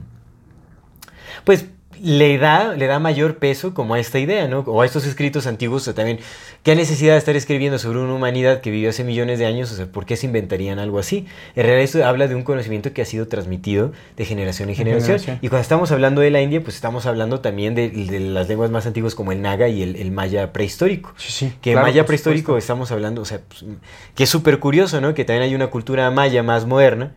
pues 1.43 1.65
le 2.03 2.37
da, 2.37 2.75
le 2.75 2.85
da 2.87 2.99
mayor 2.99 3.37
peso 3.37 3.73
como 3.73 3.93
a 3.93 3.99
esta 3.99 4.19
idea, 4.19 4.49
¿no? 4.49 4.59
O 4.67 4.81
a 4.81 4.85
estos 4.85 5.05
escritos 5.05 5.47
antiguos, 5.47 5.87
o 5.87 5.93
también, 5.93 6.19
¿qué 6.61 6.75
necesidad 6.75 7.13
de 7.13 7.17
estar 7.17 7.37
escribiendo 7.37 7.79
sobre 7.79 7.99
una 7.99 8.13
humanidad 8.13 8.59
que 8.59 8.71
vivió 8.71 8.89
hace 8.89 9.05
millones 9.05 9.39
de 9.39 9.45
años? 9.45 9.71
O 9.71 9.75
sea, 9.75 9.85
¿por 9.85 10.05
qué 10.05 10.17
se 10.17 10.25
inventarían 10.25 10.79
algo 10.79 10.99
así? 10.99 11.25
En 11.55 11.63
realidad 11.63 11.81
esto 11.81 12.05
habla 12.05 12.27
de 12.27 12.35
un 12.35 12.43
conocimiento 12.43 12.91
que 12.91 13.01
ha 13.01 13.05
sido 13.05 13.29
transmitido 13.29 13.93
de 14.17 14.25
generación 14.25 14.67
en 14.67 14.75
generación. 14.75 15.17
generación. 15.17 15.39
Y 15.41 15.47
cuando 15.47 15.61
estamos 15.61 15.93
hablando 15.93 16.19
de 16.19 16.29
la 16.29 16.41
India, 16.41 16.61
pues 16.61 16.75
estamos 16.75 17.05
hablando 17.05 17.39
también 17.39 17.73
de, 17.73 17.89
de 17.89 18.19
las 18.19 18.49
lenguas 18.49 18.69
más 18.69 18.85
antiguas 18.85 19.15
como 19.15 19.31
el 19.31 19.41
naga 19.41 19.69
y 19.69 19.81
el, 19.81 19.95
el 19.95 20.11
maya 20.11 20.51
prehistórico. 20.51 21.13
Sí, 21.15 21.31
sí. 21.31 21.53
Que 21.61 21.71
claro, 21.71 21.87
maya 21.87 22.05
prehistórico 22.05 22.47
supuesto. 22.47 22.57
estamos 22.57 22.91
hablando, 22.91 23.21
o 23.21 23.25
sea, 23.25 23.39
pues, 23.47 23.63
que 24.13 24.23
es 24.23 24.29
súper 24.29 24.59
curioso, 24.59 24.99
¿no? 24.99 25.13
Que 25.13 25.23
también 25.23 25.43
hay 25.43 25.55
una 25.55 25.67
cultura 25.67 26.11
maya 26.11 26.43
más 26.43 26.65
moderna, 26.65 27.13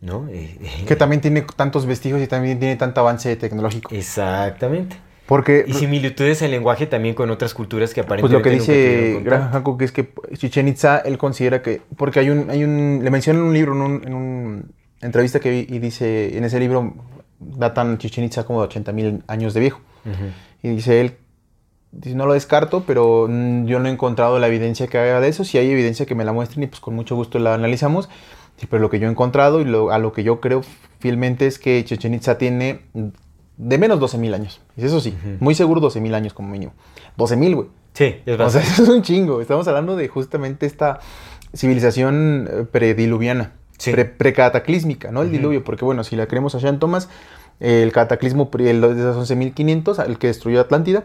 ¿no? 0.00 0.28
Eh, 0.28 0.58
eh, 0.60 0.84
Que 0.86 0.96
también 0.96 1.20
tiene 1.20 1.42
tantos 1.42 1.86
vestigios 1.86 2.22
y 2.22 2.26
también 2.26 2.58
tiene 2.58 2.76
tanto 2.76 3.00
avance 3.00 3.34
tecnológico. 3.36 3.94
Exactamente. 3.94 4.96
Porque 5.26 5.64
Y 5.66 5.72
similitudes 5.72 6.40
en 6.42 6.52
lenguaje 6.52 6.86
también 6.86 7.16
con 7.16 7.30
otras 7.30 7.52
culturas 7.52 7.92
que 7.92 8.04
Pues 8.04 8.22
aparentemente 8.22 8.38
lo 8.38 8.42
que 8.44 8.50
dice. 8.50 9.20
Graham 9.24 9.50
Hancock 9.52 9.82
es 9.82 9.90
que 9.90 10.12
Chichen 10.34 10.68
Itza, 10.68 10.98
él 10.98 11.18
considera 11.18 11.62
que, 11.62 11.82
porque 11.96 12.20
hay 12.20 12.30
un, 12.30 12.48
hay 12.48 12.62
un, 12.62 13.00
le 13.02 13.10
menciona 13.10 13.40
en 13.40 13.46
un 13.46 13.52
libro, 13.52 13.72
en 13.72 13.80
un, 13.80 14.02
en 14.06 14.14
un 14.14 14.72
entrevista 15.00 15.40
que 15.40 15.50
vi, 15.50 15.66
y 15.68 15.80
dice, 15.80 16.38
en 16.38 16.44
ese 16.44 16.60
libro 16.60 16.94
datan 17.40 17.98
Chichen 17.98 18.24
Itza 18.24 18.44
como 18.44 18.60
de 18.60 18.66
80 18.66 18.92
mil 18.92 19.24
años 19.26 19.52
de 19.52 19.60
viejo. 19.60 19.80
Y 20.62 20.68
dice 20.68 21.00
él, 21.00 21.16
dice, 21.90 22.14
no 22.14 22.26
lo 22.26 22.34
descarto, 22.34 22.84
pero 22.86 23.26
mm, 23.28 23.66
yo 23.66 23.80
no 23.80 23.88
he 23.88 23.92
encontrado 23.92 24.38
la 24.38 24.46
evidencia 24.46 24.86
que 24.86 24.98
haga 24.98 25.20
de 25.20 25.28
eso. 25.28 25.42
Si 25.44 25.58
hay 25.58 25.68
evidencia 25.68 26.06
que 26.06 26.14
me 26.14 26.24
la 26.24 26.32
muestren 26.32 26.62
y 26.62 26.66
pues 26.68 26.80
con 26.80 26.94
mucho 26.94 27.16
gusto 27.16 27.40
la 27.40 27.54
analizamos. 27.54 28.08
Sí, 28.56 28.66
pero 28.68 28.80
lo 28.80 28.90
que 28.90 28.98
yo 28.98 29.06
he 29.06 29.10
encontrado 29.10 29.60
y 29.60 29.64
lo- 29.64 29.90
a 29.90 29.98
lo 29.98 30.12
que 30.12 30.22
yo 30.22 30.40
creo 30.40 30.62
fielmente 30.98 31.46
es 31.46 31.58
que 31.58 31.84
Chichen 31.84 32.14
Itza 32.14 32.38
tiene 32.38 32.80
de 33.58 33.78
menos 33.78 34.00
12 34.00 34.18
mil 34.18 34.32
años. 34.34 34.60
Y 34.76 34.84
eso 34.84 35.00
sí, 35.00 35.14
muy 35.40 35.54
seguro 35.54 35.80
12 35.80 36.00
mil 36.00 36.14
años 36.14 36.32
como 36.32 36.48
mínimo. 36.48 36.72
12 37.16 37.36
mil, 37.36 37.54
güey. 37.54 37.68
Sí, 37.92 38.16
es 38.26 38.38
O 38.40 38.50
sea, 38.50 38.60
eso 38.62 38.82
es 38.82 38.88
un 38.88 39.02
chingo. 39.02 39.40
Estamos 39.40 39.66
hablando 39.68 39.96
de 39.96 40.08
justamente 40.08 40.66
esta 40.66 41.00
civilización 41.54 42.48
eh, 42.50 42.64
prediluviana, 42.70 43.52
Sí. 43.78 43.92
pre- 43.92 44.04
precataclísmica, 44.06 45.10
¿no? 45.10 45.22
El 45.22 45.30
diluvio, 45.32 45.64
porque 45.64 45.84
bueno, 45.84 46.04
si 46.04 46.16
la 46.16 46.26
creemos 46.26 46.54
a 46.54 46.60
Sean 46.60 46.78
Thomas, 46.78 47.08
el 47.60 47.90
cataclismo 47.92 48.50
el 48.58 48.80
de 48.80 48.94
los 48.94 49.30
11.500, 49.30 50.04
el 50.06 50.18
que 50.18 50.26
destruyó 50.26 50.60
Atlántida, 50.60 51.04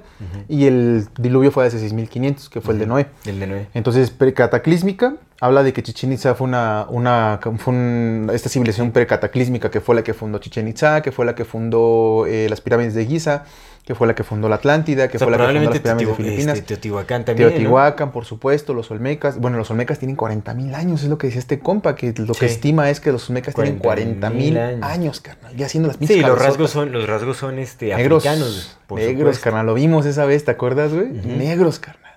y 0.49 0.66
el 0.66 1.08
diluvio 1.18 1.52
fue 1.52 1.64
de 1.64 1.70
hace 1.70 1.89
6.500, 1.89 2.49
que 2.49 2.62
fue 2.62 2.74
el 2.74 2.80
de 2.80 2.88
Noé. 2.88 3.08
El 3.26 3.39
de 3.39 3.47
Noé. 3.47 3.68
Entonces, 3.74 4.12
precataclísmica 4.12 5.16
habla 5.39 5.64
de 5.64 5.74
que 5.74 5.82
Chichen 5.82 6.12
Itza 6.14 6.36
fue 6.36 6.45
una, 6.47 6.86
una 6.89 7.39
fue 7.58 7.74
un- 7.74 8.30
esta 8.34 8.49
civilización 8.49 8.91
precataclísmica 8.91 9.72
que 9.72 9.82
fue 9.82 9.95
la 9.95 10.04
que 10.04 10.14
fundó 10.14 10.38
Chichen 10.39 10.68
Itza, 10.68 11.02
que 11.02 11.12
fue 11.12 11.26
la 11.26 11.34
que 11.36 11.45
fundó 11.45 12.26
eh, 12.28 12.47
las 12.49 12.62
pirámides 12.62 12.93
de 12.93 13.06
Giza, 13.06 13.45
que 13.86 13.95
fue 13.95 14.05
la 14.07 14.13
que 14.15 14.23
fundó 14.23 14.47
la 14.47 14.55
Atlántida, 14.55 15.07
que 15.07 15.17
O 15.17 15.19
sea, 15.19 15.27
fue 15.27 15.32
la 15.32 15.38
que 15.47 15.53
fundó 15.53 15.69
las 15.71 15.79
pirámides 15.79 16.07
de 16.09 16.15
Filipinas. 16.15 16.57
este, 16.57 16.67
Teotihuacán 16.67 17.25
también, 17.25 17.47
¿no? 17.49 17.53
Teotihuacán, 17.53 18.11
por 18.11 18.25
supuesto, 18.25 18.73
los 18.75 18.91
Olmecas. 18.91 19.38
Bueno, 19.39 19.57
los 19.57 19.71
Olmecas 19.71 19.97
tienen 19.99 20.15
40 20.15 20.53
mil 20.53 20.75
años, 20.75 21.01
es 21.03 21.09
lo 21.09 21.17
que 21.17 21.27
decía 21.27 21.39
este 21.39 21.59
compa, 21.59 21.95
que 21.95 22.13
lo 22.17 22.34
Sí. 22.34 22.39
que 22.41 22.45
estima 22.45 22.89
es 22.89 22.99
que 22.99 23.11
los 23.11 23.27
Olmecas 23.29 23.55
tienen 23.55 23.79
40 23.79 24.29
mil 24.29 24.53
40,000 24.53 24.57
años. 24.57 24.84
años. 24.84 25.19
carnal. 25.21 25.55
Ya 25.55 25.65
haciendo 25.65 25.88
las 25.88 25.97
pinches 25.97 26.17
Sí, 26.17 26.21
los 26.23 26.38
rasgos 26.39 26.69
son, 26.71 26.91
los 26.91 27.07
rasgos 27.07 27.38
son 27.38 27.57
este, 27.59 27.95
negros. 27.95 28.25
africanos. 28.25 28.77
por 28.88 28.99
negros, 28.99 29.17
supuesto. 29.19 29.43
carnal. 29.43 29.65
Lo 29.65 29.73
vimos 29.73 30.05
esa 30.05 30.25
vez, 30.25 30.45
¿te 30.45 30.51
acuerdas, 30.51 30.93
güey? 30.93 31.07
Negros, 31.09 31.79
carnal. 31.79 32.11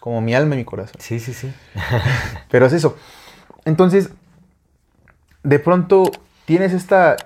Como 0.00 0.20
mi 0.20 0.34
alma 0.34 0.54
y 0.56 0.58
mi 0.58 0.64
corazón. 0.64 0.96
Sí, 0.98 1.20
sí, 1.20 1.32
sí. 1.32 1.50
Pero 2.50 2.66
es 2.66 2.72
eso. 2.72 2.96
Entonces, 3.64 4.10
de 5.42 5.58
pronto 5.58 6.10
tienes 6.44 6.72
esta. 6.72 7.16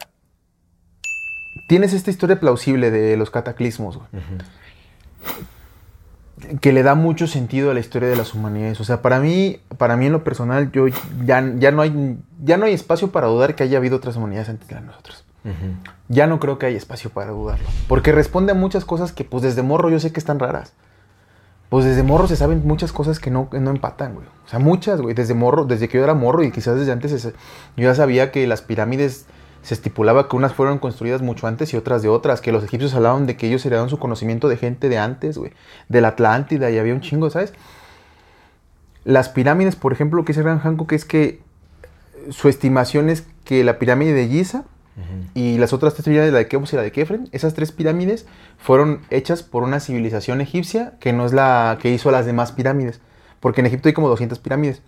Tienes 1.69 1.93
esta 1.93 2.11
historia 2.11 2.41
plausible 2.41 2.91
de 2.91 3.17
los 3.19 3.31
cataclismos, 3.31 3.99
güey. 3.99 4.09
Que 6.61 6.73
le 6.73 6.83
da 6.83 6.95
mucho 6.95 7.27
sentido 7.27 7.71
a 7.71 7.75
la 7.75 7.81
historia 7.81 8.09
de 8.09 8.17
las 8.17 8.33
humanidades. 8.33 8.81
O 8.81 8.85
sea, 8.85 9.03
para 9.03 9.21
mí, 9.21 9.61
para 9.77 9.97
mí 9.97 10.07
en 10.07 10.13
lo 10.13 10.25
personal, 10.25 10.73
yo 10.73 10.87
ya, 11.27 11.45
ya 11.57 11.71
no 11.71 11.83
hay. 11.83 12.19
Ya 12.43 12.57
no 12.57 12.65
hay 12.65 12.73
espacio 12.73 13.13
para 13.13 13.27
dudar 13.27 13.55
que 13.55 13.65
haya 13.65 13.77
habido 13.77 13.99
otras 13.99 14.17
humanidades 14.17 14.49
antes 14.49 14.67
de 14.67 14.81
nosotros. 14.81 15.25
Ujú. 15.45 15.75
Ya 16.09 16.27
no 16.27 16.41
creo 16.41 16.59
que 16.59 16.65
haya 16.65 16.79
espacio 16.79 17.11
para 17.11 17.33
dudarlo. 17.33 17.69
Porque 17.87 18.13
responde 18.13 18.53
a 18.53 18.55
muchas 18.55 18.87
cosas 18.87 19.13
que, 19.13 19.25
pues, 19.25 19.43
desde 19.43 19.63
morro 19.63 19.91
yo 19.91 20.01
sé 20.01 20.11
que 20.11 20.21
están 20.21 20.39
raras. 20.39 20.73
Pues 21.69 21.85
desde 21.85 22.03
morro 22.03 22.29
se 22.29 22.37
saben 22.37 22.67
muchas 22.67 22.93
cosas 22.93 23.21
que 23.21 23.31
no, 23.31 23.51
que 23.51 23.61
no 23.61 23.71
empatan, 23.71 24.15
güey. 24.15 24.27
O 24.47 24.49
sea, 24.49 24.59
muchas, 24.59 25.03
güey. 25.03 25.15
Desde 25.15 25.35
morro, 25.35 25.67
desde 25.67 25.87
que 25.89 25.99
yo 25.99 26.05
era 26.05 26.15
morro 26.15 26.43
y 26.45 26.51
quizás 26.51 26.79
desde 26.79 26.93
antes, 26.93 27.25
yo 27.25 27.33
ya 27.77 27.95
sabía 27.95 28.33
que 28.33 28.47
las 28.47 28.63
pirámides 28.63 29.27
se 29.69 29.75
estipulaba 29.75 30.31
que 30.31 30.37
unas 30.37 30.55
fueron 30.55 30.79
construidas 30.79 31.21
mucho 31.21 31.47
antes 31.47 31.75
y 31.75 31.77
otras 31.77 32.01
de 32.01 32.09
otras. 32.09 32.41
Que 32.41 32.53
los 32.53 32.65
egipcios 32.65 32.95
hablaban 32.95 33.27
de 33.27 33.37
que 33.37 33.49
ellos 33.49 33.67
heredaron 33.67 33.91
su 33.91 33.99
conocimiento 33.99 34.49
de 34.49 34.57
gente 34.57 34.89
de 34.89 34.97
antes, 34.97 35.37
güey. 35.37 35.53
De 35.91 36.01
la 36.01 36.09
Atlántida 36.09 36.71
y 36.71 36.79
había 36.79 36.95
un 36.95 37.03
chingo, 37.03 37.29
¿sabes? 37.29 37.53
Las 39.05 39.29
pirámides, 39.29 39.77
por 39.77 39.93
ejemplo, 39.93 40.17
lo 40.17 40.25
que 40.25 40.33
dice 40.33 40.43
Gran 40.43 40.59
Hancock 40.59 40.93
es 40.93 41.05
que 41.05 41.43
su 42.31 42.49
estimación 42.49 43.11
es 43.11 43.27
que 43.45 43.63
la 43.63 43.79
pirámide 43.79 44.15
de 44.15 44.27
Giza 44.27 44.65
Y 45.35 45.59
las 45.59 45.75
otras 45.75 45.93
tres 45.93 46.07
pirámides, 46.07 46.33
la 46.33 46.39
de 46.39 46.49
Keops 46.49 46.73
y 46.73 46.77
la 46.77 46.83
de 46.83 46.91
Kefren, 46.91 47.29
esas 47.33 47.53
tres 47.53 47.71
pirámides 47.71 48.25
fueron 48.57 49.03
hechas 49.11 49.43
por 49.43 49.65
una 49.65 49.81
civilización 49.81 50.41
egipcia 50.41 50.95
que 50.99 51.13
no 51.13 51.27
es 51.27 51.35
la 51.35 51.77
que 51.79 51.91
hizo 51.91 52.11
las 52.11 52.25
demás 52.25 52.53
pirámides. 52.53 53.01
Porque 53.39 53.61
en 53.61 53.67
Egipto 53.67 53.91
hay 53.91 53.93
como 53.93 54.09
200 54.09 54.39
pirámides. 54.39 54.81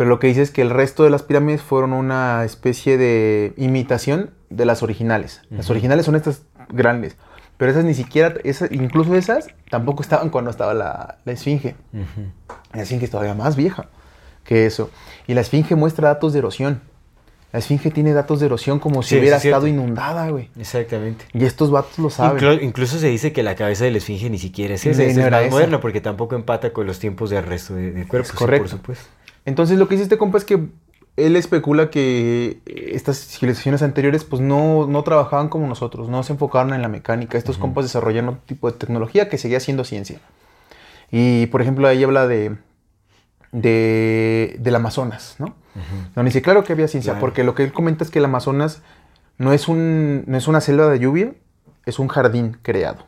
Pero 0.00 0.08
lo 0.08 0.18
que 0.18 0.28
dice 0.28 0.40
es 0.40 0.50
que 0.50 0.62
el 0.62 0.70
resto 0.70 1.04
de 1.04 1.10
las 1.10 1.22
pirámides 1.22 1.60
fueron 1.60 1.92
una 1.92 2.42
especie 2.46 2.96
de 2.96 3.52
imitación 3.58 4.30
de 4.48 4.64
las 4.64 4.82
originales. 4.82 5.42
Las 5.50 5.68
originales 5.68 6.06
son 6.06 6.16
estas 6.16 6.40
grandes. 6.70 7.16
Pero 7.58 7.70
esas 7.70 7.84
ni 7.84 7.92
siquiera, 7.92 8.32
esas, 8.42 8.72
incluso 8.72 9.14
esas, 9.14 9.48
tampoco 9.68 10.00
estaban 10.02 10.30
cuando 10.30 10.50
estaba 10.50 10.72
la, 10.72 11.18
la 11.26 11.32
esfinge. 11.32 11.74
La 12.72 12.80
esfinge 12.80 13.04
es 13.04 13.10
todavía 13.10 13.34
más 13.34 13.56
vieja 13.56 13.88
que 14.44 14.64
eso. 14.64 14.88
Y 15.26 15.34
la 15.34 15.42
esfinge 15.42 15.74
muestra 15.76 16.08
datos 16.08 16.32
de 16.32 16.38
erosión. 16.38 16.80
La 17.52 17.58
esfinge 17.58 17.90
tiene 17.90 18.14
datos 18.14 18.40
de 18.40 18.46
erosión 18.46 18.78
como 18.78 19.02
si 19.02 19.10
Sí, 19.10 19.20
hubiera 19.20 19.36
es 19.36 19.44
estado 19.44 19.66
inundada, 19.66 20.30
güey. 20.30 20.48
Exactamente. 20.58 21.26
Y 21.34 21.44
estos 21.44 21.70
vatos 21.70 21.98
lo 21.98 22.08
saben. 22.08 22.40
Inclu- 22.40 22.62
incluso 22.62 22.98
se 22.98 23.08
dice 23.08 23.32
que 23.34 23.42
la 23.42 23.54
cabeza 23.56 23.84
de 23.84 23.90
la 23.90 23.98
esfinge 23.98 24.30
ni 24.30 24.38
siquiera 24.38 24.74
es 24.76 24.86
esa, 24.86 25.02
Sí, 25.02 25.14
no 25.14 25.24
es 25.26 25.30
más 25.30 25.42
esa. 25.42 25.50
moderna 25.50 25.80
porque 25.80 26.00
tampoco 26.00 26.36
empata 26.36 26.72
con 26.72 26.86
los 26.86 26.98
tiempos 27.00 27.28
de 27.28 27.36
arresto 27.38 27.74
de- 27.74 27.90
del 27.90 28.08
cuerpo. 28.08 28.28
Es 28.28 28.32
correcto. 28.32 28.62
por 28.62 28.70
supuesto. 28.70 29.04
Entonces 29.44 29.78
lo 29.78 29.88
que 29.88 29.94
dice 29.94 30.04
este 30.04 30.18
compa 30.18 30.38
es 30.38 30.44
que 30.44 30.68
él 31.16 31.36
especula 31.36 31.90
que 31.90 32.60
estas 32.66 33.18
civilizaciones 33.18 33.82
anteriores 33.82 34.24
pues 34.24 34.40
no, 34.40 34.86
no 34.86 35.02
trabajaban 35.02 35.48
como 35.48 35.66
nosotros, 35.66 36.08
no 36.08 36.22
se 36.22 36.32
enfocaron 36.32 36.72
en 36.72 36.82
la 36.82 36.88
mecánica. 36.88 37.36
Estos 37.36 37.58
compas 37.58 37.84
desarrollaron 37.84 38.30
otro 38.30 38.42
tipo 38.46 38.70
de 38.70 38.78
tecnología 38.78 39.28
que 39.28 39.36
seguía 39.38 39.60
siendo 39.60 39.84
ciencia. 39.84 40.20
Y 41.10 41.46
por 41.46 41.60
ejemplo 41.62 41.88
ahí 41.88 42.02
habla 42.04 42.26
de, 42.26 42.56
de 43.52 44.56
del 44.60 44.74
Amazonas, 44.74 45.36
¿no? 45.38 45.54
Donde 46.14 46.28
dice, 46.30 46.42
claro 46.42 46.64
que 46.64 46.72
había 46.72 46.88
ciencia, 46.88 47.12
Claro. 47.12 47.20
porque 47.20 47.44
lo 47.44 47.54
que 47.54 47.64
él 47.64 47.72
comenta 47.72 48.04
es 48.04 48.10
que 48.10 48.18
el 48.18 48.24
Amazonas 48.24 48.82
no 49.38 49.52
es, 49.52 49.68
un, 49.68 50.24
no 50.26 50.36
es 50.36 50.48
una 50.48 50.60
selva 50.60 50.88
de 50.88 50.98
lluvia, 50.98 51.32
es 51.86 51.98
un 51.98 52.08
jardín 52.08 52.58
creado. 52.62 53.06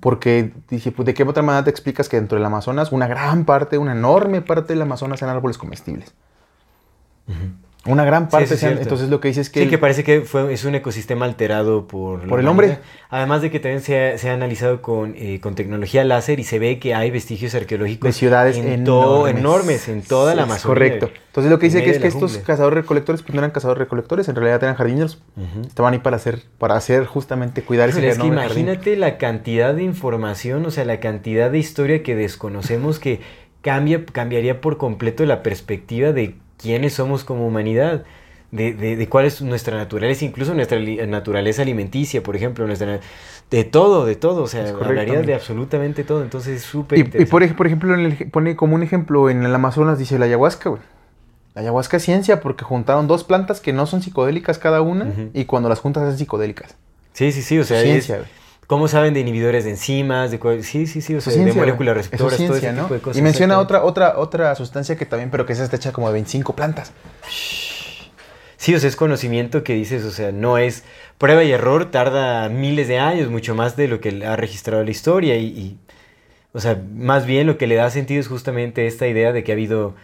Porque 0.00 0.52
dije, 0.68 0.92
pues, 0.92 1.06
¿de 1.06 1.14
qué 1.14 1.22
otra 1.22 1.42
manera 1.42 1.64
te 1.64 1.70
explicas 1.70 2.08
que 2.08 2.16
dentro 2.16 2.36
del 2.36 2.44
Amazonas, 2.44 2.92
una 2.92 3.06
gran 3.06 3.44
parte, 3.44 3.78
una 3.78 3.92
enorme 3.92 4.42
parte 4.42 4.74
del 4.74 4.82
Amazonas 4.82 5.18
sean 5.18 5.30
árboles 5.30 5.56
comestibles? 5.56 6.14
Una 7.86 8.04
gran 8.06 8.28
parte 8.30 8.54
es 8.54 8.60
sean. 8.60 8.78
Entonces 8.78 9.10
lo 9.10 9.20
que 9.20 9.28
dice 9.28 9.42
es 9.42 9.50
que. 9.50 9.60
Sí, 9.60 9.64
el- 9.64 9.70
que 9.70 9.76
parece 9.78 10.04
que 10.04 10.22
fue, 10.22 10.52
es 10.54 10.64
un 10.64 10.74
ecosistema 10.74 11.26
alterado 11.26 11.86
por, 11.86 12.26
Por 12.26 12.40
el 12.40 12.48
hombre. 12.48 12.78
Además 13.10 13.42
de 13.42 13.50
que 13.50 13.60
también 13.60 13.82
se 13.82 14.12
ha, 14.12 14.18
se 14.18 14.30
ha 14.30 14.32
analizado 14.34 14.80
con, 14.80 15.14
eh, 15.16 15.38
con 15.40 15.54
tecnología 15.54 16.02
láser 16.02 16.40
y 16.40 16.44
se 16.44 16.58
ve 16.58 16.78
que 16.78 16.94
hay 16.94 17.10
vestigios 17.10 17.54
arqueológicos 17.54 18.08
de 18.08 18.12
ciudades 18.12 18.56
en 18.56 18.66
enormes. 18.68 19.36
enormes 19.36 19.88
en 19.88 20.02
toda 20.02 20.34
la 20.34 20.42
Es 20.42 20.48
Amazonía. 20.48 20.74
Correcto. 20.74 21.10
Entonces 21.26 21.50
lo 21.52 21.58
que 21.58 21.66
dice 21.66 21.84
que 21.84 21.90
es 21.90 21.98
que 21.98 22.08
estos 22.08 22.32
jungla. 22.32 22.46
cazadores-recolectores 22.46 23.22
pues 23.22 23.34
no 23.34 23.40
eran 23.40 23.50
cazadores-recolectores, 23.50 24.28
en 24.28 24.36
realidad 24.36 24.62
eran 24.62 24.76
jardineros. 24.76 25.22
Estaban 25.66 25.92
ahí 25.92 25.98
para 26.00 26.16
hacer, 26.16 26.40
para 26.58 26.76
hacer 26.76 27.04
justamente 27.04 27.62
cuidar 27.62 27.88
ese 27.90 27.98
Híjole, 27.98 28.12
es 28.12 28.18
que 28.18 28.22
jardín. 28.22 28.32
imagínate 28.38 28.96
la 28.96 29.18
cantidad 29.18 29.74
de 29.74 29.82
información, 29.82 30.64
o 30.64 30.70
sea, 30.70 30.84
la 30.84 31.00
cantidad 31.00 31.50
de 31.50 31.58
historia 31.58 32.02
que 32.02 32.16
desconocemos 32.16 32.98
que 32.98 33.20
cambia, 33.62 34.04
cambiaría 34.06 34.60
por 34.60 34.78
completo 34.78 35.24
la 35.26 35.42
perspectiva 35.42 36.12
de 36.12 36.36
quiénes 36.58 36.94
somos 36.94 37.24
como 37.24 37.46
humanidad, 37.46 38.04
de, 38.50 38.72
de- 38.72 38.96
de 38.96 39.08
cuál 39.08 39.24
es 39.26 39.42
nuestra 39.42 39.76
naturaleza, 39.76 40.24
incluso 40.24 40.54
nuestra 40.54 40.78
naturaleza 41.06 41.62
alimenticia, 41.62 42.22
por 42.22 42.36
ejemplo, 42.36 42.66
nuestra 42.66 43.00
de 43.50 43.64
todo, 43.64 44.04
de 44.06 44.14
todo, 44.16 44.42
o 44.44 44.46
sea, 44.46 44.62
hablaría 44.86 45.14
de 45.26 45.34
absolutamente 45.34 46.04
todo, 46.04 46.22
entonces 46.22 46.56
es 46.58 46.62
súper 46.62 46.98
Y, 46.98 47.02
y 47.22 47.24
por, 47.26 47.42
ej- 47.42 47.54
por 47.56 47.66
ejemplo, 47.66 47.94
en 47.94 48.00
el 48.06 48.30
pone 48.30 48.54
como 48.56 48.74
un 48.76 48.82
ejemplo 48.82 49.28
en 49.28 49.44
el 49.44 49.54
Amazonas, 49.54 49.98
dice 49.98 50.18
la 50.18 50.26
ayahuasca, 50.26 50.70
güey. 50.70 50.82
La 51.54 51.60
ayahuasca 51.62 51.98
es 51.98 52.02
ciencia 52.04 52.40
porque 52.40 52.64
juntaron 52.64 53.06
dos 53.06 53.22
plantas 53.24 53.60
que 53.60 53.72
no 53.72 53.86
son 53.86 54.02
psicodélicas 54.02 54.58
cada 54.58 54.80
una 54.82 55.12
y 55.34 55.44
cuando 55.44 55.68
las 55.68 55.78
juntas 55.80 56.02
son 56.08 56.18
psicodélicas. 56.18 56.76
Sí, 57.12 57.30
sí, 57.32 57.42
sí, 57.42 57.58
o 57.58 57.64
sea, 57.64 57.80
ciencia, 57.80 58.16
es- 58.16 58.20
güey. 58.22 58.30
¿Cómo 58.66 58.88
saben 58.88 59.14
de 59.14 59.20
inhibidores 59.20 59.64
de 59.64 59.70
enzimas? 59.70 60.30
De 60.30 60.62
sí, 60.62 60.86
sí, 60.86 61.00
sí, 61.00 61.14
o 61.14 61.20
sea, 61.20 61.32
de 61.32 61.52
moléculas 61.52 61.96
receptoras, 61.96 62.36
ciencia, 62.36 62.60
todo 62.60 62.68
ese 62.68 62.72
¿no? 62.72 62.82
tipo 62.82 62.94
de 62.94 63.00
cosas. 63.00 63.18
y 63.18 63.22
menciona 63.22 63.58
otra, 63.58 63.84
otra, 63.84 64.18
otra 64.18 64.54
sustancia 64.54 64.96
que 64.96 65.06
también, 65.06 65.30
pero 65.30 65.46
que 65.46 65.52
esa 65.52 65.64
está 65.64 65.76
hecha 65.76 65.92
como 65.92 66.08
de 66.08 66.14
25 66.14 66.54
plantas. 66.54 66.92
Sí, 68.56 68.74
o 68.74 68.80
sea, 68.80 68.88
es 68.88 68.96
conocimiento 68.96 69.62
que 69.62 69.74
dices, 69.74 70.04
o 70.04 70.10
sea, 70.10 70.32
no 70.32 70.56
es 70.56 70.84
prueba 71.18 71.44
y 71.44 71.52
error, 71.52 71.90
tarda 71.90 72.48
miles 72.48 72.88
de 72.88 72.98
años, 72.98 73.28
mucho 73.28 73.54
más 73.54 73.76
de 73.76 73.88
lo 73.88 74.00
que 74.00 74.24
ha 74.24 74.36
registrado 74.36 74.82
la 74.82 74.90
historia 74.90 75.36
y, 75.36 75.44
y, 75.44 75.78
o 76.54 76.60
sea, 76.60 76.80
más 76.94 77.26
bien 77.26 77.46
lo 77.46 77.58
que 77.58 77.66
le 77.66 77.74
da 77.74 77.90
sentido 77.90 78.20
es 78.20 78.28
justamente 78.28 78.86
esta 78.86 79.06
idea 79.06 79.32
de 79.32 79.44
que 79.44 79.52
ha 79.52 79.54
habido, 79.54 79.94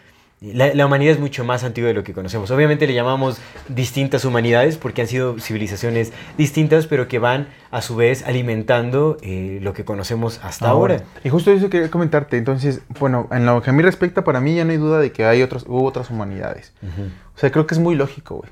la, 0.41 0.73
la 0.73 0.87
humanidad 0.87 1.13
es 1.13 1.21
mucho 1.21 1.45
más 1.45 1.65
antigua 1.65 1.89
de 1.89 1.95
lo 1.95 2.03
que 2.03 2.15
conocemos. 2.15 2.51
Obviamente 2.51 2.87
le 2.87 2.95
llamamos 2.95 3.39
distintas 3.69 4.25
humanidades 4.25 4.79
porque 4.79 5.03
han 5.03 5.09
sido 5.09 5.39
civilizaciones 5.39 6.13
distintas, 6.39 6.87
pero 6.87 7.09
que 7.09 7.19
van 7.19 7.49
a 7.71 7.83
su 7.83 7.95
vez 7.95 8.25
alimentando 8.25 9.19
eh, 9.21 9.59
lo 9.61 9.75
que 9.75 9.85
conocemos 9.85 10.41
hasta 10.43 10.69
ahora. 10.69 11.03
Y 11.25 11.29
justo 11.29 11.53
eso 11.53 11.69
quería 11.69 11.91
comentarte. 11.91 12.39
Entonces, 12.39 12.81
bueno, 12.99 13.29
en 13.31 13.45
lo 13.45 13.61
que 13.61 13.69
a 13.69 13.73
mí 13.75 13.83
respecta, 13.83 14.25
para 14.25 14.41
mí 14.41 14.55
ya 14.55 14.65
no 14.65 14.71
hay 14.71 14.79
duda 14.79 14.99
de 14.99 15.13
que 15.13 15.27
hay 15.27 15.43
otras, 15.43 15.65
hubo 15.67 15.85
otras 15.85 16.09
humanidades. 16.09 16.73
O 17.37 17.39
sea, 17.39 17.53
creo 17.53 17.67
que 17.67 17.75
es 17.75 17.81
muy 17.81 17.95
lógico, 17.95 18.37
güey. 18.37 18.51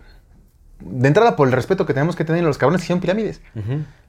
De 0.81 1.09
entrada, 1.09 1.37
por 1.37 1.49
el 1.49 1.53
respeto 1.53 1.87
que 1.87 1.95
tenemos 1.95 2.17
que 2.17 2.25
tener 2.25 2.45
a 2.45 2.47
los 2.47 2.59
cabrones 2.59 2.83
que 2.83 2.85
hicieron 2.85 3.01
pirámides. 3.01 3.41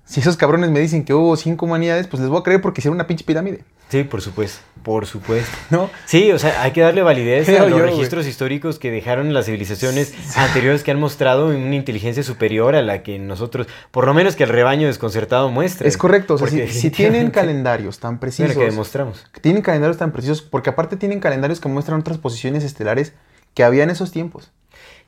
Si 0.09 0.21
esos 0.21 0.37
cabrones 0.37 0.71
me 0.71 0.79
dicen 0.79 1.05
que 1.05 1.13
hubo 1.13 1.35
cinco 1.37 1.67
humanidades, 1.67 2.07
pues 2.07 2.19
les 2.19 2.31
voy 2.31 2.39
a 2.39 2.43
creer 2.43 2.61
porque 2.61 2.81
hicieron 2.81 2.95
una 2.95 3.05
pinche 3.05 3.23
pirámide. 3.23 3.63
Sí, 3.89 4.03
por 4.03 4.23
supuesto, 4.23 4.59
por 4.81 5.05
supuesto. 5.05 5.55
¿No? 5.69 5.91
Sí, 6.05 6.31
o 6.31 6.39
sea, 6.39 6.63
hay 6.63 6.71
que 6.71 6.81
darle 6.81 7.03
validez 7.03 7.47
a 7.49 7.67
los 7.67 7.77
yo, 7.77 7.85
registros 7.85 8.25
históricos 8.25 8.79
que 8.79 8.89
dejaron 8.89 9.35
las 9.35 9.45
civilizaciones 9.45 10.15
anteriores 10.35 10.81
que 10.81 10.89
han 10.89 10.99
mostrado 10.99 11.49
una 11.49 11.75
inteligencia 11.75 12.23
superior 12.23 12.75
a 12.75 12.81
la 12.81 13.03
que 13.03 13.19
nosotros, 13.19 13.67
por 13.91 14.07
lo 14.07 14.15
menos 14.15 14.35
que 14.35 14.45
el 14.45 14.49
rebaño 14.49 14.87
desconcertado 14.87 15.51
muestra. 15.51 15.87
Es 15.87 15.95
correcto. 15.95 16.33
O 16.33 16.37
sea, 16.39 16.67
si, 16.67 16.89
tienen 16.89 17.29
calendarios 17.29 17.99
tan 17.99 18.19
precisos. 18.19 18.55
Bueno, 18.55 18.61
que 18.61 18.71
demostramos. 18.71 19.27
tienen 19.41 19.61
calendarios 19.61 19.99
tan 19.99 20.11
precisos, 20.11 20.41
porque 20.41 20.71
aparte 20.71 20.97
tienen 20.97 21.19
calendarios 21.19 21.59
que 21.59 21.69
muestran 21.69 21.99
otras 21.99 22.17
posiciones 22.17 22.63
estelares 22.63 23.13
que 23.53 23.63
había 23.63 23.83
en 23.83 23.91
esos 23.91 24.11
tiempos. 24.11 24.49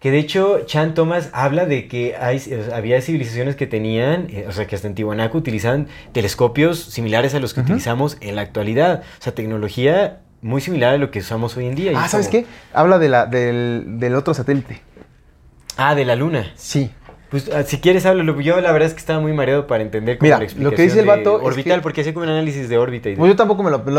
Que 0.02 0.10
de 0.10 0.18
hecho, 0.18 0.62
Chan 0.66 0.96
Thomas 0.96 1.30
habla 1.32 1.68
de 1.68 1.88
que 1.88 2.16
hay, 2.20 2.38
o 2.38 2.40
sea, 2.40 2.76
había 2.76 3.00
civilizaciones 3.02 3.56
que 3.56 3.68
tenían, 3.68 4.26
eh, 4.32 4.46
o 4.48 4.52
sea, 4.52 4.66
que 4.66 4.76
hasta 4.76 4.88
en 4.88 4.96
Tiwanaku 4.96 5.38
utilizaban 5.38 5.88
telescopios 6.12 6.80
similares 6.80 7.36
a 7.36 7.40
los 7.40 7.54
que 7.54 7.62
utilizamos 7.62 8.18
en 8.20 8.36
la 8.36 8.42
actualidad. 8.42 9.04
O 9.20 9.24
sea, 9.24 9.36
tecnología 9.36 10.22
muy 10.42 10.60
similar 10.60 10.96
a 10.96 10.98
lo 10.98 11.12
que 11.12 11.20
usamos 11.20 11.56
hoy 11.56 11.68
en 11.68 11.76
día. 11.76 11.92
Ah, 11.96 12.06
es 12.06 12.12
¿sabes 12.12 12.30
como- 12.30 12.42
qué? 12.44 12.50
Habla 12.74 12.98
de 12.98 13.10
la, 13.10 13.28
del, 13.28 14.00
del 14.00 14.16
otro 14.16 14.34
satélite. 14.34 14.82
Ah, 15.78 15.94
de 15.94 16.04
la 16.04 16.16
luna. 16.16 16.52
Sí. 16.56 16.90
Pues 17.30 17.52
ah, 17.54 17.62
si 17.62 17.78
quieres 17.80 18.08
háblalo. 18.08 18.42
Yo 18.42 18.60
la 18.60 18.72
verdad 18.72 18.88
es 18.88 18.94
que 18.96 19.00
estaba 19.02 19.20
muy 19.20 19.34
mareado 19.34 19.68
para 19.68 19.84
entender 19.84 20.18
cómo 20.18 20.26
Mira, 20.26 20.40
la 20.40 20.64
lo 20.64 20.72
que 20.72 20.82
dice 20.82 21.00
el 21.00 21.06
de 21.06 21.12
vato 21.12 21.40
es 21.40 21.46
orbital, 21.46 21.78
que- 21.78 21.84
porque 21.84 22.02
hacía 22.02 22.14
como 22.16 22.26
un 22.26 22.32
análisis 22.32 22.68
de 22.70 22.78
órbita 22.80 23.08
y 23.08 23.12
de, 23.12 23.18
Pues 23.20 23.30
yo 23.30 23.36
tampoco 23.36 23.62
me 23.62 23.70
lo, 23.70 23.80
me 23.86 23.92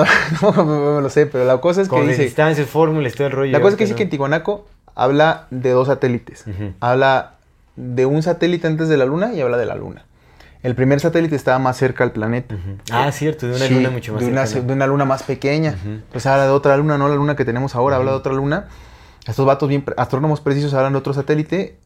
lo 1.01 1.09
sé, 1.11 1.27
pero 1.27 1.45
la 1.45 1.59
cosa 1.61 1.81
es 1.83 1.89
que 1.89 2.03
dice... 2.03 2.25
distancias, 2.25 2.69
fórmulas, 2.69 3.15
todo 3.15 3.29
el 3.29 3.33
rollo. 3.33 3.53
La 3.53 3.61
cosa 3.61 3.75
es 3.75 3.77
que 3.79 3.85
dice 3.85 3.95
que 3.95 4.03
en 4.03 4.09
no. 4.09 4.65
Habla 4.95 5.47
de 5.51 5.71
dos 5.71 5.89
satélites. 5.89 6.45
Habla 6.81 7.35
de 7.77 8.07
un 8.07 8.23
satélite 8.23 8.67
antes 8.67 8.89
de 8.89 8.97
la 8.97 9.05
Luna 9.07 9.33
y 9.33 9.41
habla 9.41 9.57
de 9.57 9.67
la 9.67 9.75
Luna. 9.75 10.05
El 10.63 10.75
primer 10.77 11.01
satélite 11.01 11.35
estaba 11.35 11.59
más 11.59 11.77
cerca 11.77 12.05
al 12.05 12.13
planeta. 12.13 12.55
Ujú. 12.55 12.77
Ah, 12.93 13.11
cierto, 13.11 13.47
de 13.49 13.57
una 13.57 13.67
Sí, 13.67 13.75
luna 13.75 13.91
mucho 13.91 14.13
más 14.13 14.23
de 14.23 14.29
una, 14.31 14.47
cercana. 14.47 14.67
de 14.69 14.73
una 14.75 14.87
luna 14.87 15.05
más 15.05 15.23
pequeña. 15.25 15.75
Entonces 15.85 16.27
habla 16.27 16.45
de 16.45 16.51
otra 16.51 16.77
luna, 16.77 16.99
no 16.99 17.09
la 17.09 17.17
luna 17.17 17.35
que 17.35 17.45
tenemos 17.45 17.75
ahora, 17.75 17.97
habla 17.97 18.13
de 18.13 18.17
otra 18.19 18.33
luna. 18.33 18.69
Estos 19.27 19.45
vatos 19.45 19.69
bien, 19.69 19.85
astrónomos 19.97 20.41
precisos 20.41 20.73
hablan 20.75 20.93
de 20.93 20.99
otro 21.01 21.15
satélite 21.15 21.79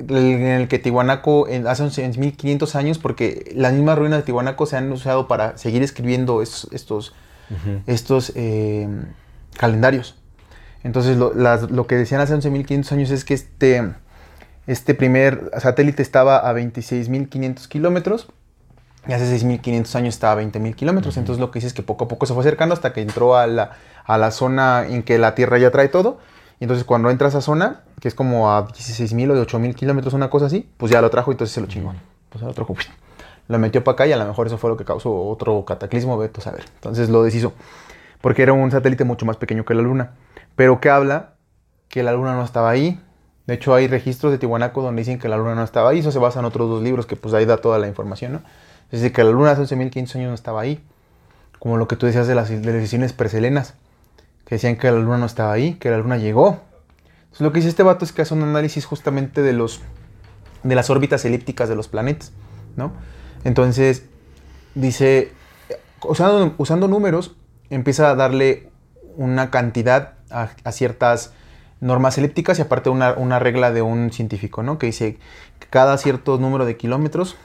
en 0.00 0.42
el 0.46 0.68
que 0.68 0.78
Tihuanaco 0.78 1.48
en- 1.48 1.66
hace 1.66 1.84
11.500 1.84 2.74
años, 2.76 2.98
porque 2.98 3.50
las 3.56 3.72
mismas 3.72 3.98
ruinas 3.98 4.18
de 4.18 4.22
Tihuanaco 4.24 4.66
se 4.66 4.76
han 4.76 4.92
usado 4.92 5.26
para 5.26 5.56
seguir 5.56 5.82
escribiendo 5.82 6.42
es- 6.42 6.68
estos, 6.70 7.14
Ujú. 7.50 7.80
estos 7.86 8.32
eh, 8.36 8.88
calendarios. 9.56 10.16
Entonces 10.88 11.18
lo, 11.18 11.34
las- 11.34 11.70
lo 11.70 11.86
que 11.86 11.96
decían 11.96 12.22
hace 12.22 12.32
11.500 12.34 12.92
años 12.92 13.10
es 13.10 13.26
que 13.26 13.34
este, 13.34 13.92
este 14.66 14.94
primer 14.94 15.50
satélite 15.58 16.00
estaba 16.00 16.38
a 16.38 16.54
26.500 16.54 17.68
kilómetros 17.68 18.26
y 19.06 19.12
hace 19.12 19.26
6.500 19.38 19.94
años 19.96 20.14
estaba 20.14 20.32
a 20.32 20.42
20.000 20.42 20.74
kilómetros. 20.74 21.18
Entonces 21.18 21.40
lo 21.40 21.50
que 21.50 21.58
dice 21.58 21.66
es 21.66 21.74
que 21.74 21.82
poco 21.82 22.06
a 22.06 22.08
poco 22.08 22.24
se 22.24 22.32
fue 22.32 22.40
acercando 22.40 22.72
hasta 22.72 22.94
que 22.94 23.02
entró 23.02 23.36
a 23.36 23.46
la, 23.46 23.72
a 24.06 24.16
la 24.16 24.30
zona 24.30 24.86
en 24.88 25.02
que 25.02 25.18
la 25.18 25.34
Tierra 25.34 25.58
ya 25.58 25.70
trae 25.70 25.88
todo. 25.88 26.20
Y 26.58 26.64
entonces 26.64 26.86
cuando 26.86 27.10
entra 27.10 27.26
a 27.26 27.28
esa 27.28 27.42
zona, 27.42 27.82
que 28.00 28.08
es 28.08 28.14
como 28.14 28.50
a 28.50 28.66
16.000 28.68 29.30
o 29.30 29.34
de 29.34 29.42
8.000 29.42 29.74
kilómetros, 29.74 30.14
una 30.14 30.30
cosa 30.30 30.46
así, 30.46 30.70
pues 30.78 30.90
ya 30.90 31.02
lo 31.02 31.10
trajo 31.10 31.30
y 31.30 31.34
entonces 31.34 31.52
se 31.52 31.60
lo 31.60 31.66
chingó. 31.66 31.92
Pues 32.30 32.42
lo 32.42 32.54
trajo, 32.54 32.74
lo 33.46 33.58
metió 33.58 33.84
para 33.84 33.92
acá 33.92 34.06
y 34.06 34.12
a 34.12 34.16
lo 34.16 34.24
mejor 34.24 34.46
eso 34.46 34.56
fue 34.56 34.70
lo 34.70 34.78
que 34.78 34.86
causó 34.86 35.14
otro 35.14 35.66
cataclismo, 35.66 36.16
vete 36.16 36.40
a 36.40 36.44
saber. 36.44 36.64
Entonces 36.76 37.10
lo 37.10 37.22
deshizo, 37.24 37.52
porque 38.20 38.42
era 38.42 38.52
un 38.52 38.70
satélite 38.70 39.04
mucho 39.04 39.26
más 39.26 39.36
pequeño 39.36 39.64
que 39.64 39.74
la 39.74 39.82
Luna. 39.82 40.14
Pero 40.56 40.80
que 40.80 40.90
habla 40.90 41.34
que 41.88 42.02
la 42.02 42.12
Luna 42.12 42.34
no 42.34 42.44
estaba 42.44 42.70
ahí. 42.70 43.00
De 43.46 43.54
hecho, 43.54 43.74
hay 43.74 43.88
registros 43.88 44.32
de 44.32 44.38
Tihuanaco 44.38 44.82
donde 44.82 45.00
dicen 45.00 45.18
que 45.18 45.28
la 45.28 45.36
Luna 45.36 45.54
no 45.54 45.62
estaba 45.62 45.90
ahí. 45.90 46.00
Eso 46.00 46.12
se 46.12 46.18
basa 46.18 46.40
en 46.40 46.44
otros 46.44 46.68
dos 46.68 46.82
libros 46.82 47.06
que 47.06 47.16
pues 47.16 47.34
ahí 47.34 47.44
da 47.44 47.58
toda 47.58 47.78
la 47.78 47.88
información, 47.88 48.32
¿no? 48.32 48.42
Dice 48.90 49.12
que 49.12 49.24
la 49.24 49.30
Luna 49.30 49.52
hace 49.52 49.62
11.500 49.62 50.16
años 50.16 50.28
no 50.28 50.34
estaba 50.34 50.60
ahí. 50.60 50.82
Como 51.58 51.76
lo 51.76 51.88
que 51.88 51.96
tú 51.96 52.06
decías 52.06 52.26
de 52.26 52.34
las, 52.34 52.48
de 52.48 52.56
las 52.56 52.74
decisiones 52.74 53.12
perselenas. 53.12 53.74
Que 54.44 54.56
decían 54.56 54.76
que 54.76 54.90
la 54.90 54.98
Luna 54.98 55.18
no 55.18 55.26
estaba 55.26 55.52
ahí, 55.52 55.74
que 55.74 55.90
la 55.90 55.98
Luna 55.98 56.16
llegó. 56.16 56.60
Entonces 57.24 57.40
lo 57.40 57.52
que 57.52 57.58
dice 57.58 57.68
este 57.68 57.82
vato 57.82 58.04
es 58.04 58.12
que 58.12 58.22
hace 58.22 58.34
un 58.34 58.42
análisis 58.42 58.86
justamente 58.86 59.42
de 59.42 59.52
los 59.52 59.82
de 60.62 60.74
las 60.74 60.90
órbitas 60.90 61.24
elípticas 61.24 61.68
de 61.68 61.76
los 61.76 61.88
planetas, 61.88 62.32
¿no? 62.76 62.92
Entonces, 63.44 64.04
dice, 64.74 65.32
usando, 66.02 66.54
usando 66.58 66.88
números, 66.88 67.36
empieza 67.70 68.10
a 68.10 68.14
darle 68.14 68.68
una 69.16 69.50
cantidad 69.50 70.14
a, 70.30 70.50
a 70.64 70.72
ciertas 70.72 71.32
normas 71.80 72.18
elípticas 72.18 72.58
y 72.58 72.62
aparte 72.62 72.90
una, 72.90 73.12
una 73.14 73.38
regla 73.38 73.70
de 73.72 73.82
un 73.82 74.10
científico, 74.12 74.62
¿no? 74.62 74.78
Que 74.78 74.86
dice 74.86 75.18
que 75.58 75.66
cada 75.70 75.96
cierto 75.98 76.38
número 76.38 76.64
de 76.64 76.76
kilómetros 76.76 77.36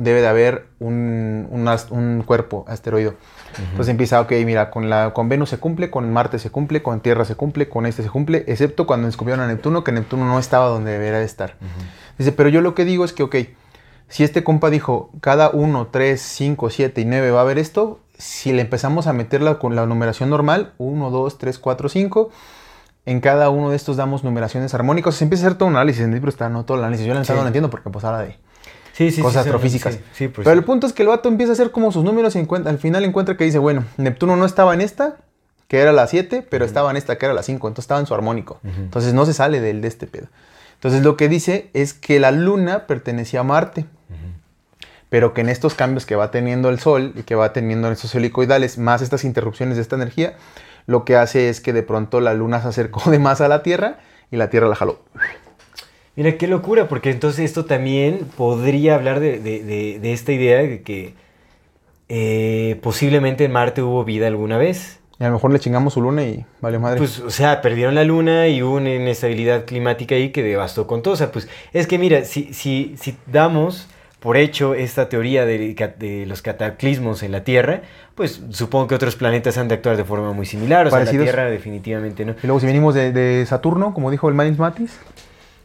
debe 0.00 0.20
de 0.20 0.26
haber 0.26 0.66
un, 0.80 1.46
un 1.50 1.68
ast- 1.68 1.90
un 1.92 2.22
cuerpo 2.26 2.64
asteroide. 2.68 3.16
Entonces 3.70 3.88
empieza, 3.88 4.20
ok, 4.20 4.32
mira, 4.44 4.70
con, 4.70 4.90
la, 4.90 5.12
con 5.12 5.28
Venus 5.28 5.50
se 5.50 5.58
cumple, 5.58 5.90
con 5.90 6.12
Marte 6.12 6.38
se 6.40 6.50
cumple, 6.50 6.82
con 6.82 7.00
Tierra 7.00 7.24
se 7.24 7.34
cumple, 7.36 7.68
con 7.68 7.86
este 7.86 8.02
se 8.02 8.08
cumple, 8.10 8.44
excepto 8.48 8.86
cuando 8.86 9.06
descubrieron 9.06 9.44
a 9.44 9.48
Neptuno, 9.48 9.82
que 9.84 9.92
Neptuno 9.92 10.24
no 10.24 10.38
estaba 10.38 10.66
donde 10.68 10.92
debería 10.92 11.18
de 11.20 11.24
estar. 11.24 11.54
Dice, 12.18 12.32
pero 12.32 12.48
yo 12.48 12.60
lo 12.62 12.74
que 12.74 12.84
digo 12.84 13.04
es 13.04 13.12
que, 13.12 13.22
ok, 13.22 13.36
si 14.08 14.24
este 14.24 14.42
compa 14.44 14.70
dijo, 14.70 15.10
cada 15.20 15.50
1, 15.50 15.86
3, 15.92 16.20
5, 16.20 16.70
7 16.70 17.00
y 17.00 17.04
9 17.04 17.30
va 17.30 17.38
a 17.38 17.42
haber 17.42 17.58
esto, 17.58 18.00
si 18.20 18.52
le 18.52 18.62
empezamos 18.62 19.06
a 19.06 19.12
meterla 19.12 19.58
con 19.58 19.74
la 19.74 19.86
numeración 19.86 20.30
normal, 20.30 20.72
1, 20.78 21.10
2, 21.10 21.38
3, 21.38 21.58
4, 21.58 21.88
5, 21.88 22.30
en 23.06 23.20
cada 23.20 23.50
uno 23.50 23.70
de 23.70 23.76
estos 23.76 23.96
damos 23.96 24.22
numeraciones 24.24 24.74
armónicas. 24.74 25.14
Se 25.14 25.24
empieza 25.24 25.44
a 25.44 25.48
hacer 25.48 25.58
todo 25.58 25.68
un 25.68 25.76
análisis, 25.76 26.02
en 26.02 26.08
el 26.10 26.14
libro 26.14 26.28
está 26.28 26.48
no 26.48 26.64
todo 26.64 26.76
el 26.78 26.84
análisis. 26.84 27.06
Yo 27.06 27.14
la 27.14 27.20
neta 27.20 27.34
Sí. 27.34 27.40
no 27.40 27.46
entiendo 27.46 27.70
porque 27.70 27.90
pues 27.90 28.04
habla 28.04 28.20
de 28.20 28.36
Sí, 28.92 29.10
sí, 29.10 29.22
cosas 29.22 29.46
astrofísicas. 29.46 29.94
Sí, 29.94 30.00
sí, 30.12 30.28
pues 30.28 30.44
Pero 30.44 30.58
el 30.58 30.64
punto 30.64 30.86
es 30.86 30.92
que 30.92 31.02
el 31.02 31.08
vato 31.08 31.28
empieza 31.28 31.52
a 31.52 31.54
hacer 31.54 31.70
como 31.70 31.90
sus 31.90 32.04
números 32.04 32.36
y 32.36 32.46
al 32.66 32.78
final 32.78 33.04
encuentra 33.04 33.36
que 33.36 33.44
dice, 33.44 33.58
bueno, 33.58 33.84
Neptuno 33.96 34.36
no 34.36 34.44
estaba 34.44 34.74
en 34.74 34.82
esta, 34.82 35.16
que 35.68 35.78
era 35.80 35.92
la 35.92 36.06
7, 36.06 36.46
pero 36.50 36.64
estaba 36.66 36.90
en 36.90 36.96
esta, 36.98 37.16
que 37.16 37.24
era 37.24 37.32
la 37.34 37.42
5, 37.42 37.68
entonces 37.68 37.84
estaba 37.84 38.00
en 38.00 38.06
su 38.06 38.14
armónico. 38.14 38.58
Entonces 38.62 39.14
no 39.14 39.24
se 39.24 39.32
sale 39.32 39.60
del 39.60 39.80
de 39.80 39.88
este 39.88 40.06
pedo. 40.06 40.26
Entonces 40.74 41.02
lo 41.02 41.16
que 41.16 41.28
dice 41.28 41.70
es 41.72 41.94
que 41.94 42.20
la 42.20 42.30
luna 42.30 42.86
pertenecía 42.86 43.40
a 43.40 43.44
Marte. 43.44 43.86
Pero 45.10 45.34
que 45.34 45.42
en 45.42 45.50
estos 45.50 45.74
cambios 45.74 46.06
que 46.06 46.16
va 46.16 46.30
teniendo 46.30 46.70
el 46.70 46.78
Sol 46.80 47.12
y 47.16 47.22
que 47.24 47.34
va 47.34 47.52
teniendo 47.52 47.88
en 47.88 47.92
estos 47.92 48.14
helicoidales, 48.14 48.78
más 48.78 49.02
estas 49.02 49.24
interrupciones 49.24 49.76
de 49.76 49.82
esta 49.82 49.96
energía, 49.96 50.36
lo 50.86 51.04
que 51.04 51.16
hace 51.16 51.48
es 51.50 51.60
que 51.60 51.72
de 51.74 51.82
pronto 51.82 52.20
la 52.20 52.32
luna 52.32 52.62
se 52.62 52.68
acercó 52.68 53.10
de 53.10 53.18
más 53.18 53.40
a 53.42 53.48
la 53.48 53.62
Tierra 53.62 53.98
y 54.30 54.36
la 54.36 54.48
Tierra 54.50 54.68
la 54.68 54.76
jaló. 54.76 55.00
Mira, 56.16 56.36
qué 56.38 56.46
locura, 56.46 56.88
porque 56.88 57.10
entonces 57.10 57.44
esto 57.44 57.64
también 57.66 58.20
podría 58.36 58.94
hablar 58.94 59.20
de, 59.20 59.38
de- 59.38 59.62
de- 59.64 59.98
de 60.00 60.12
esta 60.12 60.32
idea 60.32 60.58
de 60.58 60.82
que 60.82 61.14
eh, 62.08 62.78
posiblemente 62.82 63.44
en 63.44 63.52
Marte 63.52 63.82
hubo 63.82 64.04
vida 64.04 64.26
alguna 64.26 64.58
vez. 64.58 64.98
Y 65.18 65.24
a 65.24 65.28
lo 65.28 65.34
mejor 65.34 65.52
le 65.52 65.60
chingamos 65.60 65.94
su 65.94 66.00
luna 66.00 66.24
y 66.24 66.44
vale 66.60 66.78
madre. 66.78 66.98
Pues, 66.98 67.20
o 67.20 67.30
sea, 67.30 67.60
perdieron 67.60 67.94
la 67.94 68.04
luna 68.04 68.48
y 68.48 68.62
hubo 68.62 68.76
una 68.76 68.94
inestabilidad 68.94 69.64
climática 69.66 70.14
ahí 70.14 70.30
que 70.30 70.42
devastó 70.42 70.86
con 70.86 71.02
todo. 71.02 71.14
O 71.14 71.16
sea, 71.16 71.30
pues, 71.30 71.48
es 71.72 71.86
que 71.86 71.98
mira, 71.98 72.24
si, 72.24 72.52
si, 72.54 72.94
si 72.98 73.16
damos 73.26 73.86
por 74.20 74.36
hecho 74.36 74.74
esta 74.74 75.08
teoría 75.08 75.44
de, 75.46 76.24
los 76.28 76.42
cataclismos 76.42 77.22
en 77.22 77.32
la 77.32 77.42
Tierra, 77.42 77.80
pues 78.14 78.40
supongo 78.50 78.86
que 78.86 78.94
otros 78.94 79.16
planetas 79.16 79.56
han 79.58 79.68
de 79.68 79.74
actuar 79.74 79.96
de 79.96 80.04
forma 80.04 80.32
muy 80.32 80.46
similar. 80.46 80.86
O 80.86 80.90
sea, 80.90 80.98
la 80.98 81.04
Parecidos. 81.06 81.24
Tierra 81.24 81.44
definitivamente 81.50 82.24
no. 82.24 82.32
Y 82.42 82.46
luego 82.46 82.60
si 82.60 82.66
venimos 82.66 82.94
de, 82.94 83.12
de 83.12 83.44
Saturno, 83.46 83.94
como 83.94 84.10
dijo 84.10 84.28
el 84.28 84.34
Manis 84.34 84.58
Matis, 84.58 84.98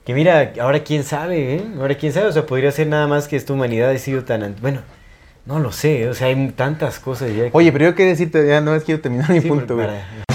Que 0.05 0.13
mira, 0.13 0.53
ahora 0.61 0.79
quién 0.83 1.03
sabe, 1.03 1.55
¿eh? 1.55 1.65
Ahora 1.79 1.95
quién 1.95 2.13
sabe, 2.13 2.27
o 2.27 2.31
sea, 2.31 2.45
podría 2.45 2.71
ser 2.71 2.87
nada 2.87 3.07
más 3.07 3.27
que 3.27 3.35
esta 3.35 3.51
humanidad 3.53 3.89
ha 3.89 3.97
sido 3.97 4.23
tan... 4.23 4.43
an- 4.43 4.55
Bueno, 4.61 4.81
no 5.45 5.59
lo 5.59 5.71
sé, 5.71 6.07
o 6.07 6.13
sea, 6.13 6.27
hay 6.27 6.49
tantas 6.55 6.99
cosas 6.99 7.29
ya. 7.35 7.45
que- 7.45 7.49
Oye, 7.53 7.71
pero 7.71 7.85
yo 7.85 7.95
quiero 7.95 8.11
decirte, 8.11 8.47
ya 8.47 8.61
no 8.61 8.73
es 8.75 8.83
quiero 8.83 9.01
terminar 9.01 9.29
mi 9.31 9.41
Sí, 9.41 9.47
punto, 9.47 9.75
güey. 9.75 9.87
para- 9.87 10.34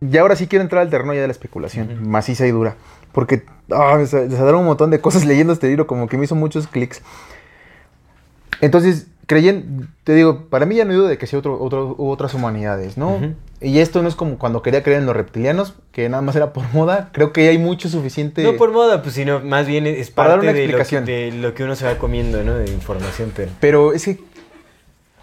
Y 0.00 0.16
ahora 0.18 0.36
sí 0.36 0.46
quiero 0.46 0.62
entrar 0.62 0.82
al 0.82 0.90
terreno 0.90 1.14
ya 1.14 1.20
de 1.22 1.26
la 1.28 1.32
especulación, 1.32 2.08
maciza 2.08 2.46
y 2.46 2.50
dura. 2.50 2.76
Porque 3.12 3.44
ah, 3.72 3.98
sa- 4.06 4.20
me 4.22 4.30
salieron 4.36 4.60
un 4.60 4.66
montón 4.66 4.90
de 4.90 5.00
cosas 5.00 5.24
leyendo 5.26 5.52
este 5.52 5.68
libro, 5.68 5.86
como 5.86 6.08
que 6.08 6.16
me 6.18 6.24
hizo 6.24 6.34
muchos 6.34 6.66
clics. 6.66 7.02
Entonces, 8.60 9.06
creyen, 9.26 9.88
te 10.04 10.14
digo, 10.14 10.46
para 10.48 10.64
mí 10.66 10.76
ya 10.76 10.84
no 10.84 10.92
hay 10.92 10.96
duda 10.96 11.08
de 11.08 11.18
que 11.18 11.26
sí 11.26 11.36
otro, 11.36 11.58
otras 11.98 12.32
humanidades, 12.34 12.96
¿no? 12.96 13.18
Y 13.60 13.80
esto 13.80 14.02
no 14.02 14.08
es 14.08 14.14
como 14.14 14.38
cuando 14.38 14.62
quería 14.62 14.82
creer 14.82 15.00
en 15.00 15.06
los 15.06 15.16
reptilianos, 15.16 15.74
que 15.92 16.08
nada 16.08 16.22
más 16.22 16.36
era 16.36 16.52
por 16.52 16.64
moda. 16.72 17.10
Creo 17.12 17.32
que 17.32 17.48
hay 17.48 17.58
mucho 17.58 17.88
suficiente. 17.88 18.42
No 18.42 18.54
por 18.56 18.72
moda, 18.72 19.02
pues 19.02 19.14
sino 19.14 19.40
más 19.40 19.66
bien 19.66 19.86
es 19.86 20.10
Para 20.10 20.30
dar 20.30 20.40
una 20.40 20.52
de, 20.52 20.52
lo, 20.52 20.56
que- 20.58 20.64
explicación. 20.64 21.04
de 21.04 21.32
lo 21.32 21.54
que 21.54 21.64
uno 21.64 21.74
se 21.76 21.84
va 21.84 21.96
comiendo, 21.98 22.42
¿no? 22.42 22.54
De 22.54 22.70
información, 22.70 23.32
pero... 23.34 23.50
Pero 23.60 23.92
es 23.92 24.04
que, 24.04 24.18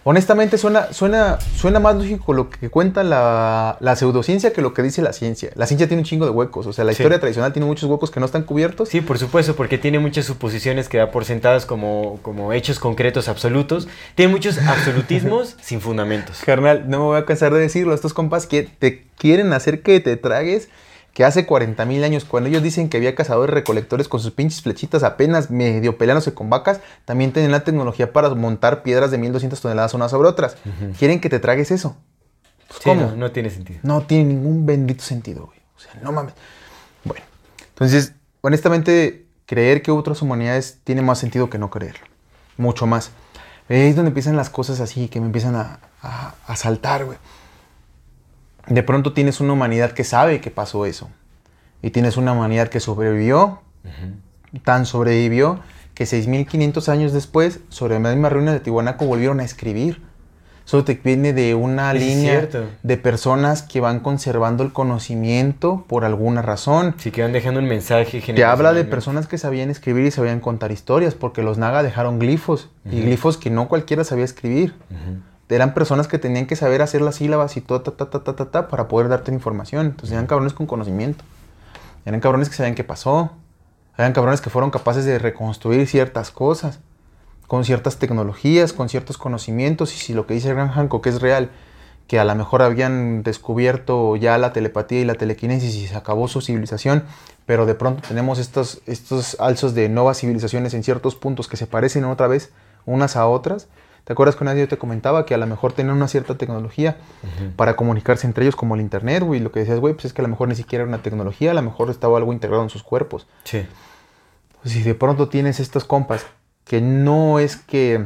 honestamente, 0.03 0.57
suena, 0.57 0.91
suena, 0.93 1.39
suena 1.55 1.79
más 1.79 1.95
lógico 1.95 2.33
lo 2.33 2.49
que 2.49 2.69
cuenta 2.69 3.03
la, 3.03 3.77
la 3.79 3.95
pseudociencia 3.95 4.51
que 4.53 4.61
lo 4.61 4.73
que 4.73 4.81
dice 4.83 5.01
la 5.01 5.13
ciencia. 5.13 5.51
La 5.55 5.65
ciencia 5.65 5.87
tiene 5.87 6.01
un 6.01 6.05
chingo 6.05 6.25
de 6.25 6.31
huecos. 6.31 6.67
O 6.67 6.73
sea, 6.73 6.83
la 6.83 6.91
Sí. 6.93 7.01
historia 7.01 7.19
tradicional 7.19 7.53
tiene 7.53 7.65
muchos 7.65 7.89
huecos 7.89 8.11
que 8.11 8.19
no 8.19 8.25
están 8.25 8.43
cubiertos. 8.43 8.89
Sí, 8.89 9.01
por 9.01 9.17
supuesto, 9.17 9.55
porque 9.55 9.77
tiene 9.77 9.99
muchas 9.99 10.25
suposiciones 10.25 10.89
que 10.89 10.97
da 10.97 11.11
por 11.11 11.25
sentadas 11.25 11.65
como, 11.65 12.19
como 12.21 12.53
hechos 12.53 12.79
concretos 12.79 13.27
absolutos. 13.27 13.87
Tiene 14.15 14.31
muchos 14.31 14.57
absolutismos 14.67 15.55
sin 15.61 15.81
fundamentos. 15.81 16.41
Carnal, 16.45 16.89
no 16.89 16.99
me 16.99 17.03
voy 17.05 17.17
a 17.19 17.25
cansar 17.25 17.53
de 17.53 17.59
decirlo. 17.59 17.93
Estos 17.93 18.13
compas 18.13 18.45
que 18.47 18.63
te 18.63 19.03
quieren 19.17 19.53
hacer 19.53 19.81
que 19.81 19.99
te 19.99 20.17
tragues 20.17 20.69
que 21.13 21.23
hace 21.23 21.45
40 21.45 21.85
mil 21.85 22.03
años, 22.03 22.25
cuando 22.25 22.49
ellos 22.49 22.63
dicen 22.63 22.89
que 22.89 22.97
había 22.97 23.13
cazadores 23.13 23.53
recolectores 23.53 24.07
con 24.07 24.19
sus 24.19 24.31
pinches 24.31 24.61
flechitas 24.61 25.03
apenas 25.03 25.51
medio 25.51 25.97
peleándose 25.97 26.33
con 26.33 26.49
vacas, 26.49 26.79
también 27.05 27.31
tienen 27.31 27.51
la 27.51 27.63
tecnología 27.63 28.11
para 28.11 28.33
montar 28.33 28.81
piedras 28.81 29.11
de 29.11 29.19
1200 29.19 29.61
toneladas 29.61 29.93
unas 29.93 30.09
sobre 30.09 30.27
otras. 30.27 30.57
Quieren 30.97 31.21
que 31.21 31.29
te 31.29 31.39
tragues 31.39 31.71
eso. 31.71 31.95
Pues, 32.67 32.79
Sí, 32.79 32.89
¿Cómo? 32.89 33.01
No, 33.01 33.15
no 33.15 33.31
tiene 33.31 33.51
sentido. 33.51 33.79
No 33.83 34.01
tiene 34.01 34.25
ningún 34.25 34.65
bendito 34.65 35.03
sentido, 35.03 35.45
güey. 35.45 35.59
O 35.77 35.79
sea, 35.79 35.93
no 36.01 36.11
mames. 36.11 36.33
Bueno, 37.03 37.23
entonces, 37.69 38.13
honestamente, 38.41 39.27
creer 39.45 39.83
que 39.83 39.91
otras 39.91 40.21
humanidades 40.23 40.79
tiene 40.83 41.03
más 41.03 41.19
sentido 41.19 41.49
que 41.51 41.59
no 41.59 41.69
creerlo. 41.69 42.05
Mucho 42.57 42.87
más. 42.87 43.11
Ahí 43.69 43.81
es 43.81 43.95
donde 43.95 44.09
empiezan 44.09 44.35
las 44.35 44.49
cosas 44.49 44.79
así, 44.79 45.07
que 45.07 45.19
me 45.19 45.27
empiezan 45.27 45.55
a, 45.55 45.79
a, 46.01 46.33
a 46.47 46.55
saltar, 46.55 47.05
güey. 47.05 47.19
De 48.67 48.83
pronto 48.83 49.13
tienes 49.13 49.39
una 49.39 49.53
humanidad 49.53 49.91
que 49.91 50.03
sabe 50.03 50.41
que 50.41 50.51
pasó 50.51 50.85
eso. 50.85 51.09
Y 51.81 51.89
tienes 51.89 52.15
una 52.17 52.31
humanidad 52.31 52.69
que 52.69 52.79
sobrevivió, 52.79 53.61
tan 54.63 54.85
sobrevivió, 54.85 55.59
que 55.93 56.05
6.500 56.05 56.87
años 56.87 57.13
después, 57.13 57.59
sobre 57.69 57.99
la 57.99 58.09
misma 58.09 58.29
ruina 58.29 58.53
de 58.53 58.59
Tihuanaco, 58.59 59.05
volvieron 59.05 59.39
a 59.39 59.43
escribir. 59.43 60.01
Eso 60.65 60.83
te 60.85 60.93
viene 60.93 61.33
de 61.33 61.55
una 61.55 61.91
Es 61.91 61.99
línea 61.99 62.39
cierto. 62.39 62.65
de 62.83 62.97
personas 62.97 63.63
que 63.63 63.81
van 63.81 63.99
conservando 63.99 64.63
el 64.63 64.71
conocimiento 64.71 65.83
por 65.89 66.05
alguna 66.05 66.41
razón. 66.41 66.95
Sí, 66.97 67.11
que 67.11 67.21
van 67.21 67.33
dejando 67.33 67.59
un 67.59 67.67
mensaje 67.67 68.21
Te 68.21 68.45
habla 68.45 68.71
de 68.71 68.85
personas 68.85 69.27
que 69.27 69.37
sabían 69.37 69.69
escribir 69.69 70.05
y 70.05 70.11
sabían 70.11 70.39
contar 70.39 70.71
historias, 70.71 71.15
porque 71.15 71.43
los 71.43 71.57
naga 71.57 71.83
dejaron 71.83 72.17
glifos, 72.17 72.69
y 72.89 73.01
glifos 73.01 73.37
que 73.37 73.49
no 73.49 73.67
cualquiera 73.67 74.05
sabía 74.05 74.23
escribir. 74.23 74.73
Eran 75.49 75.73
personas 75.73 76.07
que 76.07 76.17
tenían 76.17 76.47
que 76.47 76.55
saber 76.55 76.81
hacer 76.81 77.01
las 77.01 77.15
sílabas 77.15 77.57
y 77.57 77.61
todo, 77.61 77.81
ta, 77.81 77.91
ta, 77.91 78.09
ta, 78.09 78.23
ta, 78.23 78.35
ta, 78.35 78.45
ta, 78.49 78.67
para 78.67 78.87
poder 78.87 79.07
darte 79.07 79.31
información. 79.31 79.85
Entonces 79.87 80.13
eran 80.13 80.25
cabrones 80.25 80.53
con 80.53 80.65
conocimiento. 80.65 81.23
Eran 82.05 82.19
cabrones 82.21 82.49
que 82.49 82.55
sabían 82.55 82.75
qué 82.75 82.83
pasó. 82.83 83.31
Eran 83.97 84.13
cabrones 84.13 84.41
que 84.41 84.49
fueron 84.49 84.71
capaces 84.71 85.05
de 85.05 85.19
reconstruir 85.19 85.87
ciertas 85.87 86.31
cosas, 86.31 86.79
con 87.47 87.63
ciertas 87.63 87.97
tecnologías, 87.97 88.73
con 88.73 88.89
ciertos 88.89 89.17
conocimientos. 89.17 89.93
Y 89.93 89.99
si 89.99 90.13
lo 90.13 90.25
que 90.25 90.33
dice 90.33 90.51
Graham 90.53 90.71
Hancock 90.71 91.05
es 91.05 91.21
real, 91.21 91.51
que 92.07 92.19
a 92.19 92.25
lo 92.25 92.35
mejor 92.35 92.61
habían 92.61 93.23
descubierto 93.23 94.15
ya 94.15 94.37
la 94.37 94.53
telepatía 94.53 95.01
y 95.01 95.05
la 95.05 95.15
telequinesis 95.15 95.75
y 95.75 95.87
se 95.87 95.95
acabó 95.95 96.27
su 96.27 96.41
civilización, 96.41 97.03
pero 97.45 97.65
de 97.65 97.75
pronto 97.75 98.01
tenemos 98.07 98.39
estos, 98.39 98.81
estos 98.85 99.37
alzos 99.39 99.73
de 99.73 99.89
nuevas 99.89 100.19
civilizaciones 100.19 100.73
en 100.73 100.83
ciertos 100.83 101.15
puntos 101.15 101.47
que 101.47 101.57
se 101.57 101.67
parecen 101.67 102.05
otra 102.05 102.27
vez 102.27 102.51
unas 102.85 103.15
a 103.15 103.27
otras. 103.27 103.67
¿Te 104.03 104.11
acuerdas 104.11 104.35
que 104.35 104.43
una 104.43 104.53
vez 104.53 104.61
yo 104.61 104.67
te 104.67 104.77
comentaba 104.77 105.25
que 105.25 105.33
a 105.33 105.37
lo 105.37 105.47
mejor 105.47 105.71
tenían 105.71 105.95
una 105.95 106.09
cierta 106.09 106.37
tecnología 106.37 106.97
para 107.55 107.75
comunicarse 107.77 108.27
entre 108.27 108.43
ellos 108.43 108.55
como 108.55 108.75
el 108.75 108.81
internet, 108.81 109.23
güey? 109.23 109.39
Lo 109.39 109.51
que 109.51 109.61
decías, 109.61 109.79
güey, 109.79 109.93
pues 109.93 110.05
es 110.05 110.13
que 110.13 110.21
a 110.21 110.23
lo 110.23 110.29
mejor 110.29 110.49
ni 110.49 110.55
siquiera 110.55 110.83
era 110.83 110.89
una 110.89 111.01
tecnología, 111.01 111.51
a 111.51 111.53
lo 111.53 111.61
mejor 111.61 111.89
estaba 111.89 112.17
algo 112.17 112.33
integrado 112.33 112.63
en 112.63 112.69
sus 112.69 112.83
cuerpos. 112.83 113.27
Sí. 113.45 113.65
Pues 114.61 114.73
si 114.73 114.83
de 114.83 114.93
pronto 114.93 115.29
tienes 115.29 115.61
estos 115.61 115.85
compas 115.85 116.25
que 116.65 116.81
no 116.81 117.39
es 117.39 117.55
que 117.55 118.05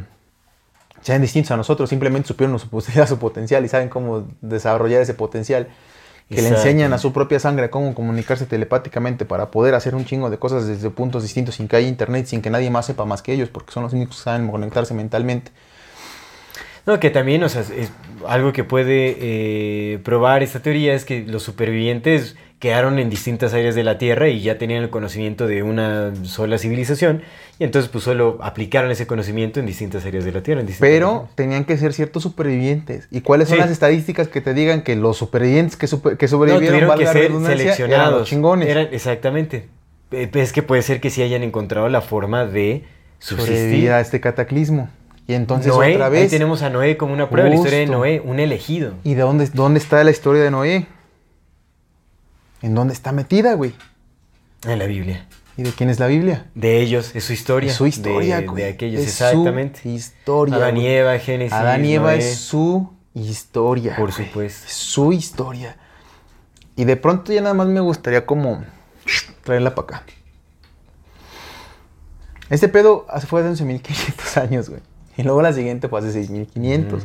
sean 1.02 1.22
distintos 1.22 1.52
a 1.52 1.58
nosotros, 1.58 1.90
simplemente 1.90 2.28
supieron 2.28 2.60
su, 2.60 2.82
su 3.08 3.18
potencial 3.18 3.66
y 3.66 3.68
saben 3.68 3.90
cómo 3.90 4.28
desarrollar 4.42 5.02
ese 5.02 5.16
potencial. 5.16 5.68
que 6.30 6.42
le 6.44 6.50
enseñan 6.50 6.94
a 6.94 7.00
su 7.00 7.12
propia 7.12 7.40
sangre 7.40 7.72
cómo 7.72 7.96
comunicarse 7.96 8.46
telepáticamente 8.46 9.26
para 9.26 9.50
poder 9.50 9.74
hacer 9.74 9.96
un 9.96 10.06
chingo 10.06 10.30
de 10.30 10.38
cosas 10.38 10.68
desde 10.68 10.90
puntos 10.92 11.24
distintos 11.24 11.56
sin 11.56 11.68
que 11.68 11.78
haya 11.78 11.88
internet, 11.88 12.28
sin 12.28 12.42
que 12.42 12.52
nadie 12.52 12.70
más 12.70 12.86
sepa 12.86 13.06
más 13.06 13.24
que 13.24 13.34
ellos, 13.34 13.50
porque 13.50 13.72
son 13.72 13.84
los 13.84 13.94
únicos 13.94 14.18
que 14.18 14.24
saben 14.24 14.52
conectarse 14.52 14.94
mentalmente. 14.94 15.52
No, 16.88 17.00
que 17.00 17.10
también, 17.10 17.44
o 17.44 17.50
sea, 17.50 17.62
es 17.62 17.92
algo 18.28 18.54
que 18.54 18.64
puede 18.64 19.16
eh, 19.20 20.00
probar 20.04 20.42
esta 20.42 20.62
teoría 20.62 20.94
es 20.94 21.04
que 21.06 21.24
los 21.28 21.44
supervivientes 21.44 22.36
quedaron 22.60 22.98
en 22.98 23.10
distintas 23.12 23.54
áreas 23.54 23.76
de 23.76 23.84
la 23.84 23.98
Tierra 24.00 24.30
y 24.30 24.42
ya 24.42 24.58
tenían 24.58 24.82
el 24.82 24.90
conocimiento 24.90 25.46
de 25.46 25.62
una 25.62 26.14
sola 26.24 26.58
civilización 26.58 27.22
y 27.60 27.66
entonces 27.66 27.92
pues 27.92 28.04
solo 28.04 28.40
aplicaron 28.42 28.90
ese 28.90 29.06
conocimiento 29.06 29.60
en 29.60 29.66
distintas 29.68 30.06
áreas 30.06 30.26
de 30.26 30.32
la 30.32 30.42
Tierra. 30.42 30.62
en 30.62 30.68
Pero 30.80 31.30
tenían 31.36 31.66
que 31.66 31.78
ser 31.78 31.94
ciertos 31.94 32.24
supervivientes. 32.24 33.08
¿Y 33.12 33.22
cuáles 33.22 33.50
son 33.50 33.58
Sí. 33.58 33.62
las 33.62 33.72
estadísticas 33.72 34.28
que 34.30 34.42
te 34.42 34.54
digan 34.56 34.82
que 34.82 34.96
los 34.96 35.18
supervivientes 35.18 35.76
que, 35.76 35.86
super- 35.88 36.18
que 36.18 36.26
No, 36.26 36.30
sobrevivieron 36.30 36.68
tuvieron 36.80 36.90
valga 36.90 37.06
que 37.14 37.20
ser 37.20 37.32
eran 37.32 37.46
seleccionados. 37.46 38.20
los 38.22 38.30
chingones? 38.30 38.70
Eran- 38.70 38.88
exactamente. 38.92 39.68
Eh, 40.12 40.30
Es 40.34 40.52
que 40.54 40.64
puede 40.64 40.82
ser 40.82 41.00
que 41.02 41.10
sí 41.10 41.22
hayan 41.22 41.44
encontrado 41.44 41.90
la 41.90 42.02
forma 42.02 42.46
de 42.46 42.86
sobrevivir 43.20 43.58
subsistir. 43.58 43.92
a 43.92 44.00
este 44.00 44.20
cataclismo. 44.22 44.90
Y 45.28 45.34
entonces 45.34 45.74
Noé, 45.74 45.94
otra 45.96 46.06
ahí 46.08 46.12
vez. 46.14 46.30
tenemos 46.32 46.62
a 46.62 46.70
Noé 46.70 46.96
como 46.98 47.14
una 47.14 47.30
prueba, 47.30 47.50
la 47.50 47.56
historia 47.56 47.80
de 47.80 47.86
Justo. 47.86 47.98
Noé, 48.00 48.22
un 48.24 48.40
elegido. 48.40 48.94
¿Y 49.04 49.14
de 49.16 49.22
dónde, 49.22 49.48
dónde 49.54 49.80
está 49.80 50.02
la 50.04 50.12
historia 50.12 50.42
de 50.42 50.52
Noé? 50.52 50.88
¿En 52.62 52.74
dónde 52.74 52.94
está 52.94 53.12
metida, 53.12 53.54
güey? 53.54 53.74
En 54.66 54.80
la 54.80 54.86
Biblia. 54.86 55.28
¿Y 55.58 55.64
de 55.64 55.72
quién 55.72 55.90
es 55.90 56.00
la 56.00 56.08
Biblia? 56.08 56.46
De 56.56 56.80
ellos, 56.82 57.16
es 57.16 57.26
su 57.26 57.34
historia. 57.34 57.70
Es 57.72 57.76
su 57.76 57.86
historia, 57.88 58.40
de, 58.42 58.48
güey. 58.48 58.64
de 58.64 58.70
aquellos, 58.70 59.02
Es 59.02 59.08
exactamente. 59.10 59.82
Su 59.82 59.90
historia. 59.90 60.56
Adán 60.56 60.78
y. 60.78 60.88
Eva, 60.88 61.18
Génesis. 61.20 61.54
Adán 61.54 61.84
y 61.84 61.94
Eva 61.96 62.12
Noé. 62.12 62.20
es 62.20 62.38
su 62.38 62.94
historia. 63.14 63.96
Por 63.98 64.12
güey. 64.14 64.28
supuesto. 64.28 64.66
Es 64.66 64.72
su 64.74 65.12
historia. 65.12 65.78
Y 66.76 66.86
de 66.86 66.96
pronto 66.96 67.34
ya 67.34 67.42
nada 67.42 67.54
más 67.56 67.68
me 67.68 67.80
gustaría 67.80 68.26
como 68.26 68.64
traerla 69.44 69.74
para 69.76 69.98
acá. 69.98 70.04
Este 72.50 72.68
pedo 72.70 73.06
hace- 73.10 73.28
fue 73.28 73.42
hace 73.42 73.50
11.500 73.50 74.38
años, 74.42 74.70
güey. 74.70 74.82
Y 75.18 75.24
luego 75.24 75.42
la 75.42 75.52
siguiente 75.52 75.90
fue 75.90 76.00
hace 76.00 76.22
6.500. 76.22 77.04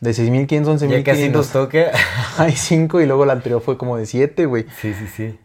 De 0.00 0.10
6.500 0.12 0.66
a 0.66 0.86
11.500. 0.86 0.88
Ya 0.88 1.04
casi 1.04 1.28
nos 1.28 1.50
toca. 1.50 1.90
Hay 2.38 2.52
5 2.52 3.00
y 3.00 3.06
luego 3.06 3.26
la 3.26 3.32
anterior 3.32 3.60
fue 3.60 3.76
como 3.76 3.96
de 3.96 4.06
7, 4.06 4.46
güey. 4.46 4.66
sí, 4.80 4.94
sí, 4.94 5.06
sí. 5.08 5.38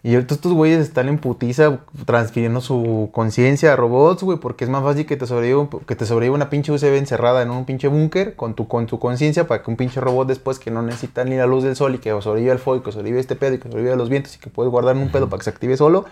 Y 0.00 0.14
ahorita 0.14 0.34
estos 0.34 0.52
güeyes 0.52 0.78
están 0.78 1.08
en 1.08 1.18
putiza 1.18 1.80
transfiriendo 2.06 2.60
su 2.60 3.10
conciencia 3.12 3.72
a 3.72 3.76
robots, 3.76 4.22
güey, 4.22 4.38
porque 4.38 4.62
es 4.62 4.70
más 4.70 4.84
fácil 4.84 5.06
que 5.06 5.16
te 5.16 5.26
sobreviva, 5.26 5.68
que 5.86 5.96
te 5.96 6.06
sobreviva 6.06 6.36
una 6.36 6.50
pinche 6.50 6.70
USB 6.70 6.94
encerrada 6.96 7.42
en 7.42 7.50
un 7.50 7.64
pinche 7.64 7.88
búnker 7.88 8.36
con 8.36 8.54
tu, 8.54 8.68
con 8.68 8.86
tu 8.86 9.00
conciencia 9.00 9.48
para 9.48 9.62
que 9.62 9.70
un 9.70 9.76
pinche 9.76 10.00
robot 10.00 10.28
después 10.28 10.60
que 10.60 10.70
no 10.70 10.82
necesita 10.82 11.24
ni 11.24 11.36
la 11.36 11.46
luz 11.46 11.64
del 11.64 11.74
sol 11.74 11.96
y 11.96 11.98
que 11.98 12.10
sobrevive 12.22 12.52
al 12.52 12.60
fuego, 12.60 12.80
y 12.80 12.84
que 12.84 12.92
sobrevive 12.92 13.18
a 13.18 13.20
este 13.20 13.34
pedo 13.34 13.54
y 13.54 13.58
que 13.58 13.68
sobrevive 13.68 13.92
a 13.92 13.96
los 13.96 14.08
vientos 14.08 14.36
y 14.36 14.38
que 14.38 14.50
puedes 14.50 14.70
guardar 14.70 14.94
en 14.94 15.02
un 15.02 15.10
pedo 15.10 15.28
para 15.28 15.38
que 15.40 15.44
se 15.44 15.50
active 15.50 15.76
solo, 15.76 16.04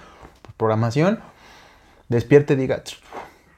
por 0.43 0.53
programación, 0.55 1.21
despierte 2.09 2.55
y 2.55 2.57
diga, 2.57 2.83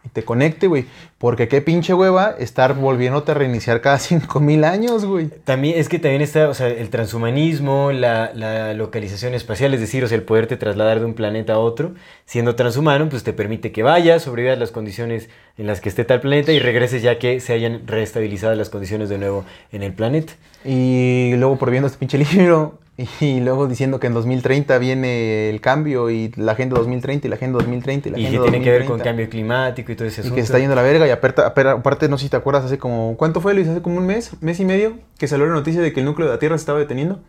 y 0.04 0.08
te 0.10 0.24
conecte, 0.24 0.66
güey, 0.66 0.86
porque 1.18 1.48
qué 1.48 1.60
pinche 1.60 1.94
hueva 1.94 2.34
estar 2.38 2.74
volviéndote 2.74 3.32
a 3.32 3.34
reiniciar 3.34 3.80
cada 3.80 3.98
5000 3.98 4.64
años, 4.64 5.04
güey. 5.04 5.28
También, 5.44 5.78
es 5.78 5.88
que 5.88 5.98
también 5.98 6.22
está, 6.22 6.48
o 6.48 6.54
sea, 6.54 6.68
el 6.68 6.88
transhumanismo, 6.90 7.90
la, 7.92 8.30
la 8.34 8.72
localización 8.74 9.34
espacial, 9.34 9.74
es 9.74 9.80
decir, 9.80 10.04
o 10.04 10.08
sea, 10.08 10.16
el 10.16 10.22
poderte 10.22 10.56
trasladar 10.56 11.00
de 11.00 11.06
un 11.06 11.14
planeta 11.14 11.54
a 11.54 11.58
otro, 11.58 11.92
siendo 12.24 12.54
transhumano, 12.54 13.08
pues 13.08 13.24
te 13.24 13.32
permite 13.32 13.72
que 13.72 13.82
vayas, 13.82 14.22
sobrevivas 14.22 14.58
las 14.58 14.70
condiciones 14.70 15.28
en 15.56 15.66
las 15.66 15.80
que 15.80 15.88
esté 15.88 16.04
tal 16.04 16.20
planeta 16.20 16.52
y 16.52 16.60
regreses 16.60 17.02
ya 17.02 17.18
que 17.18 17.40
se 17.40 17.52
hayan 17.52 17.82
reestabilizado 17.86 18.54
las 18.54 18.70
condiciones 18.70 19.08
de 19.08 19.18
nuevo 19.18 19.44
en 19.72 19.82
el 19.82 19.92
planeta. 19.92 20.34
Y 20.64 21.32
luego 21.36 21.56
por 21.56 21.70
viendo 21.70 21.86
este 21.88 21.98
pinche 21.98 22.18
libro 22.32 22.78
y 23.20 23.38
luego 23.38 23.68
diciendo 23.68 24.00
que 24.00 24.08
en 24.08 24.14
2030 24.14 24.76
viene 24.78 25.50
el 25.50 25.60
cambio 25.60 26.10
y 26.10 26.32
la 26.34 26.52
agenda 26.52 26.76
2030 26.76 27.28
y 27.28 27.30
la 27.30 27.36
agenda 27.36 27.58
2030 27.58 28.08
y 28.08 28.12
la 28.12 28.18
Y 28.18 28.26
agenda 28.26 28.42
que 28.44 28.50
tiene 28.50 28.64
que 28.64 28.70
ver 28.72 28.80
con 28.80 28.98
2030. 28.98 29.04
cambio 29.04 29.30
climático 29.30 29.92
y 29.92 29.94
todo 29.94 30.08
ese 30.08 30.20
Y 30.20 30.22
asunto. 30.22 30.34
que 30.34 30.40
se 30.40 30.46
está 30.46 30.58
yendo 30.58 30.72
a 30.72 30.76
la 30.76 30.82
verga 30.82 31.06
y 31.08 31.10
aparte, 31.10 31.42
aparte, 31.42 32.08
no 32.08 32.18
sé 32.18 32.24
si 32.24 32.30
te 32.30 32.36
acuerdas, 32.36 32.64
hace 32.64 32.78
como, 32.78 33.16
¿cuánto 33.16 33.40
fue 33.40 33.54
Luis? 33.54 33.66
Hace 33.68 33.82
como 33.82 33.98
un 33.98 34.06
mes, 34.06 34.40
mes 34.40 34.60
y 34.60 34.64
medio, 34.64 34.98
que 35.18 35.26
salió 35.26 35.46
la 35.46 35.52
noticia 35.54 35.80
de 35.80 35.92
que 35.92 36.00
el 36.00 36.06
núcleo 36.06 36.28
de 36.28 36.34
la 36.34 36.38
Tierra 36.38 36.56
se 36.56 36.62
estaba 36.62 36.78
deteniendo. 36.78 37.20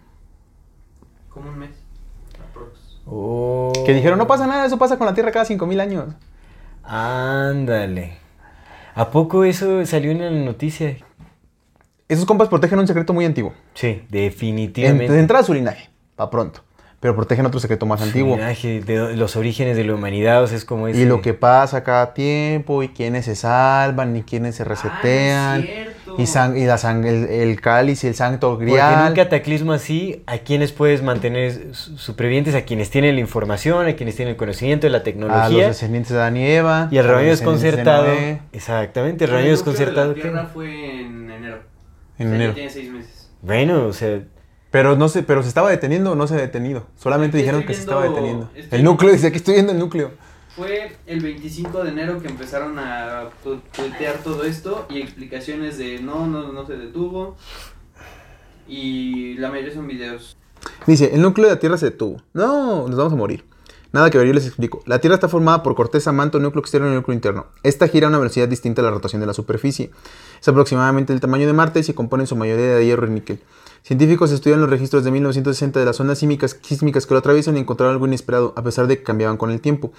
Como 1.29 1.49
un 1.49 1.57
mes. 1.59 1.71
Oh. 3.05 3.73
Que 3.85 3.93
dijeron, 3.93 4.19
no 4.19 4.27
pasa 4.27 4.45
nada, 4.45 4.65
eso 4.65 4.77
pasa 4.77 4.97
con 4.97 5.07
la 5.07 5.13
Tierra 5.13 5.31
cada 5.31 5.45
5000 5.45 5.79
años. 5.79 6.05
Ándale. 6.83 8.17
¿A 8.95 9.09
poco 9.09 9.43
eso 9.43 9.85
salió 9.85 10.11
en 10.11 10.19
la 10.19 10.29
noticia? 10.31 10.97
Esos 12.07 12.25
compas 12.25 12.49
protegen 12.49 12.79
un 12.79 12.87
secreto 12.87 13.13
muy 13.13 13.25
antiguo. 13.25 13.53
Sí, 13.73 13.87
En, 13.87 14.07
definitivamente. 14.09 15.13
de 15.13 15.19
entrada 15.19 15.43
su 15.43 15.53
linaje, 15.53 15.89
para 16.15 16.29
pronto. 16.29 16.61
Pero 17.01 17.15
protegen 17.15 17.45
otro 17.45 17.61
secreto 17.61 17.85
más 17.85 18.01
antiguo. 18.01 18.35
linaje 18.35 18.81
de 18.81 19.15
los 19.15 19.37
orígenes 19.37 19.77
de 19.77 19.85
la 19.85 19.93
humanidad, 19.93 20.43
o 20.43 20.47
sea, 20.47 20.57
es 20.57 20.65
como 20.65 20.89
ese... 20.89 20.99
Y 20.99 21.05
lo 21.05 21.21
que 21.21 21.33
pasa 21.33 21.81
cada 21.81 22.13
tiempo, 22.13 22.83
y 22.83 22.89
quiénes 22.89 23.23
se 23.23 23.35
salvan, 23.37 24.17
y 24.17 24.23
quiénes 24.23 24.55
se 24.55 24.65
resetean. 24.65 25.61
Ah, 25.61 25.63
es 25.63 25.65
cierto. 25.65 26.15
y, 26.17 26.23
sang- 26.23 26.57
y 26.61 26.65
la 26.65 26.75
sang- 26.77 27.05
el, 27.05 27.23
el 27.29 27.61
cáliz 27.61 28.03
y 28.03 28.07
el 28.07 28.15
santo 28.15 28.49
Porque 28.49 28.65
en 28.65 28.71
grial. 28.71 29.09
un 29.11 29.15
cataclismo 29.15 29.71
así, 29.71 30.23
¿a 30.27 30.39
quienes 30.39 30.73
puedes 30.73 31.01
mantener 31.01 31.73
su- 31.73 31.97
supervivientes? 31.97 32.53
A 32.53 32.63
quienes 32.63 32.89
tienen 32.89 33.15
la 33.15 33.21
información, 33.21 33.87
a 33.87 33.93
quienes 33.95 34.17
tienen 34.17 34.31
el 34.33 34.37
conocimiento, 34.37 34.89
la 34.89 34.97
a 34.97 34.99
los 34.99 35.03
tecnología. 35.05 35.67
descendientes 35.67 36.11
de 36.11 36.17
Adán 36.19 36.35
y 36.35 36.47
Eva. 36.47 36.89
Y 36.91 36.97
el 36.97 37.05
rebaño 37.05 37.23
de 37.25 37.29
desconcertado. 37.29 38.07
Noé, 38.07 38.41
Exactamente, 38.51 39.23
el 39.23 39.29
rebaño 39.29 39.45
de 39.45 39.51
desconcertado. 39.51 40.09
La 40.09 40.15
¿qué? 40.15 40.21
Tierra 40.21 40.45
fue 40.53 40.99
en 40.99 41.31
enero. 41.31 41.59
En 42.17 42.27
O 42.27 42.29
sea, 42.29 42.29
ya 42.31 42.35
enero. 42.35 42.53
tiene 42.55 42.69
seis 42.69 42.91
meses. 42.91 43.29
Bueno, 43.41 43.85
o 43.85 43.93
sea, 43.93 44.19
Pero 44.71 44.95
no 44.95 45.09
sé, 45.09 45.23
pero 45.23 45.41
se 45.41 45.49
estaba 45.49 45.69
deteniendo 45.71 46.11
o 46.11 46.15
no 46.15 46.27
se 46.27 46.35
ha 46.35 46.37
detenido. 46.37 46.85
Solamente 46.97 47.37
Aquí 47.37 47.43
dijeron 47.43 47.65
que 47.65 47.73
se 47.73 47.79
estaba 47.81 48.03
deteniendo. 48.03 48.49
El 48.71 48.83
núcleo, 48.83 49.11
dice 49.11 49.27
aquí 49.27 49.37
estoy 49.37 49.55
viendo 49.55 49.71
el 49.71 49.79
núcleo. 49.79 50.11
Fue 50.55 50.97
el 51.07 51.21
25 51.21 51.83
de 51.83 51.89
enero 51.91 52.21
que 52.21 52.27
empezaron 52.27 52.77
a 52.77 53.29
tu- 53.43 53.59
tuitear 53.75 54.17
todo 54.23 54.43
esto 54.43 54.85
y 54.89 54.99
explicaciones 55.01 55.77
de 55.77 55.99
no, 56.01 56.27
no, 56.27 56.51
no 56.51 56.67
se 56.67 56.75
detuvo. 56.77 57.37
Y 58.67 59.35
la 59.35 59.49
mayoría 59.49 59.73
son 59.73 59.87
videos. 59.87 60.37
Dice, 60.85 61.11
el 61.13 61.21
núcleo 61.21 61.47
de 61.47 61.55
la 61.55 61.59
Tierra 61.59 61.77
se 61.77 61.85
detuvo. 61.85 62.21
No, 62.33 62.87
nos 62.87 62.95
vamos 62.97 63.13
a 63.13 63.15
morir. 63.15 63.45
Nada 63.91 64.11
que 64.11 64.19
ver, 64.19 64.27
yo 64.27 64.33
les 64.33 64.45
explico. 64.45 64.83
La 64.85 64.99
Tierra 64.99 65.15
está 65.15 65.27
formada 65.29 65.63
por 65.63 65.73
corteza, 65.73 66.11
manto, 66.11 66.39
núcleo 66.39 66.61
externo 66.61 66.91
y 66.91 66.93
núcleo 66.93 67.15
interno. 67.15 67.47
Esta 67.63 67.87
gira 67.87 68.05
a 68.05 68.09
una 68.09 68.19
velocidad 68.19 68.47
distinta 68.47 68.81
a 68.81 68.85
la 68.85 68.91
rotación 68.91 69.19
de 69.19 69.25
la 69.25 69.33
superficie. 69.33 69.89
Es 70.39 70.47
aproximadamente 70.47 71.11
el 71.13 71.19
tamaño 71.21 71.47
de 71.47 71.53
Marte 71.53 71.79
y 71.79 71.83
se 71.83 71.95
compone 71.95 72.23
en 72.23 72.27
su 72.27 72.35
mayoría 72.35 72.75
de 72.75 72.85
hierro 72.85 73.07
y 73.07 73.11
níquel. 73.11 73.39
Científicos 73.83 74.31
estudian 74.31 74.61
los 74.61 74.69
registros 74.69 75.03
de 75.03 75.11
1960 75.11 75.79
de 75.79 75.85
las 75.85 75.97
sísmicas, 75.97 76.57
sísmicas 76.61 77.05
que 77.05 77.13
lo 77.13 77.19
atraviesan 77.19 77.57
y 77.57 77.59
encontraron 77.59 77.93
algo 77.93 78.07
inesperado, 78.07 78.53
a 78.55 78.63
pesar 78.63 78.87
de 78.87 78.97
que 78.97 79.03
cambiaban 79.03 79.37
con 79.37 79.51
el 79.51 79.61
tiempo. 79.61 79.91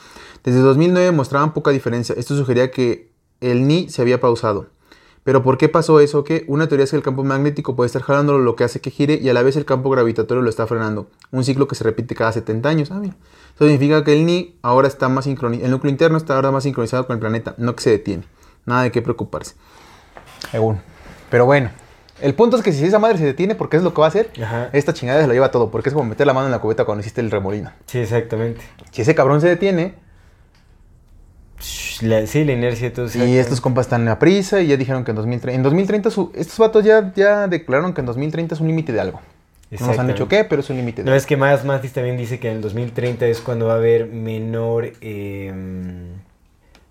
Desde 0.45 0.61
2009 0.61 1.13
mostraban 1.13 1.55
poca 1.55 1.71
diferencia. 1.71 2.15
Esto 2.17 2.37
sugería 2.37 2.71
que 2.71 3.11
el 3.41 3.67
Ni 3.67 3.89
se 3.89 4.03
había 4.03 4.21
pausado. 4.21 4.69
Pero 5.23 5.43
¿por 5.43 5.59
qué 5.59 5.69
pasó 5.69 6.01
eso? 6.01 6.25
Que 6.25 6.45
una 6.49 6.67
teoría 6.67 6.85
es 6.85 6.91
que 6.91 6.97
el 6.97 7.03
campo 7.03 7.25
magnético 7.25 7.77
puede 7.77 7.87
estar 7.87 8.03
jalándolo, 8.03 8.39
lo 8.39 8.57
que 8.57 8.65
hace 8.65 8.81
que 8.81 8.91
gire, 8.91 9.19
y 9.21 9.29
a 9.29 9.35
la 9.35 9.43
vez 9.43 9.57
el 9.57 9.67
campo 9.67 9.91
gravitatorio 9.91 10.43
lo 10.43 10.49
está 10.49 10.67
frenando. 10.67 11.09
Un 11.31 11.45
ciclo 11.45 11.69
que 11.69 11.75
se 11.75 11.85
repite 11.85 12.15
cada 12.15 12.33
70 12.33 12.69
años. 12.69 12.91
Ah, 12.91 12.99
mira. 12.99 13.17
Eso 13.55 13.67
significa 13.67 14.03
que 14.03 14.15
el 14.15 14.25
Ni 14.25 14.59
ahora 14.63 14.89
está 14.89 15.09
más 15.09 15.25
sincronizado, 15.25 15.67
el 15.67 15.71
núcleo 15.73 15.91
interno 15.91 16.17
está 16.17 16.37
ahora 16.37 16.51
más 16.51 16.63
sincronizado 16.63 17.07
con 17.07 17.15
el 17.15 17.21
planeta, 17.21 17.55
no 17.59 17.77
que 17.77 17.83
se 17.83 17.91
detiene. 17.91 18.25
Nada 18.65 18.83
de 18.83 18.91
qué 18.91 19.03
preocuparse. 19.03 19.55
Según. 20.51 20.81
Pero 21.31 21.45
bueno. 21.45 21.71
El 22.23 22.35
punto 22.35 22.57
es 22.57 22.63
que 22.63 22.73
si 22.73 22.85
esa 22.85 22.99
madre 22.99 23.19
se 23.19 23.25
detiene, 23.25 23.55
porque 23.55 23.77
es 23.77 23.83
lo 23.83 23.93
que 23.95 24.01
va 24.01 24.07
a 24.07 24.09
hacer, 24.09 24.31
Ajá. 24.43 24.71
esta 24.73 24.93
chingada 24.95 25.21
se 25.21 25.27
lo 25.27 25.33
lleva 25.33 25.51
todo, 25.51 25.71
porque 25.71 25.89
es 25.89 25.95
como 25.95 26.09
meter 26.09 26.27
la 26.27 26.33
mano 26.35 26.47
en 26.47 26.53
la 26.53 26.59
cubeta 26.61 26.85
cuando 26.85 27.01
hiciste 27.01 27.21
el 27.21 27.31
remolino. 27.31 27.71
sí, 27.87 27.99
exactamente. 27.99 28.61
Si 28.91 29.03
ese 29.03 29.15
cabrón 29.15 29.41
se 29.41 29.49
detiene, 29.49 29.95
la- 32.03 32.27
sí, 32.27 32.45
la 32.45 32.53
inercia 32.53 32.89
de 32.91 32.95
todo. 32.95 33.27
Y 33.27 33.37
estos 33.37 33.61
compas 33.61 33.87
están 33.87 34.09
a 34.09 34.19
prisa 34.19 34.61
y 34.61 34.69
ya 34.69 34.77
dijeron 34.77 35.05
que 35.05 35.11
en 35.11 35.17
2030, 35.17 35.55
en 35.57 35.63
2030 35.63 36.11
su- 36.11 36.33
estos 36.35 36.59
vatos 36.59 36.85
ya, 36.85 37.13
ya 37.15 37.47
declararon 37.49 37.93
que 37.93 38.01
en 38.01 38.07
2030 38.07 38.55
es 38.55 38.61
un 38.61 38.69
límite 38.69 38.93
de 38.93 39.01
algo. 39.01 39.21
No 39.79 39.87
nos 39.87 39.99
han 40.01 40.09
dicho 40.09 40.27
qué, 40.27 40.43
pero 40.45 40.63
es 40.63 40.71
un 40.71 40.79
límite 40.79 41.05
de 41.05 41.11
No, 41.11 41.15
es 41.17 41.27
que 41.27 41.37
más 41.37 41.65
Matis 41.65 41.93
también 41.93 42.17
dice 42.17 42.41
que 42.41 42.51
en 42.51 42.57
el 42.57 42.63
2030 42.63 43.27
es 43.27 43.41
cuando 43.41 43.67
va 43.67 43.75
a 43.75 43.77
haber 43.77 44.07
menor 44.07 44.93
eh, 45.01 45.53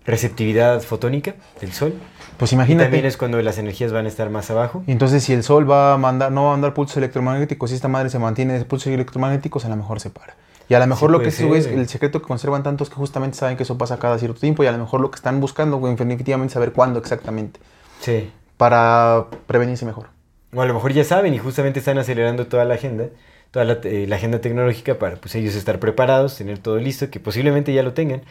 receptividad 0.06 0.80
fotónica 0.80 1.34
del 1.60 1.72
sol. 1.72 1.92
Pues 2.40 2.50
Y 2.52 2.54
imagínate. 2.56 2.86
también 2.86 3.04
es 3.04 3.16
cuando 3.16 3.40
las 3.42 3.58
energías 3.58 3.92
van 3.92 4.06
a 4.06 4.08
estar 4.08 4.30
más 4.30 4.50
abajo. 4.50 4.82
Y 4.86 4.92
entonces 4.92 5.22
si 5.22 5.32
el 5.34 5.44
sol 5.44 5.70
va 5.70 5.92
a 5.92 5.98
mandar, 5.98 6.32
no 6.32 6.44
va 6.44 6.48
a 6.48 6.52
mandar 6.52 6.74
pulsos 6.74 6.96
electromagnéticos, 6.96 7.70
si 7.70 7.76
esta 7.76 7.86
madre 7.86 8.08
se 8.10 8.18
mantiene 8.18 8.58
de 8.58 8.64
pulsos 8.64 8.92
electromagnéticos, 8.92 9.64
a 9.66 9.68
lo 9.68 9.76
mejor 9.76 10.00
se 10.00 10.10
para. 10.10 10.34
Y 10.68 10.74
a 10.74 10.78
lo 10.80 10.86
mejor 10.86 11.10
Sí 11.10 11.12
lo 11.12 11.20
que 11.20 11.28
es, 11.28 11.42
güey, 11.46 11.78
el 11.80 11.88
secreto 11.88 12.20
que 12.22 12.26
conservan 12.28 12.62
tanto 12.62 12.82
es 12.82 12.90
que 12.90 12.96
justamente 12.96 13.36
saben 13.36 13.56
que 13.56 13.64
eso 13.64 13.76
pasa 13.76 13.98
cada 13.98 14.16
cierto 14.18 14.40
tiempo 14.40 14.64
y 14.64 14.68
a 14.68 14.72
lo 14.72 14.78
mejor 14.78 15.00
lo 15.00 15.10
que 15.10 15.16
están 15.16 15.38
buscando, 15.40 15.76
güey, 15.76 15.94
definitivamente 15.94 16.54
saber 16.54 16.72
cuándo 16.72 16.98
exactamente, 16.98 17.60
Sí. 18.00 18.30
para 18.56 19.26
prevenirse 19.46 19.84
mejor. 19.84 20.06
O 20.54 20.62
a 20.62 20.66
lo 20.66 20.72
mejor 20.74 20.92
ya 20.92 21.04
saben 21.04 21.34
y 21.34 21.38
justamente 21.38 21.80
están 21.80 21.98
acelerando 21.98 22.46
toda 22.46 22.64
la 22.64 22.74
agenda, 22.74 23.06
toda 23.50 23.64
la, 23.66 23.78
eh, 23.84 24.06
la 24.08 24.16
agenda 24.16 24.40
tecnológica 24.40 24.98
para 24.98 25.16
pues 25.16 25.34
ellos 25.34 25.54
estar 25.56 25.78
preparados, 25.78 26.36
tener 26.36 26.58
todo 26.58 26.78
listo, 26.78 27.10
que 27.10 27.20
posiblemente 27.20 27.74
ya 27.74 27.82
lo 27.82 27.92
tengan. 27.92 28.22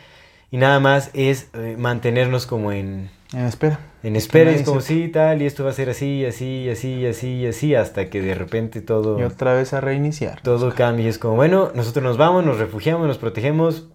Y 0.49 0.57
nada 0.57 0.79
más 0.79 1.11
es 1.13 1.49
eh, 1.53 1.75
mantenernos 1.77 2.45
como 2.47 2.71
en, 2.71 3.09
En 3.33 3.45
espera. 3.45 3.79
En 4.01 4.15
espera, 4.15 4.49
es 4.51 4.63
como 4.63 4.81
sí, 4.81 5.07
tal, 5.09 5.41
y 5.41 5.45
esto 5.45 5.63
va 5.63 5.69
a 5.69 5.73
ser 5.73 5.89
así, 5.89 6.25
así, 6.25 6.67
así, 6.69 7.05
así, 7.05 7.45
así, 7.45 7.75
hasta 7.75 8.09
que 8.09 8.21
de 8.21 8.33
repente 8.33 8.81
todo, 8.81 9.19
Y 9.19 9.23
otra 9.23 9.53
vez 9.53 9.73
a 9.73 9.81
reiniciar. 9.81 10.41
todo 10.41 10.73
cambia. 10.73 11.07
Es 11.07 11.19
como, 11.19 11.35
bueno, 11.35 11.71
nosotros 11.75 12.03
nos 12.03 12.17
vamos, 12.17 12.43
nos 12.45 12.57
refugiamos, 12.57 13.05
nos 13.07 13.17
protegemos. 13.19 13.89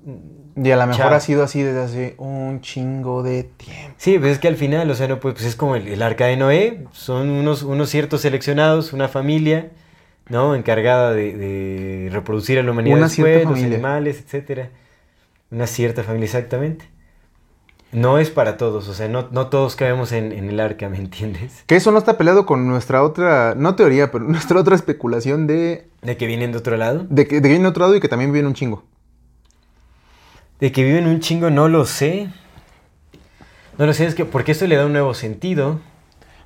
Y 0.57 0.71
a 0.71 0.77
lo 0.77 0.87
mejor 0.87 1.07
Chao. 1.07 1.15
ha 1.15 1.21
sido 1.21 1.43
así 1.43 1.63
desde 1.63 1.81
hace 1.83 2.15
un 2.19 2.61
chingo 2.61 3.25
de 3.25 3.43
tiempo. 3.43 3.95
Sí, 3.97 4.19
pues 4.21 4.33
es 4.33 4.39
que 4.39 4.47
al 4.47 4.57
final, 4.57 4.89
o 4.89 4.95
sea, 4.95 5.09
no, 5.09 5.19
pues, 5.19 5.35
pues 5.35 5.47
es 5.47 5.57
como 5.57 5.75
el, 5.75 5.89
el 5.89 6.01
arca 6.03 6.27
de 6.27 6.37
Noé, 6.37 6.85
son 6.93 7.29
unos, 7.31 7.65
unos 7.65 7.91
ciertos 7.91 8.21
seleccionados, 8.21 8.93
una 8.93 9.09
familia, 9.09 9.71
¿no? 10.29 10.55
Encargada 10.55 11.13
de, 11.13 11.37
de 11.37 12.09
reproducir 12.13 12.59
a 12.61 12.63
la 12.63 12.71
humanidad 12.71 12.99
Una 12.99 13.07
después, 13.09 13.27
cierta 13.27 13.49
los 13.51 13.59
familia. 13.59 13.75
animales, 13.79 14.21
etcétera. 14.25 14.71
Una 15.51 15.67
cierta 15.67 16.05
familia, 16.05 16.27
exactamente. 16.27 16.85
No 17.95 18.19
es 18.19 18.29
para 18.29 18.57
todos, 18.57 18.89
o 18.89 18.93
sea, 18.95 19.09
no, 19.09 19.29
no 19.31 19.47
todos 19.47 19.77
cabemos 19.77 20.11
en, 20.11 20.33
en 20.33 20.49
el 20.49 20.59
arca, 20.59 20.89
¿me 20.89 20.99
entiendes? 20.99 21.63
Que 21.67 21.77
eso 21.77 21.93
no 21.93 21.99
está 21.99 22.19
peleado 22.19 22.45
con 22.45 22.67
nuestra 22.67 23.03
otra, 23.05 23.55
no 23.57 23.77
teoría, 23.77 24.11
pero 24.11 24.25
nuestra 24.29 24.59
otra 24.61 24.75
especulación 24.75 25.47
de, 25.47 25.87
De 26.03 26.17
que 26.17 26.27
vienen 26.27 26.51
de 26.53 26.59
otro 26.59 26.77
lado. 26.77 27.07
de 27.09 27.27
que, 27.29 27.37
de 27.37 27.43
que 27.43 27.49
viene 27.49 27.69
otro 27.69 27.85
lado 27.85 27.95
y 27.97 28.01
que 28.01 28.09
también 28.09 28.33
viene 28.33 28.49
un 28.49 28.55
chingo. 28.55 28.83
De 30.59 30.73
que 30.73 30.83
viven 30.83 31.07
un 31.07 31.21
chingo, 31.21 31.51
no 31.51 31.69
lo 31.69 31.87
sé. 31.87 32.29
No 33.79 33.87
lo 33.87 33.93
sé, 33.93 34.07
es 34.07 34.15
que 34.15 34.25
porque 34.25 34.53
esto 34.53 34.67
le 34.67 34.77
da 34.77 34.87
un 34.87 34.93
nuevo 34.93 35.15
sentido. 35.15 35.81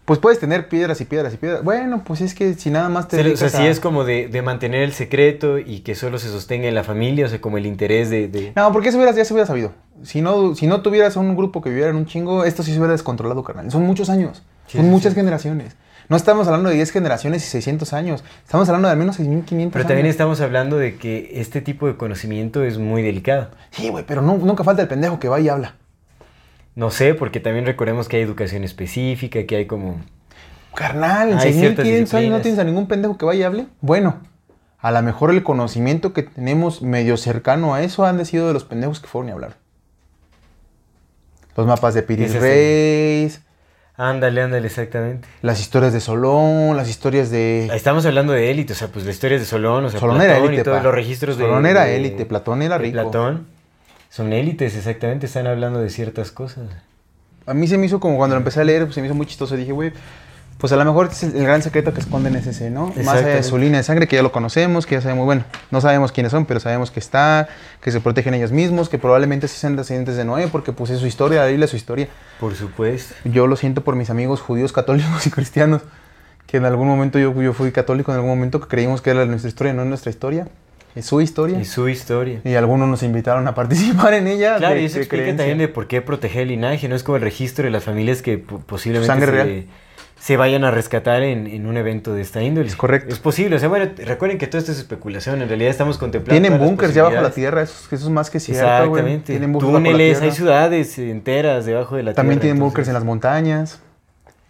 Pues 0.09 0.19
puedes 0.21 0.41
tener 0.41 0.69
piedras 0.69 1.01
y 1.01 1.05
piedras 1.05 1.35
y 1.35 1.37
piedras. 1.37 1.63
Bueno, 1.63 2.03
pues 2.03 2.23
es 2.23 2.35
que 2.35 2.55
si 2.55 2.71
nada 2.71 2.89
más 2.89 3.07
te 3.09 3.21
O 3.33 3.37
sea, 3.37 3.51
si 3.51 3.67
es 3.67 3.79
como 3.79 4.05
de, 4.05 4.27
de 4.29 4.41
mantener 4.43 4.83
el 4.83 4.93
secreto 4.95 5.59
y 5.59 5.81
que 5.81 5.95
solo 5.95 6.19
se 6.19 6.29
sostenga 6.29 6.67
en 6.67 6.75
la 6.75 6.83
familia, 6.83 7.27
o 7.27 7.29
sea, 7.29 7.41
como 7.43 7.59
el 7.59 7.67
interés 7.67 8.09
de... 8.09 8.27
de- 8.27 8.53
No, 8.57 8.73
porque 8.73 8.89
eso 8.89 8.97
hubieras, 8.97 9.15
ya 9.17 9.25
se 9.27 9.35
hubiera 9.35 9.47
sabido. 9.47 9.73
Si 10.03 10.23
no, 10.23 10.55
si 10.55 10.67
no 10.67 10.81
tuvieras 10.81 11.17
un 11.17 11.37
grupo 11.37 11.61
que 11.61 11.69
viviera 11.69 11.91
en 11.91 11.97
un 11.97 12.07
chingo, 12.07 12.45
esto 12.45 12.63
sí 12.63 12.73
se 12.73 12.79
hubiera 12.79 12.93
descontrolado, 12.93 13.45
carnal. 13.45 13.71
Son 13.71 13.83
muchos 13.83 14.09
años. 14.09 14.43
Sí, 14.67 14.79
son 14.79 14.87
sí, 14.87 14.91
muchas 14.91 15.13
sí. 15.13 15.19
generaciones. 15.21 15.77
No 16.09 16.17
estamos 16.17 16.47
hablando 16.47 16.71
de 16.71 16.77
10 16.77 16.91
generaciones 16.91 17.45
y 17.47 17.51
600 17.51 17.93
años. 17.93 18.25
Estamos 18.43 18.67
hablando 18.71 18.89
de 18.89 18.93
al 18.93 18.99
menos 18.99 19.21
6.500 19.21 19.71
Pero 19.73 19.85
también 19.85 20.07
años. 20.07 20.11
estamos 20.13 20.41
hablando 20.41 20.79
de 20.79 20.97
que 20.97 21.33
este 21.35 21.61
tipo 21.61 21.87
de 21.87 21.99
conocimiento 21.99 22.65
es 22.65 22.79
muy 22.79 23.03
delicado. 23.03 23.49
Sí, 23.73 23.91
güey, 23.91 24.05
pero 24.09 24.23
no- 24.23 24.39
nunca 24.39 24.65
falta 24.65 24.81
el 24.81 24.89
pendejo 24.89 25.19
que 25.21 25.29
va 25.29 25.39
y 25.39 25.51
habla. 25.51 25.75
No 26.79 26.93
sé, 26.93 27.15
porque 27.15 27.41
también 27.41 27.67
recordemos 27.67 28.07
que 28.09 28.19
hay 28.19 28.23
educación 28.23 28.63
específica, 28.63 29.45
que 29.47 29.57
hay 29.57 29.67
como... 29.67 30.01
Carnal, 30.77 31.31
en 31.33 31.39
Hay 31.39 31.53
6.500 31.53 31.83
ciertas 31.83 32.15
años 32.15 32.31
no 32.31 32.41
tienes 32.41 32.61
a 32.61 32.63
ningún 32.63 32.87
pendejo 32.87 33.19
que 33.19 33.25
vaya 33.25 33.41
y 33.41 33.43
hable. 33.43 33.67
Bueno, 33.81 34.21
a 34.79 34.93
lo 34.93 35.03
mejor 35.03 35.33
el 35.33 35.43
conocimiento 35.43 36.13
que 36.13 36.23
tenemos 36.23 36.81
medio 36.81 37.17
cercano 37.17 37.75
a 37.75 37.83
eso 37.83 38.07
han 38.07 38.25
sido 38.25 38.47
de 38.47 38.53
los 38.53 38.63
pendejos 38.63 39.01
que 39.01 39.09
fueron 39.09 39.29
y 39.29 39.33
hablar. 39.33 39.57
Los 41.57 41.67
mapas 41.67 41.95
de 41.95 42.05
Piris. 42.05 42.41
Reis, 42.41 43.41
Ándale, 43.97 44.43
ándale, 44.43 44.69
exactamente. 44.69 45.27
las 45.43 45.59
historias 45.59 45.93
de 45.93 45.99
Solón, 45.99 46.77
las 46.77 46.89
historias 46.89 47.33
de... 47.33 47.71
Estamos 47.75 48.07
hablando 48.07 48.33
de 48.33 48.53
élite, 48.53 48.75
o 48.75 48.77
sea, 48.77 48.87
pues 48.87 49.05
la 49.05 49.11
historia 49.11 49.37
de 49.37 49.45
Solón, 49.45 49.87
o 49.87 49.91
sea, 49.91 49.99
Solón 49.99 50.23
era 50.23 50.39
élite, 50.39 50.61
y 50.61 50.63
todos 50.63 50.79
pa. 50.79 50.85
los 50.85 50.95
registros 50.95 51.39
de... 51.39 51.45
Solón 51.45 51.67
era 51.67 51.89
élite, 51.89 52.25
Platón 52.25 52.63
era 52.63 52.79
rico. 52.79 52.93
Platón. 52.93 53.58
Son 54.11 54.33
élites, 54.33 54.75
exactamente, 54.77 55.27
están 55.27 55.47
hablando 55.47 55.81
de 55.81 55.91
ciertas 55.91 56.31
cosas. 56.31 56.65
A 57.47 57.55
mí 57.55 57.67
se 57.67 57.79
me 57.79 57.87
hizo 57.87 58.01
como 58.01 58.17
cuando 58.17 58.37
lo 58.37 58.41
empecé 58.41 58.61
a 58.61 58.65
leer, 58.65 58.85
pues 58.85 58.95
se 58.95 59.01
me 59.01 59.07
hizo 59.07 59.15
muy 59.15 59.27
chistoso. 59.27 59.57
Dije, 59.57 59.73
güey, 59.73 59.93
pues 60.59 60.73
a 60.73 60.77
lo 60.77 60.85
mejor 60.85 61.09
es 61.11 61.23
el, 61.23 61.37
el 61.37 61.45
gran 61.45 61.63
secreto 61.63 61.95
que 61.95 62.01
esconden 62.01 62.35
es 62.35 62.47
ese, 62.47 62.69
¿no? 62.69 62.93
Más 63.05 63.19
allá 63.19 63.29
de 63.29 63.43
su 63.45 63.57
línea 63.59 63.79
de 63.79 63.85
sangre, 63.85 64.09
que 64.09 64.17
ya 64.17 64.23
lo 64.23 64.33
conocemos, 64.33 64.87
que 64.87 64.97
ya 64.97 65.01
sabemos, 65.01 65.25
bueno, 65.25 65.45
no 65.71 65.81
sabemos 65.81 66.11
quiénes 66.11 66.33
son, 66.33 66.47
pero 66.47 66.59
sabemos 66.59 66.91
que 66.91 66.99
está, 66.99 67.49
que 67.81 67.93
se 67.93 68.01
protegen 68.01 68.35
ellos 68.35 68.51
mismos, 68.51 68.89
que 68.89 68.99
probablemente 68.99 69.47
sí 69.47 69.57
sean 69.57 69.77
descendientes 69.77 70.17
de 70.17 70.25
Noé, 70.25 70.49
porque 70.49 70.73
pues 70.73 70.91
es 70.91 70.99
su 70.99 71.07
historia, 71.07 71.43
la 71.43 71.47
Biblia 71.47 71.67
es 71.67 71.71
su 71.71 71.77
historia. 71.77 72.09
Por 72.41 72.57
supuesto. 72.57 73.15
Yo 73.25 73.47
lo 73.47 73.55
siento 73.55 73.85
por 73.85 73.95
mis 73.95 74.11
amigos 74.11 74.41
judíos, 74.41 74.73
católicos 74.73 75.27
y 75.27 75.31
cristianos, 75.31 75.83
que 76.49 76.57
en 76.57 76.65
algún 76.65 76.89
momento 76.89 77.21
yo, 77.21 77.41
yo 77.41 77.53
fui 77.53 77.71
católico, 77.71 78.11
en 78.11 78.17
algún 78.17 78.31
momento 78.31 78.61
que 78.61 78.67
creímos 78.67 79.01
que 79.01 79.11
era 79.11 79.25
nuestra 79.27 79.49
historia, 79.49 79.73
no 79.75 79.83
es 79.83 79.89
nuestra 79.89 80.11
historia, 80.11 80.49
es 80.95 81.07
su 81.07 81.21
historia. 81.21 81.61
Y 81.61 81.65
su 81.65 81.89
historia. 81.89 82.41
Y 82.45 82.55
algunos 82.55 82.89
nos 82.89 83.03
invitaron 83.03 83.47
a 83.49 83.55
participar 83.55 84.15
en 84.15 84.27
ella. 84.27 84.57
Claro, 84.57 84.75
de- 84.75 84.83
y 84.83 84.85
eso 84.87 84.99
explica 84.99 85.23
creencia. 85.25 85.47
también 85.47 85.59
de 85.59 85.69
por 85.69 85.87
qué 85.87 86.03
proteger 86.03 86.43
el 86.43 86.49
linaje, 86.49 86.89
no 86.89 86.97
es 86.97 87.03
como 87.03 87.17
el 87.17 87.23
registro 87.23 87.65
de 87.65 87.71
las 87.71 87.85
familias 87.85 88.23
que 88.23 88.39
po- 88.39 88.59
posiblemente 88.61 89.07
Sangre 89.07 89.27
se, 89.27 89.33
real. 89.33 89.65
se 90.19 90.37
vayan 90.37 90.65
a 90.65 90.71
rescatar 90.73 91.23
en, 91.23 91.47
en 91.47 91.67
un 91.67 91.77
evento 91.77 92.13
de 92.15 92.23
esta 92.23 92.43
índole. 92.43 92.67
Es 92.67 92.75
correcto. 92.77 93.13
Es 93.13 93.21
posible, 93.21 93.57
o 93.57 93.59
sea, 93.59 93.69
bueno, 93.69 93.89
recuerden 94.05 94.39
que 94.39 94.47
todo 94.49 94.59
esto 94.59 94.73
es 94.73 94.79
especulación, 94.79 95.41
en 95.43 95.49
realidad 95.49 95.71
estamos 95.71 95.99
contemplando. 95.99 96.41
Tienen 96.41 96.59
búnkers 96.61 96.95
ya 96.95 97.05
bajo 97.05 97.21
la 97.21 97.31
tierra, 97.31 97.63
eso, 97.63 97.75
eso 97.95 98.05
es 98.05 98.11
más 98.11 98.31
que 98.31 98.41
cierto. 98.41 98.65
Exactamente. 98.67 99.27
Tienen 99.33 99.53
bunkers 99.53 99.73
Túneles, 99.73 100.21
hay 100.21 100.33
ciudades 100.33 100.99
enteras 100.99 101.65
debajo 101.67 101.95
de 101.97 102.03
la 102.03 102.15
También 102.15 102.41
tierra. 102.41 102.55
tienen 102.55 102.57
entonces- 102.57 102.73
bunkers 102.75 102.89
en 102.89 102.95
las 102.95 103.05
montañas. 103.05 103.81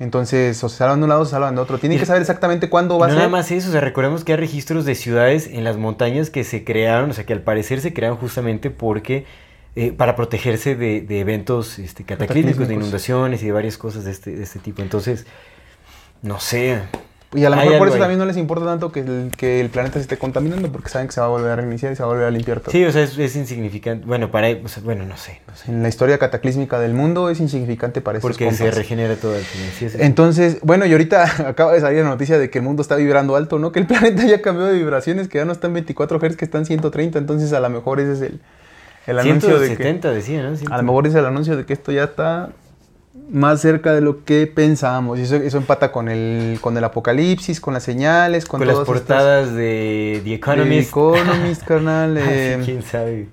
Entonces, 0.01 0.63
o 0.63 0.69
se 0.69 0.77
salvan 0.77 1.01
de 1.01 1.05
un 1.05 1.09
lado, 1.11 1.25
se 1.25 1.33
salvan 1.33 1.57
de 1.57 1.61
otro. 1.61 1.79
Tienen 1.79 1.99
que 1.99 2.07
saber 2.07 2.23
exactamente 2.23 2.69
cuándo 2.69 2.99
va 2.99 3.07
a 3.07 3.09
no 3.09 3.15
ser. 3.15 3.19
nada 3.19 3.31
más 3.31 3.51
eso, 3.51 3.69
o 3.69 3.73
sea, 3.73 3.81
recordemos 3.81 4.25
que 4.25 4.33
hay 4.33 4.39
registros 4.39 4.85
de 4.85 4.95
ciudades 4.95 5.49
en 5.49 5.65
las 5.65 5.77
montañas 5.77 6.31
que 6.31 6.45
se 6.45 6.63
crearon, 6.65 7.11
o 7.11 7.13
sea, 7.13 7.27
que 7.27 7.33
al 7.33 7.43
parecer 7.43 7.81
se 7.81 7.93
crearon 7.93 8.17
justamente 8.17 8.71
porque, 8.71 9.27
eh, 9.75 9.93
para 9.93 10.15
protegerse 10.15 10.77
de, 10.77 11.01
de 11.01 11.21
eventos 11.21 11.81
este, 11.81 12.05
cataclísmicos, 12.05 12.69
de 12.69 12.75
inundaciones 12.75 13.43
y 13.43 13.47
de 13.47 13.53
varias 13.53 13.77
cosas 13.77 14.05
de 14.05 14.13
este, 14.13 14.37
de 14.37 14.45
este 14.45 14.61
tipo. 14.61 14.83
Entonces, 14.83 15.27
no 16.23 16.39
sé. 16.39 16.81
Y 17.35 17.45
a 17.45 17.51
lo 17.51 17.57
mejor 17.57 17.77
por 17.77 17.89
eso 17.89 17.99
también 17.99 18.19
no 18.19 18.25
les 18.25 18.39
importa 18.39 18.65
tanto 18.65 18.91
que 18.91 19.01
el, 19.01 19.31
que 19.37 19.61
el 19.61 19.69
planeta 19.69 19.95
se 19.95 20.01
esté 20.01 20.17
contaminando, 20.17 20.73
porque 20.73 20.89
saben 20.89 21.09
que 21.09 21.13
se 21.13 21.21
va 21.21 21.27
a 21.27 21.29
volver 21.29 21.51
a 21.51 21.57
reiniciar 21.57 21.93
y 21.93 21.97
se 21.97 22.03
va 22.03 22.09
a 22.09 22.13
volver 22.13 22.27
a 22.27 22.31
limpiar 22.31 22.61
todo. 22.61 22.71
Sí, 22.71 22.83
o 22.87 22.91
sea, 22.91 23.03
es, 23.03 23.19
es 23.19 23.37
insignificante. 23.37 24.07
Bueno, 24.07 24.31
para, 24.31 24.49
o 24.49 24.69
sea, 24.69 24.83
bueno, 24.83 25.05
no 25.05 25.17
sé, 25.19 25.43
no 25.47 25.55
sé. 25.55 25.71
En 25.71 25.83
la 25.83 25.89
historia 25.91 26.17
cataclísmica 26.17 26.81
del 26.81 26.95
mundo 26.95 27.29
es 27.29 27.41
insignificante 27.41 28.01
para 28.01 28.17
estos 28.17 28.31
Porque 28.31 28.51
se 28.53 28.71
regenera 28.71 29.15
todo 29.17 29.35
al 29.35 29.43
final. 29.43 29.71
Sí. 29.79 29.99
Entonces, 29.99 30.59
bueno, 30.63 30.87
y 30.87 30.93
ahorita 30.93 31.49
acaba 31.49 31.73
de 31.75 31.81
salir 31.81 32.03
la 32.03 32.09
noticia 32.09 32.39
de 32.39 32.49
que 32.49 32.59
el 32.59 32.65
mundo 32.65 32.81
está 32.81 32.97
vibrando 32.97 33.37
alto, 33.37 33.59
¿no? 33.59 33.73
Que 33.73 33.81
el 33.81 33.87
planeta 33.89 34.25
ya 34.25 34.41
cambió 34.41 34.65
de 34.65 34.75
vibraciones, 34.75 35.29
que 35.29 35.37
ya 35.37 35.45
no 35.45 35.53
están 35.53 35.75
24 35.75 36.19
Hz, 36.19 36.37
que 36.37 36.47
están 36.47 36.65
130. 36.65 37.19
Entonces, 37.19 37.53
a 37.53 37.61
lo 37.61 37.69
mejor 37.69 38.01
ese 38.01 38.13
es 38.13 38.21
el, 38.23 38.41
el 39.07 39.19
anuncio 39.19 39.59
de 39.59 39.69
que... 39.69 39.77
170 39.77 40.13
decía, 40.13 40.43
¿no? 40.43 40.75
A 40.75 40.79
lo 40.79 40.83
mejor 40.83 41.07
es 41.07 41.15
el 41.15 41.27
anuncio 41.27 41.59
de 41.59 41.67
que 41.67 41.75
esto 41.75 41.93
ya 41.93 42.05
está 42.05 42.53
más 43.31 43.61
cerca 43.61 43.93
de 43.95 44.01
lo 44.01 44.25
que 44.25 44.47
pensábamos. 44.47 45.19
Y 45.19 45.23
eso, 45.23 45.37
eso 45.37 45.59
empata 45.59 45.93
con 45.93 46.09
el, 46.09 46.59
con 46.61 46.77
el 46.77 46.85
apocalipsis, 46.85 47.61
con 47.61 47.75
las 47.75 47.83
señales, 47.83 48.47
con, 48.47 48.59
Con, 48.61 48.67
las 48.69 48.75
todas 48.77 48.89
estas- 48.89 49.07
portadas 49.07 49.55
de 49.55 50.21
The 50.25 50.35
Economist. 50.35 50.89
Economist, 50.91 51.63
carnal. 51.65 52.17
Eh, 52.19 52.61
quién 52.65 52.83
sabe. 52.83 53.29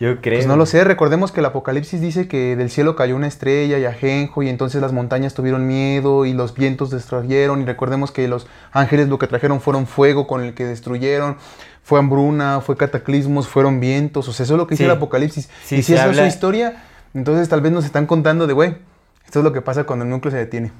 Yo 0.00 0.20
creo. 0.20 0.38
pues 0.38 0.48
no 0.48 0.56
lo 0.56 0.66
sé, 0.66 0.82
recordemos 0.82 1.30
que 1.30 1.38
el 1.38 1.46
Apocalipsis 1.46 2.00
dice 2.00 2.26
que 2.26 2.56
del 2.56 2.70
cielo 2.70 2.96
cayó 2.96 3.14
una 3.14 3.28
estrella 3.28 3.78
y 3.78 3.84
ajenjo 3.84 4.42
y 4.42 4.48
entonces 4.48 4.80
las 4.82 4.92
montañas 4.92 5.32
tuvieron 5.32 5.68
miedo 5.68 6.26
y 6.26 6.32
los 6.32 6.54
vientos 6.54 6.90
destruyeron 6.90 7.62
y 7.62 7.64
recordemos 7.66 8.10
que 8.10 8.26
los 8.26 8.48
ángeles 8.72 9.08
lo 9.08 9.18
que 9.20 9.28
trajeron 9.28 9.60
fueron 9.60 9.86
fuego 9.86 10.26
con 10.26 10.42
el 10.42 10.54
que 10.54 10.64
destruyeron, 10.64 11.36
fue 11.84 12.00
hambruna, 12.00 12.60
fue 12.62 12.76
cataclismos, 12.76 13.46
fueron 13.46 13.78
vientos, 13.78 14.26
o 14.26 14.32
sea, 14.32 14.42
eso 14.42 14.54
es 14.54 14.58
lo 14.58 14.66
que 14.66 14.72
dice 14.72 14.82
Sí. 14.82 14.90
el 14.90 14.96
Apocalipsis. 14.96 15.48
Sí, 15.64 15.76
y 15.76 15.82
si 15.84 15.94
es 15.94 16.00
su 16.00 16.04
habla- 16.08 16.26
historia, 16.26 16.82
entonces 17.14 17.48
tal 17.48 17.60
vez 17.60 17.70
nos 17.70 17.84
están 17.84 18.06
contando 18.06 18.48
de, 18.48 18.54
güey, 18.54 18.74
esto 19.24 19.38
es 19.40 19.44
lo 19.44 19.52
que 19.52 19.62
pasa 19.62 19.84
cuando 19.84 20.04
el 20.04 20.10
núcleo 20.10 20.30
se 20.30 20.38
detiene. 20.38 20.72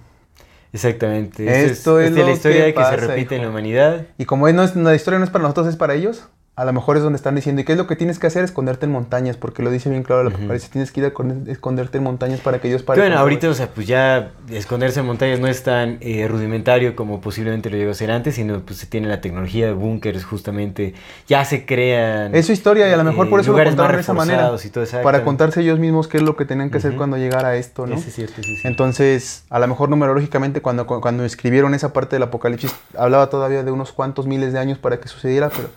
Exactamente. 0.72 1.64
Esto 1.66 2.00
es 2.00 2.08
esta 2.10 2.20
lo 2.20 2.26
la 2.26 2.32
historia 2.32 2.58
que 2.60 2.64
de 2.66 2.74
que 2.74 2.84
se 2.84 2.96
repite 2.96 3.36
en 3.36 3.42
la 3.42 3.48
humanidad. 3.50 4.06
Y 4.18 4.24
como 4.24 4.48
es- 4.48 4.54
no 4.54 4.62
es, 4.62 4.74
la 4.74 4.94
historia 4.94 5.18
no 5.18 5.24
es 5.24 5.30
para 5.30 5.42
nosotros, 5.42 5.66
es 5.66 5.76
para 5.76 5.94
ellos, 5.94 6.28
a 6.54 6.66
lo 6.66 6.72
mejor 6.74 6.98
es 6.98 7.02
donde 7.02 7.16
están 7.16 7.34
diciendo, 7.34 7.62
¿y 7.62 7.64
qué 7.64 7.72
es 7.72 7.78
lo 7.78 7.86
que 7.86 7.96
tienes 7.96 8.18
que 8.18 8.26
hacer? 8.26 8.44
Esconderte 8.44 8.84
en 8.84 8.92
montañas, 8.92 9.38
porque 9.38 9.62
lo 9.62 9.70
dice 9.70 9.88
bien 9.88 10.02
claro 10.02 10.20
el 10.20 10.28
Apocalipsis, 10.28 10.68
tienes 10.68 10.92
que 10.92 11.00
ir 11.00 11.06
a 11.06 11.10
con- 11.14 11.44
esconderte 11.48 11.96
en 11.96 12.04
montañas 12.04 12.40
para 12.40 12.60
que 12.60 12.68
ellos 12.68 12.82
Que 12.82 12.86
paren. 12.88 13.04
bueno, 13.04 13.18
ahorita, 13.18 13.48
o 13.48 13.54
sea, 13.54 13.68
pues 13.68 13.86
ya 13.86 14.32
esconderse 14.50 15.00
en 15.00 15.06
montañas 15.06 15.40
no 15.40 15.46
es 15.48 15.62
tan 15.62 15.96
eh, 16.02 16.28
rudimentario 16.28 16.94
como 16.94 17.22
posiblemente 17.22 17.70
lo 17.70 17.78
llegó 17.78 17.92
a 17.92 17.94
ser 17.94 18.10
antes, 18.10 18.34
sino 18.34 18.60
pues 18.60 18.78
se 18.78 18.86
tiene 18.86 19.08
la 19.08 19.22
tecnología 19.22 19.64
de 19.66 19.72
búnkers, 19.72 20.24
justamente. 20.26 20.92
Ya 21.26 21.42
se 21.46 21.64
crean. 21.64 22.34
Es 22.34 22.44
su 22.46 22.52
historia 22.52 22.86
y 22.86 22.92
a 22.92 22.98
lo 22.98 23.04
mejor 23.04 23.28
eh, 23.28 23.30
por 23.30 23.40
eso 23.40 23.52
lo 23.56 23.64
contaron 23.64 23.96
de 23.96 24.02
esa 24.02 24.12
manera. 24.12 24.50
reforzados 24.50 24.64
y 24.66 24.70
todo, 24.70 25.02
Para 25.02 25.24
contarse 25.24 25.62
ellos 25.62 25.78
mismos 25.78 26.06
qué 26.06 26.18
es 26.18 26.22
lo 26.22 26.36
que 26.36 26.44
tenían 26.44 26.68
que 26.70 26.76
hacer 26.76 26.96
cuando 26.96 27.16
llegara 27.16 27.56
esto, 27.56 27.86
¿no? 27.86 27.94
Ese 27.94 28.10
es 28.10 28.14
cierto, 28.14 28.40
ese 28.42 28.52
es 28.52 28.60
cierto. 28.60 28.68
Entonces, 28.68 29.44
a 29.48 29.58
lo 29.58 29.66
mejor 29.68 29.88
numerológicamente, 29.88 30.60
cuando, 30.60 30.86
cu- 30.86 31.00
cuando 31.00 31.24
escribieron 31.24 31.72
esa 31.74 31.94
parte 31.94 32.16
del 32.16 32.24
Apocalipsis, 32.24 32.74
hablaba 32.98 33.30
todavía 33.30 33.62
de 33.62 33.70
unos 33.70 33.92
cuantos 33.92 34.26
miles 34.26 34.52
de 34.52 34.58
años 34.58 34.76
para 34.76 35.00
que 35.00 35.08
sucediera, 35.08 35.48
pero 35.48 35.68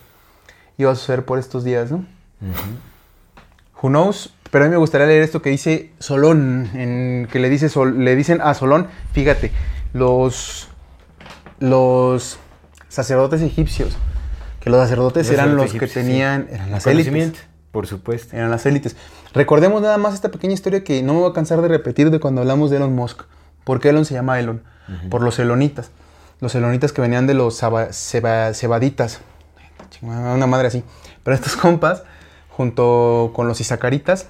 iba 0.78 0.92
a 0.92 0.96
suceder 0.96 1.26
por 1.26 1.40
estos 1.40 1.64
días, 1.64 1.92
¿no? 1.92 2.06
Who 3.82 3.90
knows? 3.90 4.34
Pero 4.52 4.66
a 4.66 4.68
mí 4.68 4.72
me 4.72 4.78
gustaría 4.78 5.08
leer 5.08 5.24
esto 5.24 5.42
que 5.42 5.50
dice 5.50 5.92
Solón, 6.00 6.70
en, 6.74 7.28
que 7.32 7.40
le, 7.40 7.50
dice 7.50 7.68
Sol- 7.70 8.04
le 8.04 8.16
dicen 8.16 8.40
a 8.42 8.54
Solón, 8.54 8.88
fíjate, 9.12 9.52
los, 9.94 10.70
los 11.60 12.40
sacerdotes 12.88 13.42
egipcios, 13.42 13.98
que 14.62 14.70
los 14.70 14.80
sacerdotes 14.80 15.28
Los 15.28 15.34
eran 15.34 15.56
los 15.56 15.72
que 15.72 15.78
egipcios, 15.78 15.92
sí. 15.92 16.00
tenían, 16.10 16.48
eran 16.52 16.72
las 16.72 16.88
élites. 16.88 17.34
Por 17.72 17.88
supuesto. 17.88 18.36
Eran 18.38 18.50
las 18.52 18.66
élites. 18.66 18.96
Recordemos 19.34 19.82
nada 19.82 19.98
más 19.98 20.14
esta 20.14 20.30
pequeña 20.30 20.54
historia 20.54 20.84
que 20.86 21.04
no 21.04 21.14
me 21.14 21.20
voy 21.20 21.32
a 21.32 21.34
cansar 21.34 21.62
de 21.62 21.68
repetir 21.68 22.10
de 22.10 22.22
cuando 22.22 22.40
hablamos 22.40 22.70
de 22.72 22.78
Elon 22.78 22.96
Musk. 22.96 23.24
¿Por 23.66 23.82
qué 23.82 23.90
Elon 23.90 24.06
se 24.06 24.14
llama 24.14 24.40
Elon? 24.40 24.64
Por 25.10 25.22
los 25.22 25.38
elonitas. 25.40 25.92
Los 26.40 26.56
elonitas 26.56 26.94
que 26.94 27.02
venían 27.02 27.28
de 27.28 27.34
los 27.34 27.60
cebaditas. 27.60 29.20
Una 30.02 30.48
madre 30.48 30.68
así. 30.68 30.84
Pero 31.24 31.36
estos 31.36 31.56
compas, 31.58 32.04
junto 32.50 33.32
con 33.34 33.48
los 33.48 33.62
isacaritas, 33.62 34.28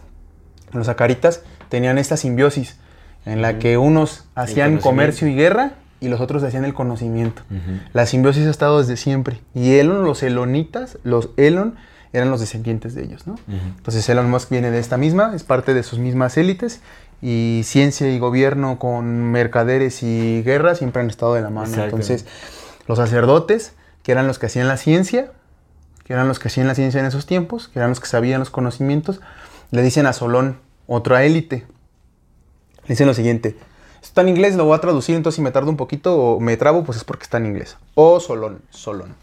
los 0.72 0.90
acaritas, 0.90 1.42
tenían 1.70 1.98
esta 1.98 2.18
simbiosis. 2.18 2.78
en 3.26 3.42
la 3.42 3.58
que 3.58 3.78
unos 3.78 4.26
hacían 4.36 4.78
comercio 4.78 5.28
y 5.28 5.36
guerra 5.36 5.74
y 6.00 6.10
los 6.10 6.22
otros 6.22 6.44
hacían 6.44 6.66
el 6.66 6.74
conocimiento. 6.74 7.42
Ujú. 7.50 7.80
La 7.94 8.06
simbiosis 8.06 8.46
ha 8.46 8.52
estado 8.52 8.80
desde 8.80 8.98
siempre. 8.98 9.40
Y 9.54 9.76
Elon, 9.76 10.04
los 10.04 10.22
elonitas, 10.22 11.00
los 11.04 11.30
Elon 11.38 11.76
eran 12.14 12.30
los 12.30 12.40
descendientes 12.40 12.94
de 12.96 13.04
ellos, 13.04 13.28
¿no? 13.28 13.34
Ujú. 13.34 13.68
Entonces 13.78 14.08
Elon 14.08 14.30
Musk 14.30 14.50
viene 14.50 14.72
de 14.72 14.80
esta 14.80 14.98
misma, 14.98 15.34
es 15.36 15.44
parte 15.44 15.74
de 15.74 15.84
sus 15.84 16.00
mismas 16.00 16.38
élites 16.38 16.82
y 17.22 17.62
ciencia 17.64 18.10
y 18.10 18.20
gobierno 18.20 18.78
con 18.78 19.32
mercaderes 19.32 20.04
y 20.04 20.44
guerra 20.44 20.76
siempre 20.76 21.02
han 21.02 21.10
estado 21.10 21.34
de 21.34 21.42
la 21.42 21.50
mano. 21.50 21.84
Entonces 21.84 22.26
los 22.88 22.98
sacerdotes, 22.98 23.74
que 24.04 24.12
eran 24.12 24.28
los 24.28 24.38
que 24.40 24.46
hacían 24.46 24.68
la 24.68 24.78
ciencia, 24.78 25.32
que 26.06 26.14
eran 26.14 26.28
los 26.28 26.40
que 26.40 26.48
hacían 26.48 26.68
la 26.68 26.76
ciencia 26.76 27.00
en 27.00 27.08
esos 27.08 27.26
tiempos, 27.26 27.68
que 27.68 27.80
eran 27.80 27.90
los 27.90 28.00
que 28.00 28.08
sabían 28.08 28.40
los 28.40 28.52
conocimientos, 28.52 29.20
le 29.72 29.82
dicen 29.82 30.06
a 30.06 30.14
Solón, 30.14 30.60
otra 30.88 31.26
élite, 31.26 31.66
le 32.84 32.90
dicen 32.90 33.08
lo 33.08 33.16
siguiente, 33.16 33.58
está 34.02 34.22
en 34.22 34.30
inglés, 34.30 34.56
lo 34.56 34.66
voy 34.66 34.78
a 34.78 34.82
traducir, 34.82 35.16
entonces 35.16 35.38
si 35.38 35.42
me 35.42 35.52
tardo 35.52 35.72
un 35.72 35.78
poquito 35.78 36.16
o 36.16 36.40
me 36.40 36.58
trabo, 36.58 36.84
pues 36.84 37.00
es 37.00 37.04
porque 37.04 37.24
está 37.24 37.38
en 37.38 37.48
inglés. 37.48 37.76
Oh 37.96 38.20
Solón, 38.20 38.62
Solón. 38.70 39.16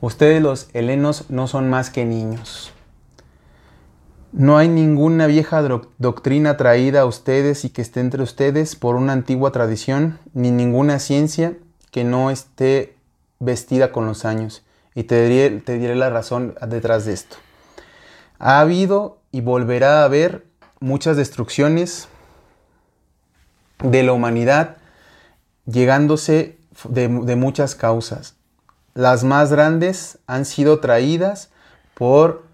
Ustedes 0.00 0.42
los 0.42 0.68
helenos 0.72 1.28
no 1.28 1.46
son 1.48 1.68
más 1.68 1.90
que 1.90 2.06
niños. 2.06 2.72
No 4.32 4.58
hay 4.58 4.68
ninguna 4.68 5.26
vieja 5.26 5.62
doctrina 5.98 6.56
traída 6.56 7.02
a 7.02 7.06
ustedes 7.06 7.64
y 7.64 7.70
que 7.70 7.82
esté 7.82 8.00
entre 8.00 8.22
ustedes 8.22 8.74
por 8.74 8.96
una 8.96 9.12
antigua 9.12 9.52
tradición, 9.52 10.18
ni 10.34 10.50
ninguna 10.50 10.98
ciencia 10.98 11.56
que 11.90 12.04
no 12.04 12.30
esté 12.30 12.96
vestida 13.38 13.92
con 13.92 14.06
los 14.06 14.24
años. 14.24 14.65
Y 14.96 15.04
te 15.04 15.28
diré, 15.28 15.94
la 15.94 16.08
razón 16.08 16.54
detrás 16.68 17.04
de 17.04 17.12
esto. 17.12 17.36
Ha 18.38 18.60
habido 18.60 19.18
y 19.30 19.42
volverá 19.42 20.00
a 20.00 20.04
haber 20.04 20.46
muchas 20.80 21.18
destrucciones 21.18 22.08
de 23.84 24.02
la 24.02 24.12
humanidad, 24.12 24.78
llegándose 25.66 26.56
de, 26.88 27.08
muchas 27.08 27.74
causas. 27.74 28.36
Las 28.94 29.22
más 29.22 29.52
grandes 29.52 30.18
han 30.26 30.46
sido 30.46 30.80
traídas 30.80 31.50
por 31.92 32.44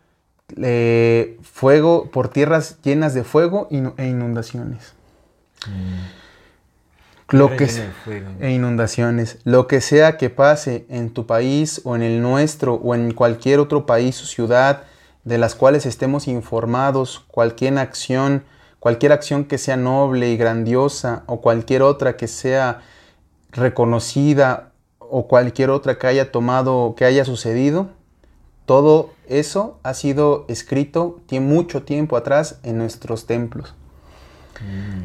eh, 0.56 1.39
fuego, 1.43 2.10
por 2.10 2.28
tierras 2.28 2.82
llenas 2.82 3.14
de 3.14 3.23
fuego 3.23 3.69
e 3.70 4.09
inundaciones. 4.09 4.94
Lo 7.39 7.49
que 7.51 7.67
llena 7.67 7.69
se- 7.73 7.83
de 7.87 7.93
fuego. 7.93 8.31
e 8.41 8.51
inundaciones. 8.53 9.39
Lo 9.45 9.67
que 9.67 9.81
sea 9.81 10.17
que 10.17 10.31
pase 10.31 10.87
en 10.89 11.11
tu 11.11 11.27
país 11.27 11.81
o 11.85 11.97
en 11.97 12.03
el 12.03 12.21
nuestro 12.23 12.75
o 12.75 12.95
en 12.95 13.13
cualquier 13.13 13.59
otro 13.61 13.87
país 13.87 14.21
o 14.23 14.27
ciudad 14.27 14.83
de 15.25 15.39
las 15.39 15.55
cuales 15.55 15.87
estemos 15.87 16.27
informados, 16.29 17.21
cualquier 17.29 17.79
acción, 17.79 18.45
cualquier 18.81 19.13
acción 19.13 19.45
que 19.45 19.59
sea 19.59 19.77
noble 19.77 20.31
y 20.31 20.37
grandiosa 20.37 21.23
o 21.27 21.41
cualquier 21.41 21.83
otra 21.83 22.17
que 22.17 22.27
sea 22.29 22.81
reconocida 23.53 24.73
o 24.99 25.29
cualquier 25.29 25.71
otra 25.71 25.99
que 25.99 26.07
haya 26.07 26.33
tomado, 26.33 26.95
que 26.97 27.05
haya 27.05 27.25
sucedido, 27.25 27.91
todo 28.67 29.11
eso 29.29 29.79
ha 29.83 29.95
sido 29.95 30.47
escrito 30.49 31.21
tie- 31.29 31.41
mucho 31.41 31.83
tiempo 31.83 32.17
atrás 32.17 32.59
en 32.63 32.79
nuestros 32.79 33.27
templos. 33.27 33.75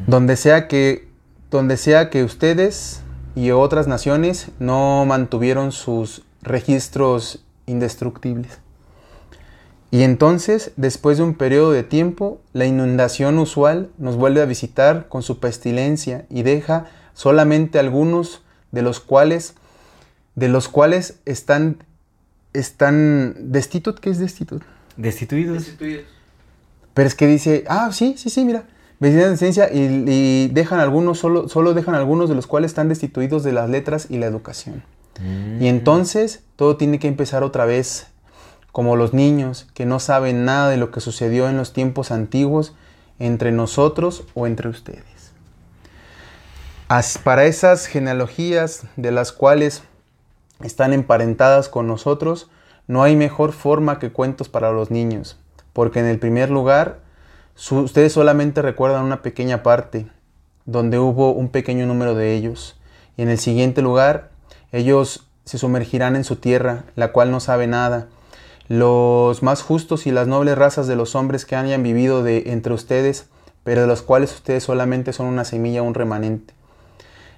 Donde 0.06 0.36
sea 0.36 0.68
que 0.68 1.07
donde 1.50 1.76
sea 1.76 2.10
que 2.10 2.24
ustedes 2.24 3.02
y 3.34 3.50
otras 3.50 3.86
naciones 3.86 4.48
no 4.58 5.04
mantuvieron 5.06 5.72
sus 5.72 6.22
registros 6.42 7.44
indestructibles. 7.66 8.58
Y 9.90 10.02
entonces, 10.02 10.72
después 10.76 11.16
de 11.16 11.24
un 11.24 11.34
periodo 11.34 11.70
de 11.70 11.82
tiempo, 11.82 12.40
la 12.52 12.66
inundación 12.66 13.38
usual 13.38 13.90
nos 13.96 14.16
vuelve 14.16 14.42
a 14.42 14.44
visitar 14.44 15.08
con 15.08 15.22
su 15.22 15.40
pestilencia 15.40 16.26
y 16.28 16.42
deja 16.42 16.86
solamente 17.14 17.78
algunos 17.78 18.42
de 18.70 18.82
los 18.82 19.00
cuales 19.00 19.54
de 20.34 20.48
los 20.48 20.68
cuales 20.68 21.18
están 21.24 21.82
están 22.52 23.34
destitut, 23.38 23.98
¿qué 23.98 24.10
es 24.10 24.18
destitut? 24.18 24.62
Destituidos. 24.96 25.58
Destituidos. 25.58 26.04
Pero 26.94 27.06
es 27.06 27.14
que 27.14 27.26
dice, 27.26 27.64
ah, 27.68 27.90
sí, 27.92 28.14
sí, 28.16 28.30
sí, 28.30 28.44
mira. 28.44 28.64
Vecindad 29.00 29.28
de 29.28 29.34
esencia 29.34 29.70
y, 29.72 30.04
y 30.06 30.48
dejan 30.48 30.80
algunos, 30.80 31.18
solo, 31.18 31.48
solo 31.48 31.72
dejan 31.74 31.94
algunos 31.94 32.28
de 32.28 32.34
los 32.34 32.46
cuales 32.46 32.72
están 32.72 32.88
destituidos 32.88 33.44
de 33.44 33.52
las 33.52 33.70
letras 33.70 34.06
y 34.10 34.18
la 34.18 34.26
educación. 34.26 34.82
Mm. 35.20 35.62
Y 35.62 35.68
entonces 35.68 36.42
todo 36.56 36.76
tiene 36.76 36.98
que 36.98 37.08
empezar 37.08 37.44
otra 37.44 37.64
vez, 37.64 38.08
como 38.72 38.96
los 38.96 39.14
niños 39.14 39.68
que 39.74 39.86
no 39.86 40.00
saben 40.00 40.44
nada 40.44 40.68
de 40.68 40.76
lo 40.76 40.90
que 40.90 41.00
sucedió 41.00 41.48
en 41.48 41.56
los 41.56 41.72
tiempos 41.72 42.10
antiguos 42.10 42.74
entre 43.18 43.52
nosotros 43.52 44.24
o 44.34 44.46
entre 44.46 44.68
ustedes. 44.68 45.32
As- 46.88 47.18
para 47.18 47.44
esas 47.44 47.86
genealogías 47.86 48.82
de 48.96 49.10
las 49.12 49.32
cuales 49.32 49.82
están 50.62 50.92
emparentadas 50.92 51.68
con 51.68 51.86
nosotros, 51.86 52.50
no 52.88 53.02
hay 53.02 53.14
mejor 53.16 53.52
forma 53.52 53.98
que 53.98 54.10
cuentos 54.10 54.48
para 54.48 54.72
los 54.72 54.90
niños, 54.90 55.36
porque 55.72 56.00
en 56.00 56.06
el 56.06 56.18
primer 56.18 56.50
lugar, 56.50 57.00
ustedes 57.70 58.12
solamente 58.12 58.62
recuerdan 58.62 59.04
una 59.04 59.22
pequeña 59.22 59.62
parte, 59.62 60.06
donde 60.64 60.98
hubo 60.98 61.32
un 61.32 61.48
pequeño 61.48 61.86
número 61.86 62.14
de 62.14 62.34
ellos, 62.34 62.76
y 63.16 63.22
en 63.22 63.28
el 63.28 63.38
siguiente 63.38 63.82
lugar, 63.82 64.30
ellos 64.70 65.26
se 65.44 65.58
sumergirán 65.58 66.14
en 66.14 66.24
su 66.24 66.36
tierra, 66.36 66.84
la 66.94 67.12
cual 67.12 67.30
no 67.30 67.40
sabe 67.40 67.66
nada. 67.66 68.08
Los 68.68 69.42
más 69.42 69.62
justos 69.62 70.06
y 70.06 70.10
las 70.10 70.28
nobles 70.28 70.58
razas 70.58 70.86
de 70.86 70.94
los 70.94 71.14
hombres 71.14 71.46
que 71.46 71.56
hayan 71.56 71.82
vivido 71.82 72.22
de 72.22 72.44
entre 72.52 72.74
ustedes, 72.74 73.28
pero 73.64 73.80
de 73.80 73.86
los 73.86 74.02
cuales 74.02 74.32
ustedes 74.34 74.62
solamente 74.62 75.12
son 75.12 75.26
una 75.26 75.44
semilla, 75.44 75.82
un 75.82 75.94
remanente. 75.94 76.54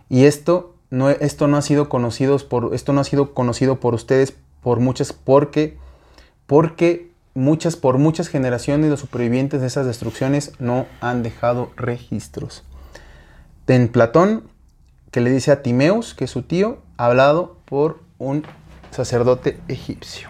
Y 0.08 0.24
esto 0.24 0.74
no, 0.90 1.08
esto 1.08 1.46
no 1.46 1.56
ha 1.56 1.62
sido 1.62 1.88
conocido 1.88 2.36
por, 2.38 2.74
esto 2.74 2.92
no 2.92 3.00
ha 3.00 3.04
sido 3.04 3.32
conocido 3.32 3.78
por 3.78 3.94
ustedes 3.94 4.34
por 4.60 4.80
muchas, 4.80 5.12
porque, 5.12 5.78
porque 6.46 7.09
muchas, 7.34 7.76
por 7.76 7.98
muchas 7.98 8.28
generaciones 8.28 8.90
los 8.90 9.00
supervivientes 9.00 9.60
de 9.60 9.66
esas 9.66 9.86
destrucciones 9.86 10.52
no 10.58 10.86
han 11.00 11.22
dejado 11.22 11.70
registros. 11.76 12.64
En 13.66 13.88
Platón, 13.88 14.44
que 15.12 15.20
le 15.20 15.30
dice 15.30 15.52
a 15.52 15.62
Timeus, 15.62 16.14
que 16.14 16.24
es 16.24 16.30
su 16.30 16.42
tío, 16.42 16.78
hablado 16.96 17.56
por 17.64 18.00
un 18.18 18.44
sacerdote 18.90 19.60
egipcio. 19.68 20.28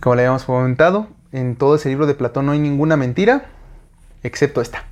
Como 0.00 0.16
le 0.16 0.22
habíamos 0.22 0.44
comentado, 0.44 1.08
en 1.30 1.54
todo 1.54 1.76
ese 1.76 1.88
libro 1.88 2.06
de 2.06 2.14
Platón 2.14 2.46
no 2.46 2.52
hay 2.52 2.58
ninguna 2.58 2.96
mentira, 2.96 3.46
excepto 4.22 4.60
esta, 4.60 4.84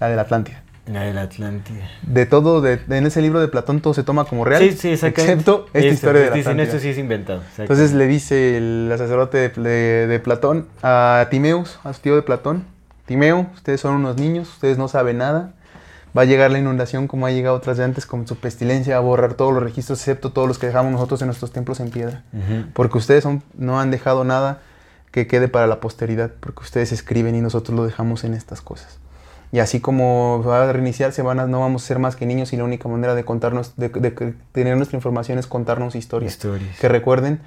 la 0.00 0.08
de 0.08 0.16
la 0.16 0.22
Atlántida. 0.22 0.61
La 0.86 1.02
de 1.02 1.14
la 1.14 1.22
Atlántida. 1.22 1.88
De 2.02 2.26
todo, 2.26 2.60
de, 2.60 2.76
de- 2.78 2.98
en 2.98 3.06
ese 3.06 3.22
libro 3.22 3.38
de 3.40 3.46
Platón 3.48 3.80
todo 3.80 3.94
se 3.94 4.02
toma 4.02 4.24
como 4.24 4.44
real, 4.44 4.60
Sí, 4.62 4.72
sí, 4.72 4.88
exactamente. 4.90 5.32
excepto 5.32 5.66
esta 5.66 5.78
Esto, 5.78 5.94
historia 5.94 6.20
de 6.22 6.30
la 6.30 6.34
Dicen, 6.36 6.52
Atlántida. 6.52 6.72
esto 6.76 6.82
sí 6.82 6.88
es 6.88 6.98
inventado. 6.98 7.42
Entonces 7.56 7.92
le 7.92 8.06
dice 8.08 8.56
el 8.56 8.92
sacerdote 8.98 9.38
de, 9.38 9.48
de- 9.50 10.06
de 10.08 10.18
Platón 10.20 10.66
a 10.82 11.28
Timeus, 11.30 11.78
a 11.84 11.92
su 11.92 12.00
tío 12.00 12.16
de 12.16 12.22
Platón, 12.22 12.64
Timeo, 13.06 13.46
ustedes 13.54 13.80
son 13.80 13.94
unos 13.94 14.16
niños, 14.16 14.48
ustedes 14.48 14.76
no 14.78 14.88
saben 14.88 15.18
nada, 15.18 15.52
va 16.16 16.22
a 16.22 16.24
llegar 16.24 16.50
la 16.50 16.58
inundación 16.58 17.06
como 17.08 17.26
ha 17.26 17.30
llegado 17.30 17.56
otras 17.56 17.76
de 17.78 17.84
antes 17.84 18.04
con 18.04 18.26
su 18.26 18.36
pestilencia, 18.36 18.94
va 18.94 19.00
a 19.00 19.04
borrar 19.04 19.34
todos 19.34 19.52
los 19.54 19.62
registros 19.62 19.98
excepto 20.00 20.30
todos 20.30 20.48
los 20.48 20.58
que 20.58 20.66
dejamos 20.66 20.90
nosotros 20.92 21.20
en 21.22 21.26
nuestros 21.28 21.52
templos 21.52 21.78
en 21.80 21.90
piedra, 21.90 22.22
porque 22.74 22.98
ustedes 22.98 23.22
son- 23.22 23.42
no 23.56 23.78
han 23.80 23.90
dejado 23.92 24.24
nada 24.24 24.60
que 25.12 25.26
quede 25.28 25.46
para 25.48 25.66
la 25.68 25.78
posteridad, 25.80 26.30
porque 26.40 26.60
ustedes 26.62 26.90
escriben 26.90 27.34
y 27.36 27.40
nosotros 27.40 27.76
lo 27.76 27.84
dejamos 27.84 28.24
en 28.24 28.34
estas 28.34 28.60
cosas. 28.62 28.98
Y 29.52 29.58
así 29.58 29.80
como 29.80 30.42
va 30.42 30.68
a 30.68 30.72
reiniciarse, 30.72 31.20
van 31.20 31.38
a- 31.38 31.46
no 31.46 31.60
vamos 31.60 31.84
a 31.84 31.86
ser 31.86 31.98
más 31.98 32.16
que 32.16 32.24
niños 32.24 32.52
y 32.54 32.56
la 32.56 32.64
única 32.64 32.88
manera 32.88 33.14
de 33.14 33.24
contarnos, 33.24 33.76
de, 33.76 33.90
tener 34.52 34.76
nuestra 34.78 34.96
información 34.96 35.38
es 35.38 35.46
contarnos 35.46 35.94
historias. 35.94 36.32
Historias. 36.32 36.78
Que 36.80 36.88
recuerden 36.88 37.40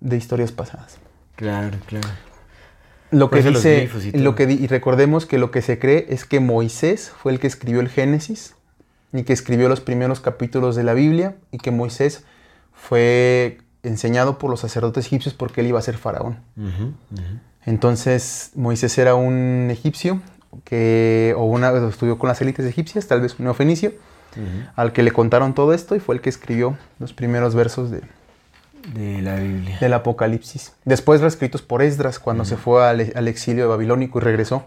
de 0.00 0.16
historias 0.18 0.52
pasadas. 0.52 0.98
Claro, 1.36 1.78
claro. 1.86 2.08
Lo 3.10 3.30
Por 3.30 3.42
que 3.42 3.48
dice, 3.48 3.90
y 4.12 4.18
lo 4.18 4.34
que 4.34 4.44
y 4.44 4.66
recordemos 4.66 5.26
que 5.26 5.38
lo 5.38 5.50
que 5.50 5.62
se 5.62 5.78
cree 5.78 6.06
es 6.10 6.24
que 6.24 6.40
Moisés 6.40 7.10
fue 7.10 7.32
el 7.32 7.40
que 7.40 7.46
escribió 7.46 7.80
el 7.80 7.88
Génesis 7.88 8.54
y 9.12 9.24
que 9.24 9.32
escribió 9.32 9.68
los 9.68 9.80
primeros 9.80 10.20
capítulos 10.20 10.76
de 10.76 10.82
la 10.82 10.94
Biblia 10.94 11.36
y 11.50 11.58
que 11.58 11.70
Moisés 11.70 12.24
fue 12.72 13.58
enseñado 13.82 14.38
por 14.38 14.50
los 14.50 14.60
sacerdotes 14.60 15.06
egipcios 15.06 15.34
porque 15.34 15.60
él 15.60 15.66
iba 15.68 15.78
a 15.78 15.82
ser 15.82 15.96
faraón. 15.96 16.38
Entonces 17.64 18.50
Moisés 18.54 18.96
era 18.98 19.14
un 19.14 19.68
egipcio 19.70 20.20
que 20.64 21.34
o 21.36 21.44
una 21.44 21.70
estudió 21.88 22.18
con 22.18 22.28
las 22.28 22.40
élites 22.40 22.66
egipcias, 22.66 23.06
tal 23.06 23.20
vez 23.20 23.38
un 23.38 23.44
neofenicio, 23.44 23.92
al 24.76 24.92
que 24.92 25.02
le 25.02 25.10
contaron 25.10 25.54
todo 25.54 25.74
esto 25.74 25.94
y 25.94 26.00
fue 26.00 26.14
el 26.14 26.20
que 26.20 26.30
escribió 26.30 26.78
los 26.98 27.12
primeros 27.12 27.54
versos 27.54 27.90
de, 27.90 28.00
De 28.94 29.20
la 29.20 29.36
Biblia. 29.36 29.78
del 29.78 29.92
Apocalipsis. 29.92 30.72
Después 30.84 31.20
reescritos 31.20 31.60
por 31.60 31.82
Esdras 31.82 32.18
cuando 32.18 32.44
se 32.46 32.56
fue 32.56 32.86
al, 32.86 33.12
al 33.14 33.28
exilio 33.28 33.68
babilónico 33.68 34.18
y 34.18 34.22
regresó. 34.22 34.66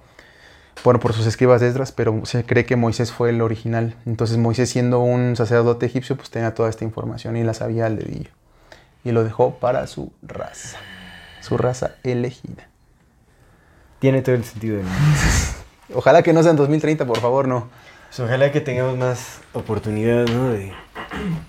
Bueno, 0.83 0.99
por 0.99 1.13
sus 1.13 1.25
escribas 1.25 1.61
de 1.61 1.69
Esdras, 1.69 1.91
pero 1.91 2.25
se 2.25 2.43
cree 2.43 2.65
que 2.65 2.75
Moisés 2.75 3.11
fue 3.11 3.29
el 3.29 3.41
original. 3.41 3.95
Entonces 4.05 4.37
Moisés 4.37 4.69
siendo 4.69 4.99
un 4.99 5.35
sacerdote 5.35 5.85
egipcio, 5.85 6.15
pues 6.15 6.29
tenía 6.29 6.53
toda 6.53 6.69
esta 6.69 6.83
información 6.83 7.35
y 7.37 7.43
la 7.43 7.53
sabía 7.53 7.85
al 7.85 7.97
dedillo. 7.97 8.29
Y 9.03 9.11
lo 9.13 9.23
dejó 9.23 9.55
para 9.55 9.87
su 9.87 10.11
raza, 10.21 10.77
su 11.41 11.57
raza 11.57 11.95
elegida. 12.03 12.67
Tiene 13.99 14.21
todo 14.21 14.35
el 14.35 14.43
sentido 14.43 14.77
del 14.77 14.85
mundo. 14.85 14.99
Ojalá 15.93 16.23
que 16.23 16.33
no 16.33 16.41
sea 16.41 16.51
en 16.51 16.57
2030, 16.57 17.05
por 17.05 17.19
favor, 17.19 17.47
no. 17.47 17.67
Pues 18.07 18.19
ojalá 18.21 18.51
que 18.51 18.61
tengamos 18.61 18.97
más 18.97 19.39
oportunidad, 19.53 20.25
¿no? 20.27 20.49
De, 20.51 20.71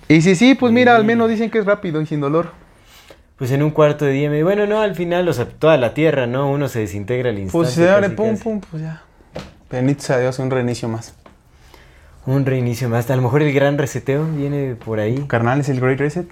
Y 0.09 0.21
si 0.21 0.35
sí, 0.35 0.53
pues 0.55 0.71
mira, 0.73 0.95
al 0.95 1.03
menos 1.05 1.29
dicen 1.29 1.49
que 1.49 1.59
es 1.59 1.65
rápido 1.65 2.01
y 2.01 2.05
sin 2.05 2.19
dolor. 2.21 2.51
pues 3.37 3.51
en 3.51 3.61
un 3.61 3.69
cuarto 3.71 4.03
de 4.05 4.11
día, 4.13 4.29
me- 4.31 4.43
bueno, 4.43 4.65
no, 4.65 4.81
al 4.81 4.95
final, 4.95 5.27
o 5.29 5.33
sea, 5.33 5.47
toda 5.47 5.77
la 5.77 5.93
Tierra, 5.93 6.25
¿no? 6.25 6.49
Uno 6.49 6.67
se 6.69 6.79
desintegra 6.79 7.29
al 7.29 7.37
instante. 7.37 7.51
Pues 7.65 7.69
se 7.75 7.87
abre, 7.89 8.09
pum, 8.09 8.31
casi. 8.31 8.43
pum, 8.43 8.61
pues 8.71 8.81
ya. 8.81 9.03
Bendito 9.69 10.01
sea 10.03 10.17
Dios, 10.19 10.39
un 10.39 10.49
reinicio 10.49 10.87
más. 10.89 11.13
Un 12.25 12.45
reinicio 12.45 12.89
más. 12.89 13.09
A 13.11 13.15
lo 13.15 13.21
mejor 13.21 13.41
el 13.43 13.53
gran 13.53 13.77
reseteo 13.77 14.25
viene 14.25 14.75
por 14.75 14.99
ahí. 14.99 15.23
Carnal, 15.27 15.59
es 15.61 15.69
el 15.69 15.79
Great 15.79 15.99
Reset, 15.99 16.27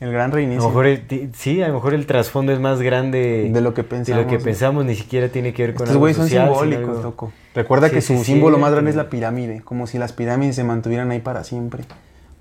el 0.00 0.10
gran 0.12 0.30
A 0.30 0.34
reinicio. 0.34 0.62
lo 0.62 0.68
mejor, 0.68 0.86
el 0.86 1.30
sí, 1.34 1.62
a 1.62 1.68
lo 1.68 1.74
mejor 1.74 1.94
el 1.94 2.06
trasfondo 2.06 2.52
es 2.52 2.60
más 2.60 2.80
grande 2.82 3.48
De 3.52 3.60
lo 3.60 3.72
que 3.74 3.82
de 3.82 3.88
pensamos. 3.88 4.24
lo 4.24 4.28
que 4.30 4.38
pensamos, 4.38 4.84
ni 4.84 4.94
siquiera 4.94 5.28
tiene 5.28 5.52
que 5.54 5.62
ver 5.62 5.74
con 5.74 5.84
Estos 5.84 5.98
güeyes 5.98 6.16
son 6.16 6.28
simbólicos, 6.28 6.88
algo- 6.88 7.02
loco. 7.02 7.32
Recuerda 7.54 7.88
Sí, 7.88 7.94
que 7.94 8.00
sí, 8.00 8.14
su 8.14 8.20
es 8.20 8.26
símbolo 8.26 8.58
más 8.58 8.72
grande 8.72 8.90
es 8.90 8.96
la 8.96 9.08
pirámide, 9.08 9.60
como 9.62 9.86
si 9.86 9.98
las 9.98 10.12
pirámides 10.12 10.56
se 10.56 10.64
mantuvieran 10.64 11.10
ahí 11.10 11.20
para 11.20 11.44
siempre. 11.44 11.84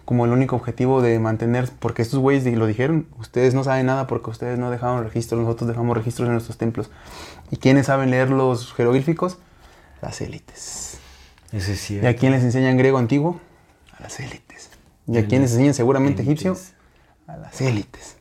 Como 0.05 0.25
el 0.25 0.31
único 0.31 0.57
objetivo 0.57 1.01
de 1.01 1.17
mantener, 1.19 1.69
porque 1.79 2.01
estos 2.01 2.19
güeyes 2.19 2.43
lo 2.57 2.65
dijeron, 2.67 3.07
ustedes 3.19 3.53
no 3.53 3.63
saben 3.63 3.85
nada 3.85 4.05
porque 4.07 4.31
ustedes 4.31 4.59
no 4.59 4.69
dejaron 4.69 5.01
registros, 5.03 5.39
nosotros 5.39 5.69
dejamos 5.69 5.95
registros 5.95 6.27
en 6.27 6.33
nuestros 6.33 6.57
templos. 6.57 6.91
¿Y 7.51 7.55
quiénes 7.57 7.85
saben 7.85 8.09
leer 8.11 8.29
los 8.29 8.73
jeroglíficos? 8.73 9.37
Las 10.01 10.19
élites. 10.19 10.97
Eso 11.53 11.71
es 11.71 11.77
¿Y 11.83 11.85
cierto. 11.85 12.07
a 12.09 12.13
quién 12.13 12.33
les 12.33 12.43
enseñan 12.43 12.75
griego 12.77 12.97
antiguo? 12.97 13.39
A 13.97 14.03
las 14.03 14.19
élites. 14.19 14.71
¿Y 15.07 15.17
a 15.19 15.25
quién 15.25 15.41
les 15.43 15.51
enseñan 15.51 15.73
seguramente 15.73 16.23
egipcio? 16.23 16.57
A 17.27 17.37
las 17.37 17.61
élites. 17.61 18.17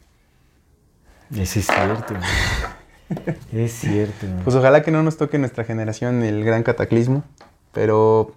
Eso 1.34 1.58
es 1.58 1.66
cierto. 1.66 2.14
es 3.52 3.72
cierto. 3.72 4.26
Pues 4.44 4.56
ojalá 4.56 4.82
que 4.82 4.90
no 4.90 5.02
nos 5.02 5.16
toque 5.16 5.38
nuestra 5.38 5.64
generación 5.64 6.22
el 6.22 6.44
gran 6.44 6.62
cataclismo, 6.62 7.24
pero 7.72 8.34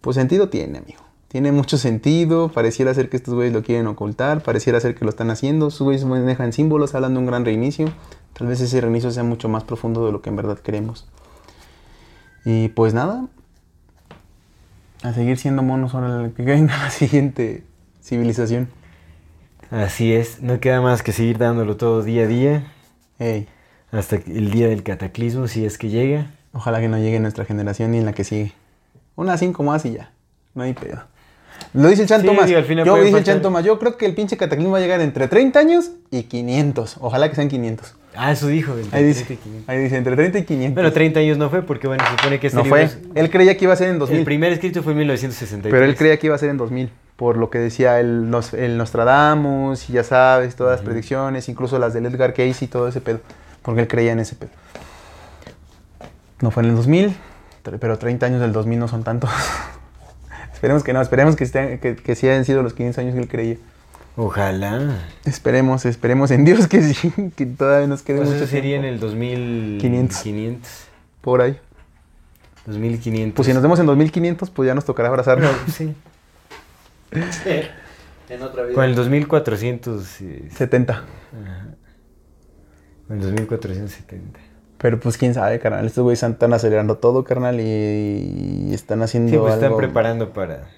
pues 0.00 0.16
sentido 0.16 0.48
tiene, 0.48 0.78
amigo. 0.78 1.02
Tiene 1.28 1.50
mucho 1.50 1.78
sentido, 1.78 2.48
pareciera 2.48 2.94
ser 2.94 3.08
que 3.08 3.16
estos 3.16 3.34
güeyes 3.34 3.52
lo 3.52 3.62
quieren 3.64 3.86
ocultar, 3.88 4.42
pareciera 4.42 4.78
ser 4.78 4.94
que 4.94 5.04
lo 5.04 5.10
están 5.10 5.30
haciendo, 5.30 5.68
estos 5.68 5.82
güeyes 5.82 6.04
manejan 6.04 6.52
símbolos, 6.52 6.94
hablan 6.94 7.14
de 7.14 7.20
un 7.20 7.26
gran 7.26 7.44
reinicio, 7.44 7.92
tal 8.34 8.46
vez 8.46 8.60
ese 8.60 8.80
reinicio 8.80 9.10
sea 9.10 9.24
mucho 9.24 9.48
más 9.48 9.64
profundo 9.64 10.06
de 10.06 10.12
lo 10.12 10.22
que 10.22 10.30
en 10.30 10.36
verdad 10.36 10.58
queremos. 10.58 11.08
Y 12.44 12.68
pues 12.68 12.94
nada, 12.94 13.26
a 15.02 15.12
seguir 15.12 15.38
siendo 15.38 15.62
monos 15.62 15.94
ahora 15.94 16.30
que 16.36 16.42
venga 16.42 16.76
la 16.76 16.90
siguiente 16.90 17.64
civilización. 18.00 18.68
Así 19.74 20.12
es. 20.14 20.40
No 20.40 20.60
queda 20.60 20.80
más 20.80 21.02
que 21.02 21.12
seguir 21.12 21.38
dándolo 21.38 21.76
todo 21.76 22.02
día 22.02 22.24
a 22.24 22.26
día. 22.26 22.62
Hasta 23.90 24.16
el 24.16 24.50
día 24.50 24.68
del 24.68 24.82
cataclismo, 24.82 25.48
si 25.48 25.64
es 25.64 25.78
que 25.78 25.88
llega. 25.88 26.26
Ojalá 26.52 26.80
que 26.80 26.88
no 26.88 26.98
llegue 26.98 27.18
nuestra 27.18 27.44
generación 27.44 27.90
ni 27.90 27.98
en 27.98 28.04
la 28.06 28.12
que 28.12 28.22
sigue. 28.24 28.52
Unas 29.16 29.40
cinco 29.40 29.62
más 29.62 29.84
y 29.84 29.94
ya. 29.94 30.12
No 30.54 30.62
hay 30.62 30.72
pedo. 30.74 31.02
Lo 31.72 31.88
dice 31.88 32.02
el 32.02 32.08
Chan 32.08 32.20
Sí, 32.20 32.26
digo, 32.28 32.62
final 32.62 32.84
yo 32.84 32.96
dice 33.02 33.18
el 33.18 33.24
Chan. 33.24 33.42
Yo 33.64 33.78
creo 33.78 33.96
que 33.96 34.06
el 34.06 34.14
pinche 34.14 34.36
cataclismo 34.36 34.72
va 34.72 34.78
a 34.78 34.80
llegar 34.80 35.00
entre 35.00 35.26
30 35.28 35.58
años 35.58 35.90
y 36.10 36.24
500. 36.24 36.96
Ojalá 37.00 37.28
que 37.28 37.34
sean 37.36 37.48
500. 37.48 37.94
Ah, 38.16 38.30
eso 38.32 38.46
dijo. 38.46 38.74
Ahí 38.92 39.02
dice. 39.04 39.24
30 39.24 39.32
y 39.34 39.36
500. 39.38 39.68
Ahí 39.68 39.78
dice 39.78 39.96
entre 39.96 40.16
30 40.16 40.38
y 40.38 40.44
500. 40.44 40.74
Bueno, 40.74 40.92
30 40.92 41.20
años 41.20 41.38
no 41.38 41.50
fue 41.50 41.62
porque, 41.62 41.88
bueno, 41.88 42.04
se 42.04 42.10
supone 42.16 42.38
que 42.38 42.46
este 42.46 42.56
no 42.58 42.64
libro 42.64 42.76
fue. 42.76 42.84
es- 42.86 42.98
Él 43.16 43.30
creía 43.30 43.56
que 43.56 43.64
iba 43.64 43.72
a 43.72 43.76
ser 43.76 43.88
en 43.88 43.98
2000. 43.98 44.18
El 44.20 44.24
primer 44.24 44.52
escrito 44.52 44.82
fue 44.84 44.92
en 44.92 44.98
1963. 44.98 45.72
Pero 45.72 45.84
él 45.84 45.96
creía 45.96 46.16
que 46.18 46.26
iba 46.28 46.36
a 46.36 46.38
ser 46.38 46.50
en 46.50 46.56
2000, 46.58 46.90
por 47.16 47.36
lo 47.36 47.48
que 47.50 47.58
decía 47.58 48.00
el, 48.00 48.28
Nos- 48.30 48.54
el 48.54 48.76
Nostradamus, 48.76 49.88
y 49.88 49.92
ya 49.94 50.04
sabes, 50.04 50.56
todas 50.56 50.78
las 50.80 50.84
predicciones, 50.84 51.48
incluso 51.48 51.78
las 51.78 51.94
del 51.94 52.06
Edgar 52.06 52.34
Cayce 52.34 52.64
y 52.64 52.68
todo 52.68 52.88
ese 52.88 53.00
pedo, 53.00 53.20
porque 53.62 53.82
él 53.82 53.88
creía 53.88 54.12
en 54.12 54.20
ese 54.20 54.34
pedo. 54.36 54.50
No 56.40 56.50
fue 56.50 56.62
en 56.64 56.70
el 56.70 56.76
2000, 56.76 57.16
tre- 57.64 57.78
pero 57.80 57.98
30 57.98 58.26
años 58.26 58.40
del 58.40 58.52
2000 58.52 58.78
no 58.78 58.88
son 58.88 59.04
tantos. 59.04 59.30
esperemos 60.52 60.82
que 60.82 60.92
no, 60.92 61.00
esperemos 61.00 61.36
que, 61.36 61.44
estén- 61.44 61.78
que, 61.80 61.96
que 61.96 62.14
sí 62.16 62.28
hayan 62.28 62.44
sido 62.44 62.62
los 62.62 62.74
500 62.74 62.98
años 62.98 63.14
que 63.14 63.20
él 63.20 63.28
creía. 63.28 63.56
Ojalá. 64.16 64.98
Esperemos, 65.24 65.84
esperemos 65.86 66.30
en 66.30 66.44
Dios 66.44 66.66
que 66.68 66.82
sí, 66.82 67.12
que 67.36 67.46
todavía 67.46 67.86
nos 67.86 68.02
quede 68.02 68.18
Pues 68.18 68.28
mucho 68.30 68.44
eso 68.44 68.50
sería 68.50 68.76
en 68.76 68.82
tiempo 68.82 68.94
el 68.94 69.00
2500. 69.00 70.18
500. 70.22 70.70
por 71.20 71.40
ahí. 71.42 71.58
2500. 72.66 73.34
Pues 73.36 73.46
si 73.46 73.52
nos 73.54 73.62
vemos 73.62 73.78
en 73.78 73.86
2500, 73.86 74.50
pues 74.50 74.66
ya 74.66 74.74
nos 74.74 74.84
tocará 74.84 75.08
abrazarnos. 75.08 75.50
Sí. 75.72 75.94
en 78.28 78.42
otra 78.42 78.62
vida. 78.64 78.74
Con 78.74 78.84
el 78.84 78.94
2400. 78.94 80.20
eh, 80.22 80.48
70. 80.50 81.04
Con 83.06 83.16
el 83.16 83.22
2470. 83.22 84.40
Pero 84.78 85.00
pues 85.00 85.16
quién 85.16 85.32
sabe, 85.34 85.58
carnal. 85.60 85.86
Estos 85.86 86.02
güeyes 86.02 86.22
están 86.22 86.52
acelerando 86.52 86.98
todo, 86.98 87.24
carnal, 87.24 87.58
y, 87.60 88.68
y 88.68 88.74
están 88.74 89.02
haciendo 89.02 89.30
Sí, 89.30 89.38
pues 89.38 89.54
están 89.54 89.68
algo- 89.68 89.78
preparando 89.78 90.32
para. 90.32 90.68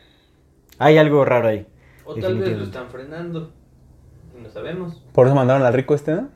Hay 0.78 0.98
algo 0.98 1.24
raro 1.24 1.48
ahí. 1.48 1.66
o 2.04 2.14
tal 2.14 2.38
vez 2.38 2.56
lo 2.56 2.64
están 2.64 2.88
frenando. 2.90 3.52
y 4.38 4.42
No 4.42 4.50
sabemos. 4.50 5.02
Por 5.12 5.26
eso 5.26 5.34
mandaron 5.34 5.62
al 5.62 5.72
rico 5.74 5.94
este, 5.94 6.14
¿no? 6.14 6.28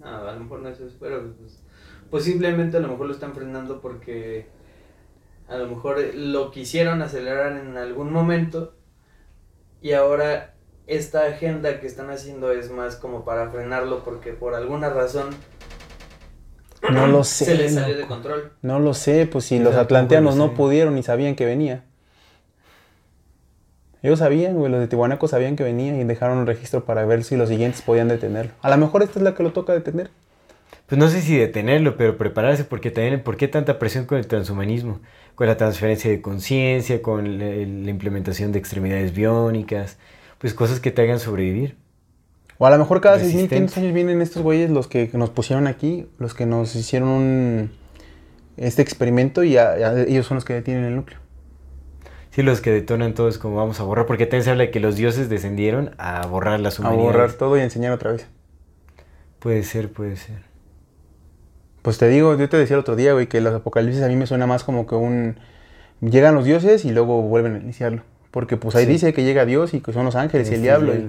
No, 0.00 0.06
a 0.28 0.32
lo 0.32 0.40
mejor 0.40 0.60
no 0.60 0.68
es 0.68 0.78
eso, 0.80 0.96
pero 1.00 1.34
pues, 1.38 1.62
pues 2.10 2.24
simplemente 2.24 2.76
a 2.76 2.80
lo 2.80 2.88
mejor 2.88 3.06
lo 3.06 3.12
están 3.12 3.34
frenando 3.34 3.80
porque 3.80 4.46
a 5.48 5.56
lo 5.56 5.66
mejor 5.66 5.98
lo 6.14 6.50
quisieron 6.50 7.02
acelerar 7.02 7.52
en 7.56 7.76
algún 7.76 8.12
momento 8.12 8.74
y 9.80 9.92
ahora 9.92 10.54
esta 10.86 11.26
agenda 11.26 11.80
que 11.80 11.86
están 11.86 12.10
haciendo 12.10 12.52
es 12.52 12.70
más 12.70 12.96
como 12.96 13.24
para 13.24 13.50
frenarlo 13.50 14.02
porque 14.04 14.32
por 14.32 14.54
alguna 14.54 14.88
razón 14.90 15.30
No 16.90 17.06
lo 17.06 17.24
sé. 17.24 17.44
se 17.46 17.54
les 17.56 17.74
salió 17.74 17.96
de 17.96 18.06
control. 18.06 18.52
No 18.62 18.78
lo 18.78 18.94
sé, 18.94 19.26
pues 19.30 19.44
si 19.46 19.58
los 19.58 19.74
atlanteanos 19.74 20.36
no 20.36 20.54
pudieron 20.54 20.94
ni 20.94 21.02
sabían 21.02 21.34
que 21.34 21.44
venía. 21.46 21.84
Ellos 24.00 24.20
sabían, 24.20 24.54
güey, 24.54 24.70
los 24.70 24.80
de 24.80 24.86
Tihuanaco 24.86 25.26
sabían 25.26 25.56
que 25.56 25.64
venía 25.64 26.00
y 26.00 26.04
dejaron 26.04 26.38
un 26.38 26.46
registro 26.46 26.84
para 26.84 27.04
ver 27.04 27.24
si 27.24 27.36
los 27.36 27.48
siguientes 27.48 27.82
podían 27.82 28.06
detenerlo. 28.08 28.52
A 28.62 28.70
lo 28.70 28.76
mejor 28.76 29.02
esta 29.02 29.18
es 29.18 29.24
la 29.24 29.34
que 29.34 29.42
lo 29.42 29.52
toca 29.52 29.72
detener. 29.72 30.10
Pues 30.88 30.98
no 30.98 31.08
sé 31.08 31.20
si 31.20 31.36
detenerlo, 31.36 31.96
pero 31.96 32.16
prepararse, 32.16 32.64
porque 32.64 32.90
también, 32.90 33.22
¿por 33.22 33.36
qué 33.36 33.46
tanta 33.46 33.78
presión 33.78 34.06
con 34.06 34.16
el 34.18 34.26
transhumanismo? 34.26 35.00
Con 35.34 35.46
la 35.46 35.56
transferencia 35.56 36.10
de 36.10 36.22
conciencia, 36.22 37.02
con 37.02 37.38
la, 37.38 37.44
la 37.44 37.90
implementación 37.90 38.52
de 38.52 38.58
extremidades 38.58 39.14
biónicas, 39.14 39.98
pues 40.38 40.54
cosas 40.54 40.80
que 40.80 40.90
te 40.90 41.02
hagan 41.02 41.20
sobrevivir. 41.20 41.76
O 42.56 42.66
a 42.66 42.70
lo 42.70 42.78
mejor 42.78 43.00
cada 43.00 43.18
Resistente. 43.18 43.56
6.500 43.60 43.76
años 43.76 43.92
vienen 43.94 44.22
estos 44.22 44.42
güeyes 44.42 44.70
los 44.70 44.88
que 44.88 45.10
nos 45.12 45.30
pusieron 45.30 45.66
aquí, 45.66 46.08
los 46.18 46.34
que 46.34 46.46
nos 46.46 46.74
hicieron 46.74 47.08
un, 47.08 47.70
este 48.56 48.82
experimento 48.82 49.44
y 49.44 49.56
ellos 49.58 50.26
son 50.26 50.36
los 50.36 50.44
que 50.44 50.54
detienen 50.54 50.84
el 50.84 50.96
núcleo. 50.96 51.20
Sí, 52.30 52.42
los 52.42 52.60
que 52.60 52.70
detonan 52.70 53.14
todo 53.14 53.28
es 53.28 53.38
como 53.38 53.56
vamos 53.56 53.78
a 53.80 53.84
borrar, 53.84 54.06
porque 54.06 54.26
también 54.26 54.44
se 54.44 54.50
habla 54.50 54.64
de 54.64 54.70
que 54.70 54.80
los 54.80 54.96
dioses 54.96 55.28
descendieron 55.28 55.90
a 55.98 56.26
borrar 56.26 56.60
las 56.60 56.78
A 56.78 56.82
humanidades. 56.82 57.12
borrar 57.12 57.32
todo 57.34 57.56
y 57.58 57.60
enseñar 57.60 57.92
otra 57.92 58.12
vez. 58.12 58.26
Puede 59.38 59.62
ser, 59.62 59.92
puede 59.92 60.16
ser. 60.16 60.47
Pues 61.82 61.98
te 61.98 62.08
digo, 62.08 62.36
yo 62.36 62.48
te 62.48 62.56
decía 62.56 62.74
el 62.74 62.80
otro 62.80 62.96
día, 62.96 63.12
güey, 63.12 63.26
que 63.28 63.40
los 63.40 63.54
apocalipsis 63.54 64.02
a 64.02 64.08
mí 64.08 64.16
me 64.16 64.26
suena 64.26 64.46
más 64.46 64.64
como 64.64 64.86
que 64.86 64.94
un... 64.94 65.36
Llegan 66.00 66.34
los 66.34 66.44
dioses 66.44 66.84
y 66.84 66.90
luego 66.92 67.22
vuelven 67.22 67.54
a 67.56 67.58
iniciarlo. 67.58 68.02
Porque 68.30 68.56
pues 68.56 68.76
ahí 68.76 68.84
Sí. 68.84 68.92
dice 68.92 69.12
que 69.12 69.24
llega 69.24 69.44
Dios 69.46 69.74
y 69.74 69.80
que 69.80 69.92
son 69.92 70.04
los 70.04 70.14
ángeles 70.16 70.50
y 70.50 70.54
el 70.54 70.62
diablo 70.62 70.94
y 70.94 71.06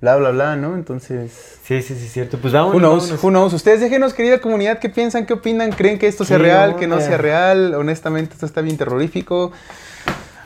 bla, 0.00 0.16
bla, 0.16 0.30
bla, 0.30 0.56
¿no? 0.56 0.74
Entonces... 0.74 1.58
Sí, 1.62 1.82
sí, 1.82 1.94
sí, 1.94 2.08
cierto. 2.08 2.38
Pues 2.38 2.52
vámonos. 2.52 3.22
Who 3.22 3.30
knows. 3.30 3.52
Ustedes 3.52 3.80
déjenos, 3.80 4.12
querida 4.14 4.38
comunidad, 4.40 4.78
qué 4.78 4.88
piensan, 4.88 5.26
qué 5.26 5.34
opinan, 5.34 5.70
creen 5.72 5.98
que 5.98 6.06
esto 6.08 6.24
sea 6.24 6.36
¿Qué 6.38 6.42
real, 6.44 6.76
que 6.76 6.86
no 6.86 7.00
sea 7.00 7.16
real. 7.18 7.74
Honestamente, 7.74 8.34
esto 8.34 8.46
está 8.46 8.60
bien 8.60 8.76
terrorífico. 8.76 9.52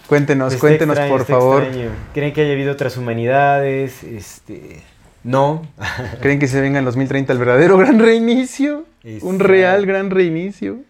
Cuéntenos, 0.07 0.57
cuéntenos, 0.57 0.97
extraño, 0.97 1.17
por 1.19 1.27
favor. 1.27 1.63
extraño. 1.65 1.91
¿Creen 2.15 2.33
que 2.33 2.41
haya 2.43 2.53
habido 2.53 2.73
otras 2.73 2.97
humanidades? 2.97 4.03
Este. 4.05 4.83
No. 5.23 5.63
¿Creen 6.21 6.39
que 6.39 6.47
se 6.49 6.61
venga 6.61 6.79
en 6.79 6.85
2030 6.87 7.33
el 7.33 7.39
verdadero 7.39 7.77
gran 7.79 7.99
reinicio? 7.99 8.85
Un 9.23 9.39
real 9.41 9.87
gran 9.87 10.11
reinicio. 10.11 10.81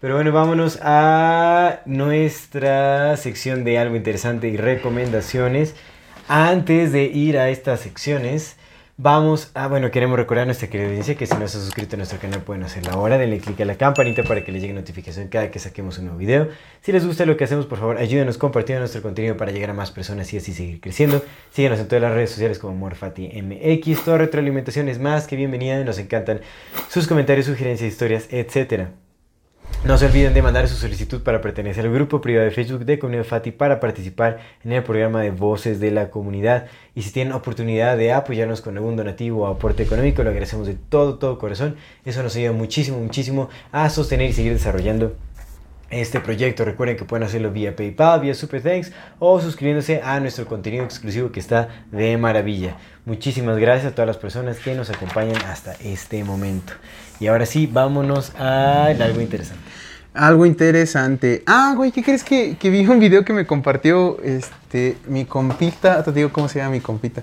Pero 0.00 0.14
bueno, 0.14 0.32
vámonos 0.32 0.78
a 0.82 1.80
nuestra 1.84 3.16
sección 3.18 3.64
de 3.64 3.78
algo 3.78 3.96
interesante 3.96 4.48
y 4.48 4.56
recomendaciones. 4.56 5.74
Antes 6.26 6.92
de 6.92 7.04
ir 7.04 7.36
a 7.36 7.50
estas 7.50 7.80
secciones, 7.80 8.56
vamos 9.02 9.50
a, 9.54 9.66
bueno, 9.66 9.90
queremos 9.90 10.18
recordar 10.18 10.46
nuestra 10.46 10.68
creencia 10.68 11.14
que 11.14 11.26
si 11.26 11.34
no 11.34 11.48
se 11.48 11.56
han 11.56 11.64
suscrito 11.64 11.96
a 11.96 11.98
nuestro 11.98 12.18
canal 12.18 12.42
pueden 12.42 12.62
hacerlo 12.64 12.92
ahora. 12.92 13.16
Denle 13.16 13.38
click 13.38 13.58
a 13.62 13.64
la 13.64 13.76
campanita 13.76 14.22
para 14.24 14.44
que 14.44 14.52
les 14.52 14.60
llegue 14.60 14.74
notificación 14.74 15.28
cada 15.28 15.50
que 15.50 15.58
saquemos 15.58 15.98
un 15.98 16.04
nuevo 16.06 16.18
video. 16.18 16.48
Si 16.82 16.92
les 16.92 17.06
gusta 17.06 17.24
lo 17.24 17.36
que 17.36 17.44
hacemos, 17.44 17.64
por 17.64 17.78
favor, 17.78 17.96
ayúdenos 17.96 18.36
compartiendo 18.36 18.80
nuestro 18.80 19.00
contenido 19.00 19.38
para 19.38 19.52
llegar 19.52 19.70
a 19.70 19.74
más 19.74 19.90
personas 19.90 20.30
y 20.34 20.36
así 20.36 20.52
seguir 20.52 20.80
creciendo. 20.80 21.24
Síguenos 21.50 21.80
en 21.80 21.88
todas 21.88 22.02
las 22.02 22.12
redes 22.12 22.30
sociales 22.30 22.58
como 22.58 22.74
MorfatiMX. 22.74 24.04
Toda 24.04 24.18
retroalimentación 24.18 24.88
es 24.88 24.98
más 24.98 25.26
que 25.26 25.36
bienvenida. 25.36 25.82
Nos 25.82 25.98
encantan 25.98 26.40
sus 26.88 27.06
comentarios, 27.06 27.46
sugerencias, 27.46 27.90
historias, 27.90 28.28
etcétera. 28.30 28.90
No 29.82 29.96
se 29.96 30.04
olviden 30.04 30.34
de 30.34 30.42
mandar 30.42 30.68
su 30.68 30.76
solicitud 30.76 31.22
para 31.22 31.40
pertenecer 31.40 31.86
al 31.86 31.92
grupo 31.92 32.20
privado 32.20 32.44
de 32.44 32.50
Facebook 32.50 32.84
de 32.84 32.98
Comunidad 32.98 33.24
Fati 33.24 33.50
para 33.50 33.80
participar 33.80 34.38
en 34.62 34.72
el 34.72 34.82
programa 34.82 35.22
de 35.22 35.30
Voces 35.30 35.80
de 35.80 35.90
la 35.90 36.10
Comunidad. 36.10 36.66
Y 36.94 37.00
si 37.00 37.12
tienen 37.12 37.32
oportunidad 37.32 37.96
de 37.96 38.12
apoyarnos 38.12 38.60
con 38.60 38.76
algún 38.76 38.96
donativo 38.96 39.44
o 39.44 39.46
aporte 39.46 39.82
económico, 39.82 40.22
lo 40.22 40.28
agradecemos 40.28 40.66
de 40.66 40.74
todo, 40.74 41.38
corazón. 41.38 41.76
Eso 42.04 42.22
nos 42.22 42.36
ayuda 42.36 42.52
muchísimo, 42.52 42.98
muchísimo 42.98 43.48
a 43.72 43.88
sostener 43.88 44.28
y 44.28 44.32
seguir 44.34 44.52
desarrollando 44.52 45.16
este 45.88 46.20
proyecto. 46.20 46.66
Recuerden 46.66 46.98
que 46.98 47.06
pueden 47.06 47.24
hacerlo 47.26 47.50
vía 47.50 47.74
PayPal, 47.74 48.20
vía 48.20 48.34
Super 48.34 48.62
Thanks 48.62 48.92
o 49.18 49.40
suscribiéndose 49.40 50.02
a 50.04 50.20
nuestro 50.20 50.44
contenido 50.44 50.84
exclusivo 50.84 51.32
que 51.32 51.40
está 51.40 51.68
de 51.90 52.18
maravilla. 52.18 52.76
Muchísimas 53.06 53.56
gracias 53.56 53.92
a 53.92 53.94
todas 53.94 54.08
las 54.08 54.18
personas 54.18 54.58
que 54.58 54.74
nos 54.74 54.90
acompañan 54.90 55.40
hasta 55.46 55.72
este 55.82 56.22
momento. 56.22 56.74
Y 57.20 57.26
ahora 57.26 57.46
sí, 57.46 57.68
vámonos 57.70 58.32
a 58.36 58.86
algo 58.86 59.20
interesante. 59.20 59.62
Algo 60.14 60.46
interesante. 60.46 61.44
Ah, 61.46 61.74
güey, 61.76 61.92
¿qué 61.92 62.02
crees 62.02 62.24
que, 62.24 62.56
que 62.58 62.70
vi 62.70 62.84
un 62.86 62.98
video 62.98 63.24
que 63.24 63.32
me 63.32 63.46
compartió 63.46 64.18
este, 64.24 64.96
mi 65.06 65.26
compita? 65.26 66.02
Te 66.02 66.12
digo 66.12 66.32
cómo 66.32 66.48
se 66.48 66.58
llama 66.58 66.72
mi 66.72 66.80
compita. 66.80 67.22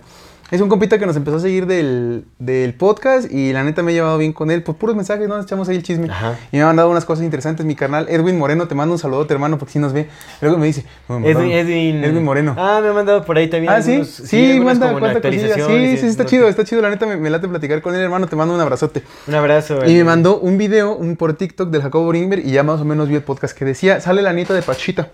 Es 0.49 0.61
un 0.61 0.69
compita 0.69 0.97
que 0.97 1.05
nos 1.05 1.17
empezó 1.17 1.37
a 1.37 1.39
seguir 1.41 1.65
del, 1.65 2.23
del 2.39 2.73
podcast 2.73 3.29
y 3.29 3.51
la 3.51 3.65
neta 3.65 3.83
me 3.83 3.91
he 3.91 3.95
llevado 3.95 4.17
bien 4.17 4.31
con 4.31 4.49
él. 4.49 4.63
Pues 4.63 4.77
puros 4.77 4.95
mensajes, 4.95 5.27
¿no? 5.27 5.35
Nos 5.35 5.45
echamos 5.45 5.67
ahí 5.67 5.75
el 5.75 5.83
chisme. 5.83 6.07
Ajá. 6.09 6.35
Y 6.53 6.55
me 6.57 6.63
ha 6.63 6.67
mandado 6.67 6.89
unas 6.89 7.03
cosas 7.03 7.25
interesantes. 7.25 7.65
Mi 7.65 7.75
carnal 7.75 8.05
Edwin 8.07 8.37
Moreno, 8.37 8.65
te 8.65 8.73
mando 8.73 8.93
un 8.93 8.99
saludo, 8.99 9.27
hermano, 9.29 9.57
porque 9.57 9.73
si 9.73 9.79
nos 9.79 9.91
ve. 9.91 10.07
Luego 10.39 10.57
me 10.57 10.67
dice... 10.67 10.85
me 11.09 11.29
Edwin, 11.29 11.51
Edwin. 11.51 12.03
Edwin 12.03 12.23
Moreno. 12.23 12.55
Ah, 12.57 12.79
me 12.81 12.87
ha 12.87 12.93
mandado 12.93 13.25
por 13.25 13.37
ahí 13.37 13.49
también. 13.49 13.73
Ah, 13.73 13.81
sí, 13.81 13.91
algunos- 13.91 14.09
sí, 14.09 14.51
algunas 14.53 14.79
manda 14.79 14.99
cuánta 14.99 15.21
cosilla. 15.21 15.53
Sí, 15.55 15.73
y 15.73 15.97
sí, 15.97 16.05
está 16.07 16.23
no 16.23 16.29
chido, 16.29 16.47
está 16.47 16.63
chido. 16.63 16.81
La 16.81 16.89
neta 16.91 17.05
me, 17.05 17.17
me 17.17 17.29
late 17.29 17.47
platicar 17.49 17.81
con 17.81 17.93
él, 17.93 18.01
hermano. 18.01 18.27
Te 18.27 18.37
mando 18.37 18.55
un 18.55 18.61
abrazote. 18.61 19.03
Un 19.27 19.35
abrazo. 19.35 19.85
Y 19.85 19.95
me 19.95 20.05
mandó 20.05 20.39
un 20.39 20.57
video 20.57 20.95
un 20.95 21.17
por 21.17 21.33
TikTok 21.33 21.69
del 21.71 21.81
Jacobo 21.81 22.07
Brinberg 22.07 22.45
y 22.47 22.51
ya 22.51 22.63
más 22.63 22.79
o 22.79 22.85
menos 22.85 23.09
vi 23.09 23.15
el 23.15 23.21
podcast 23.23 23.57
que 23.57 23.65
decía, 23.65 23.99
sale 23.99 24.21
la 24.21 24.31
nieta 24.31 24.53
de 24.53 24.61
Pachita. 24.61 25.09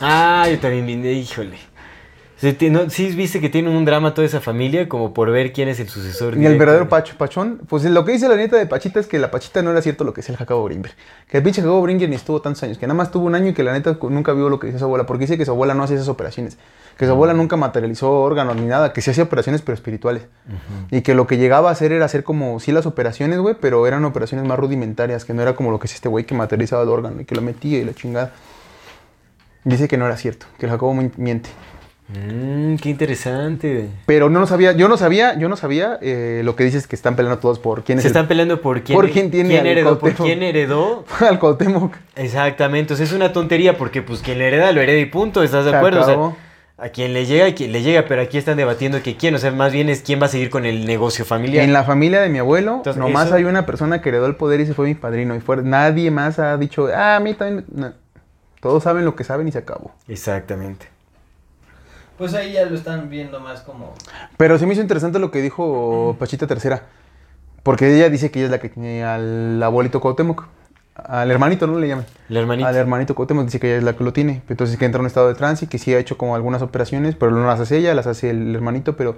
Ah, 0.00 0.46
yo 0.48 0.58
también 0.60 0.86
vi, 1.02 1.08
híjole. 1.08 1.56
Sí, 2.58 2.70
no, 2.70 2.90
sí 2.90 3.08
viste 3.12 3.40
que 3.40 3.48
tiene 3.48 3.70
un 3.70 3.84
drama 3.84 4.14
toda 4.14 4.26
esa 4.26 4.40
familia 4.40 4.88
como 4.88 5.14
por 5.14 5.30
ver 5.30 5.52
quién 5.52 5.68
es 5.68 5.80
el 5.80 5.88
sucesor. 5.88 6.36
Y 6.36 6.44
el 6.46 6.58
verdadero 6.58 6.88
Pacho, 6.88 7.14
Pachón, 7.16 7.60
pues 7.68 7.84
lo 7.84 8.04
que 8.04 8.12
dice 8.12 8.28
la 8.28 8.36
nieta 8.36 8.56
de 8.56 8.66
Pachita 8.66 9.00
es 9.00 9.06
que 9.06 9.18
la 9.18 9.30
Pachita 9.30 9.62
no 9.62 9.70
era 9.70 9.80
cierto 9.82 10.04
lo 10.04 10.12
que 10.12 10.20
decía 10.20 10.32
el 10.34 10.38
Jacobo 10.38 10.64
Brinberg. 10.64 10.94
Que 11.28 11.38
el 11.38 11.42
pinche 11.42 11.62
Jacobo 11.62 11.82
Brinberg 11.82 12.10
ni 12.10 12.16
estuvo 12.16 12.40
tantos 12.42 12.62
años, 12.62 12.78
que 12.78 12.86
nada 12.86 12.96
más 12.96 13.10
tuvo 13.10 13.26
un 13.26 13.34
año 13.34 13.48
y 13.48 13.54
que 13.54 13.62
la 13.62 13.72
neta 13.72 13.98
nunca 14.02 14.32
vio 14.32 14.48
lo 14.48 14.58
que 14.60 14.66
decía 14.66 14.78
su 14.78 14.84
abuela, 14.84 15.06
porque 15.06 15.22
dice 15.22 15.38
que 15.38 15.44
su 15.44 15.50
abuela 15.50 15.74
no 15.74 15.82
hacía 15.84 15.96
esas 15.96 16.08
operaciones. 16.08 16.58
Que 16.98 17.04
su 17.06 17.12
abuela 17.12 17.34
nunca 17.34 17.56
materializó 17.56 18.10
órganos 18.22 18.56
ni 18.56 18.66
nada, 18.66 18.92
que 18.92 19.02
sí 19.02 19.10
hacía 19.10 19.24
operaciones 19.24 19.60
pero 19.62 19.74
espirituales. 19.74 20.22
Y 20.90 21.00
que 21.02 21.14
lo 21.14 21.26
que 21.26 21.36
llegaba 21.38 21.68
a 21.68 21.72
hacer 21.72 21.92
era 21.92 22.04
hacer 22.04 22.22
como, 22.24 22.58
sí 22.60 22.72
las 22.72 22.86
operaciones, 22.86 23.38
güey, 23.38 23.54
pero 23.60 23.86
eran 23.86 24.04
operaciones 24.04 24.46
más 24.46 24.58
rudimentarias, 24.58 25.24
que 25.24 25.34
no 25.34 25.42
era 25.42 25.54
como 25.54 25.70
lo 25.70 25.78
que 25.78 25.86
es 25.88 25.94
este 25.94 26.08
güey 26.08 26.24
que 26.24 26.34
materializaba 26.34 26.82
el 26.84 26.88
órgano 26.90 27.20
y 27.20 27.24
que 27.24 27.34
lo 27.34 27.42
metía 27.42 27.78
y 27.78 27.84
la 27.84 27.92
chingada. 27.94 28.32
Dice 29.64 29.88
que 29.88 29.96
no 29.96 30.06
era 30.06 30.16
cierto, 30.16 30.46
que 30.58 30.66
el 30.66 30.72
Jacobo 30.72 30.94
mi- 30.94 31.10
miente. 31.16 31.50
Mm, 32.08 32.76
qué 32.76 32.88
interesante. 32.90 33.88
Pero 34.06 34.30
no 34.30 34.38
lo 34.40 34.46
sabía, 34.46 34.72
yo 34.72 34.86
no 34.88 34.96
sabía, 34.96 35.36
yo 35.38 35.48
no 35.48 35.56
sabía 35.56 35.98
eh, 36.00 36.42
lo 36.44 36.54
que 36.54 36.62
dices 36.64 36.86
que 36.86 36.94
están 36.94 37.16
peleando 37.16 37.40
todos 37.40 37.58
por 37.58 37.82
quién 37.82 37.98
es 37.98 38.02
Se 38.02 38.08
el- 38.08 38.12
están 38.12 38.28
peleando 38.28 38.60
por 38.60 38.82
quién, 38.82 38.96
por 38.96 39.10
quién 39.10 39.30
tiene 39.30 39.56
heredó, 39.58 39.98
por 39.98 40.14
Cuauhtémoc. 40.14 40.26
quién 40.26 40.42
heredó. 40.42 41.04
al 41.28 41.38
Cuauhtémoc. 41.40 41.94
Exactamente, 42.14 42.80
entonces 42.94 43.08
es 43.08 43.14
una 43.14 43.32
tontería 43.32 43.76
porque 43.76 44.02
pues 44.02 44.20
quien 44.20 44.38
le 44.38 44.46
hereda 44.48 44.70
lo 44.72 44.80
hereda 44.80 44.98
y 45.00 45.06
punto, 45.06 45.42
¿estás 45.42 45.64
de 45.64 45.72
Se 45.72 45.76
acuerdo? 45.76 46.00
O 46.02 46.04
sea, 46.04 46.12
acabó. 46.14 46.36
a 46.78 46.88
quien 46.90 47.12
le 47.12 47.26
llega, 47.26 47.46
a 47.46 47.54
quien 47.54 47.72
le 47.72 47.82
llega, 47.82 48.04
pero 48.06 48.22
aquí 48.22 48.38
están 48.38 48.56
debatiendo 48.56 49.02
que 49.02 49.16
quién, 49.16 49.34
o 49.34 49.38
sea, 49.38 49.50
más 49.50 49.72
bien 49.72 49.88
es 49.88 50.02
quién 50.02 50.20
va 50.22 50.26
a 50.26 50.28
seguir 50.28 50.48
con 50.48 50.64
el 50.64 50.86
negocio 50.86 51.24
familiar. 51.24 51.64
En 51.64 51.72
la 51.72 51.82
familia 51.82 52.20
de 52.20 52.28
mi 52.28 52.38
abuelo, 52.38 52.76
Entonces, 52.76 53.00
nomás 53.00 53.26
eso- 53.26 53.34
hay 53.34 53.44
una 53.44 53.66
persona 53.66 54.00
que 54.00 54.10
heredó 54.10 54.26
el 54.26 54.36
poder 54.36 54.60
y 54.60 54.66
se 54.66 54.74
fue 54.74 54.86
mi 54.86 54.94
padrino. 54.94 55.34
Y 55.34 55.40
fue, 55.40 55.56
nadie 55.62 56.12
más 56.12 56.38
ha 56.38 56.56
dicho, 56.56 56.88
ah, 56.94 57.16
a 57.16 57.20
mí 57.20 57.34
también. 57.34 57.64
me-". 57.74 57.80
No. 57.88 57.92
Todos 58.60 58.84
saben 58.84 59.04
lo 59.04 59.16
que 59.16 59.24
saben 59.24 59.48
y 59.48 59.52
se 59.52 59.58
acabó. 59.58 59.92
Exactamente. 60.08 60.86
Pues 62.18 62.34
ahí 62.34 62.52
ya 62.52 62.64
lo 62.64 62.74
están 62.74 63.10
viendo 63.10 63.40
más 63.40 63.60
como... 63.60 63.94
Pero 64.36 64.58
sí 64.58 64.66
me 64.66 64.72
hizo 64.72 64.82
interesante 64.82 65.18
lo 65.18 65.30
que 65.30 65.42
dijo 65.42 66.16
Pachita 66.18 66.46
Tercera. 66.46 66.84
Porque 67.62 67.94
ella 67.94 68.08
dice 68.08 68.30
que 68.30 68.38
ella 68.38 68.46
es 68.46 68.50
la 68.52 68.58
que 68.58 68.68
tiene 68.68 69.04
al 69.04 69.62
abuelito 69.62 70.00
Cuauhtémoc. 70.00 70.46
Al 70.94 71.30
hermanito, 71.30 71.66
¿no 71.66 71.78
le 71.78 71.88
llaman? 71.88 72.06
El 72.30 72.38
hermanito. 72.38 72.68
Al 72.68 72.76
hermanito 72.76 73.14
Cuauhtémoc 73.14 73.44
dice 73.44 73.60
que 73.60 73.68
ella 73.68 73.78
es 73.78 73.84
la 73.84 73.94
que 73.96 74.04
lo 74.04 74.12
tiene. 74.14 74.42
Entonces 74.48 74.78
que 74.78 74.86
entra 74.86 74.98
en 74.98 75.02
un 75.02 75.06
estado 75.08 75.28
de 75.28 75.34
trance 75.34 75.66
y 75.66 75.68
que 75.68 75.78
sí 75.78 75.92
ha 75.92 75.98
hecho 75.98 76.16
como 76.16 76.34
algunas 76.34 76.62
operaciones, 76.62 77.14
pero 77.16 77.32
no 77.32 77.46
las 77.46 77.60
hace 77.60 77.78
ella, 77.78 77.94
las 77.94 78.06
hace 78.06 78.30
el 78.30 78.54
hermanito, 78.54 78.96
pero 78.96 79.16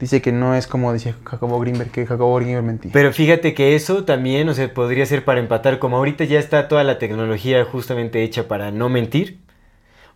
dice 0.00 0.20
que 0.22 0.32
no 0.32 0.56
es 0.56 0.66
como 0.66 0.92
dice 0.92 1.14
Jacobo 1.24 1.60
Greenberg, 1.60 1.90
que 1.90 2.06
Jacobo 2.06 2.34
Greenberg 2.36 2.64
mentía. 2.64 2.90
Pero 2.92 3.12
fíjate 3.12 3.54
que 3.54 3.76
eso 3.76 4.04
también, 4.04 4.48
o 4.48 4.54
sea, 4.54 4.72
podría 4.74 5.06
ser 5.06 5.24
para 5.24 5.38
empatar, 5.38 5.78
como 5.78 5.98
ahorita 5.98 6.24
ya 6.24 6.40
está 6.40 6.66
toda 6.66 6.82
la 6.82 6.98
tecnología 6.98 7.64
justamente 7.64 8.24
hecha 8.24 8.48
para 8.48 8.72
no 8.72 8.88
mentir. 8.88 9.38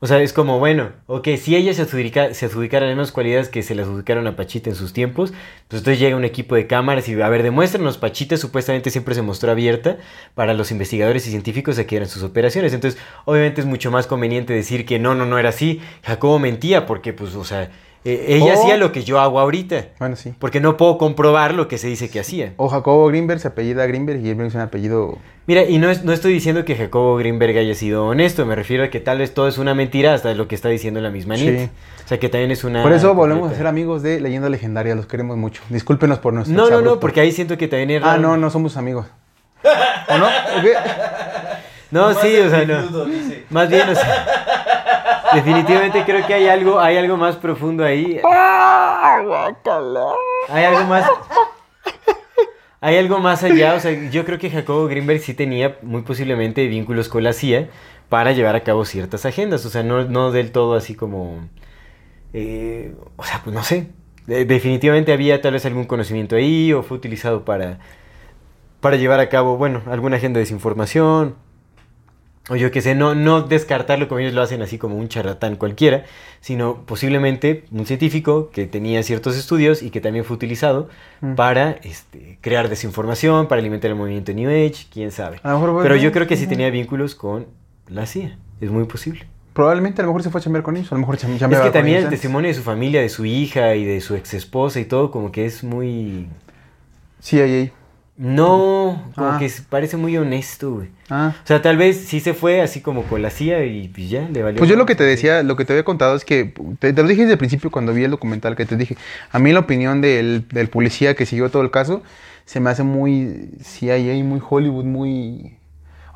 O 0.00 0.06
sea, 0.06 0.20
es 0.20 0.32
como, 0.32 0.58
bueno, 0.58 0.92
ok, 1.06 1.28
si 1.38 1.56
ella 1.56 1.72
se, 1.72 1.82
adjudica, 1.82 2.34
se 2.34 2.46
adjudicara 2.46 2.86
las 2.86 2.94
mismas 2.94 3.12
cualidades 3.12 3.48
que 3.48 3.62
se 3.62 3.74
le 3.74 3.82
adjudicaron 3.82 4.26
a 4.26 4.36
Pachita 4.36 4.70
en 4.70 4.76
sus 4.76 4.92
tiempos, 4.92 5.32
pues 5.68 5.80
entonces 5.80 5.98
llega 5.98 6.16
un 6.16 6.24
equipo 6.24 6.54
de 6.54 6.66
cámaras 6.66 7.08
y, 7.08 7.20
a 7.20 7.28
ver, 7.28 7.42
demuéstranos, 7.42 7.98
Pachita 7.98 8.36
supuestamente 8.36 8.90
siempre 8.90 9.14
se 9.14 9.22
mostró 9.22 9.50
abierta 9.50 9.98
para 10.34 10.54
los 10.54 10.70
investigadores 10.70 11.26
y 11.26 11.30
científicos 11.30 11.78
a 11.78 11.86
que 11.86 11.96
eran 11.96 12.08
sus 12.08 12.22
operaciones. 12.22 12.72
Entonces, 12.74 13.00
obviamente 13.24 13.60
es 13.60 13.66
mucho 13.66 13.90
más 13.90 14.06
conveniente 14.06 14.52
decir 14.52 14.84
que 14.84 14.98
no, 14.98 15.14
no, 15.14 15.26
no 15.26 15.38
era 15.38 15.48
así. 15.50 15.80
Jacobo 16.02 16.38
mentía 16.38 16.86
porque, 16.86 17.12
pues, 17.12 17.34
o 17.34 17.44
sea, 17.44 17.70
eh, 18.04 18.26
ella 18.28 18.54
O- 18.54 18.62
hacía 18.62 18.76
lo 18.76 18.92
que 18.92 19.02
yo 19.04 19.18
hago 19.20 19.40
ahorita. 19.40 19.86
Bueno, 19.98 20.16
sí. 20.16 20.34
Porque 20.38 20.60
no 20.60 20.76
puedo 20.76 20.98
comprobar 20.98 21.54
lo 21.54 21.68
que 21.68 21.78
se 21.78 21.86
dice 21.88 22.10
que 22.10 22.20
hacía. 22.20 22.52
O 22.56 22.68
Jacobo 22.68 23.06
Greenberg 23.08 23.40
se 23.40 23.48
apellida 23.48 23.86
Greenberg 23.86 24.20
y 24.24 24.30
él 24.30 24.40
es 24.42 24.54
un 24.54 24.60
apellido. 24.60 25.18
Mira, 25.46 25.64
y 25.64 25.78
no, 25.78 25.90
es- 25.90 26.04
no 26.04 26.12
estoy 26.12 26.32
diciendo 26.32 26.64
que 26.64 26.74
Jacobo 26.76 27.16
Greenberg 27.16 27.56
haya 27.58 27.74
sido 27.74 28.06
honesto, 28.06 28.46
me 28.46 28.54
refiero 28.54 28.84
a 28.84 28.88
que 28.88 29.00
tal 29.00 29.18
vez 29.18 29.32
todo 29.34 29.48
es 29.48 29.58
una 29.58 29.74
mentira 29.74 30.14
hasta 30.14 30.32
lo 30.34 30.48
que 30.48 30.54
está 30.54 30.68
diciendo 30.68 31.00
la 31.00 31.10
misma 31.10 31.36
Sí. 31.36 31.46
Nit. 31.50 31.70
O 32.04 32.08
sea, 32.08 32.18
que 32.18 32.28
también 32.28 32.50
es 32.50 32.64
una... 32.64 32.82
Por 32.82 32.92
eso 32.92 33.14
volvemos 33.14 33.50
a 33.50 33.54
ser 33.54 33.66
amigos 33.66 34.02
de 34.02 34.20
Leyenda 34.20 34.48
Legendaria, 34.50 34.94
los 34.94 35.06
queremos 35.06 35.36
mucho. 35.38 35.62
Discúlpenos 35.70 36.18
por 36.18 36.34
nuestro 36.34 36.54
No, 36.54 36.68
no, 36.68 36.82
no, 36.82 37.00
porque 37.00 37.20
ahí 37.20 37.32
siento 37.32 37.56
que 37.56 37.66
también 37.68 37.90
era... 37.90 38.12
Ah, 38.12 38.18
no, 38.18 38.36
no 38.36 38.50
somos 38.50 38.76
amigos. 38.76 39.06
¿O 40.08 40.18
no? 40.18 40.26
¿O 40.26 40.62
qué? 40.62 40.72
No, 41.90 42.12
sí, 42.14 42.36
o 42.38 42.50
sea, 42.50 42.64
no. 42.64 43.04
dice. 43.04 43.44
Más 43.50 43.68
bien, 43.68 43.88
o 43.88 43.94
sea... 43.94 44.26
definitivamente 45.34 46.04
creo 46.04 46.26
que 46.26 46.34
hay 46.34 46.48
algo, 46.48 46.78
hay 46.80 46.96
algo 46.96 47.16
más 47.16 47.36
profundo 47.36 47.84
ahí. 47.84 48.20
Hay 50.48 50.64
algo 50.64 50.84
más... 50.84 51.06
Hay 52.80 52.98
algo 52.98 53.18
más 53.18 53.42
allá, 53.42 53.74
o 53.74 53.80
sea, 53.80 54.10
yo 54.10 54.26
creo 54.26 54.38
que 54.38 54.50
Jacobo 54.50 54.86
Greenberg 54.88 55.18
sí 55.20 55.32
tenía 55.32 55.78
muy 55.80 56.02
posiblemente 56.02 56.66
vínculos 56.66 57.08
con 57.08 57.22
la 57.24 57.32
CIA 57.32 57.68
para 58.10 58.32
llevar 58.32 58.56
a 58.56 58.60
cabo 58.62 58.84
ciertas 58.84 59.24
agendas, 59.24 59.64
o 59.64 59.70
sea, 59.70 59.82
no, 59.82 60.04
no 60.04 60.30
del 60.32 60.52
todo 60.52 60.74
así 60.74 60.94
como... 60.94 61.48
eh, 62.34 62.94
o 63.16 63.24
sea, 63.24 63.40
pues 63.42 63.54
no 63.56 63.62
sé, 63.62 63.86
De- 64.26 64.44
definitivamente 64.44 65.14
había 65.14 65.40
tal 65.40 65.54
vez 65.54 65.64
algún 65.64 65.86
conocimiento 65.86 66.36
ahí 66.36 66.74
o 66.74 66.82
fue 66.82 66.98
utilizado 66.98 67.46
para, 67.46 67.78
para 68.80 68.96
llevar 68.96 69.18
a 69.20 69.30
cabo, 69.30 69.56
bueno, 69.56 69.80
alguna 69.90 70.16
agenda 70.18 70.36
de 70.38 70.44
desinformación. 70.44 71.36
O 72.50 72.56
yo 72.56 72.70
qué 72.70 72.82
sé, 72.82 72.94
no, 72.94 73.14
no 73.14 73.40
descartarlo 73.40 74.06
como 74.06 74.18
ellos 74.18 74.34
lo 74.34 74.42
hacen 74.42 74.60
así 74.60 74.76
como 74.76 74.96
un 74.96 75.08
charlatán 75.08 75.56
cualquiera, 75.56 76.04
sino 76.42 76.84
posiblemente 76.84 77.64
un 77.72 77.86
científico 77.86 78.50
que 78.50 78.66
tenía 78.66 79.02
ciertos 79.02 79.36
estudios 79.38 79.82
y 79.82 79.88
que 79.90 80.02
también 80.02 80.26
fue 80.26 80.36
utilizado 80.36 80.88
Mm. 81.22 81.36
para 81.36 81.70
este, 81.84 82.36
crear 82.42 82.68
desinformación, 82.68 83.48
para 83.48 83.60
alimentar 83.60 83.90
el 83.90 83.96
movimiento 83.96 84.32
New 84.34 84.50
Age, 84.50 84.86
quién 84.92 85.10
sabe. 85.10 85.40
Pero 85.84 85.96
yo 85.96 86.12
creo 86.12 86.26
que 86.26 86.36
sí 86.36 86.46
tenía 86.46 86.68
vínculos 86.68 87.14
con 87.14 87.46
la 87.88 88.04
CIA, 88.04 88.36
es 88.60 88.70
muy 88.70 88.84
posible. 88.84 89.26
Probablemente 89.54 90.02
a 90.02 90.04
lo 90.04 90.08
mejor 90.10 90.22
se 90.24 90.30
fue 90.30 90.40
a 90.40 90.44
chambear 90.44 90.62
con 90.64 90.76
ellos. 90.76 90.92
A 90.92 90.96
lo 90.96 91.00
mejor 91.00 91.16
cham- 91.16 91.32
Es 91.36 91.38
que 91.60 91.70
también 91.70 91.98
el 91.98 92.10
testimonio 92.10 92.48
de 92.48 92.54
su 92.54 92.62
familia, 92.62 93.00
de 93.00 93.08
su 93.08 93.24
hija 93.24 93.74
y 93.76 93.84
de 93.86 94.00
su 94.02 94.16
ex 94.16 94.34
esposa 94.34 94.80
y 94.80 94.84
todo, 94.84 95.10
como 95.10 95.32
que 95.32 95.46
es 95.46 95.64
muy... 95.64 96.26
CIA. 97.22 97.70
No, 98.16 99.10
como 99.16 99.26
Ah. 99.26 99.38
que 99.40 99.50
parece 99.68 99.96
muy 99.96 100.16
honesto, 100.16 100.74
güey. 100.74 100.88
Ah. 101.10 101.34
O 101.42 101.46
sea, 101.46 101.60
tal 101.62 101.76
vez 101.76 102.04
sí 102.06 102.20
se 102.20 102.32
fue 102.32 102.60
así 102.62 102.80
como 102.80 103.02
con 103.02 103.22
la 103.22 103.30
CIA 103.30 103.64
y 103.64 103.88
pues 103.88 104.08
ya 104.08 104.28
le 104.28 104.42
valió. 104.42 104.58
Pues 104.58 104.70
yo 104.70 104.76
lo 104.76 104.86
que 104.86 104.94
te 104.94 105.02
decía, 105.02 105.42
lo 105.42 105.56
que 105.56 105.64
te 105.64 105.72
había 105.72 105.84
contado 105.84 106.14
es 106.14 106.24
que, 106.24 106.54
te, 106.78 106.92
te 106.92 107.02
lo 107.02 107.08
dije 107.08 107.22
desde 107.22 107.32
el 107.32 107.38
principio 107.38 107.70
cuando 107.72 107.92
vi 107.92 108.04
el 108.04 108.12
documental 108.12 108.54
que 108.54 108.66
te 108.66 108.76
dije, 108.76 108.96
a 109.32 109.38
mí 109.40 109.52
la 109.52 109.60
opinión 109.60 110.00
del, 110.00 110.46
del 110.48 110.68
policía 110.68 111.14
que 111.14 111.26
siguió 111.26 111.50
todo 111.50 111.62
el 111.62 111.70
caso 111.70 112.02
se 112.44 112.60
me 112.60 112.70
hace 112.70 112.82
muy 112.82 113.50
CIA, 113.62 114.22
muy 114.22 114.40
Hollywood, 114.48 114.84
muy... 114.84 115.56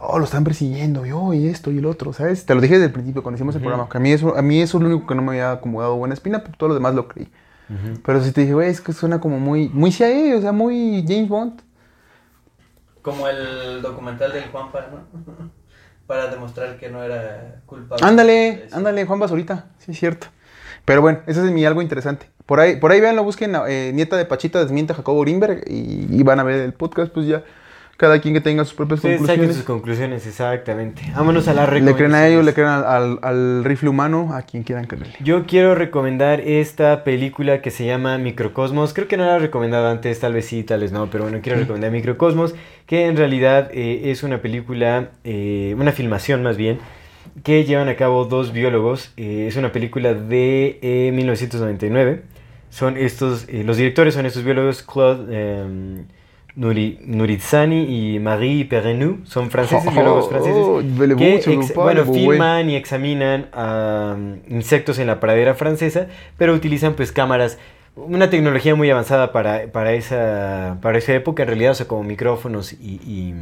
Oh, 0.00 0.18
lo 0.18 0.26
están 0.26 0.44
persiguiendo, 0.44 1.04
yo, 1.06 1.34
y 1.34 1.48
esto 1.48 1.72
y 1.72 1.78
el 1.78 1.86
otro, 1.86 2.12
¿sabes? 2.12 2.46
Te 2.46 2.54
lo 2.54 2.60
dije 2.60 2.74
desde 2.74 2.86
el 2.86 2.92
principio 2.92 3.22
cuando 3.22 3.36
hicimos 3.36 3.54
el 3.56 3.62
programa, 3.62 3.88
que 3.90 3.96
a 3.98 4.00
mí, 4.00 4.12
eso, 4.12 4.36
a 4.36 4.42
mí 4.42 4.60
eso 4.60 4.78
es 4.78 4.82
lo 4.84 4.90
único 4.90 5.06
que 5.08 5.14
no 5.16 5.22
me 5.22 5.30
había 5.32 5.52
acomodado 5.52 5.96
buena 5.96 6.14
espina, 6.14 6.44
pero 6.44 6.54
todo 6.56 6.68
lo 6.68 6.74
demás 6.74 6.94
lo 6.94 7.08
creí. 7.08 7.28
Pero 8.04 8.22
si 8.22 8.30
te 8.32 8.42
dije, 8.42 8.54
güey, 8.54 8.70
es 8.70 8.80
que 8.80 8.92
suena 8.92 9.20
como 9.20 9.40
muy, 9.40 9.68
muy 9.70 9.90
CIA, 9.90 10.36
o 10.36 10.40
sea, 10.40 10.52
muy 10.52 11.04
James 11.08 11.28
Bond. 11.28 11.60
Como 13.10 13.28
el 13.28 13.82
documental 13.82 14.32
del 14.32 14.44
Juanpa, 14.50 14.86
¿no? 14.90 15.50
Para 16.06 16.28
demostrar 16.28 16.78
que 16.78 16.88
no 16.88 17.02
era 17.02 17.60
culpable. 17.66 18.06
Ándale, 18.06 18.66
ándale, 18.72 19.04
Juan 19.04 19.18
Basurita, 19.18 19.66
sí 19.78 19.92
es 19.92 19.98
cierto. 19.98 20.28
Pero 20.84 21.02
bueno, 21.02 21.20
ese 21.26 21.44
es 21.44 21.50
mi 21.50 21.66
algo 21.66 21.82
interesante. 21.82 22.30
Por 22.46 22.60
ahí, 22.60 22.76
por 22.76 22.92
ahí 22.92 23.00
veanlo, 23.00 23.22
busquen 23.22 23.54
eh, 23.68 23.92
Nieta 23.94 24.16
de 24.16 24.24
Pachita 24.24 24.58
desmiente 24.58 24.94
a 24.94 24.96
Jacobo 24.96 25.20
Greenberg 25.20 25.64
y, 25.66 26.06
y 26.10 26.22
van 26.22 26.40
a 26.40 26.44
ver 26.44 26.60
el 26.60 26.72
podcast, 26.72 27.12
pues 27.12 27.26
ya 27.26 27.44
cada 27.98 28.18
quien 28.22 28.32
que 28.32 28.40
tenga 28.40 28.64
sus 28.64 28.72
propias 28.74 29.00
saquen 29.00 29.18
conclusiones. 29.18 29.56
sus 29.56 29.64
conclusiones, 29.64 30.26
exactamente. 30.26 31.02
Vámonos 31.14 31.46
a 31.48 31.52
la 31.52 31.66
Le 31.66 31.94
creen 31.94 32.14
a 32.14 32.26
ellos, 32.26 32.44
le 32.44 32.54
creen 32.54 32.68
al, 32.70 32.84
al- 32.86 33.18
al 33.22 33.64
rifle 33.64 33.90
humano, 33.90 34.30
a 34.32 34.42
quien 34.42 34.62
quieran 34.62 34.86
creerle. 34.86 35.12
Yo 35.20 35.44
quiero 35.46 35.74
recomendar 35.74 36.40
esta 36.40 37.04
película 37.04 37.60
que 37.60 37.70
se 37.70 37.84
llama 37.84 38.16
Microcosmos. 38.16 38.94
Creo 38.94 39.08
que 39.08 39.16
no 39.18 39.26
la 39.26 39.36
he 39.36 39.38
recomendado 39.40 39.88
antes, 39.88 40.18
tal 40.20 40.32
vez 40.32 40.46
sí, 40.46 40.62
tal 40.62 40.80
vez 40.80 40.90
no, 40.92 41.10
pero 41.10 41.24
bueno, 41.24 41.40
quiero 41.42 41.58
recomendar 41.58 41.90
Microcosmos, 41.90 42.54
que 42.86 43.04
en 43.06 43.16
realidad 43.18 43.68
eh, 43.74 44.10
es 44.12 44.22
una 44.22 44.38
película, 44.40 45.10
eh, 45.24 45.74
una 45.76 45.92
filmación 45.92 46.42
más 46.42 46.56
bien, 46.56 46.78
que 47.42 47.64
llevan 47.64 47.88
a 47.88 47.96
cabo 47.96 48.24
dos 48.24 48.52
biólogos. 48.52 49.12
Eh, 49.16 49.46
es 49.48 49.56
una 49.56 49.72
película 49.72 50.14
de 50.14 50.78
eh, 50.82 51.10
1999. 51.12 52.22
Son 52.70 52.96
estos, 52.96 53.46
los 53.52 53.76
directores 53.76 54.14
son 54.14 54.24
estos 54.26 54.44
biólogos, 54.44 54.82
Claude 54.82 55.26
eh, 55.30 56.04
Nuri, 56.58 56.98
Nurizani 57.06 57.84
y 58.14 58.18
Marie 58.18 58.64
Perrenou. 58.64 59.18
Son 59.24 59.48
franceses, 59.48 59.92
biólogos 59.92 60.28
franceses. 60.28 60.56
Oh, 60.66 60.82
vele 60.82 61.14
que 61.14 61.34
ex- 61.36 61.72
bueno, 61.74 62.04
güey. 62.04 62.20
filman 62.20 62.68
y 62.68 62.74
examinan 62.74 63.46
um, 63.56 64.38
insectos 64.52 64.98
en 64.98 65.06
la 65.06 65.20
pradera 65.20 65.54
francesa, 65.54 66.08
pero 66.36 66.52
utilizan 66.54 66.94
pues 66.94 67.12
cámaras, 67.12 67.58
una 67.94 68.28
tecnología 68.28 68.74
muy 68.74 68.90
avanzada 68.90 69.30
para, 69.30 69.68
para, 69.70 69.92
esa, 69.92 70.78
para 70.82 70.98
esa 70.98 71.14
época, 71.14 71.42
en 71.44 71.48
realidad, 71.48 71.70
o 71.72 71.74
sea, 71.74 71.86
como 71.86 72.02
micrófonos 72.02 72.72
y, 72.72 72.76
y- 73.06 73.34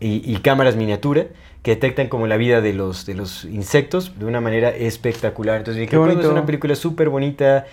y- 0.00 0.22
y 0.32 0.36
cámaras 0.38 0.74
miniatura 0.76 1.26
que 1.62 1.72
detectan 1.72 2.08
como 2.08 2.26
la 2.28 2.36
vida 2.38 2.60
de 2.62 2.72
los, 2.72 3.04
de 3.04 3.14
los 3.14 3.44
insectos 3.44 4.18
de 4.18 4.24
una 4.24 4.40
manera 4.40 4.70
espectacular. 4.70 5.58
Entonces, 5.58 5.88
que 5.88 5.96
es 5.96 6.26
una 6.32 6.46
película 6.46 6.74
súper 6.76 7.08
bonita. 7.10 7.66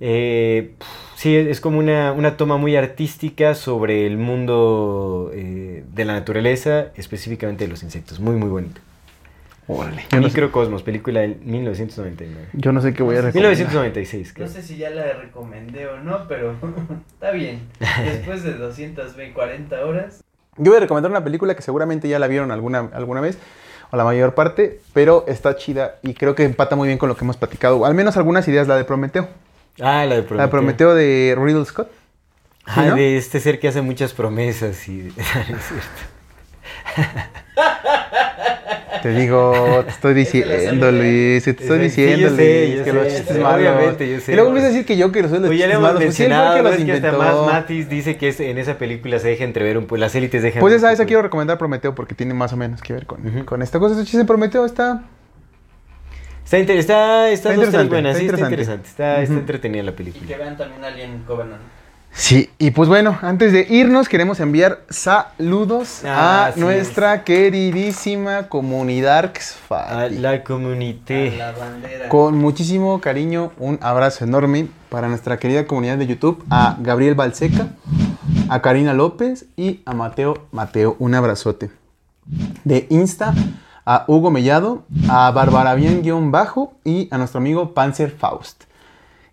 eh, 0.00 0.72
sí, 1.16 1.34
es 1.34 1.60
como 1.60 1.78
una, 1.78 2.12
una 2.12 2.36
toma 2.36 2.56
muy 2.56 2.76
artística 2.76 3.54
sobre 3.54 4.06
el 4.06 4.16
mundo 4.18 5.32
eh, 5.34 5.84
de 5.92 6.04
la 6.04 6.12
naturaleza, 6.12 6.92
específicamente 6.94 7.64
de 7.64 7.70
los 7.70 7.82
insectos. 7.82 8.20
Muy, 8.20 8.36
muy 8.36 8.48
bonito. 8.48 8.80
Órale. 9.68 10.04
Microcosmos, 10.12 10.84
película 10.84 11.20
del 11.20 11.40
1999. 11.40 12.50
Yo 12.52 12.72
no 12.72 12.80
sé 12.80 12.94
qué 12.94 13.02
voy 13.02 13.16
a 13.16 13.22
recomendar. 13.22 13.50
1996, 13.50 14.32
creo. 14.32 14.46
No 14.46 14.52
sé 14.52 14.62
si 14.62 14.76
ya 14.76 14.90
la 14.90 15.12
recomendé 15.14 15.88
o 15.88 15.98
no, 15.98 16.28
pero 16.28 16.54
está 17.14 17.32
bien. 17.32 17.62
Después 18.04 18.44
de 18.44 18.54
240 18.54 19.84
horas. 19.84 20.22
Yo 20.56 20.70
voy 20.70 20.76
a 20.76 20.80
recomendar 20.80 21.10
una 21.10 21.24
película 21.24 21.56
que 21.56 21.62
seguramente 21.62 22.08
ya 22.08 22.18
la 22.18 22.28
vieron 22.28 22.52
alguna, 22.52 22.90
alguna 22.92 23.20
vez, 23.20 23.38
o 23.90 23.96
la 23.96 24.04
mayor 24.04 24.34
parte, 24.34 24.80
pero 24.92 25.24
está 25.26 25.56
chida 25.56 25.96
y 26.02 26.14
creo 26.14 26.34
que 26.34 26.44
empata 26.44 26.76
muy 26.76 26.86
bien 26.86 26.98
con 26.98 27.08
lo 27.08 27.16
que 27.16 27.24
hemos 27.24 27.36
platicado. 27.36 27.84
Al 27.84 27.94
menos 27.94 28.16
algunas 28.16 28.46
ideas, 28.46 28.68
la 28.68 28.76
de 28.76 28.84
Prometeo. 28.84 29.28
Ah, 29.80 30.04
la 30.06 30.16
de 30.16 30.22
Prometeo. 30.22 30.36
La 30.36 30.42
de 30.44 30.48
Prometeo 30.50 30.94
de 30.94 31.36
Riddle 31.38 31.64
Scott. 31.64 31.90
Ah, 32.64 32.74
¿Sí, 32.82 32.88
no? 32.88 32.94
de 32.96 33.16
este 33.16 33.38
ser 33.40 33.60
que 33.60 33.68
hace 33.68 33.80
muchas 33.82 34.12
promesas 34.12 34.88
y... 34.88 35.08
es 35.16 35.24
cierto. 35.26 35.86
Te 39.02 39.10
digo, 39.10 39.82
te 39.84 39.90
estoy 39.90 40.14
diciendo, 40.14 40.90
Luis, 40.90 41.44
te 41.44 41.50
estoy 41.50 41.90
Sí, 41.90 42.02
diciendo, 42.02 42.30
Luis, 42.30 42.76
yo 42.78 42.84
que 42.84 42.90
sé, 42.90 42.92
los 42.92 43.06
chistes 43.08 43.38
malos. 43.38 43.54
obviamente, 43.60 44.10
yo 44.10 44.20
sé. 44.20 44.32
Y 44.32 44.34
luego 44.34 44.48
empieza 44.48 44.66
a 44.68 44.70
decir 44.70 44.86
que 44.86 44.96
yo 44.96 45.12
que 45.12 45.20
soy 45.28 45.38
los 45.38 45.46
Pues 45.46 45.58
ya 45.58 45.66
chistes 45.66 45.68
le 45.68 45.78
malos. 45.78 46.02
Pues 46.02 46.14
sí, 46.16 46.22
el 46.24 46.28
mencionado, 46.30 46.74
que 46.86 46.92
hasta 46.92 47.12
más. 47.12 47.36
Matis 47.46 47.88
dice 47.88 48.16
que 48.16 48.28
es- 48.28 48.40
en 48.40 48.58
esa 48.58 48.78
película 48.78 49.18
se 49.20 49.28
deja 49.28 49.44
entrever 49.44 49.78
un 49.78 49.84
poco, 49.84 49.98
las 49.98 50.14
élites 50.16 50.42
dejan... 50.42 50.60
Pues 50.60 50.74
esa, 50.74 50.90
esa 50.92 51.04
quiero 51.04 51.22
recomendar 51.22 51.58
Prometeo 51.58 51.94
porque 51.94 52.14
tiene 52.16 52.34
más 52.34 52.52
o 52.52 52.56
menos 52.56 52.80
que 52.82 52.94
ver 52.94 53.06
con, 53.06 53.24
Ujú. 53.24 53.44
con 53.44 53.62
esta 53.62 53.78
cosa. 53.78 53.92
Este 53.94 54.04
chiste 54.06 54.18
de 54.18 54.24
Prometeo 54.24 54.64
está... 54.66 55.02
Está, 56.46 56.58
inter- 56.60 56.78
está, 56.78 57.28
está, 57.30 57.52
Está 57.52 57.54
interesante, 57.82 57.96
está 57.96 58.18
sí, 58.18 58.24
está 58.24 58.36
interesante. 58.38 58.54
interesante. 58.54 58.88
Está, 58.88 59.20
está 59.20 59.32
Ujú. 59.32 59.40
entretenida 59.40 59.82
la 59.82 59.90
Y 59.90 59.94
que 59.94 59.96
película. 59.96 60.36
vean 60.38 60.56
también 60.56 60.84
Alien 60.84 61.22
Covenant. 61.26 61.60
Sí, 62.12 62.48
y 62.58 62.70
pues 62.70 62.88
bueno, 62.88 63.18
antes 63.20 63.52
de 63.52 63.66
irnos 63.68 64.08
queremos 64.08 64.40
enviar 64.40 64.80
saludos 64.88 66.00
Ah, 66.06 66.52
a 66.54 66.58
nuestra 66.58 67.24
queridísima 67.24 68.48
comunidad 68.48 69.32
A 69.70 70.08
la 70.08 70.30
A 70.30 70.44
comunité. 70.44 71.36
la 71.36 71.52
bandera. 71.52 72.08
Con 72.08 72.38
muchísimo 72.38 73.00
cariño, 73.02 73.52
un 73.58 73.78
abrazo 73.82 74.24
enorme 74.24 74.68
para 74.88 75.08
nuestra 75.08 75.36
querida 75.38 75.66
comunidad 75.66 75.98
de 75.98 76.06
YouTube, 76.06 76.42
a 76.48 76.78
Gabriel 76.80 77.16
Balseca, 77.16 77.68
a 78.48 78.62
Karina 78.62 78.94
López 78.94 79.44
y 79.56 79.80
a 79.84 79.92
Mateo 79.92 80.46
Mateo. 80.52 80.96
Un 80.98 81.14
abrazote. 81.16 81.70
De 82.64 82.86
Insta, 82.88 83.34
a 83.86 84.04
Hugo 84.08 84.30
Mellado, 84.30 84.84
a 85.08 85.30
Bárbara 85.30 85.74
Bien-Bajo 85.74 86.74
y 86.84 87.08
a 87.12 87.18
nuestro 87.18 87.38
amigo 87.38 87.72
Panzer 87.72 88.10
Faust. 88.10 88.64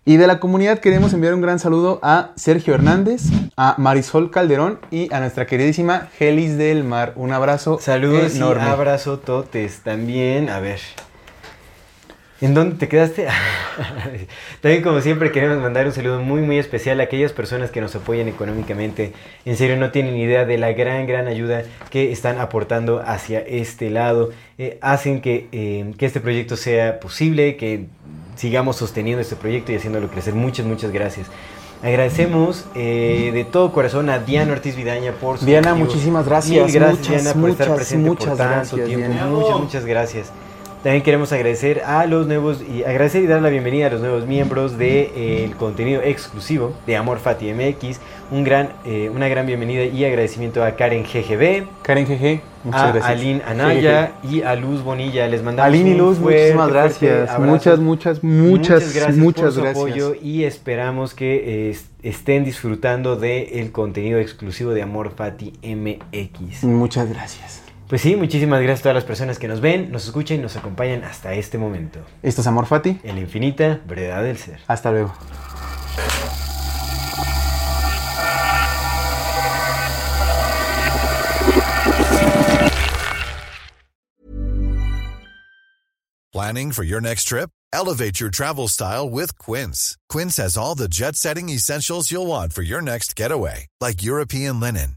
Y 0.06 0.16
de 0.16 0.26
la 0.26 0.38
comunidad 0.38 0.78
queremos 0.80 1.12
enviar 1.14 1.34
un 1.34 1.40
gran 1.40 1.58
saludo 1.58 1.98
a 2.02 2.30
Sergio 2.36 2.74
Hernández, 2.74 3.22
a 3.56 3.74
Marisol 3.78 4.30
Calderón 4.30 4.78
y 4.90 5.12
a 5.12 5.20
nuestra 5.20 5.46
queridísima 5.46 6.08
Gelis 6.18 6.56
del 6.58 6.84
Mar. 6.84 7.14
Un 7.16 7.32
abrazo 7.32 7.78
Saludos 7.80 8.36
enorme. 8.36 8.64
y 8.64 8.68
abrazo 8.68 9.18
totes 9.18 9.80
también. 9.80 10.50
A 10.50 10.60
ver. 10.60 10.80
¿En 12.44 12.52
dónde 12.52 12.76
te 12.76 12.88
quedaste? 12.88 13.26
También 14.60 14.82
como 14.82 15.00
siempre 15.00 15.32
queremos 15.32 15.62
mandar 15.62 15.86
un 15.86 15.92
saludo 15.92 16.20
muy 16.20 16.42
muy 16.42 16.58
especial 16.58 17.00
a 17.00 17.04
aquellas 17.04 17.32
personas 17.32 17.70
que 17.70 17.80
nos 17.80 17.96
apoyan 17.96 18.28
económicamente. 18.28 19.14
En 19.46 19.56
serio 19.56 19.78
no 19.78 19.90
tienen 19.92 20.14
idea 20.14 20.44
de 20.44 20.58
la 20.58 20.74
gran 20.74 21.06
gran 21.06 21.26
ayuda 21.26 21.62
que 21.88 22.12
están 22.12 22.38
aportando 22.38 23.00
hacia 23.00 23.40
este 23.40 23.88
lado. 23.88 24.28
Eh, 24.58 24.76
hacen 24.82 25.22
que, 25.22 25.48
eh, 25.52 25.94
que 25.96 26.04
este 26.04 26.20
proyecto 26.20 26.58
sea 26.58 27.00
posible, 27.00 27.56
que 27.56 27.86
sigamos 28.36 28.76
sosteniendo 28.76 29.22
este 29.22 29.36
proyecto 29.36 29.72
y 29.72 29.76
haciéndolo 29.76 30.08
crecer. 30.08 30.34
Muchas 30.34 30.66
muchas 30.66 30.92
gracias. 30.92 31.28
Agradecemos 31.82 32.66
eh, 32.74 33.30
de 33.32 33.44
todo 33.44 33.72
corazón 33.72 34.10
a 34.10 34.18
Diana 34.18 34.52
Ortiz 34.52 34.76
Vidaña 34.76 35.12
por 35.12 35.38
su 35.38 35.46
Diana, 35.46 35.70
motivo. 35.70 35.86
muchísimas 35.86 36.26
gracias. 36.26 36.66
Mil 36.66 36.74
gracias, 36.74 36.98
Muchas, 37.08 37.22
Diana, 37.22 37.40
por 37.40 37.50
estar 37.50 37.68
muchas, 37.68 37.76
presente 37.76 38.08
muchas 38.10 38.28
por 38.28 38.36
tanto 38.36 38.76
gracias, 38.76 38.86
tiempo. 38.86 39.08
Diana. 39.08 39.26
Muchas, 39.28 39.60
muchas 39.60 39.84
gracias. 39.86 40.32
También 40.84 41.02
queremos 41.02 41.32
agradecer 41.32 41.80
a 41.86 42.04
los 42.04 42.26
nuevos 42.26 42.60
y 42.60 42.84
agradecer 42.84 43.22
y 43.22 43.26
dar 43.26 43.40
la 43.40 43.48
bienvenida 43.48 43.86
a 43.86 43.90
los 43.90 44.02
nuevos 44.02 44.26
miembros 44.26 44.76
del 44.76 45.56
contenido 45.56 46.02
exclusivo 46.02 46.74
de 46.86 46.94
Amor 46.94 47.20
Fati 47.20 47.50
MX. 47.54 48.00
Un 48.30 48.44
gran, 48.44 48.68
eh, 48.84 49.08
una 49.08 49.26
gran 49.28 49.46
bienvenida 49.46 49.84
y 49.84 50.04
agradecimiento 50.04 50.62
a 50.62 50.76
Karen 50.76 51.04
GGB, 51.04 51.66
Karen 51.80 52.04
GG, 52.04 52.42
muchas 52.64 52.82
a 52.82 52.92
gracias. 52.92 53.06
Aline 53.06 53.42
Anaya 53.46 54.12
y 54.22 54.42
a 54.42 54.54
Luz 54.56 54.82
Bonilla. 54.82 55.26
Les 55.26 55.42
mandamos 55.42 55.72
Aline 55.72 55.92
y 55.92 55.94
Luz, 55.94 56.18
muchísimas 56.18 56.68
gracias. 56.68 57.30
abrazo. 57.30 57.50
Muchas, 57.50 57.78
muchas, 57.78 58.22
muchas, 58.22 58.94
gracias 58.94 59.16
muchas 59.16 59.42
por 59.42 59.52
su 59.52 59.60
gracias. 59.62 59.86
apoyo 59.86 60.14
y 60.22 60.44
esperamos 60.44 61.14
que 61.14 61.70
eh, 61.70 61.78
estén 62.02 62.44
disfrutando 62.44 63.16
del 63.16 63.72
contenido 63.72 64.18
exclusivo 64.18 64.72
de 64.72 64.82
Amor 64.82 65.12
Fati 65.16 65.54
MX. 65.62 66.64
Muchas 66.64 67.08
gracias. 67.08 67.63
Pues 67.94 68.02
sí, 68.02 68.16
muchísimas 68.16 68.60
gracias 68.60 68.80
a 68.80 68.82
todas 68.82 68.94
las 68.96 69.04
personas 69.04 69.38
que 69.38 69.46
nos 69.46 69.60
ven, 69.60 69.92
nos 69.92 70.04
escuchan 70.06 70.38
y 70.38 70.40
nos 70.40 70.56
acompañan 70.56 71.04
hasta 71.04 71.32
este 71.34 71.58
momento. 71.58 72.00
Esto 72.24 72.40
es 72.40 72.46
Amor 72.48 72.66
Fati. 72.66 72.98
En 73.04 73.14
la 73.14 73.20
infinita 73.20 73.82
verdad 73.86 74.24
del 74.24 74.36
ser. 74.36 74.58
Hasta 74.66 74.90
luego. 74.90 75.14
Planning 86.32 86.72
for 86.72 86.82
your 86.82 87.00
next 87.00 87.28
trip? 87.28 87.50
Elevate 87.72 88.20
your 88.20 88.30
travel 88.30 88.68
style 88.68 89.08
with 89.08 89.38
Quince. 89.38 89.96
Quince 90.08 90.36
has 90.36 90.56
all 90.56 90.74
the 90.74 90.88
jet 90.88 91.14
setting 91.14 91.48
essentials 91.48 92.10
you'll 92.10 92.26
want 92.26 92.52
for 92.52 92.62
your 92.62 92.80
next 92.80 93.14
getaway, 93.14 93.66
like 93.80 94.02
European 94.02 94.58
linen, 94.58 94.96